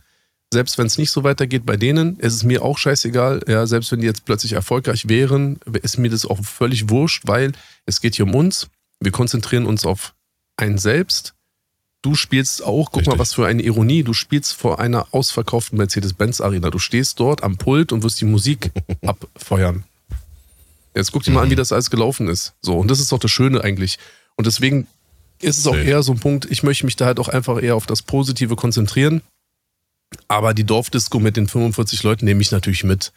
selbst 0.51 0.79
wenn 0.79 0.87
es 0.87 0.97
nicht 0.97 1.11
so 1.11 1.23
weitergeht 1.23 1.67
bei 1.67 1.77
denen, 1.77 2.19
ist 2.19 2.33
es 2.33 2.45
mir 2.45 2.63
auch 2.63 2.79
scheißegal. 2.79 3.43
Ja, 3.47 3.67
selbst 3.67 3.93
wenn 3.93 4.01
die 4.01 4.07
jetzt 4.07 4.25
plötzlich 4.25 4.55
erfolgreich 4.55 5.07
wären, 5.07 5.61
ist 5.83 5.99
mir 5.99 6.09
das 6.09 6.25
auch 6.25 6.43
völlig 6.43 6.89
wurscht, 6.89 7.25
weil 7.27 7.53
es 7.85 8.01
geht 8.01 8.15
hier 8.15 8.25
um 8.25 8.35
uns. 8.35 8.69
Wir 9.01 9.13
konzentrieren 9.13 9.67
uns 9.67 9.85
auf 9.85 10.15
einen 10.57 10.79
selbst 10.79 11.35
Du 12.05 12.15
spielst 12.15 12.63
auch, 12.63 12.91
guck 12.91 12.99
Richtig. 12.99 13.15
mal, 13.15 13.19
was 13.19 13.33
für 13.33 13.47
eine 13.47 13.63
Ironie, 13.63 14.03
du 14.03 14.13
spielst 14.13 14.53
vor 14.53 14.79
einer 14.79 15.07
ausverkauften 15.13 15.79
Mercedes-Benz-Arena. 15.79 16.69
Du 16.69 16.79
stehst 16.79 17.19
dort 17.19 17.43
am 17.43 17.57
Pult 17.57 17.93
und 17.93 18.03
wirst 18.03 18.21
die 18.21 18.27
Musik 18.27 18.73
abfeuern. 19.07 19.85
Jetzt 20.95 21.13
guck 21.13 21.23
dir 21.23 21.31
mal 21.31 21.45
an, 21.45 21.49
wie 21.49 21.55
mhm. 21.55 21.61
das 21.61 21.73
alles 21.73 21.89
gelaufen 21.89 22.29
ist. 22.29 22.53
So, 22.61 22.77
und 22.77 22.91
das 22.91 23.01
ist 23.01 23.11
doch 23.11 23.19
das 23.19 23.31
Schöne 23.31 23.65
eigentlich. 23.65 23.99
Und 24.37 24.47
deswegen 24.47 24.87
ist 25.41 25.57
es 25.57 25.67
auch 25.67 25.77
eher 25.77 26.03
so 26.03 26.13
ein 26.13 26.19
Punkt, 26.19 26.45
ich 26.51 26.63
möchte 26.63 26.85
mich 26.85 26.97
da 26.97 27.07
halt 27.07 27.19
auch 27.19 27.29
einfach 27.29 27.63
eher 27.63 27.75
auf 27.75 27.87
das 27.87 28.03
Positive 28.03 28.55
konzentrieren. 28.55 29.23
Aber 30.29 30.53
die 30.53 30.65
Dorfdisco 30.65 31.21
mit 31.21 31.39
den 31.39 31.49
45 31.49 32.03
Leuten 32.03 32.27
nehme 32.27 32.43
ich 32.43 32.51
natürlich 32.51 32.85
mit. 32.85 33.15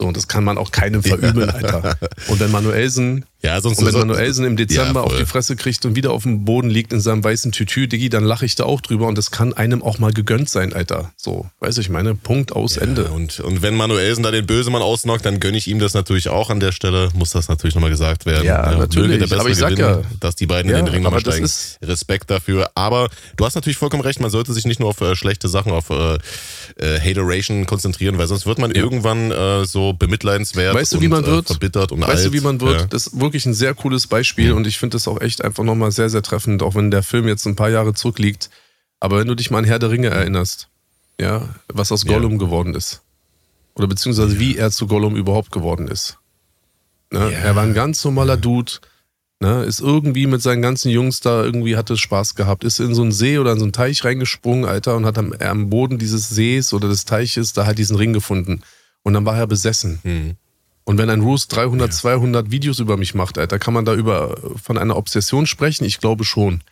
So, 0.00 0.08
und 0.08 0.16
das 0.16 0.26
kann 0.26 0.42
man 0.42 0.56
auch 0.56 0.70
keinem 0.70 1.02
verübeln, 1.02 1.50
Alter. 1.50 1.98
Und 2.28 2.40
wenn 2.40 2.50
Manuelsen 2.50 3.26
ja, 3.44 3.60
sonst 3.60 3.78
und 3.78 3.86
wenn 3.86 3.94
Manuelsen 3.94 4.44
im 4.44 4.56
Dezember 4.56 5.00
ja, 5.00 5.06
auf 5.06 5.16
die 5.16 5.26
Fresse 5.26 5.56
kriegt 5.56 5.84
und 5.84 5.96
wieder 5.96 6.12
auf 6.12 6.22
dem 6.22 6.44
Boden 6.44 6.70
liegt 6.70 6.92
in 6.92 7.00
seinem 7.00 7.24
weißen 7.24 7.50
Tütü, 7.50 7.88
Diggi, 7.88 8.08
dann 8.08 8.24
lache 8.24 8.46
ich 8.46 8.54
da 8.54 8.64
auch 8.64 8.80
drüber 8.80 9.08
und 9.08 9.18
das 9.18 9.30
kann 9.30 9.52
einem 9.52 9.82
auch 9.82 9.98
mal 9.98 10.12
gegönnt 10.12 10.48
sein, 10.48 10.72
Alter. 10.72 11.12
So, 11.16 11.50
weiß 11.60 11.78
ich 11.78 11.88
meine, 11.88 12.14
Punkt 12.14 12.52
aus 12.52 12.76
ja, 12.76 12.82
Ende. 12.82 13.06
Und, 13.06 13.40
und 13.40 13.62
wenn 13.62 13.74
Manuelsen 13.74 14.22
da 14.22 14.30
den 14.30 14.46
Bösemann 14.46 14.82
ausnockt, 14.82 15.26
dann 15.26 15.40
gönne 15.40 15.58
ich 15.58 15.66
ihm 15.66 15.80
das 15.80 15.94
natürlich 15.94 16.28
auch 16.28 16.50
an 16.50 16.60
der 16.60 16.72
Stelle, 16.72 17.10
muss 17.14 17.30
das 17.30 17.48
natürlich 17.48 17.74
nochmal 17.74 17.90
gesagt 17.90 18.26
werden. 18.26 18.44
Ja, 18.44 18.70
ja 18.70 18.78
natürlich, 18.78 19.22
aber 19.32 19.48
ich 19.48 19.56
sag 19.56 19.76
ja, 19.76 20.02
dass 20.20 20.36
die 20.36 20.46
beiden 20.46 20.70
in 20.70 20.76
den 20.76 20.88
Ring 20.88 21.02
nochmal 21.02 21.20
steigen. 21.20 21.48
Respekt 21.82 22.30
dafür. 22.30 22.70
Aber 22.76 23.08
du 23.36 23.44
hast 23.44 23.56
natürlich 23.56 23.76
vollkommen 23.76 24.02
recht, 24.02 24.20
man 24.20 24.30
sollte 24.30 24.52
sich 24.52 24.66
nicht 24.66 24.78
nur 24.78 24.88
auf 24.88 25.00
äh, 25.00 25.16
schlechte 25.16 25.48
Sachen, 25.48 25.72
auf 25.72 25.90
äh, 25.90 26.18
äh, 26.76 27.00
Hateration 27.00 27.66
konzentrieren, 27.66 28.18
weil 28.18 28.26
sonst 28.26 28.46
wird 28.46 28.58
man 28.58 28.70
irgendwann 28.70 29.30
äh, 29.30 29.64
so 29.64 29.92
bemitleidenswert 29.92 30.74
weißt 30.74 30.94
du, 30.94 31.00
wie 31.00 31.08
man 31.08 31.24
und, 31.24 31.28
äh, 31.28 31.32
wird? 31.32 31.46
verbittert 31.46 31.92
und 31.92 32.00
Weißt 32.02 32.10
alt. 32.10 32.26
du, 32.26 32.32
wie 32.32 32.40
man 32.40 32.60
wird? 32.60 32.92
Das 32.92 33.08
ist 33.08 33.20
wirklich 33.32 33.46
ein 33.46 33.54
sehr 33.54 33.72
cooles 33.72 34.06
Beispiel 34.06 34.52
und 34.52 34.66
ich 34.66 34.78
finde 34.78 34.96
das 34.96 35.08
auch 35.08 35.18
echt 35.18 35.42
einfach 35.42 35.64
nochmal 35.64 35.90
sehr, 35.90 36.10
sehr 36.10 36.20
treffend, 36.20 36.62
auch 36.62 36.74
wenn 36.74 36.90
der 36.90 37.02
Film 37.02 37.26
jetzt 37.26 37.46
ein 37.46 37.56
paar 37.56 37.70
Jahre 37.70 37.94
zurückliegt. 37.94 38.50
Aber 39.00 39.18
wenn 39.18 39.26
du 39.26 39.34
dich 39.34 39.50
mal 39.50 39.58
an 39.60 39.64
Herr 39.64 39.78
der 39.78 39.90
Ringe 39.90 40.08
erinnerst, 40.08 40.68
ja, 41.18 41.48
was 41.68 41.90
aus 41.90 42.04
Gollum 42.04 42.32
ja. 42.32 42.38
geworden 42.38 42.74
ist. 42.74 43.00
Oder 43.74 43.86
beziehungsweise 43.86 44.38
wie 44.38 44.58
er 44.58 44.70
zu 44.70 44.86
Gollum 44.86 45.16
überhaupt 45.16 45.50
geworden 45.50 45.88
ist. 45.88 46.18
Ne? 47.10 47.20
Ja. 47.32 47.38
Er 47.38 47.56
war 47.56 47.62
ein 47.62 47.72
ganz 47.72 48.04
normaler 48.04 48.36
Dude, 48.36 48.72
ne? 49.40 49.64
ist 49.64 49.80
irgendwie 49.80 50.26
mit 50.26 50.42
seinen 50.42 50.60
ganzen 50.60 50.90
Jungs 50.90 51.20
da 51.20 51.42
irgendwie 51.42 51.78
hatte 51.78 51.96
Spaß 51.96 52.34
gehabt, 52.34 52.64
ist 52.64 52.80
in 52.80 52.94
so 52.94 53.00
einen 53.00 53.12
See 53.12 53.38
oder 53.38 53.52
in 53.52 53.58
so 53.58 53.64
einen 53.64 53.72
Teich 53.72 54.04
reingesprungen, 54.04 54.66
Alter, 54.66 54.94
und 54.94 55.06
hat 55.06 55.16
am, 55.16 55.32
am 55.32 55.70
Boden 55.70 55.96
dieses 55.96 56.28
Sees 56.28 56.74
oder 56.74 56.88
des 56.88 57.06
Teiches 57.06 57.54
da 57.54 57.64
halt 57.64 57.78
diesen 57.78 57.96
Ring 57.96 58.12
gefunden. 58.12 58.60
Und 59.02 59.14
dann 59.14 59.24
war 59.24 59.38
er 59.38 59.46
besessen. 59.46 60.00
Mhm. 60.02 60.36
Und 60.84 60.98
wenn 60.98 61.10
ein 61.10 61.20
Roos 61.20 61.48
300, 61.48 61.88
ja. 61.88 61.92
200 61.92 62.50
Videos 62.50 62.80
über 62.80 62.96
mich 62.96 63.14
macht, 63.14 63.38
Alter, 63.38 63.58
kann 63.58 63.74
man 63.74 63.84
da 63.84 63.94
über 63.94 64.36
von 64.62 64.78
einer 64.78 64.96
Obsession 64.96 65.46
sprechen? 65.46 65.84
Ich 65.84 65.98
glaube 65.98 66.24
schon. 66.24 66.62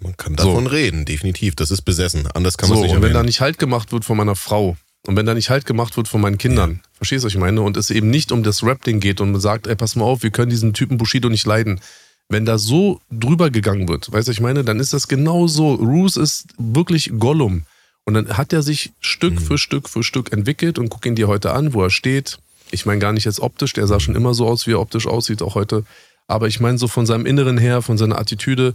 Man 0.00 0.16
kann 0.16 0.36
davon 0.36 0.64
so. 0.64 0.70
reden, 0.70 1.04
definitiv. 1.06 1.56
Das 1.56 1.70
ist 1.70 1.82
besessen. 1.82 2.26
Anders 2.34 2.58
kann 2.58 2.68
man 2.68 2.78
so, 2.78 2.84
es 2.84 2.88
nicht 2.88 2.96
Und 2.96 3.02
wenn 3.02 3.14
da 3.14 3.22
nicht 3.22 3.40
Halt 3.40 3.58
gemacht 3.58 3.92
wird 3.92 4.04
von 4.04 4.16
meiner 4.16 4.36
Frau 4.36 4.76
und 5.06 5.16
wenn 5.16 5.24
da 5.24 5.34
nicht 5.34 5.50
Halt 5.50 5.64
gemacht 5.64 5.96
wird 5.96 6.08
von 6.08 6.20
meinen 6.20 6.36
Kindern, 6.36 6.80
ja. 6.82 6.90
verstehst 6.92 7.24
du, 7.24 7.26
was 7.26 7.32
ich 7.32 7.40
meine? 7.40 7.62
Und 7.62 7.76
es 7.76 7.90
eben 7.90 8.10
nicht 8.10 8.30
um 8.32 8.42
das 8.42 8.62
Rap-Ding 8.62 9.00
geht 9.00 9.20
und 9.20 9.32
man 9.32 9.40
sagt, 9.40 9.66
ey, 9.66 9.76
pass 9.76 9.96
mal 9.96 10.04
auf, 10.04 10.22
wir 10.22 10.30
können 10.30 10.50
diesen 10.50 10.74
Typen 10.74 10.98
Bushido 10.98 11.28
nicht 11.28 11.46
leiden. 11.46 11.80
Wenn 12.28 12.44
da 12.44 12.58
so 12.58 13.00
drüber 13.10 13.50
gegangen 13.50 13.88
wird, 13.88 14.12
weißt 14.12 14.28
du, 14.28 14.32
ich 14.32 14.40
meine, 14.40 14.64
dann 14.64 14.80
ist 14.80 14.92
das 14.92 15.06
genau 15.06 15.46
so. 15.46 15.74
Roos 15.74 16.16
ist 16.16 16.48
wirklich 16.58 17.12
Gollum. 17.18 17.62
Und 18.04 18.14
dann 18.14 18.36
hat 18.36 18.52
er 18.52 18.62
sich 18.62 18.92
Stück 19.00 19.34
mhm. 19.34 19.38
für 19.38 19.58
Stück 19.58 19.88
für 19.88 20.02
Stück 20.02 20.32
entwickelt 20.32 20.78
und 20.78 20.88
guck 20.88 21.06
ihn 21.06 21.14
dir 21.14 21.28
heute 21.28 21.52
an, 21.52 21.72
wo 21.72 21.82
er 21.82 21.90
steht, 21.90 22.38
ich 22.70 22.86
meine 22.86 23.00
gar 23.00 23.12
nicht 23.12 23.24
jetzt 23.24 23.40
optisch, 23.40 23.72
der 23.72 23.86
sah 23.86 24.00
schon 24.00 24.14
immer 24.14 24.34
so 24.34 24.46
aus, 24.46 24.66
wie 24.66 24.72
er 24.72 24.80
optisch 24.80 25.06
aussieht, 25.06 25.42
auch 25.42 25.54
heute. 25.54 25.84
Aber 26.26 26.48
ich 26.48 26.60
meine 26.60 26.78
so 26.78 26.88
von 26.88 27.06
seinem 27.06 27.26
Inneren 27.26 27.58
her, 27.58 27.82
von 27.82 27.98
seiner 27.98 28.18
Attitüde. 28.18 28.74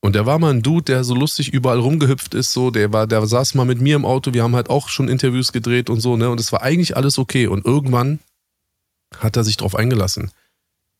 Und 0.00 0.14
der 0.14 0.26
war 0.26 0.38
mal 0.38 0.52
ein 0.52 0.62
Dude, 0.62 0.84
der 0.84 1.02
so 1.02 1.14
lustig 1.14 1.52
überall 1.52 1.78
rumgehüpft 1.78 2.34
ist, 2.34 2.52
so, 2.52 2.70
der 2.70 2.92
war, 2.92 3.06
der 3.06 3.26
saß 3.26 3.54
mal 3.54 3.64
mit 3.64 3.80
mir 3.80 3.96
im 3.96 4.04
Auto, 4.04 4.34
wir 4.34 4.42
haben 4.42 4.54
halt 4.54 4.68
auch 4.68 4.88
schon 4.88 5.08
Interviews 5.08 5.50
gedreht 5.50 5.88
und 5.88 6.00
so, 6.00 6.16
ne? 6.16 6.28
Und 6.28 6.38
es 6.40 6.52
war 6.52 6.62
eigentlich 6.62 6.96
alles 6.96 7.18
okay. 7.18 7.46
Und 7.46 7.64
irgendwann 7.64 8.18
hat 9.18 9.36
er 9.36 9.44
sich 9.44 9.56
drauf 9.56 9.74
eingelassen. 9.74 10.30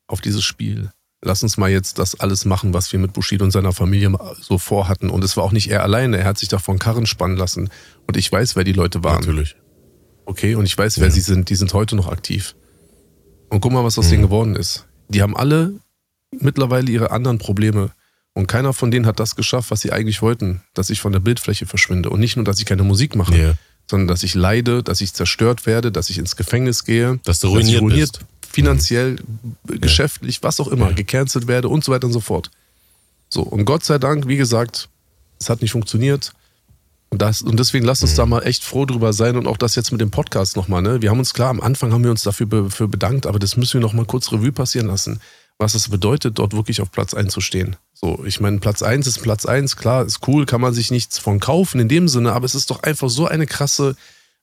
Auf 0.07 0.20
dieses 0.20 0.45
Spiel. 0.45 0.91
Lass 1.22 1.43
uns 1.43 1.57
mal 1.57 1.70
jetzt 1.70 1.99
das 1.99 2.20
alles 2.20 2.45
machen, 2.45 2.74
was 2.74 2.93
wir 2.93 2.99
mit 2.99 3.14
Bushido 3.14 3.45
und 3.45 3.51
seiner 3.51 3.72
Familie 3.72 4.12
so 4.41 4.59
vorhatten. 4.59 5.09
Und 5.09 5.24
es 5.24 5.37
war 5.37 5.45
auch 5.45 5.53
nicht 5.53 5.70
er 5.70 5.82
alleine. 5.82 6.18
Er 6.18 6.26
hat 6.26 6.39
sich 6.39 6.51
davon 6.51 6.78
Karren 6.78 7.07
spannen 7.07 7.39
lassen. 7.39 7.70
Und 8.07 8.16
ich 8.18 8.30
weiß, 8.30 8.57
wer 8.57 8.64
die 8.64 8.72
Leute 8.72 9.03
waren. 9.03 9.20
Natürlich. 9.20 9.57
Okay, 10.27 10.55
und 10.55 10.64
ich 10.64 10.77
weiß, 10.77 10.99
wer 10.99 11.09
ja. 11.09 11.12
sie 11.12 11.20
sind. 11.20 11.51
Die 11.51 11.57
sind 11.57 11.72
heute 11.75 11.97
noch 11.97 12.09
aktiv. 12.09 12.55
Und 13.49 13.61
guck 13.61 13.72
mal, 13.72 13.85
was 13.85 13.99
aus 13.99 14.07
mhm. 14.07 14.11
denen 14.11 14.22
geworden 14.22 14.57
ist. 14.57 14.87
Die 15.09 15.22
haben 15.22 15.37
alle 15.37 15.75
mittlerweile 16.41 16.91
ihre 16.91 17.11
anderen 17.11 17.39
Probleme. 17.39 17.91
Und 18.33 18.49
keiner 18.49 18.72
von 18.72 18.91
denen 18.91 19.07
hat 19.07 19.20
das 19.20 19.37
geschafft, 19.37 19.70
was 19.70 19.81
sie 19.81 19.93
eigentlich 19.93 20.20
wollten, 20.20 20.62
dass 20.75 20.91
ich 20.91 21.01
von 21.01 21.12
der 21.12 21.20
Bildfläche 21.20 21.66
verschwinde. 21.66 22.11
Und 22.11 22.20
nicht 22.20 22.37
nur, 22.37 22.45
dass 22.45 22.59
ich 22.59 22.66
keine 22.66 22.83
Musik 22.83 23.14
mache, 23.14 23.35
yeah. 23.35 23.55
sondern 23.89 24.09
dass 24.09 24.25
ich 24.25 24.35
leide, 24.35 24.83
dass 24.83 25.01
ich 25.01 25.12
zerstört 25.12 25.66
werde, 25.66 25.93
dass 25.93 26.11
ich 26.11 26.18
ins 26.18 26.35
Gefängnis 26.35 26.85
gehe, 26.85 27.20
dass 27.22 27.39
du 27.39 27.49
ruiniert, 27.49 27.75
dass 27.77 27.83
ruiniert 27.83 28.12
bist. 28.12 28.53
finanziell, 28.53 29.18
mhm. 29.68 29.81
geschäftlich, 29.81 30.43
was 30.43 30.59
auch 30.59 30.68
immer, 30.68 30.89
ja. 30.89 30.95
gecancelt 30.95 31.47
werde 31.47 31.68
und 31.68 31.85
so 31.85 31.93
weiter 31.93 32.09
und 32.09 32.12
so 32.12 32.20
fort. 32.20 32.51
So, 33.29 33.43
und 33.43 33.64
Gott 33.66 33.85
sei 33.85 33.99
Dank, 33.99 34.27
wie 34.27 34.37
gesagt, 34.37 34.89
es 35.39 35.49
hat 35.49 35.62
nicht 35.62 35.72
funktioniert. 35.72 36.33
Und, 37.14 37.22
das, 37.22 37.42
und 37.42 37.60
deswegen 37.60 37.86
lasst 37.86 38.02
uns 38.02 38.16
da 38.16 38.24
mhm. 38.24 38.30
mal 38.30 38.40
echt 38.40 38.64
froh 38.64 38.86
drüber 38.86 39.12
sein 39.12 39.36
und 39.36 39.46
auch 39.46 39.56
das 39.56 39.76
jetzt 39.76 39.92
mit 39.92 40.00
dem 40.00 40.10
Podcast 40.10 40.56
nochmal. 40.56 40.82
Ne? 40.82 41.00
Wir 41.00 41.10
haben 41.10 41.20
uns 41.20 41.32
klar, 41.32 41.48
am 41.48 41.60
Anfang 41.60 41.92
haben 41.92 42.02
wir 42.02 42.10
uns 42.10 42.22
dafür 42.22 42.46
be, 42.46 42.70
für 42.72 42.88
bedankt, 42.88 43.28
aber 43.28 43.38
das 43.38 43.56
müssen 43.56 43.74
wir 43.74 43.80
nochmal 43.82 44.04
kurz 44.04 44.32
Revue 44.32 44.50
passieren 44.50 44.88
lassen, 44.88 45.20
was 45.56 45.76
es 45.76 45.88
bedeutet, 45.88 46.40
dort 46.40 46.54
wirklich 46.54 46.80
auf 46.80 46.90
Platz 46.90 47.14
1 47.14 47.32
zu 47.32 47.40
stehen. 47.40 47.76
So, 47.92 48.24
ich 48.26 48.40
meine, 48.40 48.58
Platz 48.58 48.82
1 48.82 49.06
ist 49.06 49.22
Platz 49.22 49.46
1, 49.46 49.76
klar, 49.76 50.04
ist 50.04 50.26
cool, 50.26 50.44
kann 50.44 50.60
man 50.60 50.74
sich 50.74 50.90
nichts 50.90 51.20
von 51.20 51.38
kaufen 51.38 51.78
in 51.78 51.88
dem 51.88 52.08
Sinne, 52.08 52.32
aber 52.32 52.46
es 52.46 52.56
ist 52.56 52.70
doch 52.70 52.82
einfach 52.82 53.08
so 53.08 53.28
eine 53.28 53.46
krasse 53.46 53.94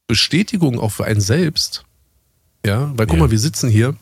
Bestätigung 0.07 0.79
auch 0.79 0.93
für 0.93 1.03
einen 1.03 1.19
selbst. 1.19 1.83
Ja, 2.65 2.93
weil 2.95 3.05
guck 3.05 3.17
ja. 3.17 3.23
mal, 3.23 3.31
wir 3.31 3.39
sitzen 3.39 3.69
hier, 3.69 3.97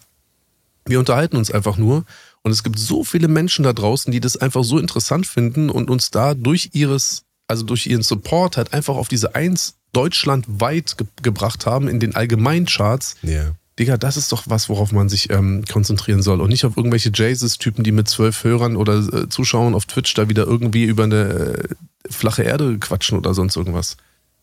wir 0.85 0.99
unterhalten 0.99 1.37
uns 1.37 1.49
einfach 1.49 1.77
nur 1.77 2.05
und 2.43 2.51
es 2.51 2.61
gibt 2.61 2.77
so 2.77 3.03
viele 3.03 3.29
Menschen 3.29 3.63
da 3.63 3.73
draußen, 3.73 4.11
die 4.11 4.19
das 4.19 4.37
einfach 4.37 4.63
so 4.63 4.77
interessant 4.77 5.25
finden 5.25 5.71
und 5.71 5.89
uns 5.89 6.11
da 6.11 6.35
durch 6.35 6.69
ihres 6.73 7.23
also 7.49 7.63
durch 7.65 7.87
ihren 7.87 8.03
Support 8.03 8.57
halt 8.57 8.73
einfach 8.73 8.95
auf 8.95 9.07
diese 9.07 9.35
Eins 9.35 9.75
deutschlandweit 9.91 10.97
ge 10.97 11.07
gebracht 11.21 11.65
haben 11.65 11.87
in 11.87 11.99
den 11.99 12.15
Allgemeincharts. 12.15 13.15
Ja. 13.23 13.51
Digga, 13.79 13.97
das 13.97 14.17
ist 14.17 14.31
doch 14.31 14.43
was, 14.45 14.67
worauf 14.69 14.91
man 14.91 15.07
sich 15.09 15.29
ähm, 15.31 15.63
konzentrieren 15.65 16.21
soll. 16.21 16.41
Und 16.41 16.49
nicht 16.49 16.65
auf 16.65 16.75
irgendwelche 16.75 17.11
Jesus-Typen, 17.13 17.83
die 17.83 17.93
mit 17.93 18.09
zwölf 18.09 18.43
Hörern 18.43 18.75
oder 18.75 18.97
äh, 18.97 19.29
Zuschauern 19.29 19.73
auf 19.73 19.85
Twitch 19.85 20.13
da 20.13 20.29
wieder 20.29 20.43
irgendwie 20.43 20.83
über 20.83 21.05
eine 21.05 21.23
äh, 21.23 21.67
flache 22.09 22.43
Erde 22.43 22.77
quatschen 22.77 23.17
oder 23.17 23.33
sonst 23.33 23.55
irgendwas. 23.55 23.95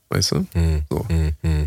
Weißt 0.08 0.32
du? 0.32 0.46
Hm, 0.52 0.82
so. 0.90 1.06
Hm, 1.08 1.32
hm. 1.42 1.66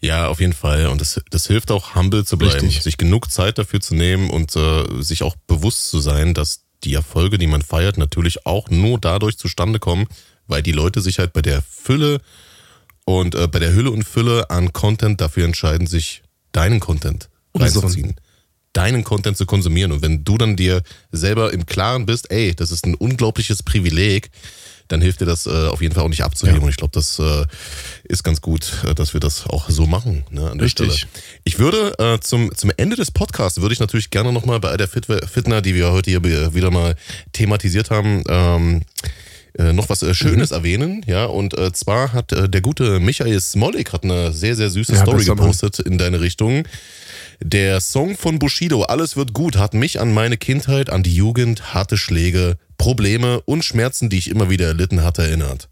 Ja, 0.00 0.28
auf 0.28 0.40
jeden 0.40 0.52
Fall. 0.52 0.88
Und 0.88 1.00
das, 1.00 1.20
das 1.30 1.46
hilft 1.46 1.70
auch, 1.70 1.94
humble 1.94 2.24
zu 2.24 2.36
bleiben, 2.36 2.66
Richtig. 2.66 2.82
sich 2.82 2.98
genug 2.98 3.30
Zeit 3.30 3.56
dafür 3.56 3.80
zu 3.80 3.94
nehmen 3.94 4.30
und 4.30 4.54
äh, 4.54 5.02
sich 5.02 5.22
auch 5.22 5.36
bewusst 5.46 5.88
zu 5.88 6.00
sein, 6.00 6.34
dass 6.34 6.64
die 6.84 6.94
Erfolge, 6.94 7.38
die 7.38 7.46
man 7.46 7.62
feiert, 7.62 7.98
natürlich 7.98 8.46
auch 8.46 8.70
nur 8.70 8.98
dadurch 8.98 9.38
zustande 9.38 9.78
kommen, 9.78 10.06
weil 10.46 10.62
die 10.62 10.72
Leute 10.72 11.00
sich 11.00 11.18
halt 11.18 11.32
bei 11.32 11.42
der 11.42 11.62
Fülle 11.62 12.20
und 13.04 13.34
äh, 13.34 13.48
bei 13.48 13.58
der 13.58 13.72
Hülle 13.74 13.90
und 13.90 14.04
Fülle 14.04 14.50
an 14.50 14.72
Content 14.72 15.20
dafür 15.20 15.44
entscheiden, 15.44 15.86
sich 15.86 16.22
deinen 16.52 16.80
Content 16.80 17.28
reinzuziehen. 17.54 18.16
deinen 18.72 19.04
Content 19.04 19.36
zu 19.36 19.46
konsumieren. 19.46 19.92
Und 19.92 20.02
wenn 20.02 20.24
du 20.24 20.38
dann 20.38 20.56
dir 20.56 20.82
selber 21.10 21.52
im 21.52 21.66
Klaren 21.66 22.06
bist, 22.06 22.30
ey, 22.30 22.54
das 22.54 22.70
ist 22.70 22.86
ein 22.86 22.94
unglaubliches 22.94 23.62
Privileg, 23.62 24.30
dann 24.88 25.00
hilft 25.00 25.20
dir 25.20 25.26
das 25.26 25.46
äh, 25.46 25.68
auf 25.68 25.82
jeden 25.82 25.94
Fall 25.94 26.04
auch 26.04 26.08
nicht 26.08 26.22
abzuheben. 26.22 26.60
Ja. 26.60 26.64
Und 26.64 26.70
ich 26.70 26.76
glaube, 26.76 26.92
das 26.92 27.18
äh, 27.18 27.44
ist 28.04 28.22
ganz 28.22 28.40
gut, 28.40 28.72
äh, 28.86 28.94
dass 28.94 29.12
wir 29.12 29.20
das 29.20 29.46
auch 29.46 29.68
so 29.68 29.86
machen. 29.86 30.24
Ne, 30.30 30.50
an 30.50 30.58
der 30.58 30.66
Richtig. 30.66 30.92
Stelle. 30.92 31.10
Ich 31.44 31.58
würde 31.58 31.94
äh, 31.98 32.20
zum, 32.20 32.54
zum 32.54 32.70
Ende 32.76 32.96
des 32.96 33.10
Podcasts, 33.10 33.60
würde 33.60 33.72
ich 33.72 33.80
natürlich 33.80 34.10
gerne 34.10 34.32
nochmal 34.32 34.60
bei 34.60 34.76
der 34.76 34.88
Fit 34.88 35.06
Fitner, 35.06 35.62
die 35.62 35.74
wir 35.74 35.92
heute 35.92 36.10
hier 36.10 36.22
wieder 36.22 36.70
mal 36.70 36.94
thematisiert 37.32 37.90
haben, 37.90 38.22
ähm, 38.28 38.82
äh, 39.58 39.72
noch 39.72 39.88
was 39.88 40.02
äh, 40.02 40.14
Schönes 40.14 40.50
mhm. 40.50 40.56
erwähnen, 40.56 41.04
ja, 41.06 41.24
und 41.26 41.56
äh, 41.58 41.72
zwar 41.72 42.12
hat 42.12 42.32
äh, 42.32 42.48
der 42.48 42.60
gute 42.60 43.00
Michael 43.00 43.40
Smolik 43.40 43.92
hat 43.92 44.04
eine 44.04 44.32
sehr, 44.32 44.56
sehr 44.56 44.70
süße 44.70 44.94
ja, 44.94 45.02
Story 45.02 45.24
gepostet 45.24 45.78
in 45.78 45.98
deine 45.98 46.20
Richtung. 46.20 46.64
Der 47.40 47.80
Song 47.80 48.16
von 48.16 48.38
Bushido, 48.38 48.82
Alles 48.84 49.16
wird 49.16 49.32
gut, 49.32 49.56
hat 49.56 49.74
mich 49.74 50.00
an 50.00 50.14
meine 50.14 50.36
Kindheit, 50.36 50.90
an 50.90 51.02
die 51.02 51.14
Jugend, 51.14 51.74
harte 51.74 51.96
Schläge, 51.96 52.56
Probleme 52.78 53.40
und 53.42 53.64
Schmerzen, 53.64 54.08
die 54.08 54.18
ich 54.18 54.30
immer 54.30 54.48
wieder 54.48 54.66
erlitten 54.66 55.02
hatte, 55.02 55.22
erinnert. 55.22 55.68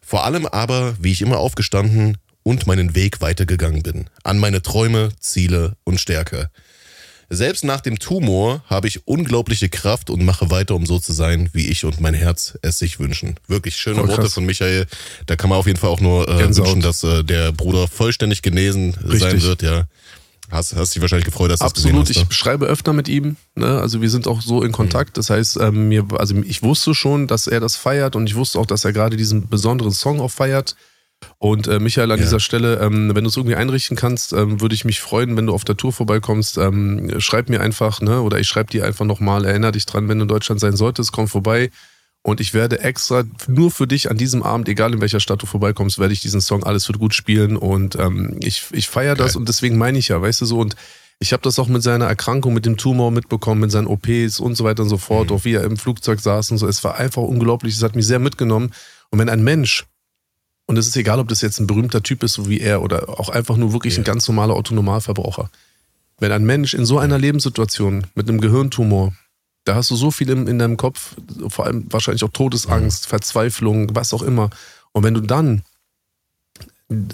Vor 0.00 0.24
allem 0.24 0.46
aber, 0.46 0.96
wie 0.98 1.12
ich 1.12 1.22
immer 1.22 1.38
aufgestanden 1.38 2.18
und 2.42 2.66
meinen 2.66 2.94
Weg 2.94 3.20
weitergegangen 3.20 3.82
bin. 3.82 4.06
An 4.22 4.38
meine 4.38 4.62
Träume, 4.62 5.10
Ziele 5.18 5.76
und 5.84 6.00
Stärke. 6.00 6.50
Selbst 7.34 7.64
nach 7.64 7.80
dem 7.80 7.98
Tumor 7.98 8.62
habe 8.66 8.88
ich 8.88 9.06
unglaubliche 9.06 9.68
Kraft 9.68 10.10
und 10.10 10.24
mache 10.24 10.50
weiter, 10.50 10.74
um 10.74 10.86
so 10.86 10.98
zu 10.98 11.12
sein, 11.12 11.50
wie 11.52 11.66
ich 11.68 11.84
und 11.84 12.00
mein 12.00 12.14
Herz 12.14 12.58
es 12.62 12.78
sich 12.78 12.98
wünschen. 13.00 13.36
Wirklich 13.48 13.76
schöne 13.76 14.00
Voll 14.00 14.08
Worte 14.08 14.22
krass. 14.22 14.34
von 14.34 14.44
Michael. 14.44 14.86
Da 15.26 15.36
kann 15.36 15.50
man 15.50 15.58
auf 15.58 15.66
jeden 15.66 15.78
Fall 15.78 15.90
auch 15.90 16.00
nur 16.00 16.28
äh, 16.28 16.56
wünschen, 16.56 16.80
dass 16.80 17.02
äh, 17.04 17.24
der 17.24 17.52
Bruder 17.52 17.88
vollständig 17.88 18.42
genesen 18.42 18.94
Richtig. 18.94 19.20
sein 19.20 19.42
wird, 19.42 19.62
ja. 19.62 19.86
Hast, 20.50 20.76
hast 20.76 20.94
dich 20.94 21.00
wahrscheinlich 21.00 21.24
gefreut, 21.24 21.50
dass 21.50 21.60
du 21.60 21.64
Absolut, 21.64 22.02
das 22.02 22.10
hast, 22.10 22.16
ne? 22.16 22.26
ich 22.30 22.36
schreibe 22.36 22.66
öfter 22.66 22.92
mit 22.92 23.08
ihm. 23.08 23.36
Ne? 23.54 23.80
Also 23.80 24.02
wir 24.02 24.10
sind 24.10 24.28
auch 24.28 24.42
so 24.42 24.62
in 24.62 24.72
Kontakt. 24.72 25.10
Mhm. 25.10 25.14
Das 25.14 25.30
heißt, 25.30 25.56
ähm, 25.56 25.88
mir, 25.88 26.06
also 26.16 26.36
ich 26.44 26.62
wusste 26.62 26.94
schon, 26.94 27.26
dass 27.26 27.46
er 27.46 27.60
das 27.60 27.76
feiert 27.76 28.14
und 28.14 28.28
ich 28.28 28.34
wusste 28.34 28.58
auch, 28.58 28.66
dass 28.66 28.84
er 28.84 28.92
gerade 28.92 29.16
diesen 29.16 29.48
besonderen 29.48 29.92
Song 29.92 30.20
auch 30.20 30.30
feiert. 30.30 30.76
Und 31.38 31.66
äh, 31.66 31.78
Michael, 31.78 32.10
an 32.10 32.18
ja. 32.18 32.24
dieser 32.24 32.40
Stelle, 32.40 32.78
ähm, 32.80 33.14
wenn 33.14 33.24
du 33.24 33.30
es 33.30 33.36
irgendwie 33.36 33.56
einrichten 33.56 33.96
kannst, 33.96 34.32
ähm, 34.32 34.60
würde 34.60 34.74
ich 34.74 34.84
mich 34.84 35.00
freuen, 35.00 35.36
wenn 35.36 35.46
du 35.46 35.54
auf 35.54 35.64
der 35.64 35.76
Tour 35.76 35.92
vorbeikommst. 35.92 36.58
Ähm, 36.58 37.20
schreib 37.20 37.48
mir 37.48 37.60
einfach, 37.60 38.00
ne, 38.00 38.20
oder 38.20 38.38
ich 38.38 38.48
schreibe 38.48 38.70
dir 38.70 38.84
einfach 38.84 39.04
nochmal, 39.04 39.44
erinnere 39.44 39.72
dich 39.72 39.86
dran, 39.86 40.08
wenn 40.08 40.18
du 40.18 40.22
in 40.24 40.28
Deutschland 40.28 40.60
sein 40.60 40.76
solltest, 40.76 41.12
komm 41.12 41.28
vorbei. 41.28 41.70
Und 42.26 42.40
ich 42.40 42.54
werde 42.54 42.80
extra 42.80 43.24
nur 43.48 43.70
für 43.70 43.86
dich 43.86 44.10
an 44.10 44.16
diesem 44.16 44.42
Abend, 44.42 44.66
egal 44.68 44.94
in 44.94 45.02
welcher 45.02 45.20
Stadt 45.20 45.42
du 45.42 45.46
vorbeikommst, 45.46 45.98
werde 45.98 46.14
ich 46.14 46.20
diesen 46.20 46.40
Song 46.40 46.64
Alles 46.64 46.88
wird 46.88 46.98
gut 46.98 47.14
spielen. 47.14 47.58
Und 47.58 47.96
ähm, 47.96 48.38
ich, 48.40 48.64
ich 48.72 48.88
feiere 48.88 49.14
das 49.14 49.36
und 49.36 49.46
deswegen 49.46 49.76
meine 49.76 49.98
ich 49.98 50.08
ja, 50.08 50.22
weißt 50.22 50.40
du 50.40 50.46
so, 50.46 50.58
und 50.58 50.74
ich 51.18 51.32
habe 51.32 51.42
das 51.42 51.58
auch 51.58 51.68
mit 51.68 51.82
seiner 51.82 52.06
Erkrankung, 52.06 52.54
mit 52.54 52.66
dem 52.66 52.76
Tumor 52.76 53.10
mitbekommen, 53.10 53.60
mit 53.60 53.70
seinen 53.70 53.86
OPs 53.86 54.40
und 54.40 54.56
so 54.56 54.64
weiter 54.64 54.82
und 54.82 54.88
so 54.88 54.98
fort, 54.98 55.30
mhm. 55.30 55.36
auch 55.36 55.44
wie 55.44 55.54
er 55.54 55.64
im 55.64 55.76
Flugzeug 55.76 56.20
saß 56.20 56.50
und 56.50 56.58
so. 56.58 56.66
Es 56.66 56.82
war 56.82 56.96
einfach 56.96 57.22
unglaublich, 57.22 57.76
es 57.76 57.82
hat 57.82 57.94
mich 57.94 58.06
sehr 58.06 58.18
mitgenommen. 58.18 58.72
Und 59.10 59.18
wenn 59.18 59.28
ein 59.28 59.44
Mensch 59.44 59.84
und 60.66 60.78
es 60.78 60.86
ist 60.86 60.96
egal, 60.96 61.18
ob 61.18 61.28
das 61.28 61.42
jetzt 61.42 61.60
ein 61.60 61.66
berühmter 61.66 62.02
Typ 62.02 62.22
ist, 62.22 62.34
so 62.34 62.48
wie 62.48 62.60
er, 62.60 62.82
oder 62.82 63.08
auch 63.20 63.28
einfach 63.28 63.56
nur 63.56 63.72
wirklich 63.72 63.94
ja. 63.94 64.00
ein 64.00 64.04
ganz 64.04 64.26
normaler 64.28 64.54
Autonomalverbraucher. 64.54 65.50
Wenn 66.18 66.32
ein 66.32 66.44
Mensch 66.44 66.74
in 66.74 66.86
so 66.86 66.98
einer 66.98 67.18
Lebenssituation 67.18 68.06
mit 68.14 68.28
einem 68.28 68.40
Gehirntumor, 68.40 69.14
da 69.64 69.74
hast 69.74 69.90
du 69.90 69.96
so 69.96 70.10
viel 70.10 70.30
in, 70.30 70.46
in 70.46 70.58
deinem 70.58 70.76
Kopf, 70.76 71.16
vor 71.48 71.66
allem 71.66 71.86
wahrscheinlich 71.90 72.24
auch 72.24 72.30
Todesangst, 72.30 73.06
mhm. 73.06 73.08
Verzweiflung, 73.08 73.94
was 73.94 74.14
auch 74.14 74.22
immer. 74.22 74.50
Und 74.92 75.02
wenn 75.02 75.14
du 75.14 75.20
dann 75.20 75.62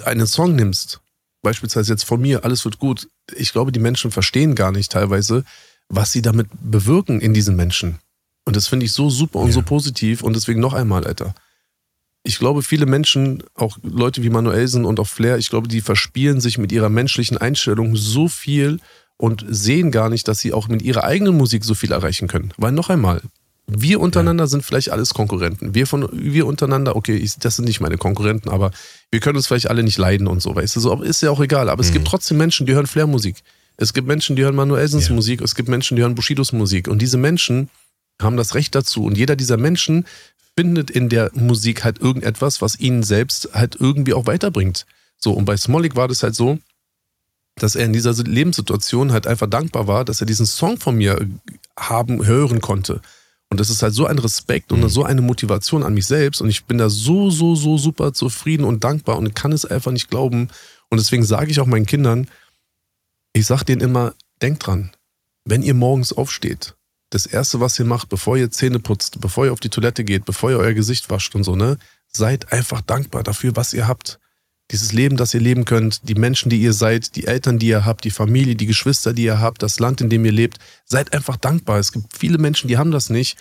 einen 0.05 0.27
Song 0.27 0.55
nimmst, 0.55 1.01
beispielsweise 1.43 1.93
jetzt 1.93 2.05
von 2.05 2.21
mir, 2.21 2.45
alles 2.45 2.65
wird 2.65 2.79
gut, 2.79 3.09
ich 3.35 3.53
glaube, 3.53 3.73
die 3.73 3.81
Menschen 3.81 4.11
verstehen 4.11 4.55
gar 4.55 4.71
nicht 4.71 4.93
teilweise, 4.93 5.45
was 5.89 6.13
sie 6.13 6.23
damit 6.23 6.49
bewirken 6.61 7.21
in 7.21 7.35
diesen 7.35 7.57
Menschen. 7.57 7.99
Und 8.45 8.55
das 8.55 8.69
finde 8.69 8.87
ich 8.87 8.93
so 8.93 9.11
super 9.11 9.41
und 9.41 9.49
ja. 9.49 9.55
so 9.55 9.63
positiv. 9.63 10.23
Und 10.23 10.35
deswegen 10.37 10.61
noch 10.61 10.73
einmal, 10.73 11.05
Alter 11.05 11.35
ich 12.23 12.39
glaube, 12.39 12.63
viele 12.63 12.87
Menschen, 12.87 13.43
auch 13.55 13.79
Leute 13.83 14.23
wie 14.23 14.31
Manuelsen 14.31 14.85
und 14.85 15.01
auch 15.01 15.09
Flair, 15.09 15.39
ich 15.39 15.49
glaube, 15.49 15.69
die 15.69 15.81
verspielen 15.81 16.41
sich 16.41 16.59
mit 16.59 16.71
ihrer 16.73 16.89
menschlichen 16.89 17.39
Einstellung 17.39 17.97
so 17.97 18.29
viel 18.29 18.79
und 19.17 19.45
sehen 19.49 19.91
gar 19.91 20.11
nicht, 20.11 20.29
dass 20.29 20.39
sie 20.39 20.53
auch 20.53 20.69
mit 20.69 20.83
ihrer 20.83 21.05
eigenen 21.05 21.37
Musik 21.37 21.65
so 21.65 21.75
viel 21.75 21.93
erreichen 21.93 22.29
können. 22.29 22.53
Weil 22.57 22.73
noch 22.73 22.91
einmal, 22.91 23.23
wir 23.67 24.01
untereinander 24.01 24.45
ja. 24.45 24.49
sind 24.49 24.65
vielleicht 24.65 24.91
alles 24.91 25.15
Konkurrenten. 25.15 25.75
Wir 25.75 25.87
von 25.87 26.09
wir 26.13 26.47
untereinander, 26.47 26.97
okay, 26.97 27.17
ich, 27.17 27.37
das 27.39 27.57
sind 27.57 27.67
nicht 27.67 27.81
meine 27.81 27.99
Konkurrenten, 27.99 28.51
aber 28.51 28.71
wir 29.11 29.21
können 29.21 29.37
uns 29.37 29.47
vielleicht 29.47 29.71
alle 29.71 29.83
nicht 29.83 29.99
leiden 29.99 30.27
und 30.27 30.43
so, 30.43 30.55
weißt 30.55 30.77
du, 30.77 30.81
so 30.81 31.03
ist 31.03 31.23
ja 31.23 31.31
auch 31.31 31.41
egal. 31.41 31.69
Aber 31.69 31.83
mhm. 31.83 31.89
es 31.89 31.93
gibt 31.93 32.07
trotzdem 32.07 32.37
Menschen, 32.37 32.67
die 32.67 32.75
hören 32.75 32.87
Flair-Musik. 32.87 33.37
Es 33.77 33.95
gibt 33.95 34.07
Menschen, 34.07 34.37
die 34.37 34.43
hören 34.43 34.57
Manuelsens 34.57 35.09
ja. 35.09 35.15
Musik. 35.15 35.41
Es 35.41 35.55
gibt 35.55 35.69
Menschen, 35.69 35.97
die 35.97 36.03
hören 36.03 36.15
Bushidos 36.15 36.53
Musik. 36.53 36.87
Und 36.89 37.01
diese 37.01 37.17
Menschen 37.17 37.71
haben 38.21 38.37
das 38.37 38.55
Recht 38.55 38.75
dazu. 38.75 39.05
Und 39.05 39.17
jeder 39.17 39.37
dieser 39.37 39.57
Menschen 39.57 40.05
findet 40.61 40.91
in 40.91 41.09
der 41.09 41.31
Musik 41.33 41.85
halt 41.85 42.01
irgendetwas, 42.01 42.61
was 42.61 42.79
ihn 42.79 43.03
selbst 43.03 43.49
halt 43.55 43.77
irgendwie 43.81 44.13
auch 44.13 44.27
weiterbringt. 44.27 44.85
So, 45.17 45.33
und 45.33 45.47
bei 45.47 45.57
Smolik 45.57 45.97
war 45.97 46.07
das 46.07 46.23
halt 46.23 46.35
so, 46.35 46.59
dass 47.57 47.77
er 47.77 47.87
in 47.87 47.95
dieser 47.95 48.13
Lebenssituation 48.13 49.11
halt 49.11 49.27
einfach 49.27 49.49
dankbar 49.49 49.87
war, 49.87 50.05
dass 50.05 50.21
er 50.21 50.27
diesen 50.27 50.45
Song 50.45 50.77
von 50.77 50.97
mir 50.97 51.27
haben, 51.79 52.27
hören 52.27 52.61
konnte. 52.61 53.01
Und 53.49 53.59
das 53.59 53.71
ist 53.71 53.83
halt 53.83 53.95
so 53.95 54.05
ein 54.05 54.19
Respekt 54.19 54.71
und 54.71 54.81
mhm. 54.81 54.91
so 54.91 55.03
eine 55.03 55.23
Motivation 55.23 55.83
an 55.83 55.95
mich 55.95 56.07
selbst. 56.07 56.43
Und 56.43 56.51
ich 56.51 56.67
bin 56.67 56.77
da 56.77 56.91
so, 56.91 57.31
so, 57.31 57.55
so 57.55 57.79
super 57.79 58.13
zufrieden 58.13 58.65
und 58.65 58.85
dankbar 58.85 59.17
und 59.17 59.35
kann 59.35 59.53
es 59.53 59.65
einfach 59.65 59.93
nicht 59.93 60.11
glauben. 60.11 60.49
Und 60.91 60.99
deswegen 61.01 61.25
sage 61.25 61.51
ich 61.51 61.59
auch 61.61 61.67
meinen 61.67 61.87
Kindern, 61.87 62.29
ich 63.33 63.47
sage 63.47 63.65
denen 63.65 63.81
immer, 63.81 64.13
denkt 64.43 64.67
dran, 64.67 64.91
wenn 65.47 65.63
ihr 65.63 65.75
morgens 65.75 66.13
aufsteht, 66.13 66.75
das 67.11 67.27
Erste, 67.27 67.61
was 67.61 67.79
ihr 67.79 67.85
macht, 67.85 68.09
bevor 68.09 68.37
ihr 68.37 68.51
Zähne 68.51 68.79
putzt, 68.79 69.21
bevor 69.21 69.47
ihr 69.47 69.53
auf 69.53 69.61
die 69.61 69.69
Toilette 69.69 70.05
geht, 70.05 70.25
bevor 70.25 70.51
ihr 70.51 70.59
euer 70.59 70.75
Gesicht 70.75 71.11
wascht 71.11 71.35
und 71.35 71.45
so, 71.45 71.57
ne, 71.57 71.77
seid 72.09 72.53
einfach 72.53 72.81
dankbar 72.81 73.23
dafür, 73.23 73.57
was 73.57 73.73
ihr 73.73 73.87
habt. 73.87 74.19
Dieses 74.71 74.93
Leben, 74.93 75.17
das 75.17 75.35
ihr 75.35 75.41
leben 75.41 75.65
könnt, 75.65 76.09
die 76.09 76.15
Menschen, 76.15 76.49
die 76.49 76.63
ihr 76.63 76.73
seid, 76.73 77.17
die 77.17 77.27
Eltern, 77.27 77.59
die 77.59 77.67
ihr 77.67 77.85
habt, 77.85 78.05
die 78.05 78.13
Familie, 78.13 78.55
die 78.55 78.67
Geschwister, 78.67 79.13
die 79.13 79.25
ihr 79.25 79.41
habt, 79.41 79.63
das 79.63 79.81
Land, 79.81 80.01
in 80.01 80.09
dem 80.09 80.25
ihr 80.25 80.31
lebt, 80.31 80.59
seid 80.85 81.13
einfach 81.13 81.37
dankbar. 81.37 81.79
Es 81.81 81.91
gibt 81.91 82.17
viele 82.17 82.39
Menschen, 82.39 82.69
die 82.69 82.79
haben 82.79 82.93
das 82.93 83.11
nicht. 83.11 83.37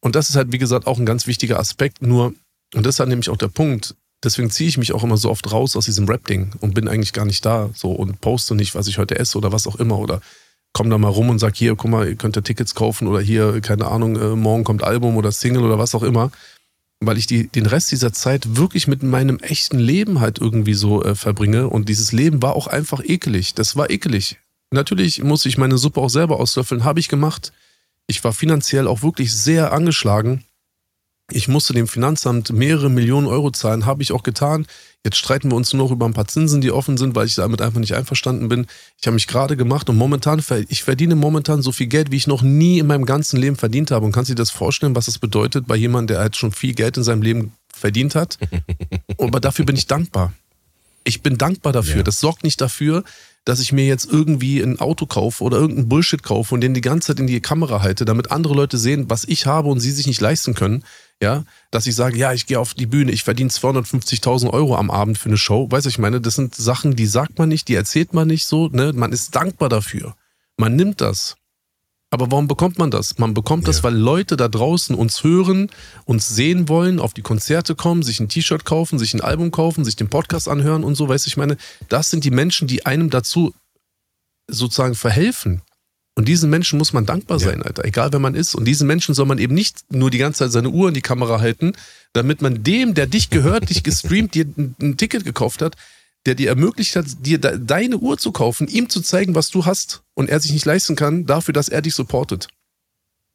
Und 0.00 0.14
das 0.14 0.30
ist 0.30 0.36
halt, 0.36 0.52
wie 0.52 0.58
gesagt, 0.58 0.86
auch 0.86 0.98
ein 0.98 1.06
ganz 1.06 1.26
wichtiger 1.26 1.58
Aspekt. 1.58 2.02
Nur, 2.02 2.34
und 2.74 2.86
das 2.86 2.94
ist 2.94 3.00
halt 3.00 3.08
nämlich 3.08 3.28
auch 3.28 3.36
der 3.36 3.48
Punkt, 3.48 3.96
deswegen 4.22 4.50
ziehe 4.50 4.68
ich 4.68 4.78
mich 4.78 4.92
auch 4.92 5.02
immer 5.02 5.16
so 5.16 5.30
oft 5.30 5.50
raus 5.50 5.74
aus 5.74 5.86
diesem 5.86 6.06
Rap-Ding 6.06 6.52
und 6.60 6.74
bin 6.74 6.86
eigentlich 6.86 7.12
gar 7.12 7.24
nicht 7.24 7.44
da 7.44 7.70
so 7.74 7.90
und 7.90 8.20
poste 8.20 8.54
nicht, 8.54 8.76
was 8.76 8.86
ich 8.86 8.98
heute 8.98 9.18
esse 9.18 9.38
oder 9.38 9.50
was 9.50 9.66
auch 9.66 9.76
immer 9.76 9.98
oder 9.98 10.20
komm 10.72 10.90
da 10.90 10.98
mal 10.98 11.08
rum 11.08 11.30
und 11.30 11.38
sag, 11.38 11.56
hier, 11.56 11.76
guck 11.76 11.90
mal, 11.90 12.08
ihr 12.08 12.16
könnt 12.16 12.36
ja 12.36 12.42
Tickets 12.42 12.74
kaufen 12.74 13.06
oder 13.06 13.20
hier, 13.20 13.60
keine 13.60 13.86
Ahnung, 13.86 14.16
äh, 14.16 14.36
morgen 14.36 14.64
kommt 14.64 14.82
Album 14.82 15.16
oder 15.16 15.32
Single 15.32 15.64
oder 15.64 15.78
was 15.78 15.94
auch 15.94 16.02
immer. 16.02 16.30
Weil 17.00 17.18
ich 17.18 17.26
die, 17.26 17.48
den 17.48 17.66
Rest 17.66 17.90
dieser 17.90 18.12
Zeit 18.12 18.56
wirklich 18.56 18.86
mit 18.86 19.02
meinem 19.02 19.38
echten 19.38 19.78
Leben 19.78 20.20
halt 20.20 20.38
irgendwie 20.38 20.74
so 20.74 21.02
äh, 21.04 21.14
verbringe. 21.14 21.68
Und 21.68 21.88
dieses 21.88 22.12
Leben 22.12 22.42
war 22.42 22.54
auch 22.54 22.68
einfach 22.68 23.02
ekelig. 23.04 23.54
Das 23.54 23.76
war 23.76 23.90
ekelig. 23.90 24.38
Natürlich 24.70 25.22
muss 25.22 25.44
ich 25.44 25.58
meine 25.58 25.78
Suppe 25.78 26.00
auch 26.00 26.08
selber 26.08 26.38
auslöffeln, 26.38 26.84
habe 26.84 27.00
ich 27.00 27.08
gemacht. 27.08 27.52
Ich 28.06 28.22
war 28.24 28.32
finanziell 28.32 28.86
auch 28.86 29.02
wirklich 29.02 29.34
sehr 29.34 29.72
angeschlagen. 29.72 30.44
Ich 31.30 31.48
musste 31.48 31.72
dem 31.72 31.88
Finanzamt 31.88 32.52
mehrere 32.52 32.90
Millionen 32.90 33.26
Euro 33.26 33.50
zahlen, 33.50 33.86
habe 33.86 34.02
ich 34.02 34.12
auch 34.12 34.22
getan. 34.22 34.66
Jetzt 35.04 35.16
streiten 35.16 35.50
wir 35.50 35.56
uns 35.56 35.72
nur 35.72 35.84
noch 35.84 35.90
über 35.90 36.06
ein 36.06 36.14
paar 36.14 36.28
Zinsen, 36.28 36.60
die 36.60 36.70
offen 36.70 36.96
sind, 36.96 37.14
weil 37.14 37.26
ich 37.26 37.34
damit 37.34 37.60
einfach 37.60 37.80
nicht 37.80 37.94
einverstanden 37.94 38.48
bin. 38.48 38.66
Ich 39.00 39.06
habe 39.06 39.14
mich 39.14 39.26
gerade 39.26 39.56
gemacht 39.56 39.88
und 39.88 39.96
momentan, 39.96 40.42
ich 40.68 40.82
verdiene 40.84 41.16
momentan 41.16 41.62
so 41.62 41.72
viel 41.72 41.86
Geld, 41.86 42.10
wie 42.10 42.16
ich 42.16 42.26
noch 42.26 42.42
nie 42.42 42.78
in 42.78 42.86
meinem 42.86 43.04
ganzen 43.04 43.38
Leben 43.38 43.56
verdient 43.56 43.90
habe. 43.90 44.04
Und 44.04 44.12
kannst 44.12 44.30
du 44.30 44.34
dir 44.34 44.42
das 44.42 44.50
vorstellen, 44.50 44.94
was 44.94 45.06
das 45.06 45.18
bedeutet 45.18 45.66
bei 45.66 45.76
jemandem, 45.76 46.14
der 46.14 46.22
halt 46.22 46.36
schon 46.36 46.52
viel 46.52 46.74
Geld 46.74 46.96
in 46.96 47.02
seinem 47.02 47.22
Leben 47.22 47.52
verdient 47.72 48.14
hat? 48.14 48.38
Aber 49.18 49.40
dafür 49.40 49.64
bin 49.64 49.76
ich 49.76 49.86
dankbar. 49.86 50.32
Ich 51.04 51.22
bin 51.22 51.36
dankbar 51.36 51.72
dafür. 51.72 51.96
Ja. 51.96 52.02
Das 52.02 52.20
sorgt 52.20 52.44
nicht 52.44 52.60
dafür, 52.60 53.02
dass 53.44 53.58
ich 53.58 53.72
mir 53.72 53.86
jetzt 53.86 54.06
irgendwie 54.08 54.60
ein 54.60 54.78
Auto 54.78 55.06
kaufe 55.06 55.42
oder 55.42 55.56
irgendeinen 55.56 55.88
Bullshit 55.88 56.22
kaufe 56.22 56.54
und 56.54 56.60
den 56.60 56.74
die 56.74 56.80
ganze 56.80 57.08
Zeit 57.08 57.18
in 57.18 57.26
die 57.26 57.40
Kamera 57.40 57.82
halte, 57.82 58.04
damit 58.04 58.30
andere 58.30 58.54
Leute 58.54 58.78
sehen, 58.78 59.06
was 59.08 59.24
ich 59.24 59.46
habe 59.46 59.68
und 59.68 59.80
sie 59.80 59.90
sich 59.90 60.06
nicht 60.06 60.20
leisten 60.20 60.54
können 60.54 60.84
ja, 61.22 61.44
dass 61.70 61.86
ich 61.86 61.94
sage, 61.94 62.18
ja, 62.18 62.32
ich 62.32 62.46
gehe 62.46 62.58
auf 62.58 62.74
die 62.74 62.86
Bühne, 62.86 63.12
ich 63.12 63.22
verdiene 63.22 63.48
250.000 63.48 64.50
Euro 64.50 64.76
am 64.76 64.90
Abend 64.90 65.16
für 65.16 65.28
eine 65.28 65.38
Show. 65.38 65.68
Weißt 65.70 65.86
du, 65.86 65.88
ich 65.88 65.98
meine, 65.98 66.20
das 66.20 66.34
sind 66.34 66.54
Sachen, 66.56 66.96
die 66.96 67.06
sagt 67.06 67.38
man 67.38 67.48
nicht, 67.48 67.68
die 67.68 67.76
erzählt 67.76 68.12
man 68.12 68.26
nicht 68.26 68.44
so, 68.44 68.68
ne? 68.68 68.92
Man 68.92 69.12
ist 69.12 69.34
dankbar 69.34 69.68
dafür. 69.68 70.16
Man 70.56 70.74
nimmt 70.74 71.00
das. 71.00 71.36
Aber 72.10 72.30
warum 72.30 72.48
bekommt 72.48 72.78
man 72.78 72.90
das? 72.90 73.18
Man 73.18 73.34
bekommt 73.34 73.62
ja. 73.62 73.66
das, 73.68 73.84
weil 73.84 73.94
Leute 73.94 74.36
da 74.36 74.48
draußen 74.48 74.96
uns 74.96 75.22
hören, 75.22 75.70
uns 76.04 76.28
sehen 76.28 76.68
wollen, 76.68 76.98
auf 76.98 77.14
die 77.14 77.22
Konzerte 77.22 77.74
kommen, 77.76 78.02
sich 78.02 78.18
ein 78.18 78.28
T-Shirt 78.28 78.64
kaufen, 78.64 78.98
sich 78.98 79.14
ein 79.14 79.20
Album 79.20 79.52
kaufen, 79.52 79.84
sich 79.84 79.96
den 79.96 80.10
Podcast 80.10 80.48
anhören 80.48 80.82
und 80.82 80.96
so, 80.96 81.08
weißt 81.08 81.24
du, 81.24 81.28
ich 81.28 81.36
meine, 81.36 81.56
das 81.88 82.10
sind 82.10 82.24
die 82.24 82.32
Menschen, 82.32 82.66
die 82.66 82.84
einem 82.84 83.10
dazu 83.10 83.54
sozusagen 84.48 84.96
verhelfen. 84.96 85.62
Und 86.14 86.28
diesen 86.28 86.50
Menschen 86.50 86.78
muss 86.78 86.92
man 86.92 87.06
dankbar 87.06 87.38
sein, 87.40 87.60
ja. 87.60 87.64
Alter. 87.64 87.84
Egal 87.84 88.12
wer 88.12 88.18
man 88.18 88.34
ist. 88.34 88.54
Und 88.54 88.66
diesen 88.66 88.86
Menschen 88.86 89.14
soll 89.14 89.24
man 89.24 89.38
eben 89.38 89.54
nicht 89.54 89.78
nur 89.90 90.10
die 90.10 90.18
ganze 90.18 90.40
Zeit 90.40 90.52
seine 90.52 90.68
Uhr 90.68 90.88
in 90.88 90.94
die 90.94 91.00
Kamera 91.00 91.40
halten, 91.40 91.72
damit 92.12 92.42
man 92.42 92.62
dem, 92.62 92.92
der 92.94 93.06
dich 93.06 93.30
gehört, 93.30 93.70
dich 93.70 93.82
gestreamt, 93.82 94.34
dir 94.34 94.44
ein, 94.56 94.96
Ticket 94.98 95.24
gekauft 95.24 95.62
hat, 95.62 95.76
der 96.26 96.34
dir 96.34 96.50
ermöglicht 96.50 96.96
hat, 96.96 97.06
dir 97.20 97.38
de 97.38 97.58
deine 97.58 97.96
Uhr 97.96 98.18
zu 98.18 98.30
kaufen, 98.30 98.68
ihm 98.68 98.90
zu 98.90 99.00
zeigen, 99.00 99.34
was 99.34 99.48
du 99.48 99.64
hast 99.64 100.02
und 100.14 100.28
er 100.28 100.38
sich 100.38 100.52
nicht 100.52 100.66
leisten 100.66 100.96
kann, 100.96 101.24
dafür, 101.24 101.54
dass 101.54 101.68
er 101.68 101.80
dich 101.80 101.94
supportet. 101.94 102.48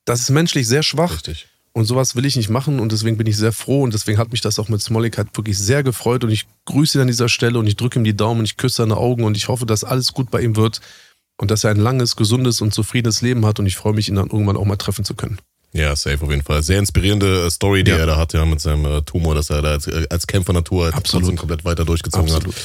Das 0.06 0.22
ist 0.22 0.30
menschlich 0.30 0.68
sehr 0.68 0.84
schwach. 0.84 1.16
Richtig. 1.16 1.48
Und 1.74 1.86
sowas 1.86 2.16
will 2.16 2.26
ich 2.26 2.36
nicht 2.36 2.50
machen 2.50 2.80
und 2.80 2.92
deswegen 2.92 3.18
bin 3.18 3.28
ich 3.28 3.38
sehr 3.38 3.52
froh 3.52 3.84
und 3.84 3.94
deswegen 3.94 4.18
hat 4.18 4.32
mich 4.32 4.42
das 4.42 4.58
auch 4.58 4.68
mit 4.68 4.82
Smolik 4.82 5.18
halt 5.18 5.36
wirklich 5.38 5.60
sehr 5.60 5.84
gefreut 5.84 6.24
und 6.24 6.32
ich 6.32 6.48
grüße 6.66 6.98
ihn 6.98 7.02
an 7.02 7.08
dieser 7.08 7.30
Stelle 7.30 7.60
und 7.60 7.68
ich 7.68 7.76
drücke 7.76 8.00
ihm 8.00 8.04
die 8.04 8.16
Daumen 8.16 8.40
und 8.40 8.46
ich 8.46 8.58
küsse 8.58 8.78
seine 8.78 8.98
Augen 8.98 9.24
und 9.24 9.38
ich 9.38 9.48
hoffe, 9.48 9.68
dass 9.68 9.84
alles 9.84 10.14
gut 10.14 10.32
bei 10.32 10.42
ihm 10.42 10.56
wird 10.56 10.82
und 11.38 11.52
dass 11.52 11.64
er 11.64 11.72
ein 11.72 11.78
langes, 11.78 12.16
gesundes 12.16 12.62
und 12.62 12.74
zufriedenes 12.74 13.22
Leben 13.22 13.46
hat 13.46 13.60
und 13.60 13.66
ich 13.66 13.76
freue 13.76 13.94
mich, 13.94 14.10
ihn 14.10 14.16
dann 14.16 14.30
irgendwann 14.30 14.58
auch 14.58 14.66
mal 14.66 14.76
treffen 14.76 15.06
zu 15.06 15.14
können. 15.16 15.38
Ja, 15.74 15.96
safe 15.96 16.24
auf 16.24 16.30
jeden 16.32 16.44
Fall. 16.44 16.64
Sehr 16.64 16.80
inspirierende 16.80 17.46
äh, 17.46 17.50
Story, 17.52 17.84
die 17.84 17.92
Ja. 17.92 17.98
er 17.98 18.06
da 18.08 18.18
hat, 18.18 18.34
ja, 18.34 18.46
mit 18.46 18.60
seinem 18.62 18.86
äh, 18.86 19.02
Tumor, 19.02 19.36
dass 19.36 19.50
er 19.50 19.62
da 19.62 19.72
als, 19.72 19.86
äh, 19.88 20.08
als 20.10 20.26
Kämpfer 20.26 20.54
Natur 20.54 20.88
Absolut. 20.94 21.26
trotzdem 21.26 21.38
komplett 21.38 21.66
weiter 21.66 21.84
durchgezogen 21.86 22.32
Absolut. 22.32 22.56
hat. 22.56 22.64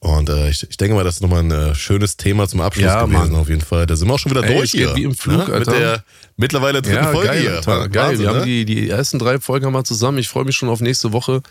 Und 0.00 0.28
äh, 0.28 0.50
ich, 0.50 0.66
ich 0.68 0.76
denke 0.76 0.96
mal, 0.96 1.04
das 1.04 1.14
ist 1.14 1.20
nochmal 1.22 1.44
ein 1.44 1.50
äh, 1.52 1.74
schönes 1.76 2.16
Thema 2.16 2.48
zum 2.48 2.60
Abschluss 2.60 2.84
Ja, 2.84 3.04
gewesen, 3.04 3.30
Mann. 3.30 3.34
auf 3.36 3.48
jeden 3.48 3.60
Fall. 3.60 3.86
Da 3.86 3.94
sind 3.94 4.08
wir 4.08 4.14
auch 4.14 4.18
schon 4.18 4.32
wieder 4.32 4.42
Ey, 4.44 4.56
durch 4.56 4.72
hier. 4.72 4.94
wie 4.96 5.04
im 5.04 5.14
Flug, 5.14 5.46
ne? 5.48 5.58
Mit 5.60 5.68
der 5.68 6.02
mittlerweile 6.36 6.82
dritten 6.82 6.96
Ja, 6.96 7.12
Folge 7.12 7.28
geil, 7.28 7.40
hier. 7.40 7.54
Alter, 7.54 7.88
geil. 7.88 8.08
Wahnsinn, 8.08 8.20
Wir 8.24 8.28
haben 8.30 8.38
ne? 8.40 8.44
die, 8.46 8.64
die 8.64 8.88
ersten 8.90 9.20
drei 9.20 9.38
Folgen 9.38 9.66
haben 9.66 9.72
wir 9.74 9.84
zusammen. 9.84 10.18
Ich 10.18 10.28
freue 10.28 10.44
mich 10.44 10.56
schon 10.56 10.68
auf 10.68 10.80
nächste 10.80 11.12
Woche. 11.12 11.42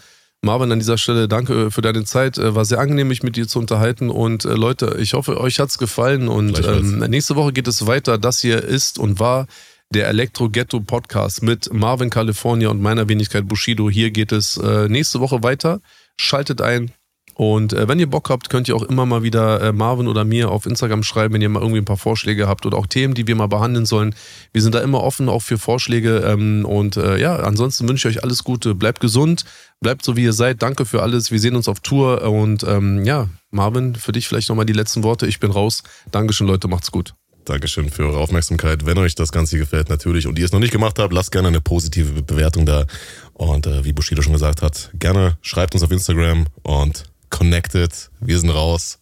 Marvin, 0.44 0.72
an 0.72 0.80
dieser 0.80 0.98
Stelle 0.98 1.28
danke 1.28 1.70
für 1.70 1.84
deine 1.84 2.04
Zeit. 2.04 2.40
Äh, 2.40 2.56
War 2.56 2.66
sehr 2.66 2.80
angenehm, 2.80 3.08
mich 3.08 3.22
mit 3.22 3.36
dir 3.36 3.48
zu 3.48 3.60
unterhalten. 3.60 4.10
Und 4.10 4.44
äh, 4.44 4.54
Leute, 4.54 4.98
ich 5.00 5.14
hoffe, 5.14 5.40
euch 5.40 5.60
hat's 5.60 5.78
gefallen. 5.78 6.28
Und 6.28 6.66
ähm, 6.66 6.98
nächste 7.10 7.36
Woche 7.36 7.54
geht 7.54 7.68
es 7.68 7.86
weiter. 7.86 8.18
Das 8.18 8.40
hier 8.40 8.64
ist 8.64 8.98
und 8.98 9.20
war 9.20 9.46
der 9.94 10.08
Elektro 10.08 10.50
Ghetto 10.50 10.80
Podcast 10.80 11.44
mit 11.44 11.72
Marvin 11.72 12.10
California 12.10 12.70
und 12.70 12.82
meiner 12.82 13.08
Wenigkeit 13.08 13.48
Bushido. 13.48 13.88
Hier 13.92 14.10
geht 14.10 14.32
es 14.32 14.58
äh, 14.58 14.88
nächste 14.88 15.20
Woche 15.20 15.44
weiter. 15.44 15.80
Schaltet 16.18 16.60
ein. 16.60 16.92
Und 17.36 17.74
äh, 17.74 17.88
wenn 17.88 18.00
ihr 18.00 18.10
Bock 18.10 18.30
habt, 18.30 18.50
könnt 18.50 18.68
ihr 18.68 18.76
auch 18.76 18.84
immer 18.84 19.06
mal 19.06 19.24
wieder 19.24 19.62
äh, 19.62 19.72
Marvin 19.72 20.08
oder 20.08 20.26
mir 20.26 20.50
auf 20.50 20.66
Instagram 20.66 21.04
schreiben, 21.04 21.36
wenn 21.36 21.42
ihr 21.42 21.50
mal 21.50 21.62
irgendwie 21.62 21.82
ein 21.82 21.86
paar 21.86 21.98
Vorschläge 21.98 22.48
habt 22.48 22.66
oder 22.66 22.78
auch 22.78 22.88
Themen, 22.88 23.14
die 23.14 23.28
wir 23.28 23.36
mal 23.36 23.48
behandeln 23.48 23.86
sollen. 23.86 24.16
Wir 24.54 24.62
sind 24.62 24.76
da 24.76 24.80
immer 24.82 25.02
offen 25.02 25.30
auch 25.30 25.42
für 25.42 25.58
Vorschläge. 25.58 26.18
Ähm, 26.26 26.66
und 26.66 26.98
äh, 26.98 27.20
ja, 27.20 27.38
ansonsten 27.38 27.88
wünsche 27.88 28.10
ich 28.10 28.18
euch 28.18 28.24
alles 28.24 28.44
Gute. 28.44 28.76
Bleibt 28.76 29.00
gesund, 29.00 29.46
bleibt 29.82 30.06
so 30.06 30.16
wie 30.16 30.24
ihr 30.24 30.34
seid. 30.34 30.62
Danke 30.62 30.86
für 30.86 31.02
alles. 31.02 31.32
Wir 31.32 31.40
sehen 31.40 31.56
uns 31.56 31.68
auf 31.68 31.82
Tour. 31.82 32.22
Und 32.24 32.64
ähm, 32.64 33.04
ja, 33.04 33.28
Marvin, 33.50 33.96
für 33.96 34.12
dich 34.14 34.28
vielleicht 34.28 34.48
nochmal 34.50 34.66
die 34.66 34.74
letzten 34.74 35.04
Worte. 35.04 35.28
Ich 35.28 35.40
bin 35.40 35.52
raus. 35.52 35.84
Dankeschön, 36.12 36.48
Leute. 36.48 36.68
Macht's 36.68 36.92
gut. 36.92 37.14
Dankeschön 37.46 37.90
für 37.90 38.06
eure 38.06 38.20
Aufmerksamkeit. 38.20 38.86
Wenn 38.86 39.00
euch 39.00 39.16
das 39.16 39.32
Ganze 39.32 39.58
gefällt, 39.58 39.90
natürlich, 39.90 40.28
und 40.28 40.38
ihr 40.38 40.46
es 40.46 40.52
noch 40.52 40.60
nicht 40.60 40.72
gemacht 40.72 41.00
habt, 41.00 41.12
lasst 41.12 41.32
gerne 41.32 41.48
eine 41.48 41.60
positive 41.60 42.14
Be- 42.14 42.22
Bewertung 42.22 42.66
da. 42.68 42.86
Und 43.34 43.66
äh, 43.66 43.84
wie 43.84 43.94
Bushido 43.94 44.22
schon 44.22 44.34
gesagt 44.34 44.62
hat, 44.62 44.92
gerne 44.94 45.38
schreibt 45.42 45.74
uns 45.74 45.82
auf 45.84 45.92
Instagram 45.92 46.46
und 46.62 47.06
connected. 47.32 48.12
Wir 48.20 48.40
sind 48.40 48.52
raus. 48.52 49.00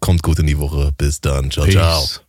Kommt 0.00 0.22
gut 0.24 0.40
in 0.40 0.46
die 0.48 0.58
Woche. 0.58 0.92
Bis 0.98 1.20
dann. 1.20 1.50
Ciao, 1.52 1.66
ciao. 1.66 2.00
Peace. 2.00 2.25